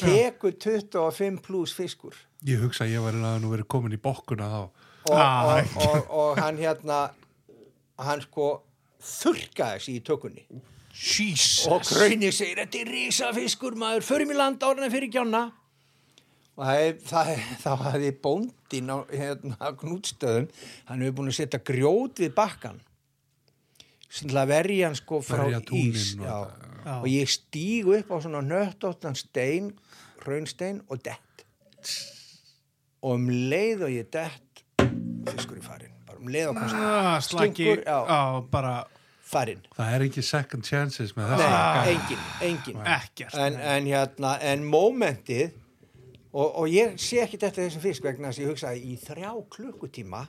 tekur 0.00 0.56
25 0.62 1.42
pluss 1.44 1.74
fiskur. 1.76 2.16
Ég 2.46 2.62
hugsa 2.62 2.86
að 2.86 2.94
ég 2.96 3.04
var 3.04 3.16
nú 3.42 3.50
verið 3.52 3.68
komin 3.72 3.96
í 3.96 4.00
bokkuna 4.00 4.48
þá. 4.52 4.60
og, 4.62 5.12
Ah, 5.14 5.60
og, 5.60 5.76
og, 5.86 6.08
og 6.10 6.40
hann 6.40 6.56
hérna 6.58 7.10
hann 8.02 8.22
sko 8.24 8.62
þurrkaði 9.02 9.84
sig 9.84 10.00
í 10.00 10.02
tökunni. 10.06 10.46
Jesus. 10.96 11.66
Og 11.68 11.84
Krauni 11.84 12.32
segir, 12.32 12.56
þetta 12.62 12.80
er 12.80 12.90
risafiskur 12.90 13.76
maður, 13.78 14.06
förum 14.06 14.32
í 14.32 14.36
land 14.38 14.64
árna 14.64 14.88
fyrir 14.90 15.12
gjána 15.12 15.44
og 16.56 17.02
það 17.04 17.82
hafði 17.84 18.10
bóndin 18.24 18.88
á 18.88 19.04
hérna, 19.12 19.72
knútstöðum, 19.76 20.46
hann 20.88 21.02
hefur 21.04 21.16
búin 21.18 21.28
að 21.28 21.36
setja 21.36 21.60
grjót 21.60 22.22
við 22.22 22.32
bakkan 22.36 22.78
að 22.80 22.85
verja 24.48 24.88
hann 24.88 24.96
sko 24.98 25.20
frá 25.24 25.44
ís 25.50 26.14
og 26.18 26.24
já. 26.24 26.38
já. 26.84 26.94
og 27.02 27.08
ég 27.10 27.28
stíg 27.28 27.86
upp 27.86 28.10
á 28.10 28.16
svona 28.22 28.42
nöttóttan 28.42 29.14
stein 29.14 29.72
raunstein 30.26 30.82
og 30.88 31.04
dett. 31.04 31.46
Og 33.02 33.14
um 33.14 33.28
leið 33.28 33.86
og 33.86 33.90
ég 33.90 34.10
dett 34.10 34.42
fiskur 35.30 35.60
í 35.60 35.64
farin 35.64 35.92
bara 36.06 36.20
um 36.22 36.30
leið 36.30 36.50
og 36.50 36.60
ah, 36.62 37.16
slaki 37.24 37.66
Stungur, 37.66 37.82
á, 37.86 38.20
bara 38.50 38.74
farin 39.26 39.62
Það 39.76 39.94
er 39.94 40.04
ekki 40.06 40.24
second 40.24 40.66
chances 40.66 41.14
með 41.16 41.34
Nei, 41.34 41.38
þessu. 41.38 41.94
engin, 41.94 42.26
engin. 42.48 42.82
Ekkert. 42.96 43.38
En, 43.42 43.58
en 43.60 43.88
hérna, 43.90 44.36
en 44.42 44.66
mómentið 44.66 45.54
og, 46.36 46.50
og 46.62 46.68
ég 46.70 46.98
sé 47.00 47.22
ekki 47.24 47.40
þetta 47.40 47.64
þessum 47.64 47.84
fisk 47.84 48.06
vegna 48.06 48.30
þess 48.30 48.40
að 48.40 48.44
ég 48.44 48.52
hugsaði 48.52 48.84
í 48.92 48.96
þrjá 49.02 49.32
klukkutíma 49.56 50.22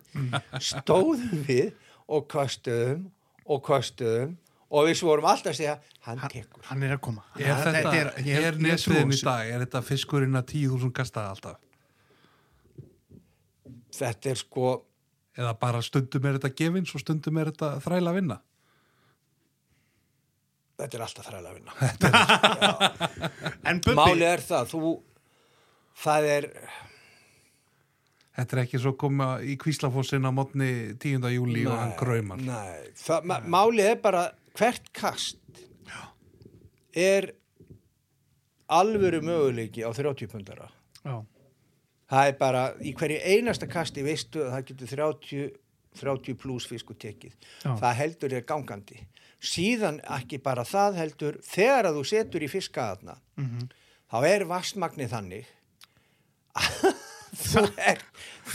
stóðum 0.72 1.46
við 1.48 1.72
og 2.08 2.28
kostuðum 2.32 3.08
og 3.48 3.62
kostuðum 3.66 4.36
og 4.68 4.88
við 4.90 4.98
svo 5.00 5.08
vorum 5.14 5.28
alltaf 5.32 5.54
að 5.54 5.60
segja 5.62 5.76
hann 6.08 6.20
tekur. 6.32 6.64
hann 6.68 6.84
er 6.84 6.96
að 6.98 7.02
koma. 7.06 7.24
Er 7.40 7.54
Hann- 7.54 7.78
þetta, 7.78 7.94
er, 7.96 8.10
ég 8.28 8.48
er 8.50 8.58
trúi 8.58 8.66
nesviðin 8.68 9.14
í 9.16 9.22
dag, 9.24 9.48
er 9.56 9.64
þetta 9.64 9.82
fiskurinn 9.88 10.36
að 10.36 10.50
10.000 10.52 10.92
kasta 10.98 11.24
alltaf? 11.32 11.58
þetta 13.98 14.30
er 14.34 14.36
sko 14.44 14.74
Eða 15.38 15.52
bara 15.62 15.80
stundum 15.86 16.24
er 16.26 16.40
þetta 16.40 16.50
gefins 16.58 16.92
og 16.98 17.02
stundum 17.04 17.38
er 17.38 17.52
þetta 17.52 17.68
þræla 17.86 18.10
að 18.12 18.16
vinna? 18.18 18.38
þetta 20.78 20.98
er 20.98 21.04
alltaf 21.06 21.28
þræla 21.30 21.52
að 21.52 21.58
vinna 21.58 21.74
en 23.70 23.80
Bubbi, 23.86 23.96
málið 23.98 24.28
er 24.32 24.44
það, 24.46 24.68
þú 24.74 24.92
það 26.04 26.28
er, 26.36 26.48
Þetta 28.38 28.54
er 28.58 28.62
ekki 28.64 28.78
svo 28.80 28.92
koma 28.94 29.28
í 29.42 29.56
kvíslafossin 29.58 30.28
á 30.28 30.32
mótni 30.32 30.94
10. 31.02 31.24
júli 31.34 31.64
og 31.66 31.74
hann 31.80 31.96
graumar. 31.98 32.38
nei, 32.38 32.92
málið 33.50 33.88
er 33.96 34.02
bara 34.04 34.28
hvert 34.58 34.92
kast 34.94 35.40
er 36.94 37.32
alvöru 38.70 39.22
möguleiki 39.26 39.82
á 39.86 39.90
30 39.94 40.28
pundara 40.32 40.68
já, 41.06 41.18
það 42.12 42.28
er 42.32 42.38
bara 42.40 42.64
í 42.84 42.94
hverju 42.98 43.20
einasta 43.26 43.68
kasti 43.70 44.04
veistu 44.06 44.42
að 44.44 44.54
það 44.56 44.66
getur 44.72 44.92
30, 44.94 45.52
30 46.02 46.38
pluss 46.42 46.68
fiskur 46.70 46.98
tekið 47.00 47.34
Já. 47.64 47.74
það 47.80 47.94
heldur 48.02 48.34
er 48.38 48.46
gangandi 48.50 49.00
síðan 49.40 50.02
ekki 50.18 50.40
bara 50.44 50.66
það 50.68 50.98
heldur 51.02 51.38
þegar 51.46 51.90
að 51.92 52.00
þú 52.02 52.06
setur 52.14 52.44
í 52.46 52.50
fiskaðarna 52.52 53.18
Mhm. 53.38 53.70
þá 54.12 54.18
er 54.28 54.46
vastmagnið 54.50 55.10
þannig 55.14 55.46
þú 57.52 57.64
ert 57.92 58.06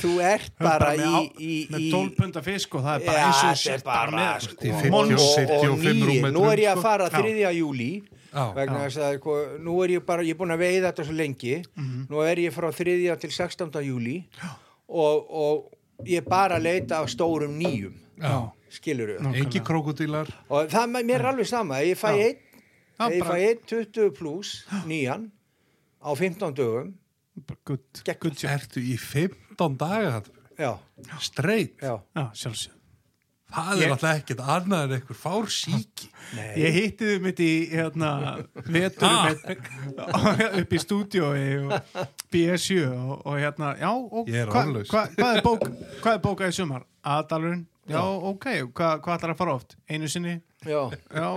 þú 0.02 0.10
ert 0.24 0.52
bara, 0.59 0.90
í, 0.97 1.05
á, 1.05 1.20
í, 1.36 1.52
með 1.73 1.81
í 1.85 1.90
12 1.93 2.14
punda 2.16 2.43
fisk 2.47 2.74
og 2.78 2.85
það 2.86 2.94
er 2.94 3.06
bara 3.09 3.27
eins 3.27 3.66
og 3.66 3.73
er 3.74 3.82
bara 3.85 4.14
með 4.16 4.47
sko, 4.47 4.56
Í 4.62 4.73
50 4.73 4.90
Mons- 4.94 5.12
og, 5.12 5.43
og 5.43 5.66
75 5.66 5.82
nýi, 5.82 6.06
rúmmetrum, 6.09 6.32
nú 6.39 6.44
er 6.52 6.62
ég 6.64 6.70
að 6.73 6.78
sko. 6.81 6.86
fara 6.86 7.09
Já. 7.10 7.20
3. 7.20 7.52
júli 7.59 7.90
vegna 8.32 8.78
þess 8.86 9.02
að 9.05 9.19
sko, 9.20 9.35
nú 9.60 9.74
er 9.85 9.93
ég 9.98 10.06
bara, 10.09 10.23
ég 10.24 10.32
er 10.32 10.40
búin 10.40 10.55
að 10.55 10.62
veiða 10.64 10.86
þetta 10.93 11.05
svo 11.10 11.16
lengi 11.19 11.55
Mhm. 11.77 12.06
nú 12.09 12.23
er 12.24 12.36
ég 12.47 12.55
frá 12.56 12.70
3. 12.73 13.16
til 13.20 13.31
16. 13.31 13.82
júli 13.85 14.16
og, 14.89 15.27
og 15.28 16.06
ég 16.09 16.23
er 16.23 16.28
bara 16.28 16.56
að 16.56 16.62
leita 16.70 17.02
af 17.02 17.10
stórum 17.12 17.52
nýjum 17.60 17.98
skilur 18.73 19.19
Nú. 19.20 19.35
Engi 19.36 19.60
krokodílar. 19.60 20.31
og 20.48 20.70
það 20.73 20.97
mér 21.05 21.20
er 21.20 21.27
alveg 21.35 21.47
sama 21.47 21.82
ég 21.85 21.98
fæ 22.01 22.09
einn 22.16 22.36
ég 23.12 23.20
bara- 23.20 23.36
fæ 23.36 23.48
einn 23.51 23.59
20 23.69 24.10
pluss 24.16 24.64
nýjan 24.89 25.28
á 26.01 26.10
15 26.16 26.55
dögum 26.56 26.94
good, 27.64 27.85
Gegn- 28.05 28.19
good 28.20 28.36
job. 28.39 28.51
Ertu 28.56 28.81
í 28.85 28.94
15 28.98 29.77
daga 29.81 30.23
já, 30.59 30.73
Streit. 31.20 31.77
já, 31.82 31.98
já, 32.16 32.24
sjálfsög 32.35 32.78
Það 33.52 33.73
er 33.74 33.82
Ég- 33.82 33.90
alltaf 33.93 34.16
ekkert 34.23 34.39
annað 34.48 34.82
en 34.86 34.93
einhver 34.97 35.16
fár 35.20 35.48
síki. 35.52 36.06
nei. 36.39 36.55
Ég 36.56 36.73
hitti 36.73 37.05
þau 37.10 37.19
mitt 37.27 37.40
í 37.44 37.48
hérna, 37.69 38.12
vetur 38.64 39.05
Ah. 39.05 39.28
upp 40.62 40.73
í 40.73 40.78
stúdiói 40.81 41.43
og 41.66 42.06
BS7 42.32 42.86
og, 42.89 43.27
og 43.27 43.36
hérna, 43.36 43.74
já, 43.77 43.90
og 43.93 44.31
er 44.32 44.48
hva, 44.48 44.62
hva, 44.89 45.02
hvað 45.19 45.36
er 45.36 45.44
bók 45.44 45.66
hvað 46.01 46.14
er 46.16 46.23
bókað 46.24 46.48
í 46.48 46.56
sumar? 46.56 46.86
Aðalurinn, 47.05 47.66
já, 47.93 48.01
ok, 48.32 48.47
hva, 48.73 48.94
hvað 49.05 49.19
ætlar 49.19 49.35
að 49.35 49.40
fara 49.43 49.55
oft? 49.59 49.77
Einu 49.90 50.09
sinni, 50.09 50.39
Já, 50.66 50.82
Já, 51.14 51.28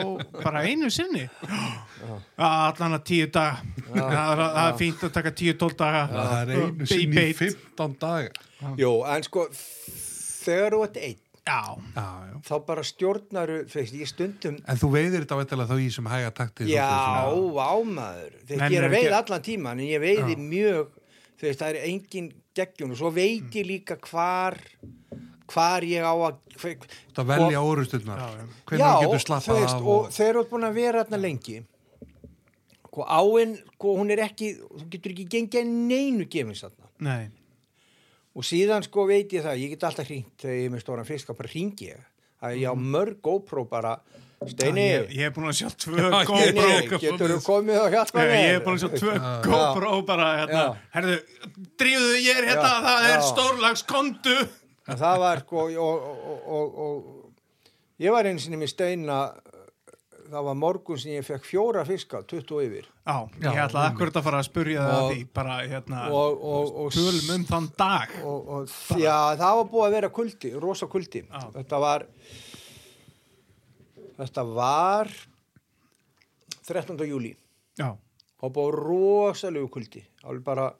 bara 0.43 0.61
einu 0.67 0.89
sinni. 0.93 1.25
Já, 1.25 2.47
allan 2.69 2.97
að 2.99 3.03
tíu 3.09 3.27
daga. 3.33 3.61
Það 3.89 4.15
er- 4.15 4.41
það 4.41 4.67
er 4.69 4.77
fínt 4.81 5.05
að 5.07 5.13
taka 5.19 5.31
tíu, 5.31 5.53
tól 5.57 5.73
daga. 5.79 6.03
Það 6.13 6.33
er 6.41 6.53
einu 6.59 6.85
sinni 6.85 7.05
í 7.05 7.15
beit. 7.15 7.37
15 7.41 7.95
daga. 7.99 8.29
jú, 8.79 8.91
en 9.15 9.23
sko 9.23 9.47
þegar 10.45 10.71
þú 10.77 10.83
ert 10.89 10.97
einn 10.97 11.21
Já, 11.45 11.61
Já, 11.93 12.05
já. 12.25 12.37
þá 12.41 12.53
bara 12.65 12.81
stjórnaru, 12.81 13.57
veist, 13.69 13.93
ég 13.93 14.07
stundum 14.09 14.55
En 14.65 14.77
þú 14.81 14.87
veiðir 14.95 15.21
þetta 15.27 15.37
veitilega 15.37 15.67
þá 15.69 15.77
í 15.83 15.89
sem 15.93 16.07
hæga 16.09 16.31
takti. 16.33 16.65
Já, 16.71 16.87
ámaður 17.29 18.31
ég 18.49 18.61
er 18.79 18.87
að 18.89 18.95
ekki- 18.97 19.11
allan 19.13 19.43
tíman 19.45 19.77
en 19.79 19.85
ég 19.85 20.01
veiði 20.01 20.37
mjög 20.41 20.87
þú 21.37 21.45
veist, 21.45 21.59
það 21.61 21.69
er 21.69 21.85
engin 21.85 22.31
geggjun. 22.55 22.91
Og 22.91 22.97
svo 22.97 23.11
veit 23.13 23.51
ég 23.53 23.67
líka 23.67 23.97
hvar 24.09 24.57
hvar 25.51 25.85
ég 25.87 26.03
á 26.05 26.13
að 26.13 26.41
hver, 26.55 26.89
Það 27.15 27.29
velja 27.31 27.61
orusturnar. 27.61 28.19
Já, 28.19 28.27
já. 28.39 28.45
Hvernig 28.65 28.85
getur 29.01 29.15
þú 29.15 29.21
slappað 29.25 29.59
veist, 29.61 29.75
af 29.75 29.87
og 29.95 30.11
þegar 30.15 30.35
þú 30.37 30.43
ert 30.45 30.51
búin 30.53 30.67
að 30.69 30.77
vera 30.79 31.03
þarna 31.05 31.21
lengi. 31.25 31.57
Og 32.95 33.01
áinn 33.11 33.55
sko, 33.75 33.95
hún 33.99 34.11
er 34.15 34.21
ekki, 34.23 34.53
þú 34.71 34.85
getur 34.93 35.11
ekki 35.15 35.25
gengið 35.33 35.71
neinu 35.71 36.27
gefins 36.31 36.63
þarna. 36.63 36.91
Nei. 37.03 37.25
Og 38.35 38.43
síðan 38.47 38.83
sko 38.87 39.03
veit 39.07 39.31
ég 39.35 39.43
það, 39.43 39.59
ég 39.63 39.73
get 39.75 39.83
alltaf 39.87 40.07
hringt 40.09 40.35
þegar 40.43 40.55
ég 40.59 40.67
er 40.69 40.71
með 40.75 40.83
stóran 40.85 41.07
fisk 41.07 41.31
að 41.31 41.37
bara 41.41 41.51
hringi 41.51 41.89
ég. 41.91 42.05
Að 42.45 42.55
ég 42.61 42.71
á 42.71 42.75
mörg 42.75 43.19
GoPro 43.23 43.65
bara. 43.67 43.97
Steini, 44.45 44.83
Ég, 44.83 45.05
ég 45.15 45.29
er 45.29 45.31
búin 45.33 45.47
að 45.47 45.55
sjá 45.61 45.69
tvö 45.79 45.95
Já, 46.03 46.07
GoPro. 46.27 46.39
Steini 46.43 46.99
getur 47.01 47.31
þú 47.31 47.37
komið 47.45 47.77
og 47.81 47.93
hjálpa 47.95 48.19
mér 48.19 48.33
ég 48.35 48.57
er 48.57 48.65
búin 48.65 48.75
að 48.75 48.83
sjá 48.83 48.99
tvö 48.99 49.13
GoPro 49.47 49.93
bara, 50.05 50.25
hérna, 50.41 50.59
Já. 50.59 50.89
herðu, 50.97 51.15
drífuðu, 51.79 52.17
ég 52.19 52.41
er 52.41 52.47
hérna, 52.51 52.73
Já, 52.75 52.83
það 52.85 53.07
er 53.07 53.15
já. 53.15 53.23
stórlags 53.31 53.85
kontu. 53.89 54.35
En 54.85 54.99
það 54.99 55.21
var 55.23 55.41
sko 55.45 55.65
og, 55.81 56.03
og, 56.05 56.49
og, 56.55 56.79
og 56.85 58.01
ég 58.01 58.13
var 58.13 58.27
einu 58.29 58.41
sinni 58.43 58.59
með 58.61 58.73
steina 58.75 59.19
það 60.29 60.45
var 60.47 60.57
morgun 60.57 60.99
sem 60.99 61.15
ég 61.15 61.25
fekk 61.25 61.45
fjóra 61.47 61.83
fiska 61.87 62.21
20 62.25 62.61
yfir 62.65 62.87
Já, 63.05 63.17
Já, 63.41 63.49
ég 63.51 63.59
ætla 63.65 63.83
akkurat 63.91 64.17
að 64.19 64.25
fara 64.25 64.41
að 64.41 64.47
spurja 64.47 64.85
það 64.85 65.09
því, 65.11 65.19
bara, 65.37 65.57
hérna, 65.69 66.01
og, 66.09 66.41
og, 66.41 66.71
og, 66.83 66.89
tölum 66.95 67.29
um 67.35 67.45
þann 67.49 67.69
dag. 67.77 68.15
og, 68.25 68.49
og 68.57 68.75
já, 69.01 69.17
það 69.41 69.59
var 69.59 69.69
búið 69.73 69.87
að 69.87 69.95
vera 69.97 70.11
kuldi, 70.19 70.53
rosa 70.61 70.89
kuldi 70.91 71.21
Já. 71.25 71.43
þetta 71.59 71.81
var 71.83 72.07
þetta 74.21 74.47
var 74.55 75.13
13. 76.65 77.05
júli 77.05 77.35
Já, 77.79 77.91
og 78.41 78.55
búið 78.55 78.79
rosalegu 78.81 79.69
kuldi 79.77 80.05
alveg 80.25 80.45
bara 80.47 80.71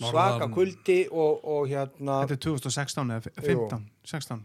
svaka 0.00 0.48
kuldi 0.54 0.98
og, 1.10 1.44
og 1.44 1.68
hérna 1.68 2.22
þetta 2.24 2.36
er 2.38 2.42
2016 2.46 3.10
eða 3.16 3.32
15, 3.44 3.84
16. 4.04 4.44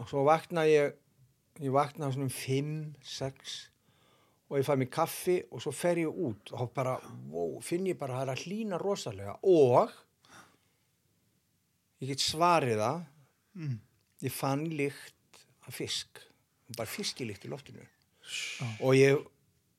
og 0.00 0.08
svo 0.10 0.24
vakna 0.28 0.66
ég 0.68 0.92
ég 1.60 1.72
vakna 1.72 2.10
svona 2.12 2.28
um 2.28 2.32
5, 2.32 2.94
6 3.02 3.56
og 4.50 4.58
ég 4.58 4.66
fæ 4.66 4.74
mér 4.80 4.90
kaffi 4.90 5.36
og 5.50 5.62
svo 5.62 5.72
fer 5.72 6.00
ég 6.02 6.10
út 6.10 6.52
og 6.56 6.72
bara, 6.74 6.96
wow, 7.30 7.60
finn 7.62 7.86
ég 7.86 7.98
bara 8.00 8.16
að 8.16 8.18
það 8.18 8.22
er 8.26 8.32
að 8.34 8.44
hlýna 8.46 8.78
rosalega. 8.82 9.34
Og 9.46 9.92
ég 12.02 12.10
get 12.14 12.24
svarið 12.24 12.80
það 12.82 13.00
Mm. 13.54 13.78
ég 14.22 14.30
fann 14.32 14.60
lykt 14.70 15.40
af 15.66 15.74
fisk. 15.74 16.20
Bara 16.76 16.86
fiskilykt 16.86 17.44
í 17.44 17.50
loftinu. 17.50 17.82
Og 18.80 18.94
ég 18.94 19.18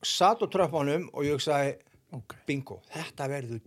satt 0.04 0.42
á 0.44 0.48
tröfmanum 0.52 1.10
og 1.14 1.24
ég 1.24 1.40
sagði, 1.40 1.78
Ok, 2.12 2.34
bingo, 2.46 2.82
þetta 2.92 3.28
verður 3.32 3.62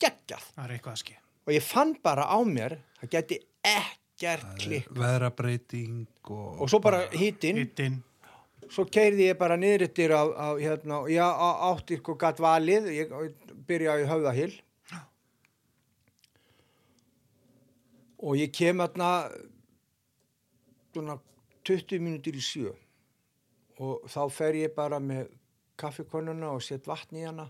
geggjað. 0.00 0.46
Það 0.54 0.64
er 0.64 0.76
eitthvað 0.76 0.96
að 0.96 1.02
ske. 1.04 1.16
og 1.46 1.54
ég 1.56 1.64
fann 1.64 1.96
bara 2.04 2.28
á 2.28 2.38
mér 2.46 2.76
það 3.00 3.12
geti 3.16 3.40
ekkert 3.66 4.54
klikk. 4.60 4.92
veðrabreiting 4.94 6.06
og... 6.30 6.60
og 6.60 6.70
svo 6.70 6.80
bara 6.84 7.06
Hittin, 7.16 8.02
svo 8.70 8.84
keirði 8.86 9.30
ég 9.30 9.38
bara 9.40 9.56
niður 9.58 9.88
yttir 9.88 10.14
á, 10.14 10.22
á 10.30 10.48
hérna, 10.60 11.02
já, 11.10 11.26
á, 11.26 11.48
átti 11.72 11.98
sko 12.00 12.14
gatt 12.20 12.42
valið, 12.42 12.90
ég, 12.94 13.10
ég 13.10 13.56
byrjaði 13.66 14.04
í 14.04 14.10
höfðahill 14.10 14.54
og 18.20 18.36
ég 18.36 18.52
kem 18.52 18.82
svona 20.92 21.16
20 21.64 22.02
mínútur 22.02 22.36
í 22.36 22.42
sjö. 22.44 22.72
Og 23.80 24.04
þá 24.12 24.22
fer 24.32 24.58
ég 24.58 24.74
bara 24.76 24.98
með 25.00 25.30
kaffikonuna 25.80 26.52
og 26.52 26.64
set 26.64 26.88
vatn 26.88 27.16
í 27.16 27.24
hana 27.24 27.46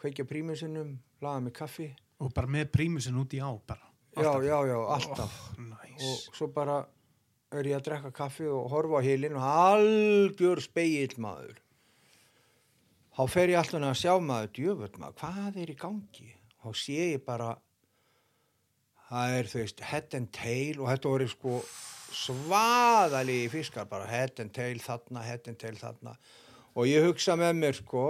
kveikja 0.00 0.26
prímusinum, 0.28 0.94
laga 1.20 1.44
með 1.44 1.56
kaffi. 1.60 1.90
Og 2.20 2.32
bara 2.36 2.50
með 2.50 2.70
prímusin 2.74 3.18
út 3.20 3.34
í 3.36 3.40
á, 3.40 3.50
bara. 3.66 3.86
já, 4.16 4.32
já, 4.42 4.56
já, 4.66 4.78
alltaf. 4.96 5.36
Næs. 5.58 6.00
og 6.00 6.36
svo 6.36 6.48
bara 6.52 6.80
er 7.50 7.66
ég 7.66 7.78
að 7.78 7.86
drekka 7.88 8.12
kaffi 8.14 8.46
og 8.46 8.68
horfa 8.70 9.00
á 9.00 9.06
heilin 9.06 9.36
og 9.38 9.46
algjör 9.46 10.62
speill 10.62 11.16
maður. 11.18 11.58
Þá 13.16 13.22
fer 13.28 13.52
ég 13.52 13.58
alltaf 13.60 13.82
að 13.82 13.98
sjá 13.98 14.12
maður 14.22 14.52
djöfut 14.56 14.98
maður, 14.98 15.16
hvað 15.20 15.60
er 15.62 15.72
í 15.72 15.76
gangi? 15.78 16.30
Þá 16.60 16.68
sé 16.76 16.98
ég 17.12 17.24
bara 17.26 17.54
það 19.10 19.36
er 19.38 19.48
þú 19.50 19.62
veist 19.64 19.80
head 19.90 20.16
and 20.18 20.30
tail 20.32 20.78
og 20.78 20.90
þetta 20.92 21.12
voru 21.14 21.28
sko 21.30 21.56
svaðalegi 22.14 23.50
fiskar 23.50 23.88
bara. 23.90 24.06
Head 24.10 24.42
and 24.42 24.54
tail 24.54 24.78
þarna, 24.82 25.24
head 25.26 25.50
and 25.50 25.58
tail 25.58 25.76
þarna. 25.78 26.14
Og 26.78 26.86
ég 26.86 27.06
hugsa 27.06 27.36
með 27.38 27.56
mér 27.58 27.78
sko 27.78 28.04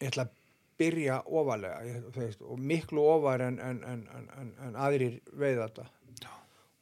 ég 0.00 0.10
ætla 0.10 0.26
að 0.26 0.36
byrja 0.80 1.20
ofalega 1.28 1.80
ég, 1.84 2.04
veist, 2.16 2.42
og 2.42 2.60
miklu 2.60 3.04
ofar 3.04 3.44
en, 3.44 3.58
en, 3.60 3.80
en, 3.84 4.52
en, 4.64 4.76
aðrir 4.80 5.18
veið 5.36 5.64
þetta. 5.66 5.88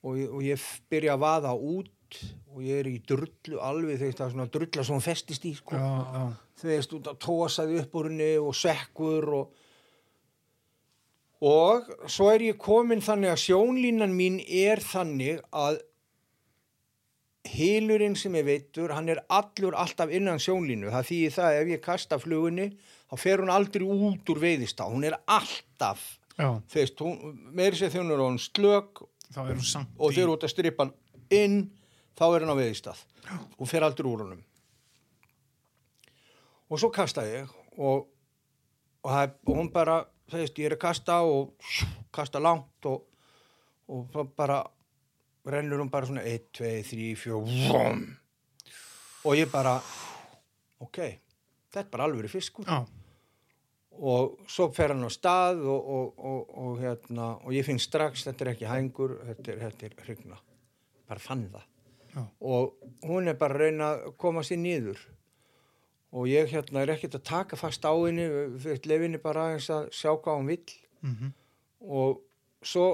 Og, 0.07 0.19
og 0.31 0.43
ég 0.47 0.67
byrja 0.91 1.17
að 1.17 1.25
vaða 1.25 1.55
út 1.59 2.21
og 2.55 2.61
ég 2.65 2.79
er 2.81 2.89
í 2.89 2.99
drullu 3.05 3.59
alveg 3.61 3.99
þegar 3.99 4.19
það 4.21 4.27
er 4.27 4.35
svona 4.35 4.51
drulla 4.55 4.85
sem 4.87 4.95
hún 4.95 5.05
festist 5.05 5.49
í 5.49 5.55
sko. 5.59 5.81
Út 6.99 7.11
að 7.11 7.19
tósaði 7.25 7.81
upp 7.83 7.99
úr 7.99 8.09
henni 8.13 8.31
og 8.41 8.55
sekkur 8.57 9.33
og 9.41 9.65
og 11.39 11.91
svo 12.11 12.33
er 12.33 12.43
ég 12.49 12.57
komin 12.59 13.03
þannig 13.05 13.31
að 13.31 13.43
sjónlínan 13.45 14.15
mín 14.15 14.41
er 14.43 14.83
þannig 14.83 15.43
að 15.55 15.79
hylurinn 17.55 18.15
sem 18.19 18.35
ég 18.39 18.45
veitur, 18.47 18.93
hann 18.97 19.09
er 19.13 19.21
allur 19.33 19.75
alltaf 19.79 20.11
innan 20.15 20.41
sjónlínu, 20.43 20.91
það 20.93 21.07
þýðir 21.11 21.35
það 21.37 21.49
að 21.51 21.59
ef 21.63 21.73
ég 21.75 21.83
kasta 21.85 22.19
flugunni, 22.23 22.67
þá 23.11 23.15
fer 23.25 23.43
hún 23.43 23.53
aldrei 23.55 23.85
út 23.89 24.33
úr 24.35 24.41
veiðistá, 24.43 24.87
hún 24.91 25.05
er 25.09 25.17
alltaf 25.27 26.07
Já, 26.39 26.53
þú 26.71 26.77
veist, 26.79 27.01
hún, 27.03 27.39
meiri 27.51 27.75
sér 27.81 27.91
þegar 27.91 28.05
hún 28.05 28.15
er 28.15 28.21
er 29.57 29.63
samt 29.67 29.97
og 29.99 30.13
þegar 30.15 30.31
út 30.37 30.45
að 30.47 30.53
strippa 30.53 30.85
hann 30.87 30.93
inn 31.35 31.57
þá 32.19 32.23
er 32.29 32.45
hann 32.45 32.53
á 32.55 32.61
veiðistað. 32.61 33.01
Hún 33.59 33.69
fer 33.71 33.83
aldrei 33.87 34.07
úr 34.07 34.23
honum. 34.23 34.45
Og 36.71 36.79
svo 36.81 36.91
kasta 36.95 37.25
ég 37.27 37.51
og, 37.79 38.07
og, 39.03 39.11
það, 39.11 39.23
er- 39.25 39.35
og 39.51 39.59
hún 39.59 39.71
bara 39.75 39.99
þú 40.29 40.41
veist, 40.43 40.59
ég 40.61 40.69
er 40.71 40.77
að 40.77 40.83
kasta 40.85 41.19
og 41.25 41.55
kasta 42.15 42.41
langt 42.43 42.89
og, 42.91 43.03
og 43.89 44.19
bara 44.37 44.61
rennur 45.53 45.83
hún 45.83 45.91
bara 45.93 46.09
svona 46.09 46.25
1, 46.27 46.51
2, 46.59 46.71
3, 46.91 47.09
4 47.17 47.41
vom. 47.71 48.05
og 49.25 49.35
ég 49.37 49.51
bara 49.53 49.79
ok, 50.81 50.99
þetta 51.69 51.83
er 51.83 51.91
bara 51.93 52.07
alveg 52.09 52.31
fiskur. 52.33 52.69
Já, 52.69 52.85
og 53.99 54.39
svo 54.47 54.69
fer 54.75 54.95
hann 54.95 55.03
á 55.03 55.11
stað 55.11 55.65
og, 55.67 55.89
og, 55.97 56.21
og, 56.31 56.53
og, 56.63 56.77
hérna, 56.83 57.33
og 57.43 57.55
ég 57.57 57.67
finn 57.67 57.81
strax 57.83 58.29
þetta 58.29 58.45
er 58.45 58.53
ekki 58.53 58.69
hængur, 58.71 59.17
þetta 59.27 59.53
er, 59.53 59.63
þetta 59.67 59.89
er 59.89 60.07
hrygna. 60.07 60.39
Bara 61.09 61.23
fann 61.23 61.49
það. 61.53 61.67
Já. 62.09 62.23
og 62.41 62.79
hún 63.05 63.29
er 63.29 63.37
bara 63.37 63.53
að 63.55 63.61
reyna 63.67 63.89
að 63.93 64.15
koma 64.17 64.41
sér 64.47 64.61
niður. 64.63 65.01
Og 66.17 66.25
ég 66.31 66.49
hérna 66.49 66.81
er 66.83 66.95
ekkert 66.95 67.19
að 67.19 67.27
taka 67.29 67.59
fast 67.61 67.85
á 67.85 67.93
henni 67.93 68.25
fyrir 68.63 68.89
lefinni 68.89 69.21
bara 69.21 69.51
að 69.59 69.91
sjá 69.93 70.15
hvað 70.15 70.39
hún 70.39 70.49
vill. 70.49 70.79
Mhm, 71.05 71.35
og 71.85 72.23
svo 72.65 72.87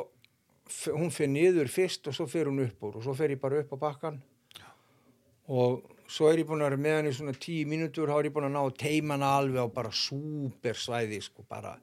hún 0.95 1.11
fyrir 1.13 1.33
niður 1.33 1.73
fyrst 1.73 2.09
og 2.09 2.17
svo 2.17 2.27
fyrir 2.31 2.51
hún 2.53 2.65
upp 2.65 2.87
úr 2.89 3.01
og 3.01 3.05
svo 3.05 3.15
fer 3.17 3.35
ég 3.35 3.41
bara 3.43 3.61
upp 3.61 3.75
á 3.77 3.79
bakkan 3.89 4.21
og 5.53 5.83
svo 6.09 6.31
er 6.31 6.41
ég 6.41 6.49
búin 6.49 6.63
að 6.65 6.73
vera 6.73 6.83
með 6.85 6.97
hann 6.99 7.09
í 7.11 7.17
svona 7.17 7.35
tíu 7.37 7.67
mínútur 7.69 8.09
þá 8.09 8.17
er 8.19 8.29
ég 8.31 8.37
búin 8.37 8.49
að 8.49 8.55
ná 8.57 8.63
að 8.63 8.79
teima 8.81 9.19
hana 9.19 9.33
alveg 9.41 9.61
á 9.61 9.69
bara 9.77 9.93
súper 9.93 10.79
svæði 10.81 11.21
sko 11.25 11.45
bara 11.49 11.75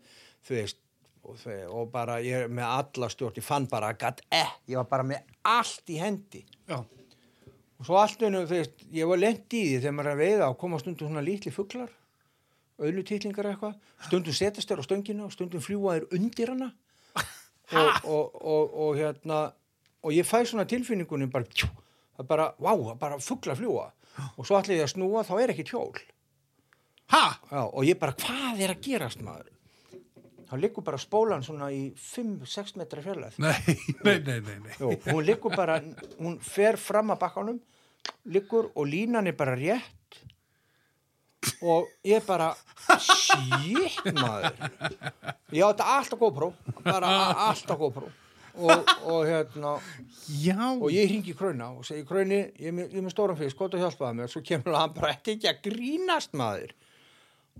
þú 0.47 0.57
veist 0.57 0.81
og, 1.21 1.37
þau, 1.37 1.57
og 1.77 1.91
bara 1.93 2.17
ég 2.25 2.45
er 2.45 2.51
með 2.53 2.67
alla 2.69 3.09
stjórn 3.13 3.37
ég 3.37 3.45
fann 3.45 3.69
bara 3.69 3.91
að 3.93 4.01
gatt 4.01 4.25
eh 4.33 4.57
ég 4.71 4.81
var 4.81 4.89
bara 4.89 5.07
með 5.11 5.21
allt 5.45 5.93
í 5.93 5.97
hendi. 6.01 6.43
Já, 6.69 6.81
og 6.81 7.87
svo 7.87 7.97
allt 8.01 8.21
einu 8.21 8.45
þú 8.45 8.57
veist 8.57 8.85
ég 8.93 9.09
var 9.09 9.21
lent 9.21 9.45
í 9.53 9.63
því 9.67 9.79
þegar 9.79 9.97
maður 9.97 10.11
er 10.11 10.15
að 10.15 10.23
veiða 10.25 10.49
og 10.49 10.59
koma 10.61 10.81
stundum 10.81 11.11
svona 11.11 11.25
lítli 11.25 11.53
fuglar 11.53 11.91
auðlutýtlingar 12.81 13.51
eitthvað. 13.51 13.75
Stundum 14.07 14.33
setast 14.33 14.71
þér 14.71 14.81
á 14.81 14.87
stöngina 14.87 15.25
og 15.27 15.33
stundum 15.35 15.61
fljúa 15.61 15.99
þér 15.99 16.07
undir 16.17 16.49
hana 16.49 16.71
og, 17.73 18.05
og, 18.05 18.35
og, 18.41 18.75
og 18.85 18.99
hérna 18.99 19.41
og 20.01 20.15
ég 20.15 20.25
fæ 20.27 20.43
svona 20.49 20.65
tilfinningunum 20.69 21.31
bara 21.31 21.47
tjú, 21.47 21.69
það 22.17 22.27
bara, 22.31 22.49
vá, 22.57 22.71
það 22.73 22.99
bara 23.01 23.19
fuglar 23.21 23.59
fljúa 23.59 23.87
og 24.35 24.43
svo 24.45 24.57
allir 24.57 24.81
ég 24.81 24.87
að 24.87 24.93
snúa 24.95 25.23
þá 25.27 25.33
er 25.39 25.53
ekki 25.53 25.67
tjól 25.71 25.93
ha, 27.13 27.25
Já, 27.51 27.61
og 27.63 27.83
ég 27.87 27.99
bara, 28.01 28.15
hvað 28.17 28.63
er 28.65 28.73
að 28.75 28.85
gerast 28.85 29.23
maður? 29.25 29.49
Þá 30.51 30.55
liggur 30.59 30.83
bara 30.83 30.99
spólan 30.99 31.45
svona 31.45 31.69
í 31.71 31.93
5-6 31.95 32.75
metra 32.79 33.03
fjarlæð 33.05 33.37
Nei, 33.39 33.55
nei, 34.05 34.17
nei, 34.19 34.39
nei, 34.43 34.57
nei. 34.65 34.75
Jú, 34.79 34.95
hún 35.07 35.23
liggur 35.27 35.55
bara, 35.55 35.79
hún 36.19 36.39
fer 36.43 36.79
fram 36.81 37.13
að 37.15 37.21
bakkanum 37.23 37.61
liggur 38.33 38.71
og 38.75 38.89
línan 38.89 39.29
er 39.29 39.37
bara 39.37 39.55
rétt 39.55 39.97
og 41.61 41.87
ég 42.05 42.23
bara 42.27 42.51
shit 43.01 44.11
maður. 44.17 44.57
Ég 45.53 45.63
átti 45.67 45.85
alltaf 45.85 46.19
GoPro. 46.21 46.51
Bara 46.85 47.07
a- 47.11 47.47
alltaf 47.49 47.77
GoPro. 47.79 48.09
Og, 48.51 48.89
og 49.07 49.21
hérna 49.29 49.77
Já, 50.43 50.57
og 50.75 50.89
ég 50.91 51.07
ringi 51.07 51.31
Krauna 51.39 51.69
og 51.71 51.85
segi 51.87 52.03
Krauni, 52.05 52.41
ég 52.59 52.67
er 52.67 52.73
með, 52.75 52.89
ég 52.91 52.99
er 52.99 53.05
með 53.05 53.13
stóran 53.13 53.37
fisk, 53.39 53.55
gott 53.61 53.77
að 53.77 53.85
hjálpaða 53.85 54.15
mér. 54.17 54.31
Svo 54.33 54.41
kemur 54.43 54.75
hann 54.75 54.91
bara 54.97 55.13
ekki 55.15 55.37
ekki 55.37 55.49
að 55.53 55.61
grínast 55.69 56.33
maður. 56.37 56.73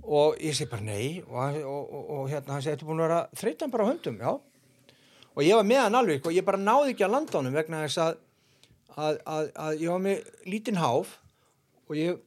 Og 0.04 0.36
ég 0.44 0.56
segi 0.58 0.68
bara 0.72 0.84
nei. 0.90 1.22
Og, 1.28 1.38
hann- 1.40 1.64
og, 1.64 1.94
og, 1.96 2.10
og 2.18 2.26
hérna 2.34 2.58
hann 2.58 2.66
segi, 2.66 2.76
þetta 2.76 2.84
er 2.86 2.90
búin 2.92 3.00
að 3.00 3.08
vera 3.08 3.22
þreytan 3.40 3.72
bara 3.74 3.88
höndum, 3.88 4.20
já. 4.20 4.34
Og 5.32 5.46
ég 5.48 5.56
var 5.56 5.64
með 5.72 5.80
hann 5.86 5.96
alveg 6.02 6.26
og 6.28 6.36
ég 6.36 6.44
bara 6.52 6.60
náði 6.60 6.92
ekki 6.92 7.06
að 7.08 7.14
landa 7.16 7.38
honum 7.40 7.56
vegna 7.56 7.86
þess 7.86 8.02
að, 8.04 8.18
að, 9.00 9.22
að, 9.32 9.46
að 9.64 9.78
ég 9.86 9.94
var 9.94 10.02
með 10.04 10.32
lítinn 10.52 10.82
háf 10.82 11.14
og 11.88 11.96
ég 11.96 12.20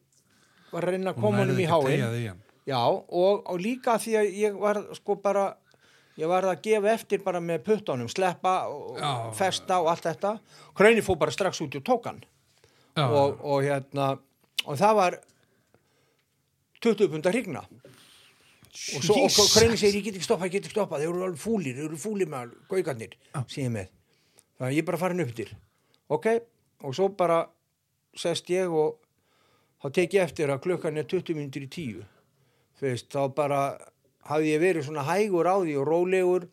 var 0.75 0.87
að 0.87 0.97
reyna 0.97 1.13
að 1.15 1.21
koma 1.23 1.43
honum 1.45 1.61
í 1.63 1.69
háin 1.71 2.41
Já, 2.65 2.81
og, 2.89 3.43
og 3.45 3.59
líka 3.61 3.99
því 4.01 4.15
að 4.17 4.31
ég 4.41 4.55
var 4.57 4.79
sko 4.97 5.19
bara, 5.21 5.51
ég 6.17 6.31
var 6.31 6.47
að 6.49 6.63
gefa 6.65 6.95
eftir 6.95 7.21
bara 7.25 7.43
með 7.45 7.61
puttunum, 7.67 8.09
sleppa 8.09 8.55
og 8.73 8.97
Já. 8.97 9.11
festa 9.37 9.83
og 9.85 9.91
allt 9.93 10.07
þetta. 10.09 10.31
Krauni 10.79 11.05
fór 11.05 11.19
bara 11.21 11.35
strax 11.35 11.61
út 11.61 11.77
í 11.77 11.83
tókan 11.85 12.23
og, 12.97 13.37
og 13.45 13.67
hérna, 13.67 14.15
og 14.65 14.81
það 14.81 14.97
var 15.01 15.19
20 16.85 17.13
pundar 17.13 17.37
hrigna. 17.37 17.67
Og 18.97 19.05
svo, 19.05 19.21
og 19.29 19.53
Krauni 19.53 19.77
segir, 19.79 20.01
ég 20.01 20.09
get 20.09 20.17
ekki 20.17 20.27
stoppað, 20.27 20.49
ég 20.49 20.57
get 20.57 20.65
ekki 20.65 20.75
stoppað, 20.79 21.05
þeir 21.05 21.13
eru 21.13 21.29
alveg 21.29 21.45
fúlir, 21.45 21.77
þeir 21.77 21.91
eru 21.91 22.01
fúlir 22.01 22.33
með 22.33 22.57
gaugarnir, 22.73 23.13
síðan 23.53 23.77
með. 23.77 23.93
Það 24.57 24.71
er 24.71 24.77
ég 24.79 24.89
bara 24.89 25.05
farin 25.05 25.23
upp 25.25 25.37
til. 25.37 25.51
Ok, 26.17 26.27
og 26.85 26.97
svo 26.97 27.13
bara 27.19 27.43
sest 28.19 28.49
ég 28.53 28.73
og 28.73 29.04
þá 29.85 29.90
tek 29.93 30.15
ég 30.16 30.24
eftir 30.24 30.48
að 30.48 30.62
klukkan 30.65 30.97
er 30.97 31.05
20 31.05 31.36
minnir 31.36 31.66
í 31.66 31.69
tíu. 31.69 32.05
Þú 32.78 32.86
veist, 32.89 33.11
þá 33.12 33.35
bara 33.36 33.59
hafði 34.24 34.55
ég 34.55 34.62
verið 34.62 34.86
svona 34.86 35.05
hægur 35.05 35.48
á 35.48 35.56
því 35.61 35.74
og 35.81 35.89
rólegur. 35.89 36.47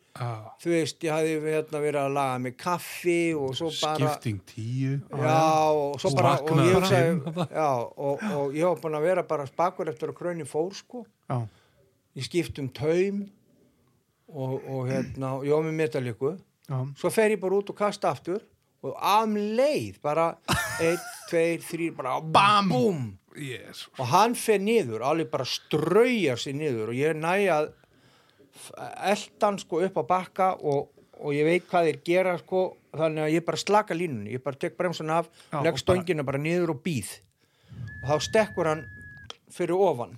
Þú 0.61 0.73
veist, 0.73 0.99
ég 1.05 1.15
hafði 1.15 1.37
hérna 1.45 1.81
verið 1.85 2.01
að 2.01 2.15
laga 2.17 2.41
með 2.43 2.55
kaffi 2.59 3.19
og 3.37 3.55
svo 3.55 3.71
bara 3.77 3.95
skipting 3.95 4.41
tíu. 4.49 4.97
Já, 5.07 5.39
og 5.71 5.95
svo 6.03 6.11
bara 6.17 6.33
og 6.43 6.59
ég, 6.59 6.75
þarna. 6.83 7.47
já, 7.61 7.69
og, 7.79 8.25
og 8.35 8.57
ég 8.57 8.67
var 8.67 8.83
búin 8.83 8.99
að 8.99 9.07
vera 9.07 9.25
bara 9.31 9.47
spakur 9.47 9.91
eftir 9.93 10.11
að 10.11 10.19
kröni 10.19 10.47
fór 10.49 10.73
sko. 10.75 11.05
Já, 11.31 11.39
ég 12.19 12.27
skipt 12.27 12.59
um 12.59 12.67
taum 12.75 13.23
og, 14.27 14.59
og 14.59 14.91
hérna, 14.91 15.37
og 15.37 15.47
ég 15.47 15.55
var 15.55 15.69
með 15.69 15.79
metalíku. 15.79 16.35
Já, 16.67 16.77
svo 16.99 17.13
fer 17.13 17.37
ég 17.37 17.39
bara 17.39 17.63
út 17.63 17.71
og 17.71 17.79
kasta 17.79 18.11
aftur 18.11 18.43
og 18.81 18.93
am 18.97 19.37
leið 19.37 20.01
bara 20.03 20.33
einn, 20.83 21.01
tveir, 21.31 21.63
þrýr, 21.63 21.95
bara 21.95 22.19
Bam! 22.19 22.71
búm 22.71 23.01
yes. 23.37 23.85
og 23.97 24.09
hann 24.11 24.35
fer 24.35 24.61
niður, 24.61 25.05
alveg 25.05 25.29
bara 25.31 25.47
straujar 25.47 26.39
sér 26.41 26.57
niður 26.57 26.91
og 26.93 26.99
ég 26.99 27.17
næ 27.17 27.35
að 27.53 27.71
eldan 29.11 29.59
sko 29.61 29.81
upp 29.85 29.99
á 29.99 30.03
bakka 30.07 30.53
og, 30.59 30.91
og 31.21 31.35
ég 31.35 31.47
veit 31.47 31.67
hvað 31.69 31.89
þeir 31.89 31.99
gera 32.05 32.37
sko 32.41 32.63
þannig 32.97 33.25
að 33.25 33.35
ég 33.37 33.45
bara 33.47 33.61
slaka 33.61 33.95
línunni 33.95 34.35
ég 34.35 34.43
bara 34.43 34.59
tek 34.59 34.75
bremsun 34.77 35.13
af, 35.13 35.29
legg 35.63 35.79
stöngina 35.79 36.25
bara 36.27 36.41
niður 36.41 36.75
og 36.75 36.83
býð 36.83 37.13
og 38.01 38.09
þá 38.09 38.27
stekkur 38.27 38.69
hann 38.71 38.83
fyrir 39.51 39.77
ofan. 39.77 40.17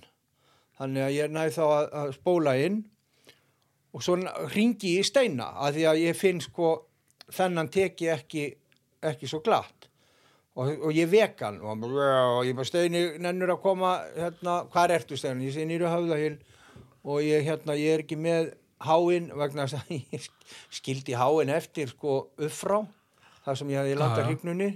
Þannig 0.78 1.06
að 1.06 1.14
ég 1.14 1.32
næ 1.34 1.42
þá 1.54 1.62
að, 1.64 1.86
að 2.00 2.12
spóla 2.16 2.54
inn 2.58 2.80
og 3.94 4.02
svo 4.02 4.16
ringi 4.54 4.96
ég 4.96 5.04
í 5.04 5.06
steina 5.06 5.52
að 5.62 5.78
því 5.78 5.86
að 5.90 6.00
ég 6.02 6.18
finn 6.18 6.42
sko 6.42 6.70
þennan 7.34 7.70
teki 7.72 8.10
ekki, 8.14 8.46
ekki 9.06 9.30
svo 9.30 9.40
glatt 9.44 9.83
og, 10.54 10.70
og 10.86 10.90
ég 10.94 11.08
vek 11.10 11.40
hann 11.44 11.60
og, 11.62 11.84
og 11.84 12.42
ég 12.46 12.56
bara 12.56 12.68
steini 12.68 13.04
nennur 13.22 13.54
að 13.56 13.62
koma 13.64 13.94
hérna, 14.16 14.60
hvað 14.72 14.96
ertu 14.98 15.18
steini? 15.18 15.48
Ég 15.48 15.56
segi 15.56 15.68
nýru 15.70 15.90
höfðahil 15.90 16.36
og 17.04 17.24
ég 17.24 17.44
hérna, 17.46 17.76
ég 17.78 17.98
er 17.98 18.04
ekki 18.04 18.18
með 18.20 18.52
háinn 18.84 19.30
vegna 19.34 19.66
þess 19.66 19.82
að 19.82 19.94
ég 20.14 20.28
skildi 20.74 21.16
háinn 21.18 21.52
eftir 21.54 21.92
sko 21.92 22.20
uppfrá 22.38 22.82
þar 23.44 23.60
sem 23.60 23.74
ég 23.74 23.82
hefði 23.82 23.96
Já, 23.96 24.00
landa 24.00 24.22
já. 24.22 24.28
hrygnunni 24.30 24.70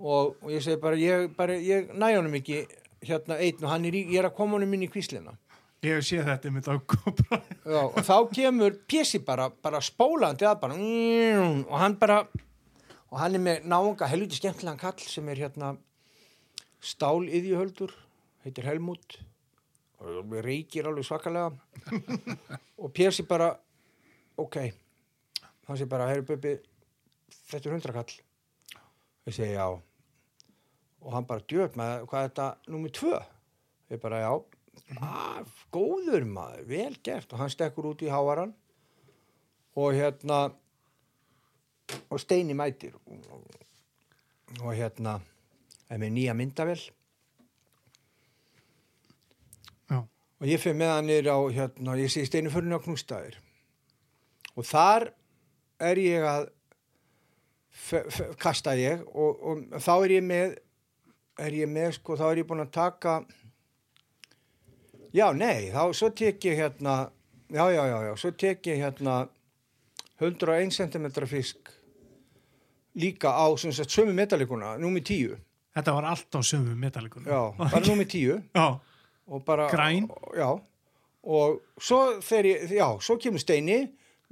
og, 0.00 0.36
og 0.42 0.52
ég 0.52 0.64
segi 0.64 0.80
bara, 0.82 0.98
ég, 0.98 1.30
ég 1.64 1.90
næ 1.94 2.12
honum 2.16 2.38
ekki 2.40 2.64
hérna 3.06 3.38
einn 3.38 3.62
og 3.62 3.70
hann 3.70 3.86
er, 3.86 3.98
í, 3.98 4.06
er 4.16 4.28
að 4.28 4.38
koma 4.38 4.56
honum 4.56 4.72
inn 4.74 4.86
í 4.86 4.90
kvíslina. 4.90 5.36
Ég 5.84 6.00
séð 6.02 6.26
þetta 6.26 6.74
GoPro 6.88 7.36
Já, 7.68 7.82
og 7.84 7.98
þá 8.02 8.14
kemur 8.32 8.78
Pési 8.88 9.20
bara, 9.22 9.50
bara 9.50 9.78
spólandi 9.84 10.46
að 10.48 10.60
bara 10.62 10.78
og 10.80 11.74
hann 11.78 11.96
bara 12.00 12.22
og 13.10 13.20
hann 13.20 13.38
er 13.38 13.42
með 13.42 13.68
náunga 13.70 14.08
helviti 14.10 14.40
skemmtilegan 14.40 14.80
kall 14.80 15.02
sem 15.02 15.28
er 15.30 15.44
hérna 15.46 15.74
stál 16.82 17.26
yðjuhöldur 17.26 17.94
heitir 18.44 18.66
Helmut 18.68 19.18
og 20.02 20.34
reykir 20.44 20.86
alveg 20.86 21.06
svakalega. 21.08 21.54
Og 22.82 22.90
Pési 22.92 23.24
bara 23.24 23.48
ok 24.36 24.58
hann 25.66 25.78
sé 25.78 25.86
bara, 25.90 26.06
herri 26.10 26.22
Bubbi 26.26 26.54
þetta 27.50 27.68
er 27.68 27.74
hundrakall. 27.74 28.12
Ég 29.26 29.34
segi 29.34 29.56
já. 29.56 29.66
Og 31.02 31.14
hann 31.14 31.26
bara 31.26 31.42
djöp 31.50 31.78
með 31.78 32.06
hvað 32.10 32.22
er 32.22 32.30
þetta 32.30 32.74
númið 32.74 32.94
tvö? 33.00 33.18
Ég 33.90 34.02
bara 34.02 34.20
já. 34.22 34.30
Ah, 35.00 35.40
góður 35.74 36.26
maður, 36.28 36.66
vel 36.68 36.94
gert. 37.02 37.32
Og 37.32 37.40
hann 37.40 37.50
stekkur 37.50 37.90
út 37.90 38.04
í 38.04 38.12
háaran 38.12 38.54
og 39.76 39.96
hérna 39.96 40.40
og 42.10 42.20
Steini 42.20 42.54
mætir. 42.56 42.94
Og, 43.06 43.46
og 44.62 44.74
hérna 44.74 45.18
er 45.90 46.00
með 46.02 46.14
nýja 46.16 46.34
myndavel 46.34 46.80
já, 49.90 49.98
og 50.02 50.46
ég 50.46 50.62
fyrir 50.62 50.78
með 50.78 50.92
hann 50.94 51.08
niður 51.10 51.30
á 51.30 51.38
hérna, 51.60 51.96
ég 52.00 52.12
segi 52.12 52.30
Steini 52.30 52.52
fyrir 52.52 52.78
á 52.78 52.82
knústaðir 52.82 53.38
og 54.56 54.66
þar 54.66 55.10
er 55.82 56.00
ég 56.00 56.26
að 56.26 56.48
kasta 58.40 58.72
ég. 58.78 59.02
Og, 59.12 59.42
og 59.42 59.82
þá 59.84 59.92
er 59.96 60.14
ég 60.16 60.24
með 60.24 60.54
er 61.36 61.52
ég 61.52 61.68
með 61.68 61.98
sko, 61.98 62.16
þá 62.16 62.30
er 62.30 62.40
ég 62.40 62.48
búin 62.48 62.64
að 62.64 62.72
taka 62.76 63.16
já, 65.12 65.26
nei, 65.36 65.68
þá 65.72 65.82
svo 65.96 66.10
tek 66.16 66.44
ég 66.48 66.60
hérna 66.62 66.96
já, 67.52 67.66
já, 67.70 67.82
já, 67.90 67.98
já, 68.08 68.12
svo 68.20 68.32
tek 68.32 68.70
ég 68.70 68.80
hérna 68.80 69.16
101 70.20 70.72
cm 70.72 71.26
fisk 71.26 71.72
líka 72.96 73.28
á 73.28 73.46
sem 73.60 73.72
sagt 73.72 73.92
sömu 73.92 74.14
metalíkuna, 74.16 74.76
númi 74.80 75.02
10 75.04 75.36
þetta 75.76 75.92
var 75.92 76.08
allt 76.12 76.32
á 76.32 76.40
sömu 76.40 76.76
metallikunum 76.80 77.28
já, 77.28 77.42
bara 77.58 77.84
númi 77.84 78.06
10 78.08 78.40
já, 78.54 78.80
og 79.26 79.44
bara 79.44 79.68
Græn? 79.70 80.08
já, 80.36 80.50
og 81.22 81.60
svo 81.78 82.00
ég, 82.44 82.70
já, 82.72 82.88
svo 83.00 83.18
kemur 83.20 83.42
Steini 83.42 83.82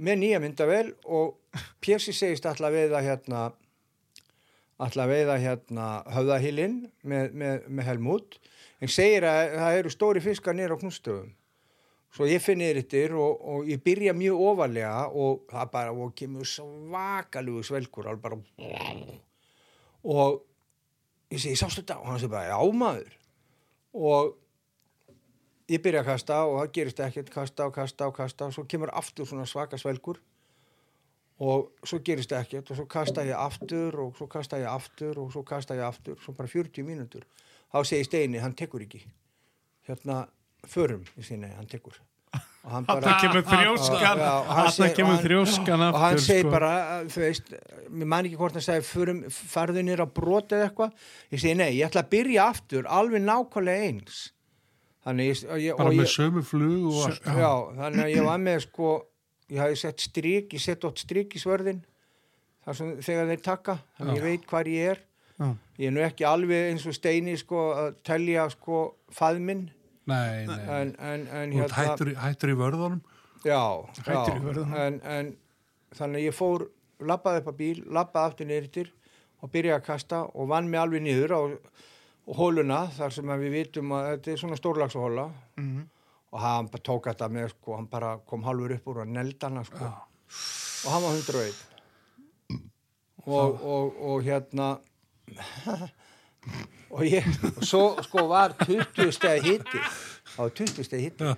með 0.01 0.19
nýja 0.23 0.41
myndavel 0.41 0.95
og 1.05 1.37
Pjessi 1.81 2.13
segist 2.17 2.47
alltaf 2.47 2.73
veiða 2.73 3.03
hérna 3.05 3.45
alltaf 4.81 5.07
veiða 5.09 5.37
hérna 5.39 5.89
höfðahilinn 6.11 6.81
með, 7.05 7.31
með, 7.33 7.69
með 7.69 7.91
Helmut 7.91 8.39
en 8.81 8.91
segir 8.91 9.27
að 9.29 9.59
það 9.61 9.79
eru 9.79 9.93
stóri 9.93 10.25
fiskar 10.25 10.57
nýra 10.57 10.75
á 10.75 10.81
knústöfum 10.81 11.31
svo 12.15 12.29
ég 12.31 12.43
finn 12.43 12.63
yfir 12.63 12.83
yttir 12.85 13.15
og, 13.19 13.41
og 13.43 13.69
ég 13.69 13.83
byrja 13.83 14.15
mjög 14.15 14.43
ofarlega 14.53 15.07
og 15.11 15.45
það 15.51 15.71
bara 15.73 15.95
og 15.95 16.15
kemur 16.19 16.47
svakalugu 16.47 17.65
svelgur 17.67 18.11
alveg 18.11 18.23
bara 18.23 18.39
og 20.05 20.43
ég 21.33 21.41
segi, 21.41 21.59
sástu 21.59 21.83
þetta? 21.83 21.99
og 22.01 22.13
hann 22.13 22.21
segi 22.23 22.33
bara, 22.33 22.53
já 22.53 22.73
maður. 22.79 23.17
Og 23.95 24.35
ég 25.71 25.83
byrja 25.83 26.05
að 26.05 26.11
kasta 26.13 26.39
og 26.45 26.61
það 26.61 26.71
gerist 26.77 27.03
ekkert 27.07 27.33
kasta 27.33 27.67
og 27.69 27.75
kasta 27.75 28.09
og 28.11 28.17
kasta 28.17 28.49
og 28.49 28.55
svo 28.57 28.67
kemur 28.69 28.93
aftur 28.95 29.29
svona 29.29 29.47
svaka 29.49 29.81
svelgur. 29.81 30.21
Og 31.43 31.73
svo 31.83 31.99
gerist 32.05 32.33
ekkert 32.37 32.71
og 32.71 32.79
svo 32.79 32.87
kasta 32.91 33.25
ég 33.27 33.39
aftur 33.39 33.97
og 34.05 34.15
svo 34.19 34.29
kasta 34.31 34.61
ég 34.61 34.71
aftur 34.71 35.19
og 35.19 35.33
svo 35.35 35.43
kasta 35.47 35.75
ég 35.75 35.87
aftur 35.87 36.21
svo 36.23 36.37
bara 36.37 36.51
40 36.51 36.87
mínútur. 36.87 37.27
Þá 37.73 37.81
segir 37.89 38.07
Steini, 38.07 38.39
hann 38.39 38.55
tekur 38.55 38.85
ekki. 38.85 39.03
Hérna, 39.89 40.25
förum 40.71 41.07
ég 41.15 41.27
segi, 41.27 41.41
nei, 41.43 41.53
hann 41.55 41.71
tekur. 41.71 42.01
Og 42.65 42.73
hann 42.73 42.87
það 42.89 43.17
kemur 43.21 43.43
þrjóskan. 43.45 44.21
Já, 44.25 44.35
og 44.65 44.95
kemur 44.97 45.19
þrjóskan 45.21 45.83
og 45.85 45.99
hann 46.01 46.15
aftur 46.15 46.25
segir 46.25 46.47
sko. 46.47 46.53
bara, 46.55 46.71
þú 47.13 47.25
veist 47.25 47.51
mér 47.93 48.11
man 48.15 48.29
ekki 48.29 48.39
hvort 48.41 48.57
hann 48.57 48.65
segir 48.65 48.87
förum, 48.89 49.21
farðu 49.29 49.85
nýr 49.85 50.01
á 50.01 50.09
brot 50.09 50.55
eða 50.57 50.71
eitthvað. 50.71 50.95
Ég 51.35 51.43
segi 51.43 51.59
nei, 51.61 51.71
ég 51.77 51.91
ætla 51.91 52.05
að 52.07 52.13
byrja 52.17 52.47
aftur 52.55 52.89
alveg 52.89 53.27
nákvæmlega 53.27 53.91
eins. 53.91 54.23
Þannig 55.05 55.29
ég, 55.29 55.43
ég, 55.61 55.77
bara 55.77 55.93
með 55.93 56.13
sömu 56.15 56.45
flug 56.49 56.87
og 56.89 57.03
allt 57.11 57.27
já, 57.29 57.51
þannig 57.83 58.07
að 58.07 58.15
ég 58.15 58.29
var 58.31 58.41
með 58.41 58.63
sko 58.65 58.93
ég 59.53 59.61
hafi 59.61 59.77
sett 59.77 60.01
strik, 60.01 60.55
ég 60.57 60.63
sett 60.65 60.87
ótt 60.89 61.03
strik 61.03 61.37
í 61.37 61.43
svörðin 61.43 61.83
þar 62.65 62.79
sem 62.79 62.95
þegar 63.05 63.29
þeir 63.33 63.43
taka 63.45 63.77
þannig 63.99 64.17
ég 64.17 64.25
veit 64.25 64.47
hvar 64.49 64.71
ég 64.71 64.95
er. 64.95 65.03
Já. 65.35 65.49
ég 65.83 65.91
er 65.91 65.95
nú 65.97 66.03
ekki 66.07 66.25
alveg 66.31 66.69
eins 66.71 66.85
og 66.87 66.95
steini 66.95 67.35
sko 67.37 67.67
að 67.75 67.97
telja 68.07 68.47
sko 68.53 68.85
faðminn 69.13 69.67
nei, 70.07 70.47
nei, 70.47 70.59
en, 70.81 70.91
en, 70.99 71.27
en 71.29 71.55
og 71.65 71.71
hættur, 71.79 72.11
í- 72.13 72.19
hættur 72.21 72.53
í 72.53 72.57
vörðunum? 72.61 73.01
Já, 73.45 73.61
Hættur 74.05 74.35
í 74.35 74.39
já. 74.39 74.45
vörðunum. 74.49 74.75
en, 74.87 75.01
en 75.05 75.33
þannig 75.97 76.27
ég 76.29 76.35
fór 76.37 76.67
labbaði 77.05 77.41
upp 77.43 77.49
á 77.53 77.55
bíl, 77.59 77.81
labbaði 77.93 78.31
aftur 78.33 78.47
neyrir 78.53 78.93
og 78.93 79.01
og 79.45 79.51
byrjaði 79.53 79.77
að 79.77 79.85
kasta 79.85 80.19
og 80.33 80.47
vann 80.49 80.71
mig 80.73 80.81
alveg 80.81 81.03
niður 81.05 81.33
á 81.37 81.41
hóluna 82.39 82.79
þar 82.97 83.13
sem 83.13 83.29
við 83.43 83.51
vitum 83.53 83.91
að 83.93 84.07
þetta 84.15 84.31
er 84.33 84.39
svona 84.41 84.57
stórlagsahóla 84.57 85.27
Mhm. 85.61 85.83
og 86.33 86.41
hann 86.41 86.69
bara 86.73 86.83
tók 86.89 87.05
þetta 87.11 87.29
með 87.29 87.51
sko, 87.53 87.77
hann 87.77 87.87
bara 87.93 88.15
kom 88.27 88.43
halvur 88.47 88.73
upp 88.79 88.87
úr 88.89 89.03
og 89.03 89.07
neldi 89.13 89.37
hana 89.45 89.65
sko. 89.65 89.85
Og 89.85 90.91
hann 90.93 91.03
var 91.05 91.13
101 91.13 91.55
og, 93.27 93.61
og, 93.65 94.01
og 94.01 94.23
hérna 94.25 94.79
og 96.95 97.03
ég 97.11 97.27
og 97.51 97.63
svo 97.67 97.83
sko 98.07 98.27
var 98.31 98.55
20 98.65 99.11
steg 99.17 99.43
hitti 99.45 99.81
það 99.83 100.43
var 100.45 100.53
20 100.61 100.85
steg 100.87 101.01
hitti 101.09 101.27
Já. 101.31 101.35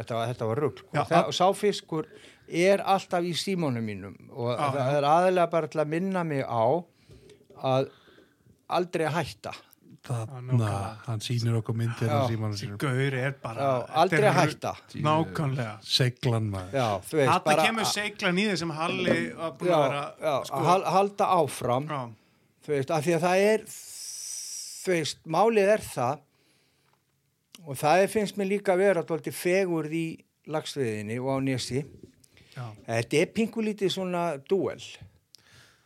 þetta 0.00 0.16
var, 0.18 0.32
þetta 0.32 0.48
var 0.50 0.60
rugg 0.64 0.80
sko. 0.82 0.88
Já, 0.96 1.04
og, 1.06 1.28
og 1.30 1.36
sáfiskur 1.38 2.08
er 2.46 2.82
alltaf 2.86 3.24
í 3.26 3.32
símónum 3.34 3.82
mínum. 3.86 4.12
Og 4.30 4.52
Já, 4.52 4.66
það 4.74 4.90
er 5.00 5.06
aðalega 5.10 5.46
bara 5.54 5.70
til 5.72 5.80
að 5.82 5.88
minna 5.94 6.20
mig 6.26 6.44
á 6.46 6.62
að 7.66 7.88
aldrei 8.76 9.06
hætta. 9.14 9.54
Þarna, 10.06 10.68
hann 11.08 11.18
sýnir 11.24 11.56
okkur 11.58 11.74
myndir 11.74 12.06
Já. 12.06 12.20
á 12.22 12.30
símanum 12.30 12.52
Þessi 12.54 12.66
sínum. 12.68 12.76
gaur 12.78 13.16
er 13.18 13.32
bara 13.42 13.64
Já, 13.66 13.72
aldrei 14.02 14.30
hætta. 14.36 14.72
Nákvæmlega. 15.02 15.72
Seglan 15.82 16.46
maður. 16.52 17.02
Þetta 17.10 17.56
kemur 17.64 17.88
seiklan 17.90 18.38
í 18.38 18.44
þeir 18.52 18.60
sem 18.62 18.74
Halli 18.76 19.16
var 19.34 19.56
búin 19.58 19.72
já, 19.72 19.74
að 19.80 19.88
vera 19.88 20.04
já, 20.22 20.36
sko, 20.46 20.60
að 20.60 20.70
hal- 20.70 20.86
halda 20.94 21.30
áfram. 21.40 21.88
Já, 21.90 22.00
þú 22.68 22.74
veist, 22.76 22.94
af 22.94 23.04
því 23.08 23.16
að 23.18 23.26
það 23.26 23.44
er 23.50 23.66
veist, 24.92 25.18
málið 25.26 25.72
er 25.76 25.84
það 25.84 26.22
og 27.66 27.78
það 27.80 28.02
er, 28.04 28.12
finnst 28.12 28.36
mér 28.38 28.50
líka 28.52 28.74
að 28.76 28.82
vera 28.84 29.02
dálítið 29.06 29.34
fegurð 29.40 29.96
í 29.96 30.06
lagsviðinni 30.52 31.18
og 31.18 31.30
á 31.32 31.36
nesi. 31.42 31.82
Já, 32.56 32.64
þetta 32.86 33.18
er 33.20 33.32
pingulítið 33.36 33.90
svona 33.92 34.24
duel 34.48 34.78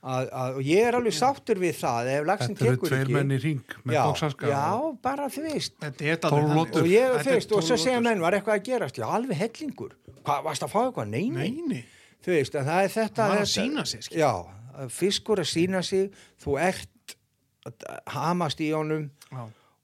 að, 0.01 0.29
að, 0.33 0.59
og 0.59 0.61
ég 0.65 0.87
er 0.87 0.97
alveg 0.97 1.15
sáttur 1.17 1.59
við 1.61 1.75
það 1.81 2.11
ef 2.15 2.29
lagsin 2.29 2.55
Þetta 2.57 2.69
eru 2.71 2.81
tveir 2.85 3.01
ekki. 3.03 3.15
menn 3.17 3.35
í 3.35 3.39
ring 3.43 3.75
með 3.85 3.97
já, 3.97 4.05
já, 4.49 4.69
bara 5.03 5.27
þú 5.33 5.43
veist. 5.49 5.75
Er 5.83 6.29
og 6.31 6.87
ég, 6.89 7.17
er 7.19 7.27
veist, 7.35 7.53
og 7.57 7.67
svo 7.67 7.77
segja 7.81 8.01
menn 8.05 8.23
var 8.23 8.37
eitthvað 8.39 8.61
að 8.61 8.69
gerast, 8.71 9.01
já, 9.03 9.07
alveg 9.09 9.41
hellingur. 9.43 9.97
Hvað, 10.21 10.47
varst 10.47 10.65
að 10.65 10.73
fá 10.73 10.79
eitthvað? 10.85 11.13
Nei, 11.17 11.27
nei, 11.35 11.83
þú 12.25 12.33
veist, 12.37 12.57
að 12.57 12.71
það 12.71 12.87
er 12.87 12.95
þetta 12.97 13.27
Hann 13.27 13.35
var 13.35 13.43
að 13.43 13.53
þetta- 13.57 13.87
sig, 13.93 14.07
skil. 14.07 14.19
já, 14.23 14.33
fiskur 15.01 15.43
að 15.45 15.51
sína 15.53 15.83
sig. 15.85 16.11
Þú 16.41 16.57
ert 16.71 16.89
hamast 18.07 18.61
í 18.61 18.71
honum. 18.75 19.11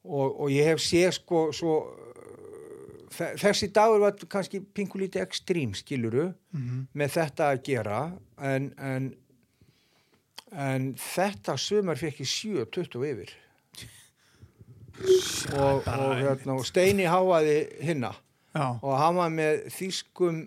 Og, 0.07 0.41
og 0.41 0.51
ég 0.51 0.65
hef 0.71 0.81
séð 0.81 1.13
sko 1.19 1.47
svo 1.53 1.77
þessi 3.17 3.71
dagur 3.73 4.01
var 4.03 4.13
kannski 4.29 4.61
pingulítið 4.61 5.23
ekstrím 5.25 5.73
skiluru 5.75 6.33
Mhm. 6.53 6.87
með 6.95 7.09
þetta 7.17 7.51
að 7.53 7.63
gera. 7.65 8.01
En, 8.39 8.73
en 8.79 9.15
en 10.53 10.95
þetta 10.95 11.57
sumar 11.59 11.97
fekk 11.99 12.21
ég 12.23 12.29
7-20 12.31 13.03
yfir. 13.11 13.33
Og, 15.59 15.83
og, 15.87 16.15
hérna, 16.17 16.55
og 16.57 16.65
Steini 16.65 17.05
háaði 17.05 17.57
hinna. 17.85 18.15
Já, 18.55 18.79
og 18.81 18.95
hann 18.99 19.17
var 19.19 19.29
með 19.35 19.67
þýskum 19.75 20.39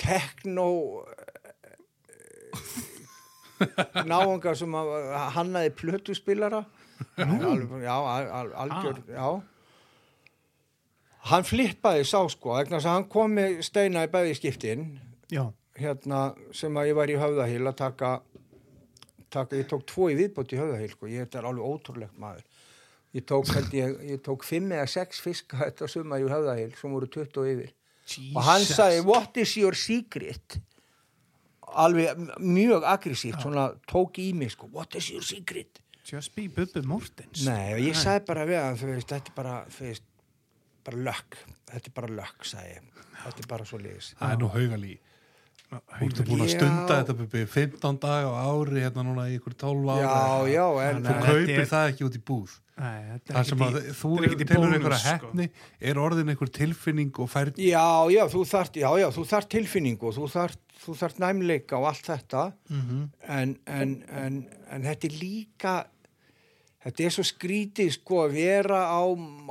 tekno 0.00 0.66
náunga 4.08 4.54
sem 4.56 4.72
að- 4.74 5.30
hannaði 5.36 5.70
plötuspilara. 5.80 6.64
Alveg, 7.16 7.82
já, 7.84 7.94
al, 7.96 8.26
al, 8.40 8.52
algjör 8.64 8.98
já. 9.08 9.28
Hann 11.30 11.44
flippaði 11.44 12.04
sá 12.08 12.20
sko 12.32 12.54
hann 12.56 13.04
kom 13.12 13.34
með 13.36 13.60
steina 13.64 14.04
í 14.06 14.10
bæði 14.12 14.36
skiptin. 14.38 14.86
Hérna 15.80 16.34
sem 16.56 16.74
að 16.76 16.90
ég 16.90 16.96
var 16.98 17.08
í 17.12 17.16
höfðahil 17.20 17.66
að 17.70 17.76
taka, 17.76 18.10
taka 19.32 19.56
ég 19.56 19.68
tók 19.68 19.84
tvo 19.88 20.08
í 20.12 20.16
viðbót 20.18 20.52
í 20.52 20.58
höfðahil 20.60 20.90
sko, 20.92 21.08
ég 21.08 21.28
er 21.36 21.44
alveg 21.48 21.64
ótrúlegt 21.64 22.16
maður. 22.20 22.44
Ég 23.16 23.24
tók, 23.26 23.48
held 23.56 23.72
ég, 23.74 23.94
ég 24.06 24.20
tók 24.22 24.44
fimm 24.46 24.70
eða 24.72 24.86
sex 24.88 25.20
fiska 25.24 25.56
þetta 25.64 25.88
suma 25.90 26.18
í 26.20 26.26
höfðahil 26.28 26.72
sem 26.78 26.92
voru 26.92 27.08
20 27.10 27.48
yfir. 27.54 27.72
Og 28.34 28.42
hann 28.42 28.60
Jesus. 28.64 28.76
sagði 28.76 29.04
what 29.06 29.36
is 29.38 29.52
your 29.56 29.76
secret 29.78 30.56
alveg 31.74 32.18
mjög 32.40 32.84
aggressíft 32.84 33.40
svona 33.42 33.68
tók 33.90 34.18
í 34.22 34.30
mig 34.36 34.52
sko 34.54 34.68
what 34.72 34.94
is 34.98 35.10
your 35.12 35.22
secret? 35.24 35.80
Just 36.10 36.34
be 36.34 36.48
Bubbi 36.48 36.82
Mortens. 36.86 37.44
Nei 37.46 37.74
og 37.76 37.82
ég 37.84 37.94
sagði 37.98 38.24
bara 38.26 38.46
við 38.48 38.58
hann 38.62 38.78
þú 38.80 38.88
veist 38.94 39.12
þetta 39.12 39.30
er 39.30 39.36
bara 39.36 39.56
þú 39.70 39.84
veist 39.86 40.06
bara 40.88 41.02
lökk 41.10 41.36
þetta 41.70 41.86
er 41.92 41.94
bara 42.00 42.12
lökk 42.20 42.48
sagði 42.48 42.74
ég. 42.74 43.04
Þetta 43.20 43.44
er 43.44 43.48
bara 43.52 43.64
svo 43.68 43.78
liðis 43.78 44.14
Það 44.18 44.32
er 44.34 44.38
nú 44.40 44.48
haugalí. 44.54 44.94
Þú 45.70 46.06
ert 46.06 46.20
búin 46.26 46.40
að 46.42 46.48
Já. 46.50 46.54
stunda 46.58 46.94
þetta 47.00 47.14
bubbi 47.20 47.44
15 47.46 47.98
dag 48.02 48.24
á 48.26 48.32
ári 48.42 48.80
hérna 48.82 49.04
núna 49.06 49.28
í 49.30 49.36
ykkur 49.38 49.54
12 49.54 49.90
ára. 49.94 50.02
já 50.02 50.56
já 50.56 50.66
en 50.90 51.02
Þú 51.04 51.14
kaupir 51.22 51.60
er- 51.60 51.70
það 51.70 51.90
ekki 51.92 52.04
út 52.08 52.16
í 52.18 52.22
búð. 52.26 52.50
Nei, 52.80 53.20
Það 53.28 53.44
sem 53.44 53.58
að 53.58 53.76
í- 53.76 53.92
þú 53.92 54.10
bónus, 54.16 54.74
einhverja 54.74 54.98
sko. 54.98 55.26
hefni 55.30 55.50
er 55.80 55.94
orðin 56.00 56.30
einhver 56.32 56.48
tilfinning 56.50 57.12
og 57.20 57.28
færð 57.30 57.54
Já, 57.60 58.08
já, 58.10 58.24
þú 58.26 58.40
þart, 58.48 58.72
já, 58.80 58.88
já, 58.98 59.08
þú 59.12 59.24
þart 59.28 59.48
tilfinningu 59.52 60.02
og 60.08 60.14
þú 60.16 60.28
þart, 60.32 60.56
þú 60.80 60.94
þart 60.96 61.18
næmleika 61.20 61.76
og 61.78 61.86
allt 61.92 62.06
þetta 62.08 62.52
Mhm. 62.70 63.10
en, 63.28 63.56
en, 63.66 64.04
en, 64.10 64.46
en 64.72 64.82
þetta 64.82 65.04
er 65.04 65.14
líka 65.20 65.84
þetta 66.84 67.04
er 67.06 67.14
svo 67.14 67.24
skrítið 67.28 67.92
sko 67.96 68.22
að 68.24 68.36
vera 68.38 68.80
á, 68.88 69.02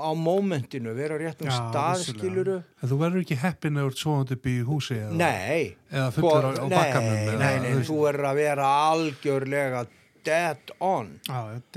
á 0.01 0.09
mómentinu, 0.17 0.95
vera 0.97 1.17
á 1.17 1.21
réttum 1.21 1.49
Já, 1.49 1.55
stað 1.57 2.01
vissulega. 2.01 2.19
skiluru 2.19 2.57
En 2.59 2.91
þú 2.91 2.99
verður 3.03 3.23
ekki 3.25 3.39
heppin 3.43 3.77
eða 3.79 3.85
þú 3.85 3.93
ert 3.93 4.03
svoðandi 4.03 4.37
upp 4.37 4.49
í 4.49 4.55
húsi 4.69 4.97
eða, 4.97 5.15
Nei, 5.19 5.63
eða 5.93 6.11
fullur 6.17 6.47
á, 6.47 6.51
á 6.51 6.65
nei, 6.65 6.75
bakkanum 6.75 7.15
nei, 7.15 7.31
eða, 7.33 7.51
nei, 7.63 7.87
þú 7.89 7.97
verður 8.03 8.29
að 8.29 8.39
vera 8.43 8.69
algjörlega 8.89 9.83
dead 10.29 10.73
on. 10.83 11.13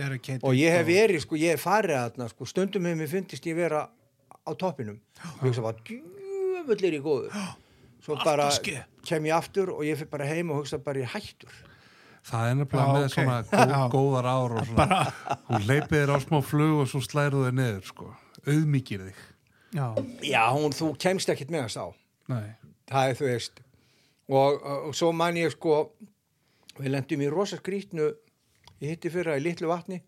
Ekki 0.02 0.40
og 0.42 0.56
ég 0.58 0.74
hef 0.74 0.86
verið, 0.88 1.22
sko, 1.22 1.36
ég 1.38 1.54
hef 1.54 1.62
farið 1.62 2.00
þarna, 2.00 2.26
sko, 2.32 2.48
stundum 2.50 2.88
hefur 2.88 2.98
mér 2.98 3.12
fundist 3.12 3.46
ég 3.46 3.54
vera 3.56 3.84
á 3.86 4.50
toppinum. 4.58 4.98
Og 5.38 5.44
ég 5.46 5.52
hugsa 5.52 5.62
bara, 5.62 5.84
djöfullir 5.86 6.98
í 6.98 7.02
góðu 7.04 7.30
svo 8.02 8.18
bara 8.24 8.48
að 8.50 8.72
kem 9.08 9.28
ég 9.28 9.36
aftur 9.36 9.72
og 9.74 9.84
ég 9.86 9.98
fyrir 9.98 10.10
bara 10.12 10.28
heim 10.30 10.50
og 10.52 10.62
hugsa 10.62 10.80
bara 10.82 11.02
ég 11.02 11.12
hættur 11.14 11.54
Það 12.22 12.48
er 12.48 12.56
nefnilega 12.60 12.94
með 12.94 13.04
ok. 13.08 13.14
svona 13.16 13.66
Já. 13.72 13.80
góðar 13.90 14.28
ár 14.30 14.56
og 14.60 14.68
svona. 14.68 14.98
Hún 15.48 15.66
leipið 15.66 15.96
þér 15.96 16.14
á 16.14 16.18
smá 16.22 16.38
flug 16.46 16.82
og 16.84 16.90
svo 16.92 17.02
slæru 17.02 17.42
þér 17.48 17.56
niður 17.58 17.88
sko, 17.88 18.08
auðmikið 18.46 19.04
þig. 19.08 19.22
Já, 19.72 19.86
já, 20.28 20.42
hún, 20.52 20.74
þú 20.76 20.92
kemst 21.00 21.32
ekkit 21.32 21.50
með 21.50 21.66
þess 21.66 21.80
á. 21.82 21.86
Nei, 22.30 22.48
það 22.92 23.10
er 23.10 23.18
þú 23.18 23.28
veist 23.30 23.62
og, 24.32 24.58
og, 24.62 24.88
og 24.88 24.96
svo 24.96 25.10
man 25.16 25.38
ég 25.40 25.52
sko 25.54 25.78
við 26.78 26.92
lendum 26.94 27.24
í 27.24 27.30
rosa 27.32 27.58
skrítnu 27.58 28.12
ég 28.82 28.94
hitti 28.94 29.10
fyrra 29.12 29.38
í 29.38 29.42
litlu 29.44 29.70
vatni. 29.70 30.00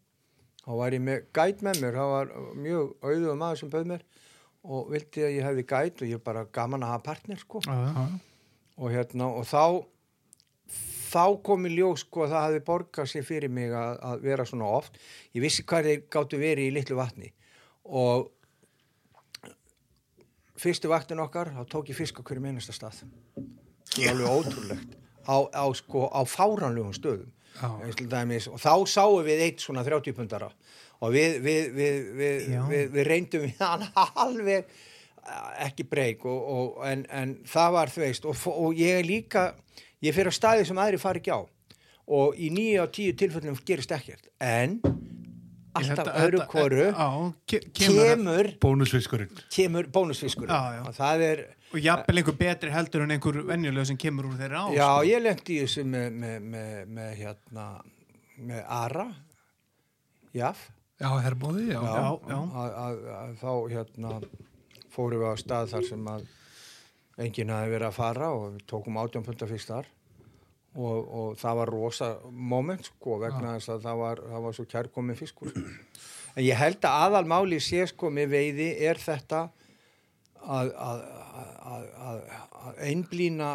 Þá 0.65 0.71
var 0.79 0.95
ég 0.97 1.03
með 1.05 1.27
gæt 1.37 1.65
með 1.65 1.83
mér. 1.83 1.99
Það 1.99 2.13
var 2.15 2.31
mjög 2.57 2.93
auðvitað 3.05 3.41
maður 3.41 3.61
sem 3.61 3.73
bauð 3.75 3.91
mér 3.91 4.05
og 4.65 4.87
vildi 4.95 5.25
að 5.27 5.35
ég 5.35 5.45
hefði 5.45 5.67
gæt 5.75 6.05
og 6.05 6.13
ég 6.15 6.23
bara 6.25 6.47
gaman 6.57 6.87
að 6.87 6.95
hafa 6.95 7.05
partner 7.11 7.41
sko. 7.43 7.61
Já, 7.67 7.75
já. 7.91 8.07
og 8.81 8.95
hérna 8.95 9.29
og 9.29 9.45
þá 9.49 9.65
þá 11.15 11.25
kom 11.47 11.69
í 11.69 11.73
ljós 11.77 12.05
sko 12.05 12.25
að 12.25 12.35
það 12.35 12.45
hafði 12.47 12.63
borgað 12.69 13.11
sér 13.11 13.27
fyrir 13.27 13.53
mig 13.53 13.75
að, 13.75 13.99
að 14.11 14.27
vera 14.29 14.47
svona 14.49 14.71
oft. 14.81 14.99
Ég 15.37 15.45
vissi 15.45 15.65
hvað 15.67 15.91
þeir 15.91 16.03
gáttu 16.17 16.41
verið 16.41 16.71
í 16.71 16.75
litlu 16.75 16.99
vatni. 16.99 17.31
Og 17.85 18.29
fyrstu 20.61 20.91
vaktin 20.91 21.23
okkar 21.23 21.53
þá 21.55 21.63
tók 21.71 21.93
ég 21.93 21.99
fisk 21.99 22.21
á 22.21 22.27
hverju 22.27 22.45
meinasta 22.45 22.75
stað. 22.75 23.05
Er 24.01 24.13
alveg 24.15 24.29
ótrúlegt. 24.29 24.99
Á, 25.25 25.37
á, 25.57 25.65
sko, 25.77 26.09
á 26.13 26.21
fáranlegum 26.29 26.93
stöðum. 26.97 27.31
Dæmis, 28.11 28.49
og 28.51 28.59
þá 28.59 28.73
sáum 28.91 29.21
við 29.23 29.45
eitt 29.45 29.63
svona 29.63 29.85
30 29.87 30.17
pundara 30.17 30.49
og 31.05 31.13
við, 31.15 31.37
við, 31.45 31.69
við, 31.77 32.49
við, 32.91 32.97
reyndum 33.07 33.45
við 33.45 33.61
hann 33.61 33.85
alveg 34.25 34.65
eh, 34.65 35.67
ekki 35.69 35.87
breyk 35.87 36.25
en, 36.27 37.05
en 37.15 37.37
það 37.47 37.77
var 37.77 37.93
þú 37.95 38.03
veist 38.03 38.27
og, 38.27 38.47
og 38.51 38.75
ég 38.79 39.05
líka 39.07 39.53
ég 40.03 40.15
fyrir 40.15 40.31
að 40.33 40.39
staði 40.39 40.67
sem 40.67 40.77
aðri 40.79 40.99
fari 40.99 41.21
ekki 41.21 41.33
á. 41.35 41.41
Og 42.09 42.35
í 42.37 42.51
nýju 42.53 42.83
á 42.85 42.87
tíu 42.93 43.13
tilfellum 43.17 43.57
gerist 43.65 43.91
ekkert. 43.97 44.27
En 44.41 44.81
alltaf 45.75 46.07
Þetta- 46.07 46.17
öðru 46.23 46.47
koru 46.47 46.85
ke- 47.51 47.63
kemur 47.75 48.53
bónusfiskurinn. 48.61 49.31
kemur 49.51 49.87
bónusfiskur 49.91 50.47
Já, 50.49 50.79
já. 50.79 50.83
og 50.89 50.95
það 50.95 51.21
er 51.31 51.45
Og 51.75 51.81
jafnvel 51.83 52.19
einhver 52.23 52.37
betri 52.39 52.71
heldur 52.71 53.03
en 53.03 53.11
einhver 53.11 53.43
venjuleg 53.49 53.87
sem 53.87 53.97
kemur 53.97 54.25
úr 54.29 54.37
þeirra 54.39 54.61
á 54.63 54.67
Já, 54.71 54.87
sko. 54.95 55.07
ég 55.09 55.23
lendi 55.23 55.57
í 55.57 55.63
þessu 55.65 55.83
með, 55.85 56.13
með, 56.13 56.43
með, 56.43 56.87
með 56.87 57.17
hérna 57.19 57.65
með 58.39 58.65
Ara. 58.69 59.09
Jaf. 60.35 60.71
Já, 61.01 61.11
herbóði, 61.25 61.67
já, 61.73 61.81
Já, 61.83 62.21
já. 62.29 62.39
Að, 62.55 62.71
að, 62.85 62.99
að 63.19 63.35
þá 63.43 63.53
hérna 63.75 64.13
fórum 64.95 65.21
við 65.25 65.31
á 65.31 65.35
stað 65.43 65.69
þar 65.75 65.85
sem 65.89 66.05
að 66.07 66.25
enginn 67.21 67.53
hafi 67.55 67.71
verið 67.73 67.89
að 67.89 67.99
fara 67.99 68.31
og 68.35 68.47
við 68.55 68.65
tókum 68.71 68.99
átján 69.01 69.27
punta 69.27 69.49
fyrst 69.51 69.71
þar. 69.71 69.91
Og, 70.75 70.97
og 71.07 71.35
það 71.39 71.59
var 71.61 71.71
rosa 71.71 72.07
moment 72.35 72.89
sko 72.89 73.21
vegna 73.23 73.53
þess 73.55 73.71
að 73.77 73.85
það 73.85 74.01
var, 74.01 74.23
það 74.33 74.47
var 74.47 74.57
svo 74.57 74.65
kærkomið 74.73 75.21
fiskur. 75.21 75.53
En 76.35 76.43
ég 76.43 76.59
held 76.59 76.81
að 76.83 77.05
aðalmáli 77.07 77.61
sé 77.63 77.85
sko 77.87 78.11
með 78.11 78.33
veiði 78.33 78.73
er 78.83 78.99
þetta 78.99 79.45
að, 80.43 80.73
að, 80.75 81.05
að, 81.71 81.85
að, 82.09 82.25
að 82.65 82.81
einblýna 82.89 83.51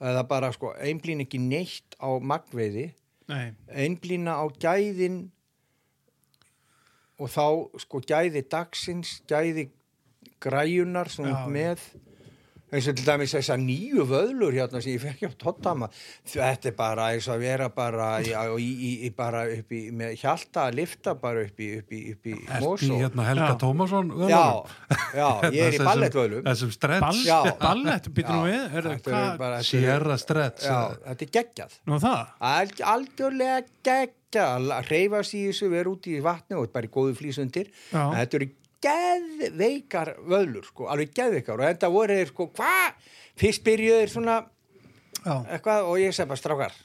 eða 0.00 0.24
bara 0.28 0.48
sko 0.56 0.72
einblín 0.80 1.20
ekki 1.26 1.40
neitt 1.42 1.98
á 2.00 2.16
magveiði 2.16 2.88
Nei, 3.30 3.52
einblína 3.68 4.38
á 4.40 4.44
gæðin 4.58 5.20
og 7.20 7.28
þá 7.30 7.44
sko 7.84 8.00
gæði 8.08 8.42
dagsins, 8.50 9.18
gæði 9.28 9.68
græjunar 10.40 11.10
sem 11.12 11.28
Já, 11.28 11.44
með 11.52 11.84
eins 12.70 12.86
og 12.90 12.96
til 12.98 13.06
dæmis 13.06 13.32
þessar 13.34 13.58
nýju 13.58 14.04
vöðlur 14.06 14.54
hérna 14.54 14.80
sem 14.82 14.92
ég 14.94 15.02
fekk 15.02 15.24
hjá 15.24 15.30
Tottama 15.40 15.88
þetta 16.30 16.70
er 16.70 16.76
bara 16.78 17.08
eins 17.14 17.26
og 17.28 17.34
að 17.34 17.44
vera 17.44 17.68
bara 17.74 18.08
í, 18.22 18.30
í, 18.30 18.68
í, 18.70 18.90
í 19.08 19.10
bara 19.16 19.44
upp 19.50 19.72
í 19.74 19.80
með 19.90 20.14
hjalta 20.22 20.68
að 20.68 20.78
lifta 20.80 21.14
bara 21.18 21.42
upp 21.48 21.58
í 21.60 21.70
upp 21.80 21.90
í, 21.96 22.00
upp 22.14 22.30
í 22.30 22.36
Mosó 22.62 22.90
í 22.90 23.00
hérna 23.02 23.26
Helga 23.26 23.48
Já. 23.50 23.58
Tómasson 23.64 24.12
já, 24.30 24.44
já, 25.18 25.28
ég 25.56 25.60
er 25.66 25.78
í 25.78 25.82
ballettvöðlum 25.90 26.46
Þessum 26.46 26.70
stretch. 26.76 27.02
Ball, 27.02 27.20
Já. 27.26 27.40
ballett, 27.60 28.08
býtum 28.14 28.38
Já, 28.38 28.46
við, 28.46 28.62
er 28.78 28.88
þetta 28.92 29.10
er 29.10 29.16
hvað, 29.16 29.34
bara 29.42 29.58
þetta 29.58 29.66
er- 29.66 29.68
Sierra 29.90 30.16
stretch 30.20 30.68
já, 30.70 30.78
þetta 31.08 31.26
er 31.26 31.34
geggjað. 31.40 31.76
Nú 31.90 31.98
það? 32.02 32.22
Ald, 32.50 32.80
algjörlega 32.94 33.60
geggja 33.90 34.46
að 34.54 34.70
reyfa 34.90 35.20
sig 35.26 35.40
í 35.40 35.50
þessu, 35.50 35.68
vera 35.72 35.90
út 35.90 36.06
í 36.06 36.18
vatni 36.22 36.58
og 36.60 36.70
bara 36.74 36.86
í 36.86 36.92
góðu 36.94 37.16
flýsundir 37.18 37.70
Já. 37.90 38.04
þetta 38.14 38.38
eru 38.40 38.48
geðveikar 38.84 40.14
vöðlur 40.28 40.66
sko, 40.68 40.88
alveg 40.92 41.12
geðveikar. 41.16 41.60
Og 41.60 41.66
þetta 41.68 41.90
voru 41.92 42.18
þeir 42.20 42.32
sko, 42.32 42.48
hvað? 42.56 43.10
Fyrst 43.40 43.64
byrjuður 43.66 44.12
svona 44.14 44.36
Já, 45.20 45.34
eitthvað 45.52 45.88
og 45.90 45.98
ég 46.00 46.14
segi 46.16 46.30
bara 46.30 46.40
strákar 46.40 46.76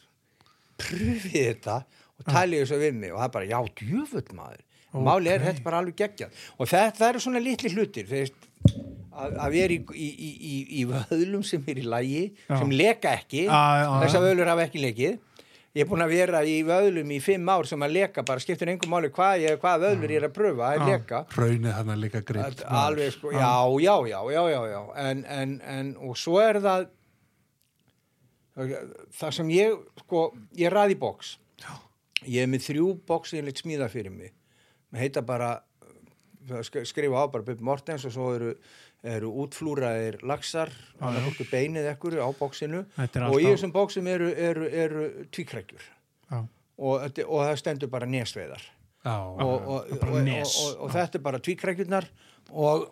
pröfið 0.82 1.36
þetta 1.36 1.76
og 2.16 2.26
talið 2.30 2.64
þessu 2.64 2.80
við 2.82 2.98
mig. 3.00 3.14
Og 3.14 3.20
það 3.22 3.28
er 3.30 3.36
bara, 3.38 3.52
já, 3.52 3.60
djöfull 3.82 4.26
maður. 4.36 4.64
Ok. 4.96 5.04
máli 5.04 5.32
er 5.32 5.44
þetta 5.44 5.64
bara 5.66 5.80
alveg 5.84 5.98
geggjað. 6.00 6.44
Og 6.56 6.70
þetta 6.72 7.08
eru 7.10 7.22
svona 7.24 7.42
litli 7.44 7.72
hlutir 7.74 8.08
þú 8.08 8.20
veist, 8.22 8.46
að, 9.16 9.34
að 9.44 9.56
vera 9.56 9.76
í, 9.76 9.80
í, 9.92 10.08
í, 10.08 10.30
í, 10.32 10.56
í 10.80 10.84
vöðlum 10.88 11.44
sem 11.48 11.66
er 11.72 11.82
í 11.82 11.88
lægi 11.92 12.22
Já. 12.32 12.56
sem 12.62 12.72
leka 12.72 13.16
ekki. 13.20 13.46
Þessar 13.50 14.24
vöðlur 14.24 14.52
hafa 14.54 14.68
ekki 14.70 14.84
lekið 14.84 15.18
ég 15.76 15.84
er 15.84 15.90
búin 15.90 16.04
að 16.06 16.14
vera 16.16 16.42
í 16.48 16.56
vöðlum 16.66 17.10
í 17.12 17.20
fimm 17.24 17.50
ár 17.52 17.68
sem 17.68 17.82
að 17.84 17.96
leka 17.98 18.24
bara 18.28 18.40
skiptir 18.44 18.72
engum 18.72 18.94
máli 18.96 19.10
hvað, 19.14 19.42
ég, 19.44 19.58
hvað 19.60 19.82
vöðlur 19.86 20.14
ég 20.16 20.22
er 20.22 20.28
að 20.30 20.36
pröfa 20.38 20.70
að 20.72 20.86
leka. 20.90 21.24
Hraunið 21.36 21.74
hann 21.76 21.94
er 21.96 22.06
Að- 22.46 22.66
alveg 22.82 23.12
sko, 23.18 23.32
já, 23.36 23.54
já, 23.84 23.96
já, 24.12 24.20
já, 24.36 24.44
já, 24.56 24.62
já. 24.72 24.82
En, 25.10 25.26
en, 25.40 25.58
en, 25.76 25.96
og 26.00 26.16
svo 26.18 26.40
er 26.40 26.62
það 26.64 26.88
það 28.56 29.34
sem 29.36 29.50
ég 29.52 29.76
sko, 30.06 30.30
ég 30.56 30.72
ræði 30.72 30.96
bóks 31.00 31.36
ég 32.26 32.42
er 32.46 32.50
með 32.50 32.64
þrjú 32.70 32.88
bóks 33.08 33.34
ég 33.36 33.44
leitt 33.46 33.60
smíða 33.62 33.90
fyrir 33.92 34.14
mig. 34.14 34.32
Maður 34.90 35.04
heita 35.04 35.22
bara 35.26 35.50
skrifa 36.86 37.22
á 37.22 37.26
bara 37.32 37.44
Bubbi 37.46 37.66
Mortens 37.66 38.06
og 38.08 38.14
svo 38.14 38.32
eru, 38.38 38.54
eru 39.06 39.32
útflúraðir 39.44 40.20
laxar, 40.26 40.72
hann 41.00 41.18
er 41.20 41.28
okkur 41.30 41.50
beinið 41.52 41.90
ekkur 41.92 42.18
á 42.18 42.30
bóksinu 42.36 42.84
og 42.98 43.38
í 43.38 43.46
þessum 43.46 43.74
bóksum 43.76 44.08
eru, 44.10 44.32
eru, 44.34 44.70
eru 44.70 45.06
tvíkrækjur. 45.36 45.92
Og, 46.76 47.06
og 47.06 47.40
það 47.46 47.60
stendur 47.62 47.92
bara 47.92 48.08
nesveiðar. 48.10 48.64
Já, 49.06 49.16
og, 49.22 49.68
og, 49.70 49.92
og, 49.94 50.90
þetta 50.92 51.20
er 51.20 51.24
bara 51.24 51.40
tvíkrækjurnar 51.46 52.08
og, 52.58 52.88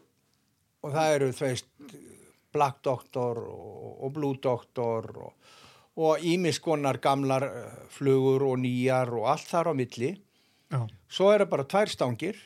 og 0.85 0.93
það 0.93 1.15
eru 1.15 1.29
þú 1.33 1.47
veist 1.47 1.69
Black 2.53 2.83
Doctor 2.85 3.41
og, 3.49 3.89
og 4.05 4.13
Blue 4.13 4.37
Doctor 4.37 5.09
og, 5.23 5.33
ímiskonar 6.21 7.01
gamlar 7.01 7.47
eh, 7.49 7.73
flugur 7.93 8.45
og 8.51 8.61
nýjar 8.61 9.09
og 9.17 9.27
allt 9.33 9.49
þar 9.49 9.73
á 9.73 9.77
milli. 9.77 10.13
Já, 10.69 10.85
svo 11.09 11.33
eru 11.33 11.49
bara 11.49 11.65
tvær 11.69 11.91
stangir 11.91 12.37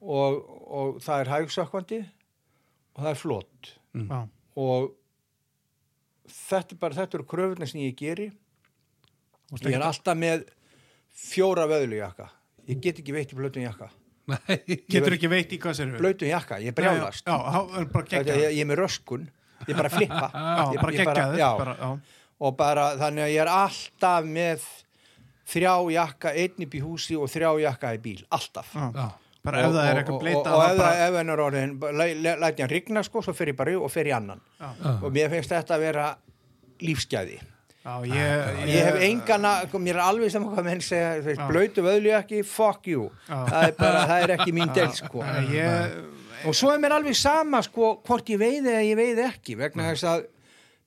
og, 0.00 0.40
og 0.64 0.98
það 1.04 1.22
er 1.22 1.32
hægsökkvandi 1.32 2.00
og 2.94 3.02
það 3.02 3.10
er 3.10 3.20
flott. 3.20 3.74
Já, 3.94 4.20
og 4.64 4.88
þetta 6.30 6.74
er 6.74 6.80
bara 6.80 6.98
þetta 7.00 7.18
eru 7.20 7.28
kröfurnar 7.34 7.70
sem 7.70 7.82
ég 7.84 7.98
geri. 7.98 8.30
Og 9.52 9.60
ég 9.60 9.76
er 9.76 9.84
alltaf 9.86 10.16
með 10.18 10.48
fjóra 11.14 11.68
vöðlujakka 11.70 12.30
ég 12.70 12.80
get 12.82 13.00
ekki 13.00 13.14
veitt 13.14 13.32
í 13.32 13.38
blötun 13.38 13.64
jakka. 13.64 13.90
Nei. 14.30 14.58
Getur 14.92 15.16
ekki 15.18 15.30
veit 15.32 15.52
í 15.52 15.58
hvað 15.60 15.78
sér 15.78 15.90
við 15.92 16.04
blötun 16.04 16.30
jakka, 16.30 16.60
ég 16.64 16.76
brjálast. 16.76 17.26
Já, 17.26 17.34
já, 17.34 17.58
já, 17.58 17.80
er 17.80 17.88
bara 17.92 18.06
Þetta, 18.06 18.20
geggjað. 18.20 18.40
ég, 18.44 18.54
ég 18.56 18.64
er 18.64 18.70
með 18.70 18.80
röskun, 18.80 19.26
ég 19.64 19.72
er 19.74 19.80
bara 19.80 19.90
að 19.90 19.98
flippa. 19.98 20.28
Já, 20.58 20.62
ég, 20.64 20.80
bara 20.80 20.94
ég 20.94 21.02
geggjaður 21.02 21.42
já, 21.42 21.50
bara, 21.60 21.74
já, 21.80 22.22
og 22.44 22.56
bara 22.58 22.86
þannig 23.00 23.24
að 23.26 23.34
ég 23.34 23.42
er 23.44 23.50
alltaf 23.52 24.26
með 24.28 24.64
þrjá 25.54 25.74
jakka 25.94 26.32
einn 26.40 26.64
upp 26.66 26.74
í 26.74 26.80
húsi 26.82 27.18
og 27.20 27.30
þrjá 27.32 27.50
jakka 27.66 27.92
í 27.94 28.00
bíl, 28.04 28.18
alltaf. 28.32 28.72
Já. 28.74 29.06
Bara 29.44 29.60
ef 29.60 29.66
Og- 29.66 29.74
það 29.74 29.84
er 29.84 29.90
og- 29.92 29.98
eitthvað 30.02 30.14
og- 30.14 30.20
bleita 30.24 30.38
og, 30.40 30.58
og 30.58 30.70
ef, 30.70 30.76
bara, 30.78 30.90
það- 30.90 31.08
ef 31.08 31.14
hann 31.20 31.30
er 31.34 31.42
orðin 31.46 31.72
læ- 32.00 32.14
læ- 32.24 32.38
læt 32.40 32.56
ég 32.56 32.60
hann 32.64 32.70
rigna 32.70 33.02
sko, 33.04 33.22
svo 33.22 33.34
fer 33.36 33.46
ég 33.52 33.56
bara 33.56 33.70
í 33.70 33.76
og 33.76 33.90
fer 33.92 34.04
í 34.08 34.12
annan. 34.16 34.40
Já, 34.60 34.68
og 35.02 35.12
mér 35.12 35.28
finnst 35.30 35.50
þetta 35.52 35.74
að 35.76 35.80
vera 35.84 36.06
lífsgæði. 36.80 37.38
Já, 37.84 38.00
ég, 38.08 38.60
ég 38.64 38.84
hef 38.88 38.96
engana, 39.04 39.50
sko, 39.68 39.78
mér 39.78 39.98
er 39.98 40.04
alveg 40.06 40.30
saman 40.32 40.54
hvað 40.54 40.64
menn 40.64 40.80
segja, 40.80 41.10
þú 41.20 41.24
veist, 41.28 41.42
blöytu 41.50 41.82
vöðlu 41.84 42.14
ekki 42.16 42.42
fuck 42.48 42.86
you, 42.88 43.10
það 43.28 43.66
er 43.68 43.72
bara 43.76 44.06
það 44.08 44.22
er 44.24 44.32
ekki 44.38 44.52
mín 44.56 44.72
del 44.74 44.88
sko. 44.96 45.20
Ég, 45.52 45.98
og 46.48 46.54
svo 46.56 46.72
er 46.72 46.78
mér 46.80 46.96
alveg 46.96 47.14
sama 47.20 47.60
sko 47.62 47.98
hvort 48.06 48.24
ég 48.32 48.40
veiði 48.40 48.72
eða 48.72 48.86
ég 48.88 48.96
veiði 48.96 49.26
ekki 49.28 49.58
vegna 49.60 49.90
þess 49.92 50.04
að 50.08 50.24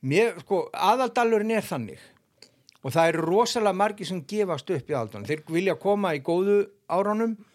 mér, 0.09 0.33
sko, 0.41 0.63
aðaldalurinn 0.73 1.51
er 1.59 1.61
þannig. 1.69 1.99
Og 2.83 2.91
það 2.93 3.07
eru 3.13 3.21
rosalega 3.29 3.75
margir 3.77 4.07
sem 4.09 4.21
gefast 4.25 4.69
upp 4.73 4.89
í 4.89 4.93
aðaldalurinn, 4.97 5.27
þeir 5.29 5.45
vilja 5.53 5.75
koma 5.79 6.15
í 6.17 6.21
góðu 6.25 6.65
árunum 6.89 7.37
já, 7.37 7.46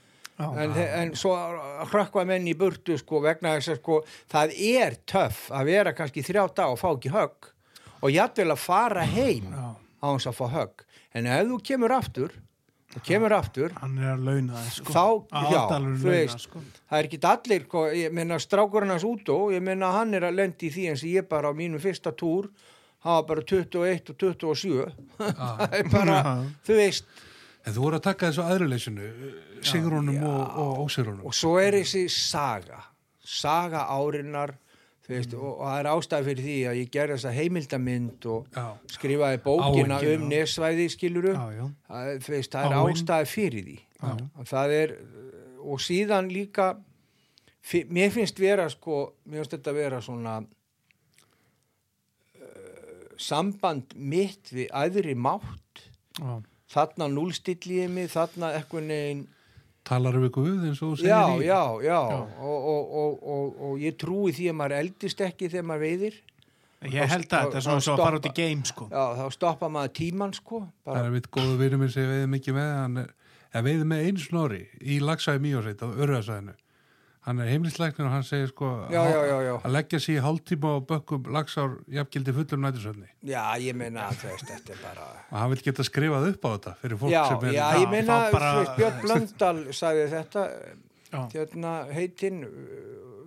en, 0.62 0.76
en 0.76 1.14
svo 1.18 1.34
hrökkva 1.92 2.24
menn 2.28 2.48
í 2.50 2.54
burtu 2.58 2.96
sko 3.00 3.22
vegna 3.24 3.56
þess 3.56 3.74
að 3.74 3.80
sko 3.80 3.98
það 4.32 4.54
er 4.72 4.98
töff 5.08 5.50
að 5.54 5.72
vera 5.72 5.96
kannski 5.96 6.24
þrjá 6.26 6.46
dag 6.56 6.74
og 6.74 6.80
fá 6.80 6.88
ekki 6.92 7.12
högg 7.14 7.50
og 8.02 8.16
að 8.16 8.56
fara 8.58 9.04
heim 9.06 9.52
á 9.54 9.76
hans 10.02 10.26
að 10.26 10.40
fá 10.40 10.46
högg. 10.50 10.82
En 11.14 11.28
ef 11.30 11.46
þú 11.46 11.58
kemur 11.68 11.94
aftur 11.94 12.32
og 12.92 13.04
kemur 13.06 13.32
aftur 13.32 13.72
hann 13.78 13.96
er 14.00 14.12
að 14.12 14.26
launa 14.26 14.58
það, 14.58 14.68
sko. 14.76 14.92
þá, 14.92 15.04
já, 15.52 15.60
þú 15.62 15.78
launa, 15.86 16.02
veist 16.04 16.44
sko. 16.44 16.62
það 16.90 16.98
er 16.98 17.08
ekki 17.08 17.20
allir, 17.30 17.64
sko, 17.68 17.84
ég 17.96 18.14
meina 18.18 18.38
strákurinn 18.42 18.92
hans 18.92 19.06
út 19.08 19.32
og 19.32 19.54
ég 19.54 19.64
meina 19.64 19.92
hann 19.96 20.12
er 20.18 20.28
að 20.28 20.38
lendi 20.40 20.68
í 20.68 20.74
því 20.74 20.86
eins 20.90 21.04
og 21.06 21.12
ég 21.14 21.28
bara 21.30 21.52
á 21.52 21.56
mínum 21.56 21.82
fyrsta 21.82 22.12
túr 22.12 22.50
hafa 23.06 23.26
bara 23.30 23.44
21 23.48 24.12
og 24.12 24.18
27 24.20 24.90
það 25.18 25.78
er 25.78 25.92
bara, 25.92 26.18
þú 26.66 26.78
veist 26.82 27.08
En 27.66 27.74
þú 27.76 27.80
voru 27.84 27.98
að 28.00 28.06
taka 28.08 28.30
þessu 28.30 28.42
aðruleysinu 28.46 29.10
Sigrunum 29.62 30.16
og, 30.26 30.40
og 30.58 30.80
ósigrunum. 30.86 31.22
Og 31.28 31.34
svo 31.36 31.52
er 31.62 31.76
þessi 31.78 32.08
saga 32.10 32.80
saga 33.22 33.84
árinnar 33.94 34.56
veist, 35.06 35.34
og, 35.34 35.60
og 35.60 35.66
það 35.68 35.78
er 35.78 35.88
ástæði 35.92 36.24
fyrir 36.28 36.42
því 36.46 36.56
að 36.70 36.78
ég 36.80 36.90
gerði 36.94 37.14
þessa 37.18 37.32
heimildamind 37.36 38.26
og 38.32 38.46
Já. 38.56 38.64
skrifaði 38.96 39.38
bókina 39.44 39.98
Áhyggjuna. 39.98 40.22
um 40.22 40.28
nesvæði 40.32 40.86
skiluru 40.94 41.32
Já, 41.36 41.44
já. 41.58 41.66
það, 41.88 42.28
veist, 42.34 42.52
það 42.56 42.64
er 42.66 42.76
ástæði 42.80 43.26
fyrir 43.32 43.62
því. 43.68 43.76
Er 44.62 44.96
og 45.62 45.78
síðan 45.78 46.26
líka 46.34 46.66
fi- 47.62 47.84
mér 47.86 48.10
finnst 48.14 48.40
vera 48.42 48.66
sko 48.72 49.12
mér 49.28 49.42
finnst 49.42 49.54
þetta 49.54 49.72
vera 49.76 50.00
svona 50.02 50.40
uh, 50.42 50.46
samband 53.22 53.94
mitt 53.94 54.50
við 54.54 54.66
æðri 54.74 55.14
mátt. 55.14 55.86
Já, 56.18 56.40
þarna 56.72 57.08
núlstilliði 57.12 57.88
mig 57.92 58.10
þarna 58.12 58.52
eitthvað 58.58 58.88
neginn 58.90 59.22
Talar 59.82 60.14
við 60.22 60.30
Guð 60.36 60.66
eins 60.68 60.78
og 60.78 60.92
þú 60.92 60.98
segir 61.00 61.10
já, 61.10 61.22
í 61.42 61.46
já, 61.48 61.62
já, 61.82 61.96
Og, 62.38 62.58
og, 62.72 62.92
og, 63.02 63.16
og, 63.34 63.56
og 63.68 63.80
ég 63.82 63.96
trúi 63.98 64.30
því 64.36 64.44
að 64.52 64.58
maður 64.60 64.76
eldist 64.78 65.24
ekki 65.26 65.48
þegar 65.50 65.66
maður 65.72 65.82
veiðir 65.88 66.20
ég 66.92 67.10
held 67.10 67.26
að 67.34 67.48
þetta 67.48 67.58
er 67.58 67.64
svona 67.66 67.82
svo 67.82 67.96
að 67.96 68.00
fara 68.02 68.18
út 68.18 68.24
í 68.24 68.30
stoppa. 68.30 68.38
game, 68.42 68.64
sko. 68.70 68.86
já, 68.90 69.02
þá 69.18 69.24
stoppa 69.34 69.68
maður 69.74 69.92
tíman 69.98 70.32
sko 70.38 70.60
Það 70.62 70.92
bara, 70.92 71.02
er 71.08 71.16
mitt 71.16 71.28
góðu 71.34 71.58
vinur 71.60 71.82
minn 71.82 71.92
sem 71.94 72.02
ég 72.06 72.12
veiði 72.14 72.30
mikið 72.36 72.56
með 72.58 72.70
hann 72.78 73.02
er, 73.02 73.10
ég 73.58 73.66
veiði 73.68 73.88
með 73.92 74.06
einu 74.06 74.22
snori 74.28 74.62
í 74.82 74.98
lagsaði 75.02 75.42
mýjósveit 75.48 75.82
á 75.82 75.88
örðarsæðinu 75.92 76.54
hann 77.22 77.38
er 77.38 77.46
heimlisleiknir 77.52 78.06
og 78.08 78.12
hann 78.16 78.24
segir 78.26 78.48
sko 78.50 78.68
Já, 78.90 79.02
já, 79.06 79.20
já, 79.30 79.36
já. 79.46 79.52
að 79.62 79.72
leggja 79.76 80.00
sig 80.02 80.16
í 80.18 80.22
hálftíma 80.24 80.72
og 80.78 80.86
bökkum 80.90 81.28
lagsár 81.30 81.76
jafngildi 81.88 82.32
fullum 82.34 82.64
nætursöfni 82.66 83.06
já, 83.30 83.42
ég 83.62 83.76
meina 83.78 84.08
veist, 84.10 84.46
þetta 84.48 84.72
er 84.74 84.80
bara 84.82 85.06
og 85.30 85.38
hann 85.38 85.50
vil 85.54 85.62
geta 85.68 85.86
skrifað 85.86 86.28
upp 86.32 86.44
á 86.44 86.50
þetta 86.56 86.74
fyrir 86.82 86.98
fólk 87.04 87.14
já, 87.14 87.22
sem 87.28 87.46
er 87.48 87.54
já, 87.54 87.66
ég 87.78 87.90
meina, 87.94 88.16
bara- 88.32 88.76
Björn 88.78 89.00
Blöndal 89.06 89.62
sagði 89.72 90.08
þetta 90.16 90.46
hérna 91.36 91.72
heitinn 91.94 92.42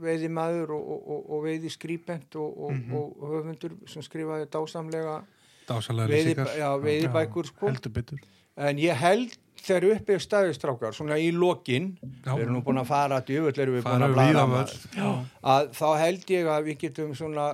veiði 0.01 0.27
maður 0.29 0.73
og, 0.75 0.87
og, 0.91 1.03
og, 1.15 1.21
og 1.37 1.43
veiði 1.47 1.69
skrýpent 1.71 2.35
og, 2.35 2.57
og, 2.67 2.71
Mhm. 2.75 2.93
og 2.99 3.29
höfundur 3.31 3.77
sem 3.87 4.01
skrifaði 4.03 4.49
dásamlega 4.51 5.21
dásalega 5.69 6.07
veiði, 6.11 6.33
lýsingar 6.35 6.51
já, 6.59 6.69
veiðibækur 6.83 7.47
sko 7.47 7.67
heldur 7.71 7.93
betur. 7.95 8.19
En 8.57 8.77
ég 8.79 8.95
held 8.95 9.33
þegar 9.65 9.85
uppi 9.95 10.13
er 10.15 10.21
staðistrákar, 10.23 10.93
svona 10.95 11.17
í 11.19 11.31
lokin, 11.33 11.89
Já. 12.23 12.35
við 12.35 12.43
erum 12.45 12.53
nú 12.59 12.63
búin 12.63 12.77
að 12.79 12.87
fara 12.91 13.17
djöfull 13.25 13.55
erum 13.63 13.75
við 13.79 13.83
búin 13.87 14.05
að 14.05 14.15
maður, 14.15 14.75
völl 14.95 15.15
að 15.55 15.71
þá 15.73 15.87
held 16.03 16.29
ég 16.35 16.49
að 16.53 16.67
við 16.69 16.77
getum 16.85 17.15
svona 17.17 17.47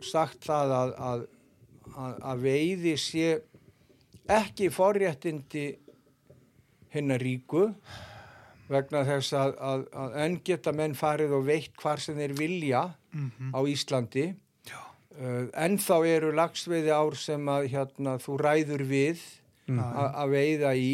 sagt 0.00 0.46
það 0.48 0.72
að, 0.78 0.92
að, 1.10 1.24
að, 1.98 2.16
að 2.32 2.42
veiði 2.46 2.94
sé 3.02 3.28
ekki 4.28 4.70
forréttindi 4.72 5.66
hinnar 6.94 7.20
ríku 7.20 7.66
vegna 8.68 9.02
þess 9.08 9.32
að, 9.36 9.54
að, 9.64 9.84
að 9.96 10.16
enn 10.24 10.36
geta 10.44 10.72
menn 10.76 10.94
farið 10.96 11.32
og 11.38 11.46
veitt 11.48 11.76
hvar 11.80 12.00
sem 12.00 12.16
þeir 12.20 12.34
vilja 12.38 12.86
Mhm. 13.08 13.54
á 13.56 13.60
Íslandi 13.64 14.24
uh, 14.68 15.46
ennþá 15.64 15.96
eru 16.06 16.28
lagsveiði 16.36 16.90
ár 16.92 17.14
sem 17.16 17.46
að 17.48 17.68
hérna, 17.72 18.18
þú 18.20 18.36
ræður 18.44 18.84
við 18.90 19.22
Mm. 19.24 19.47
Að 19.68 20.30
veiða 20.32 20.74
í 20.78 20.90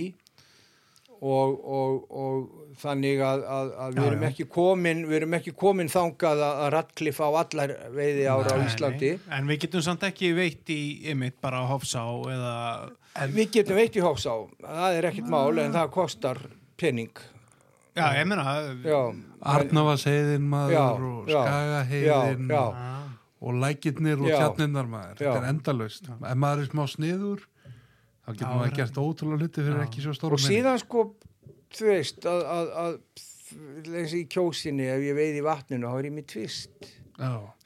og, 1.25 1.53
og, 1.65 2.01
og 2.11 2.77
þannig 2.83 3.21
að, 3.25 3.45
að, 3.49 3.69
að 3.81 3.95
við 3.95 4.03
Já, 4.03 4.07
erum 4.11 4.25
já. 4.25 4.29
ekki 4.33 4.47
komin 4.53 5.05
við 5.09 5.17
erum 5.21 5.37
ekki 5.39 5.53
komin 5.57 5.89
þangað 5.93 6.43
að, 6.45 6.59
að 6.65 6.73
Radcliffe 6.75 7.25
á 7.25 7.31
allar 7.41 7.75
veiði 7.95 8.27
ára 8.29 8.57
á 8.57 8.59
Nei, 8.59 8.67
Íslandi 8.69 9.13
nei. 9.15 9.23
En 9.39 9.47
við 9.49 9.61
getum 9.65 9.85
samt 9.87 10.05
ekki 10.09 10.33
veitt 10.37 10.73
í 10.75 10.81
ymmit 11.15 11.39
bara 11.45 11.63
Hofsá 11.71 12.03
eða 12.35 12.57
við 13.33 13.55
getum 13.61 13.79
veitt 13.79 13.97
í 13.97 14.03
hófsá 14.05 14.35
það 14.65 14.99
er 14.99 15.09
ekkit 15.13 15.31
mál 15.31 15.55
en 15.63 15.73
það 15.77 15.93
kostar 15.95 16.43
pening 16.81 17.15
Já, 17.95 18.09
ég 18.19 18.27
meina 18.27 18.57
já, 18.83 18.99
Arnavaseiðin 19.55 20.49
maður 20.51 20.75
Já, 20.75 20.85
og 20.99 21.29
já, 21.31 21.39
Skagaheiðin 21.39 22.49
já, 22.51 22.59
og, 22.59 22.75
Já, 22.75 23.01
og 23.45 23.59
lækirnir 23.63 24.19
og 24.19 24.29
Já. 24.33 24.37
tjarnirnar 24.41 24.89
maður 24.91 25.21
Já. 25.23 25.29
þetta 25.31 25.41
er 25.45 25.51
endalaust 25.53 26.09
ef 26.11 26.39
maður 26.43 26.65
er 26.65 26.71
smá 26.73 26.85
sniður 26.91 27.45
þá 28.25 28.31
getur 28.33 28.51
maður 28.51 28.71
já. 28.71 28.77
gert 28.81 29.01
ótrúlega 29.01 29.41
hluti 29.43 29.65
fyrir 29.65 29.81
ekki 29.85 30.05
svo 30.05 30.15
stórum 30.17 30.39
og 30.39 30.45
síðan 30.45 30.81
sko 30.83 31.07
þú 31.75 31.89
veist 31.91 32.29
að, 32.31 32.45
að, 32.57 32.71
að 32.85 32.95
eins 33.95 34.13
og 34.15 34.21
í 34.21 34.27
kjósinni 34.35 34.87
ef 34.91 35.03
ég 35.05 35.19
veið 35.19 35.41
í 35.41 35.45
vatninu 35.45 35.91
þá 35.91 35.99
er 35.99 36.09
ég 36.09 36.17
mér 36.17 36.29
tvist 36.33 36.89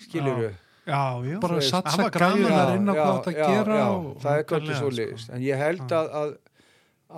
skilur 0.04 0.40
við 0.42 0.50
já, 0.88 1.02
já. 1.28 1.36
bara 1.44 1.60
satsa 1.64 1.96
það 2.02 2.10
græðunar 2.16 2.74
inn 2.76 2.90
á 2.90 2.94
hvað 2.98 3.12
þetta 3.18 3.36
já, 3.36 3.52
gera 3.52 3.78
já, 3.78 3.86
og, 3.88 4.08
það 4.24 4.40
er 4.40 4.48
doldið 4.52 4.80
svo 4.80 4.94
liðist 4.94 5.34
en 5.34 5.44
ég 5.44 5.62
held 5.62 5.94
að, 5.98 6.10
að, 6.22 6.34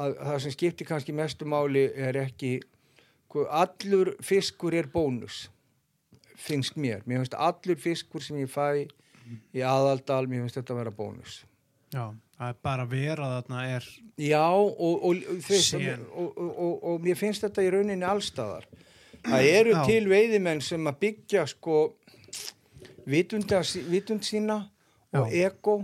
að 0.05 0.19
það 0.27 0.43
sem 0.45 0.57
skiptir 0.57 0.91
kannski 0.91 1.17
mestu 1.17 1.49
máli 1.49 1.87
er 1.95 2.21
ekki 2.25 2.59
sko, 2.61 3.47
allur 3.49 4.15
fiskur 4.25 4.77
er 4.77 4.91
bónus 4.93 5.47
finnst 6.41 6.77
mér, 6.81 7.05
mér 7.07 7.23
finnst 7.23 7.37
allur 7.37 7.79
fiskur 7.81 8.25
sem 8.25 8.41
ég 8.41 8.51
fæ 8.51 8.87
í 9.55 9.63
aðaldal, 9.65 10.25
mér 10.31 10.45
finnst 10.45 10.59
þetta 10.59 10.75
að 10.75 10.81
vera 10.83 10.95
bónus. 10.95 11.41
Já, 11.95 12.05
er 12.49 12.57
bara 12.65 12.85
að 12.87 12.95
vera 12.95 13.31
þarna 13.35 13.63
er 13.77 13.87
Já, 14.21 14.47
og, 14.49 14.81
og, 14.81 15.05
og, 15.05 15.17
og, 16.17 16.39
og, 16.41 16.51
og, 16.51 16.75
og 16.93 17.05
mér 17.05 17.19
finnst 17.21 17.45
þetta 17.45 17.65
í 17.65 17.71
rauninni 17.73 18.07
allstaðar. 18.07 18.67
Það 19.25 19.49
eru 19.51 19.75
Já. 19.75 19.81
til 19.89 20.03
veiðimenn 20.09 20.63
sem 20.65 20.89
að 20.89 21.01
byggja 21.05 21.47
sko 21.51 21.79
vitund 23.11 24.25
sína 24.25 24.63
og 25.17 25.33
ego, 25.35 25.81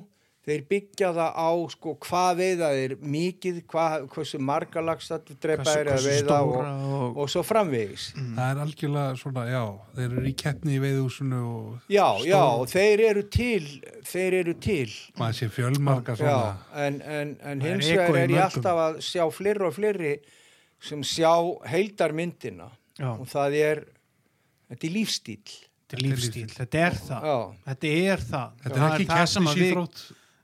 þeir 0.47 0.61
byggja 0.71 1.09
það 1.17 1.39
á 1.43 1.51
sko 1.73 1.93
hvað 2.07 2.37
veiða 2.39 2.69
þeir 2.77 2.93
mikið, 3.03 3.57
hvað, 3.73 4.05
hversu 4.15 4.39
marga 4.39 4.83
lagsa 4.87 5.19
drepa 5.43 5.73
er 5.81 5.91
að 5.91 6.05
veiða 6.07 6.37
og, 6.47 6.53
stóra 6.53 6.75
og, 7.01 7.17
og 7.25 7.31
svo 7.33 7.43
framvegis. 7.49 8.05
það 8.15 8.53
er 8.53 8.61
algjörlega 8.67 9.17
svona, 9.19 9.45
já 9.51 9.63
þeir 9.99 10.07
eru 10.21 10.25
í 10.31 10.35
keppni 10.45 10.77
í 10.77 10.83
veiðhúsinu 10.87 11.41
og 11.51 11.91
Já, 11.91 12.07
Stór- 12.07 12.29
já, 12.31 12.41
og 12.63 12.71
þeir 12.71 13.05
eru 13.11 13.27
til, 13.39 13.67
þeir 14.07 14.39
eru 14.45 14.55
til. 14.69 14.89
maður 15.19 15.39
sé 15.41 15.51
fjölmarga 15.59 16.15
Já, 16.15 16.23
svona. 16.23 16.57
en, 16.87 17.01
en, 17.03 17.37
en 17.43 17.61
Það 17.61 17.67
er 17.67 17.75
hins 17.75 17.91
vegar 17.91 18.21
er 18.23 18.37
ég 18.39 18.45
alltaf 18.47 18.83
að 18.87 19.01
sjá 19.11 19.25
fleiri 19.35 19.67
og 19.67 19.75
fleiri 19.81 20.15
sem 20.87 21.03
sjá 21.03 21.33
heildarmyndina. 21.73 22.71
Já, 23.01 23.11
og 23.19 23.27
það 23.29 23.55
er 23.61 23.81
þetta 24.71 24.87
er 24.87 24.93
lífstíl 24.95 25.41
þetta 25.47 25.97
er 25.97 26.03
lífstíl, 26.03 26.47
þetta 26.51 26.79
er 26.87 26.97
það. 26.99 27.27
Já, 27.27 27.37
þetta 27.67 27.91
er 28.13 28.23
það. 28.31 28.55
Þetta 28.63 28.77
er 28.77 28.81
Það 28.83 28.95
ekki 28.97 29.09
það 29.13 29.27
sem 29.33 29.47
að 29.51 29.61
við, 29.61 29.77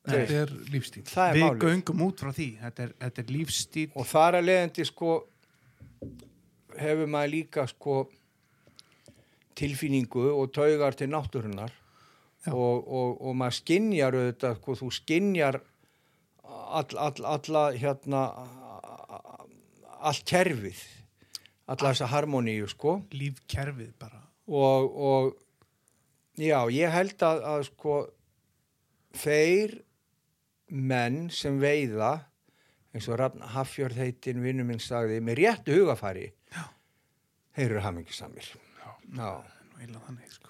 þetta 0.09 0.39
er 0.41 0.55
lífstíl 0.73 1.03
er 1.05 1.37
við 1.37 1.45
málið. 1.47 1.61
göngum 1.67 2.03
út 2.09 2.25
frá 2.25 2.33
því. 2.35 2.49
Þetta 2.63 2.87
er, 2.87 2.95
þetta 3.05 3.23
er 3.23 3.37
lífstíl 3.37 3.87
og 3.95 4.09
þar 4.11 4.39
að 4.39 4.49
leiðandi 4.49 4.89
sko 4.89 5.13
hefur 6.81 7.13
maður 7.13 7.33
líka 7.37 7.67
sko 7.71 7.99
tilfinningu 9.59 10.27
og 10.33 10.51
taugar 10.57 10.97
til 10.97 11.11
náttúrunar 11.13 11.75
og, 12.51 12.89
og, 12.89 13.21
og 13.21 13.37
maður 13.39 13.59
skinjar 13.61 14.17
auðvitað, 14.17 14.59
sko, 14.59 14.77
þú 14.81 14.89
skinjar 14.97 15.61
all, 16.43 16.97
all, 16.97 17.27
alla 17.37 17.65
hérna 17.77 18.25
allt 20.03 20.27
kerfið. 20.29 20.81
Alla 21.71 21.93
þessa 21.93 22.11
harmoníu 22.11 22.67
sko. 22.71 22.99
Lífkerfið 23.15 23.93
bara. 24.01 24.19
Og, 24.51 24.97
og 24.99 26.41
já, 26.41 26.59
ég 26.75 26.91
held 26.93 27.23
að, 27.23 27.45
að 27.53 27.65
sko 27.71 27.99
þeir 29.23 29.79
menn 30.73 31.27
sem 31.33 31.59
veiða 31.61 32.13
eins 32.93 33.09
og 33.09 33.17
Hafjörð 33.55 33.97
heitin 34.01 34.43
vinnu 34.45 34.65
minn 34.69 34.81
sagði 34.81 35.21
með 35.25 35.35
réttu 35.43 35.71
hugafari 35.81 36.27
já. 36.29 36.65
þeir 37.57 37.71
eru 37.71 37.85
þannig 37.85 38.07
sko. 40.33 40.49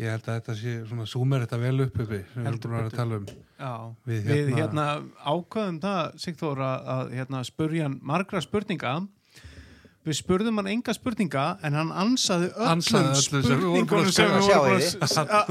Ég 0.00 0.08
held 0.08 0.24
að 0.24 0.36
þetta 0.38 0.54
sé 0.56 0.70
svona 0.88 1.04
súmer 1.08 1.42
þetta 1.44 1.58
vel 1.60 1.84
upp 1.84 1.98
uppi 2.00 2.20
sem 2.32 2.46
við 2.46 2.54
erum 2.54 2.76
að 2.78 2.94
tala 2.96 3.16
um. 3.20 3.26
Já, 3.60 3.72
Við 4.08 4.20
við, 4.24 4.56
hérna- 4.56 4.56
hérna, 4.56 4.84
ákvaðum 5.20 5.78
það, 5.82 6.14
Sigþór, 6.22 6.58
að, 6.64 7.12
hérna, 7.18 7.42
spurja 7.44 7.88
margra 8.00 8.40
spurninga. 8.40 8.92
Við 10.02 10.16
spurðum 10.18 10.58
hann 10.58 10.70
enga 10.72 10.92
spurninga 10.96 11.44
en 11.62 11.72
hann 11.78 11.92
ansaði 11.92 12.48
öllum 12.56 12.72
Ansaði 12.72 13.04
öllum 13.12 13.24
spurningunum 13.28 14.12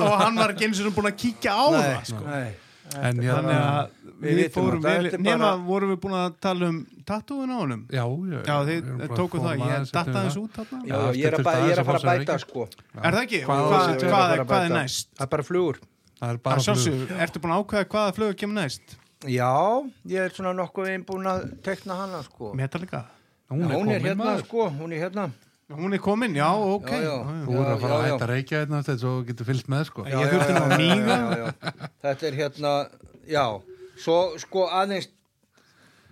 og 0.09 0.15
hann 0.19 0.35
var 0.41 0.49
ekki 0.55 0.65
eins 0.67 0.81
og 0.81 0.85
búin 0.97 1.11
að 1.11 1.21
kíkja 1.21 1.51
á 1.53 1.65
það. 1.77 1.93
Sko. 2.09 2.23
nei, 2.25 2.49
en 2.95 3.15
Þannig 3.17 3.27
hérna, 3.29 3.57
að 3.61 3.89
Við 4.21 4.35
við, 4.37 4.49
fórum 4.53 4.81
vel, 4.83 5.05
er 5.09 5.15
nema 5.17 5.37
bara- 5.41 5.61
vorum 5.65 5.89
við 5.95 5.99
búin 6.03 6.13
að 6.19 6.33
tala 6.45 6.67
um 6.69 6.75
tattúin 7.09 7.49
á 7.49 7.57
honum. 7.57 7.85
já, 7.89 8.03
já, 8.05 8.39
Já, 8.45 8.55
þið 8.67 8.75
erum 8.81 8.97
bara 9.01 9.15
tóku 9.17 9.39
það, 9.41 9.53
ég 9.57 9.71
aðeins 9.71 9.91
datta 9.91 10.11
eftir 10.11 10.21
þess 10.21 10.35
það. 10.35 10.43
út 10.43 10.51
þarna. 10.59 10.81
já, 10.85 10.93
ég, 10.93 10.99
er 11.01 11.11
að, 11.11 11.15
ég 11.17 11.25
er 11.25 11.33
að 11.37 11.45
fara 11.45 11.57
að 11.57 11.71
að 11.81 11.85
fá 11.85 11.99
sér 12.01 12.19
bæta 12.19 12.39
sko 12.39 12.67
Er 13.01 13.11
það 13.11 13.21
ekki? 13.25 13.39
Hvað 13.45 13.59
að 13.61 14.65
er 14.65 14.75
næst? 14.75 15.09
það 15.17 15.25
er 15.25 15.31
bara 15.35 15.43
flugur 15.43 15.79
er 16.21 16.37
ertu 17.25 17.39
búin 17.41 17.53
að 17.55 17.63
ákveða 17.65 17.85
hvaða 17.95 18.15
flögu 18.19 18.35
kemur 18.37 18.57
næst? 18.61 18.97
já, 19.25 19.51
ég 20.05 20.19
er 20.25 20.29
svona 20.29 20.53
nokkuð 20.53 20.89
einn 20.93 21.05
búin 21.05 21.25
að 21.25 21.47
tekna 21.65 21.95
hana 21.95 22.21
sko 22.23 22.51
hún 23.49 23.65
er, 23.71 23.75
hún 23.77 23.89
er 23.91 23.99
hérna 24.05 24.37
sko, 24.45 24.69
hún 24.69 24.93
er 24.93 25.07
hérna 25.09 25.31
Hún 25.71 25.93
er 25.95 26.01
komin, 26.03 26.35
já, 26.35 26.49
ok. 26.51 26.91
Já, 26.91 26.99
já. 27.01 27.15
þú 27.47 27.57
er 27.61 27.71
að 27.71 27.81
fara 27.85 27.97
að 27.97 28.05
hætta 28.09 28.27
reykja 28.31 28.61
hérna 28.63 28.81
svo 28.85 28.97
þú 28.99 29.25
getur 29.31 29.47
fyllt 29.49 29.71
með 29.71 29.83
sko 29.89 30.05
Já, 30.09 30.17
Ég 30.19 30.31
þurfti 30.35 30.53
nú 30.57 30.61
að 30.65 30.77
míga. 30.81 31.17
já, 31.17 31.25
já, 31.31 31.41
já. 31.41 31.89
Þetta 32.05 32.27
er 32.31 32.39
hérna, 32.41 32.71
já, 33.31 33.45
svo 34.05 34.17
sko 34.43 34.67
aðeins 34.81 35.09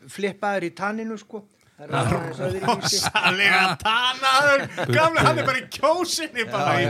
flippaður 0.10 0.68
í 0.70 0.74
tanninu 0.78 1.18
sko. 1.20 1.44
Er. 1.80 1.88
Rosalega 2.12 3.62
tannaður 3.86 4.66
Gamlega, 4.90 5.22
hann 5.24 5.38
er 5.40 5.46
bara 5.48 5.62
í 5.62 5.68
kjósinni 5.72 6.44
bara 6.52 6.74
Já, 6.76 6.82
í 6.84 6.90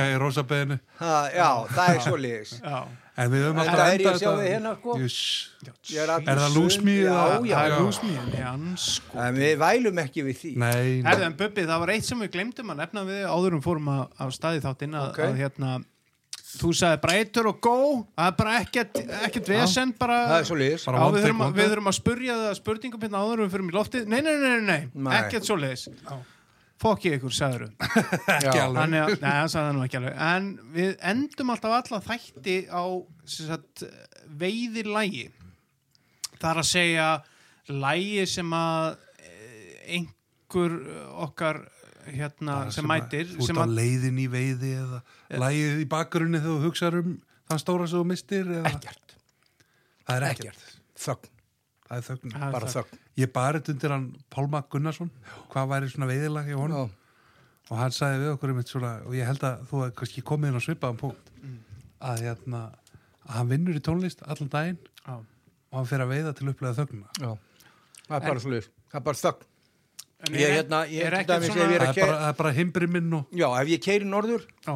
er 0.00 0.18
rosabeðinu 0.18 0.78
Ha, 0.98 1.12
Já, 1.30 1.50
það 1.70 1.92
er 1.92 2.00
svo 2.02 2.18
liðis. 2.18 2.56
Já, 2.58 2.80
en 3.22 3.30
við 3.32 3.44
höfum 3.46 3.60
alltaf 3.62 3.78
það 3.78 3.92
er 3.92 3.92
ég 3.92 4.00
endað 4.00 4.14
að 4.14 4.22
sjá 4.22 4.32
þig 4.38 4.50
hérna, 4.52 4.72
sko. 4.78 4.96
Allur 6.02 6.32
Er 6.32 6.40
það 6.42 6.56
lúsmíð 6.56 7.00
Já, 7.02 7.22
já. 7.46 7.60
já. 7.70 8.44
Hann 8.48 8.66
sko 8.82 9.22
En 9.26 9.38
við 9.38 9.54
vælum 9.62 10.02
ekki 10.02 10.26
við 10.26 10.36
því. 10.42 10.52
nei. 10.62 10.90
Herðu, 11.06 11.24
en 11.28 11.38
Bubbi, 11.38 11.64
það 11.70 11.82
var 11.84 11.94
eitt 11.94 12.08
sem 12.08 12.24
við 12.26 12.32
glemdum 12.36 12.74
að 12.74 12.82
nefna 12.82 13.06
við 13.08 13.24
áður 13.30 13.56
um 13.58 13.64
fórum 13.64 13.88
að, 13.94 14.04
að 14.18 14.36
staði 14.38 14.62
þáttinn 14.66 14.98
að, 14.98 15.08
Ok. 15.12 15.22
að 15.28 15.40
hérna 15.42 15.72
þú 16.52 16.70
sagði 16.76 16.98
bara 17.00 17.14
eitur 17.16 17.46
og 17.48 17.60
gó 17.64 17.76
það 18.12 18.26
er 18.26 18.34
bara 18.36 18.56
ekkert, 18.60 18.98
ekkert 19.24 19.46
vesen 19.48 19.94
bara, 19.96 20.18
Það 20.28 20.42
er 20.42 20.48
svo 20.50 20.58
Já, 20.98 21.00
one 21.06 21.16
við, 21.16 21.24
þurfum 21.24 21.42
að, 21.46 21.96
spurja 21.96 22.34
það 22.42 22.58
spurningum 22.58 23.06
hérna 23.06 23.22
áður 23.24 23.44
um 23.46 23.52
fyrir 23.54 23.64
mig 23.68 23.76
loftið 23.78 24.10
nei, 24.12 24.20
nei, 24.20 24.34
nei, 24.36 24.50
nei, 24.50 24.60
nei, 24.66 24.82
Nei. 25.06 25.14
ekkert 25.22 25.48
svo 25.48 25.56
leiðis 25.56 25.86
fokk 26.04 26.31
ég 27.06 27.16
ykkur, 27.18 27.34
sagður 27.36 27.64
ekki 28.36 28.58
alveg. 28.58 28.78
Þannig 28.80 29.02
að, 29.02 29.12
nei, 29.22 29.30
hann 29.36 29.50
sagði 29.52 29.66
það 29.68 29.76
nú 29.78 29.84
ekki 29.86 29.98
alveg. 30.00 30.16
En 30.28 30.48
við 30.76 30.92
endum 31.12 31.52
alltaf 31.54 31.76
alla 31.78 32.00
þætti 32.08 32.56
á 32.72 32.84
sem 33.36 33.50
sagt, 33.52 33.84
veiðir 34.42 34.88
lægi 34.90 35.26
Það 36.42 36.48
er 36.50 36.58
að 36.62 36.66
segja 36.72 37.08
lægi 37.70 38.24
sem 38.32 38.54
að 38.58 38.86
eh, 39.22 39.98
einhver 39.98 40.72
okkar 41.28 41.60
hérna, 42.10 42.56
sem, 42.74 42.86
mætir 42.90 43.28
út 43.38 43.46
sem 43.46 43.60
á 43.60 43.62
að, 43.62 43.76
leiðin 43.78 44.18
í 44.18 44.24
veiði 44.32 44.72
eða 44.80 44.98
lægið 45.38 45.84
í 45.84 45.86
bakgrunni 45.92 46.40
þegar 46.42 46.56
þú 46.56 46.66
hugsaður 46.66 46.98
um 47.04 47.12
þann 47.52 47.62
stóra 47.62 47.86
sem 47.86 48.00
þú 48.02 48.08
mistir 48.10 48.50
eða... 48.56 48.72
Ekkert. 48.72 49.14
það 50.08 50.16
er 50.16 50.26
ekkert, 50.32 50.64
Þögn. 51.04 51.30
það 51.86 51.96
er 52.00 52.06
þögn. 52.08 52.34
Það 52.34 52.46
er 52.48 52.56
Bara 52.56 52.72
það. 52.72 52.74
þögn. 52.80 53.01
Ég 53.20 53.32
barið 53.32 53.68
undir 53.74 53.90
hann 53.90 54.06
Pálma 54.32 54.62
Gunnarsson 54.70 55.10
hvað 55.52 55.68
væri 55.72 55.90
svona 55.92 56.08
veiðilag 56.10 56.46
hjá 56.48 56.56
honum 56.56 56.76
Já. 56.88 56.90
og 57.70 57.76
hann 57.78 57.90
sagði 57.92 58.22
við 58.22 58.30
okkur 58.36 58.52
einmitt 58.52 58.68
svona 58.72 58.92
og 59.06 59.12
ég 59.14 59.26
held 59.28 59.42
að 59.44 59.66
þú 59.68 59.82
hefði 59.82 59.96
kannski 60.00 60.22
komið 60.22 60.48
inn 60.52 60.60
á 60.60 60.66
svipaðan 60.66 61.00
punkt 61.02 61.28
Mm. 61.42 61.58
að, 62.00 62.20
hérna, 62.22 62.58
að 63.26 63.32
hann 63.36 63.48
vinnur 63.50 63.74
í 63.74 63.80
tónlist 63.82 64.20
allan 64.22 64.48
daginn 64.48 64.78
Já. 65.06 65.14
og 65.18 65.74
hann 65.74 65.86
fer 65.90 65.98
að 66.04 66.12
veiða 66.14 66.32
til 66.38 66.48
upplega 66.52 66.76
þögnuna 66.78 67.08
Já. 67.18 67.32
Það 68.08 68.16
er 68.16 68.28
bara 68.28 68.40
liðis. 68.52 68.68
Það 68.92 68.98
er 69.00 69.04
bara 69.06 69.18
þögn. 69.22 69.42
En 70.22 70.34
Ég 70.34 70.42
er- 70.46 70.54
hérna, 70.62 70.78
ég 70.86 71.02
er 71.06 71.12
ekkert 71.18 71.28
dæmis 71.32 71.50
svona- 71.50 71.66
ég 71.66 71.74
er 71.74 71.80
það 71.80 71.88
að 71.88 71.98
er 71.98 72.06
bara, 72.06 72.32
bara 72.32 72.52
himbri 72.52 72.86
minn 72.86 73.12
og 73.14 73.26
Já, 73.32 73.48
ef 73.62 73.68
ég 73.68 73.80
keiri 73.82 74.04
norður, 74.06 74.44
Já, 74.66 74.74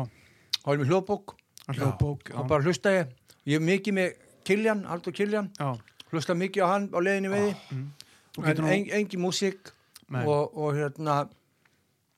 þá 0.64 0.72
er 0.72 0.78
mér 0.78 0.88
hljóðbók 0.90 1.34
og 2.34 2.48
bara 2.48 2.62
hlusta 2.62 2.90
ég. 2.90 3.06
Ég 3.46 3.56
er 3.56 3.60
mikið 3.66 3.92
með 3.94 4.14
Kiljan, 4.44 4.84
Aldur 4.86 5.12
Kiljan. 5.12 5.50
Já, 5.58 5.78
Hlusta 6.12 6.34
mikið 6.34 6.62
á 6.62 6.66
hann 6.72 6.88
á 6.90 6.98
leiðinni 6.98 7.30
veiði. 7.30 7.54
Þú 7.70 8.05
En 8.42 8.62
en, 8.66 8.86
engi 9.00 9.18
músík 9.20 9.72
og, 10.12 10.52
og 10.56 10.76
hérna, 10.76 11.24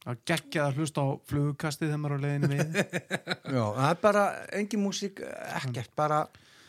að 0.08 0.20
geggja 0.28 0.66
að 0.66 0.80
hlusta 0.80 1.04
á 1.04 1.08
flugkastið 1.28 1.90
þegar 1.90 2.02
maður 2.02 2.16
er 2.16 2.18
á 2.18 2.24
leiðinu 2.26 2.50
við. 2.52 2.76
Já, 3.56 3.64
það 3.78 3.88
er 3.88 4.02
bara 4.02 4.26
engin 4.58 4.84
músík, 4.84 5.22
ekkert, 5.60 5.94
bara 5.98 6.20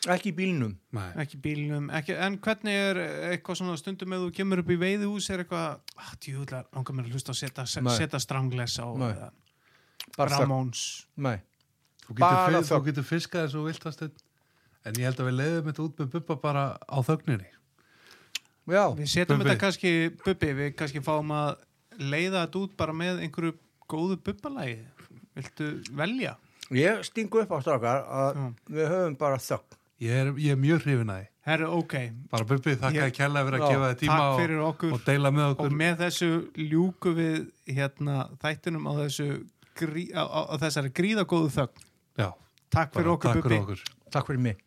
ekki 0.08 0.32
í 0.32 0.36
bílnum. 0.36 0.74
Nei. 0.96 1.10
ekki 1.20 1.36
í 1.36 1.42
bílnum, 1.44 1.90
ekki, 1.96 2.16
en 2.16 2.38
hvernig 2.40 2.80
er 2.86 3.02
eitthvað 3.32 3.60
svona 3.60 3.76
stundum 3.80 4.16
ef 4.16 4.24
þú 4.24 4.32
kemur 4.38 4.62
upp 4.62 4.72
í 4.72 4.78
veiðihús 4.80 5.28
er 5.34 5.44
eitthvað, 5.44 5.94
ah, 6.00 6.14
djúðlega 6.24 6.64
langar 6.76 6.96
mér 6.96 7.08
að 7.08 7.16
hlusta 7.16 7.34
að 7.34 7.40
setja, 7.42 7.66
setja 7.98 8.22
strangless 8.22 8.80
á 8.80 8.88
eða 8.88 9.30
Nei. 11.20 11.36
Þú 12.06 12.16
getur, 12.18 12.84
getur 12.88 13.06
fiskað 13.06 13.46
þessu 13.46 13.64
viltast 13.68 14.02
en 14.88 14.96
ég 14.98 15.06
held 15.06 15.20
að 15.20 15.28
við 15.28 15.36
leiðum 15.36 15.68
þetta 15.68 15.84
út 15.84 16.00
með 16.00 16.12
bubba 16.16 16.36
bara 16.42 16.64
á 16.80 16.98
þögninni 17.06 17.50
Já, 18.68 18.84
við 18.94 19.08
setjum 19.08 19.38
Bubbi. 19.40 19.48
þetta 19.50 19.60
kannski, 19.64 19.92
Bubbi, 20.24 20.52
við 20.60 20.74
kannski 20.78 21.00
fáum 21.02 21.32
að 21.34 21.56
leiða 22.00 22.44
þetta 22.46 22.60
út 22.64 22.76
bara 22.76 22.92
með 22.92 23.22
einhverju 23.24 23.54
góðu 23.90 24.16
bubbalagi 24.22 24.78
viltu 25.36 25.70
velja? 25.96 26.36
ég 26.70 27.00
stingu 27.08 27.40
upp 27.42 27.50
á 27.50 27.58
strákar 27.64 28.04
að 28.06 28.36
Já. 28.36 28.44
við 28.70 28.88
höfum 28.92 29.16
bara 29.18 29.38
þögn. 29.42 29.76
ég 30.00 30.10
er, 30.20 30.32
ég 30.38 30.52
er 30.54 30.60
mjög 30.60 30.84
hrifin 30.84 31.10
að 31.10 31.18
því. 31.20 31.26
Herru, 31.50 31.66
ok, 31.80 31.94
bara 32.30 32.44
bubbi 32.44 32.74
þakka 32.76 32.94
Ég- 32.94 33.08
að 33.08 33.14
kella 33.16 33.42
fyrir 33.46 33.60
að 33.60 33.70
gefa 33.72 33.88
þið 33.90 33.98
tíma 34.04 34.16
takk 34.20 34.30
og, 34.30 34.40
fyrir 34.40 34.60
okkur. 34.68 34.92
og 34.92 35.04
deila 35.08 35.30
með 35.34 35.44
og 35.48 35.54
okkur 35.56 35.76
með 35.80 35.94
þessu 36.04 36.30
ljúku 36.70 37.14
við 37.16 37.38
hérna 37.66 38.16
þættunum 38.44 38.86
á 38.86 38.92
þessu 39.00 39.28
grí, 39.80 40.04
á, 40.14 40.22
á, 40.22 40.40
á 40.52 40.54
þessari 40.60 40.92
gríðagóðu 40.92 41.50
þögn. 41.56 41.86
Já, 42.20 42.28
takk 42.70 42.92
fyrir 42.92 43.04
bara 43.08 43.16
okkur 43.16 43.32
takk 43.32 43.42
Bubbi 43.42 43.48
fyrir 43.48 43.62
okkur. 43.64 43.84
Takk 44.10 44.26
fyrir 44.30 44.40
mig. 44.46 44.58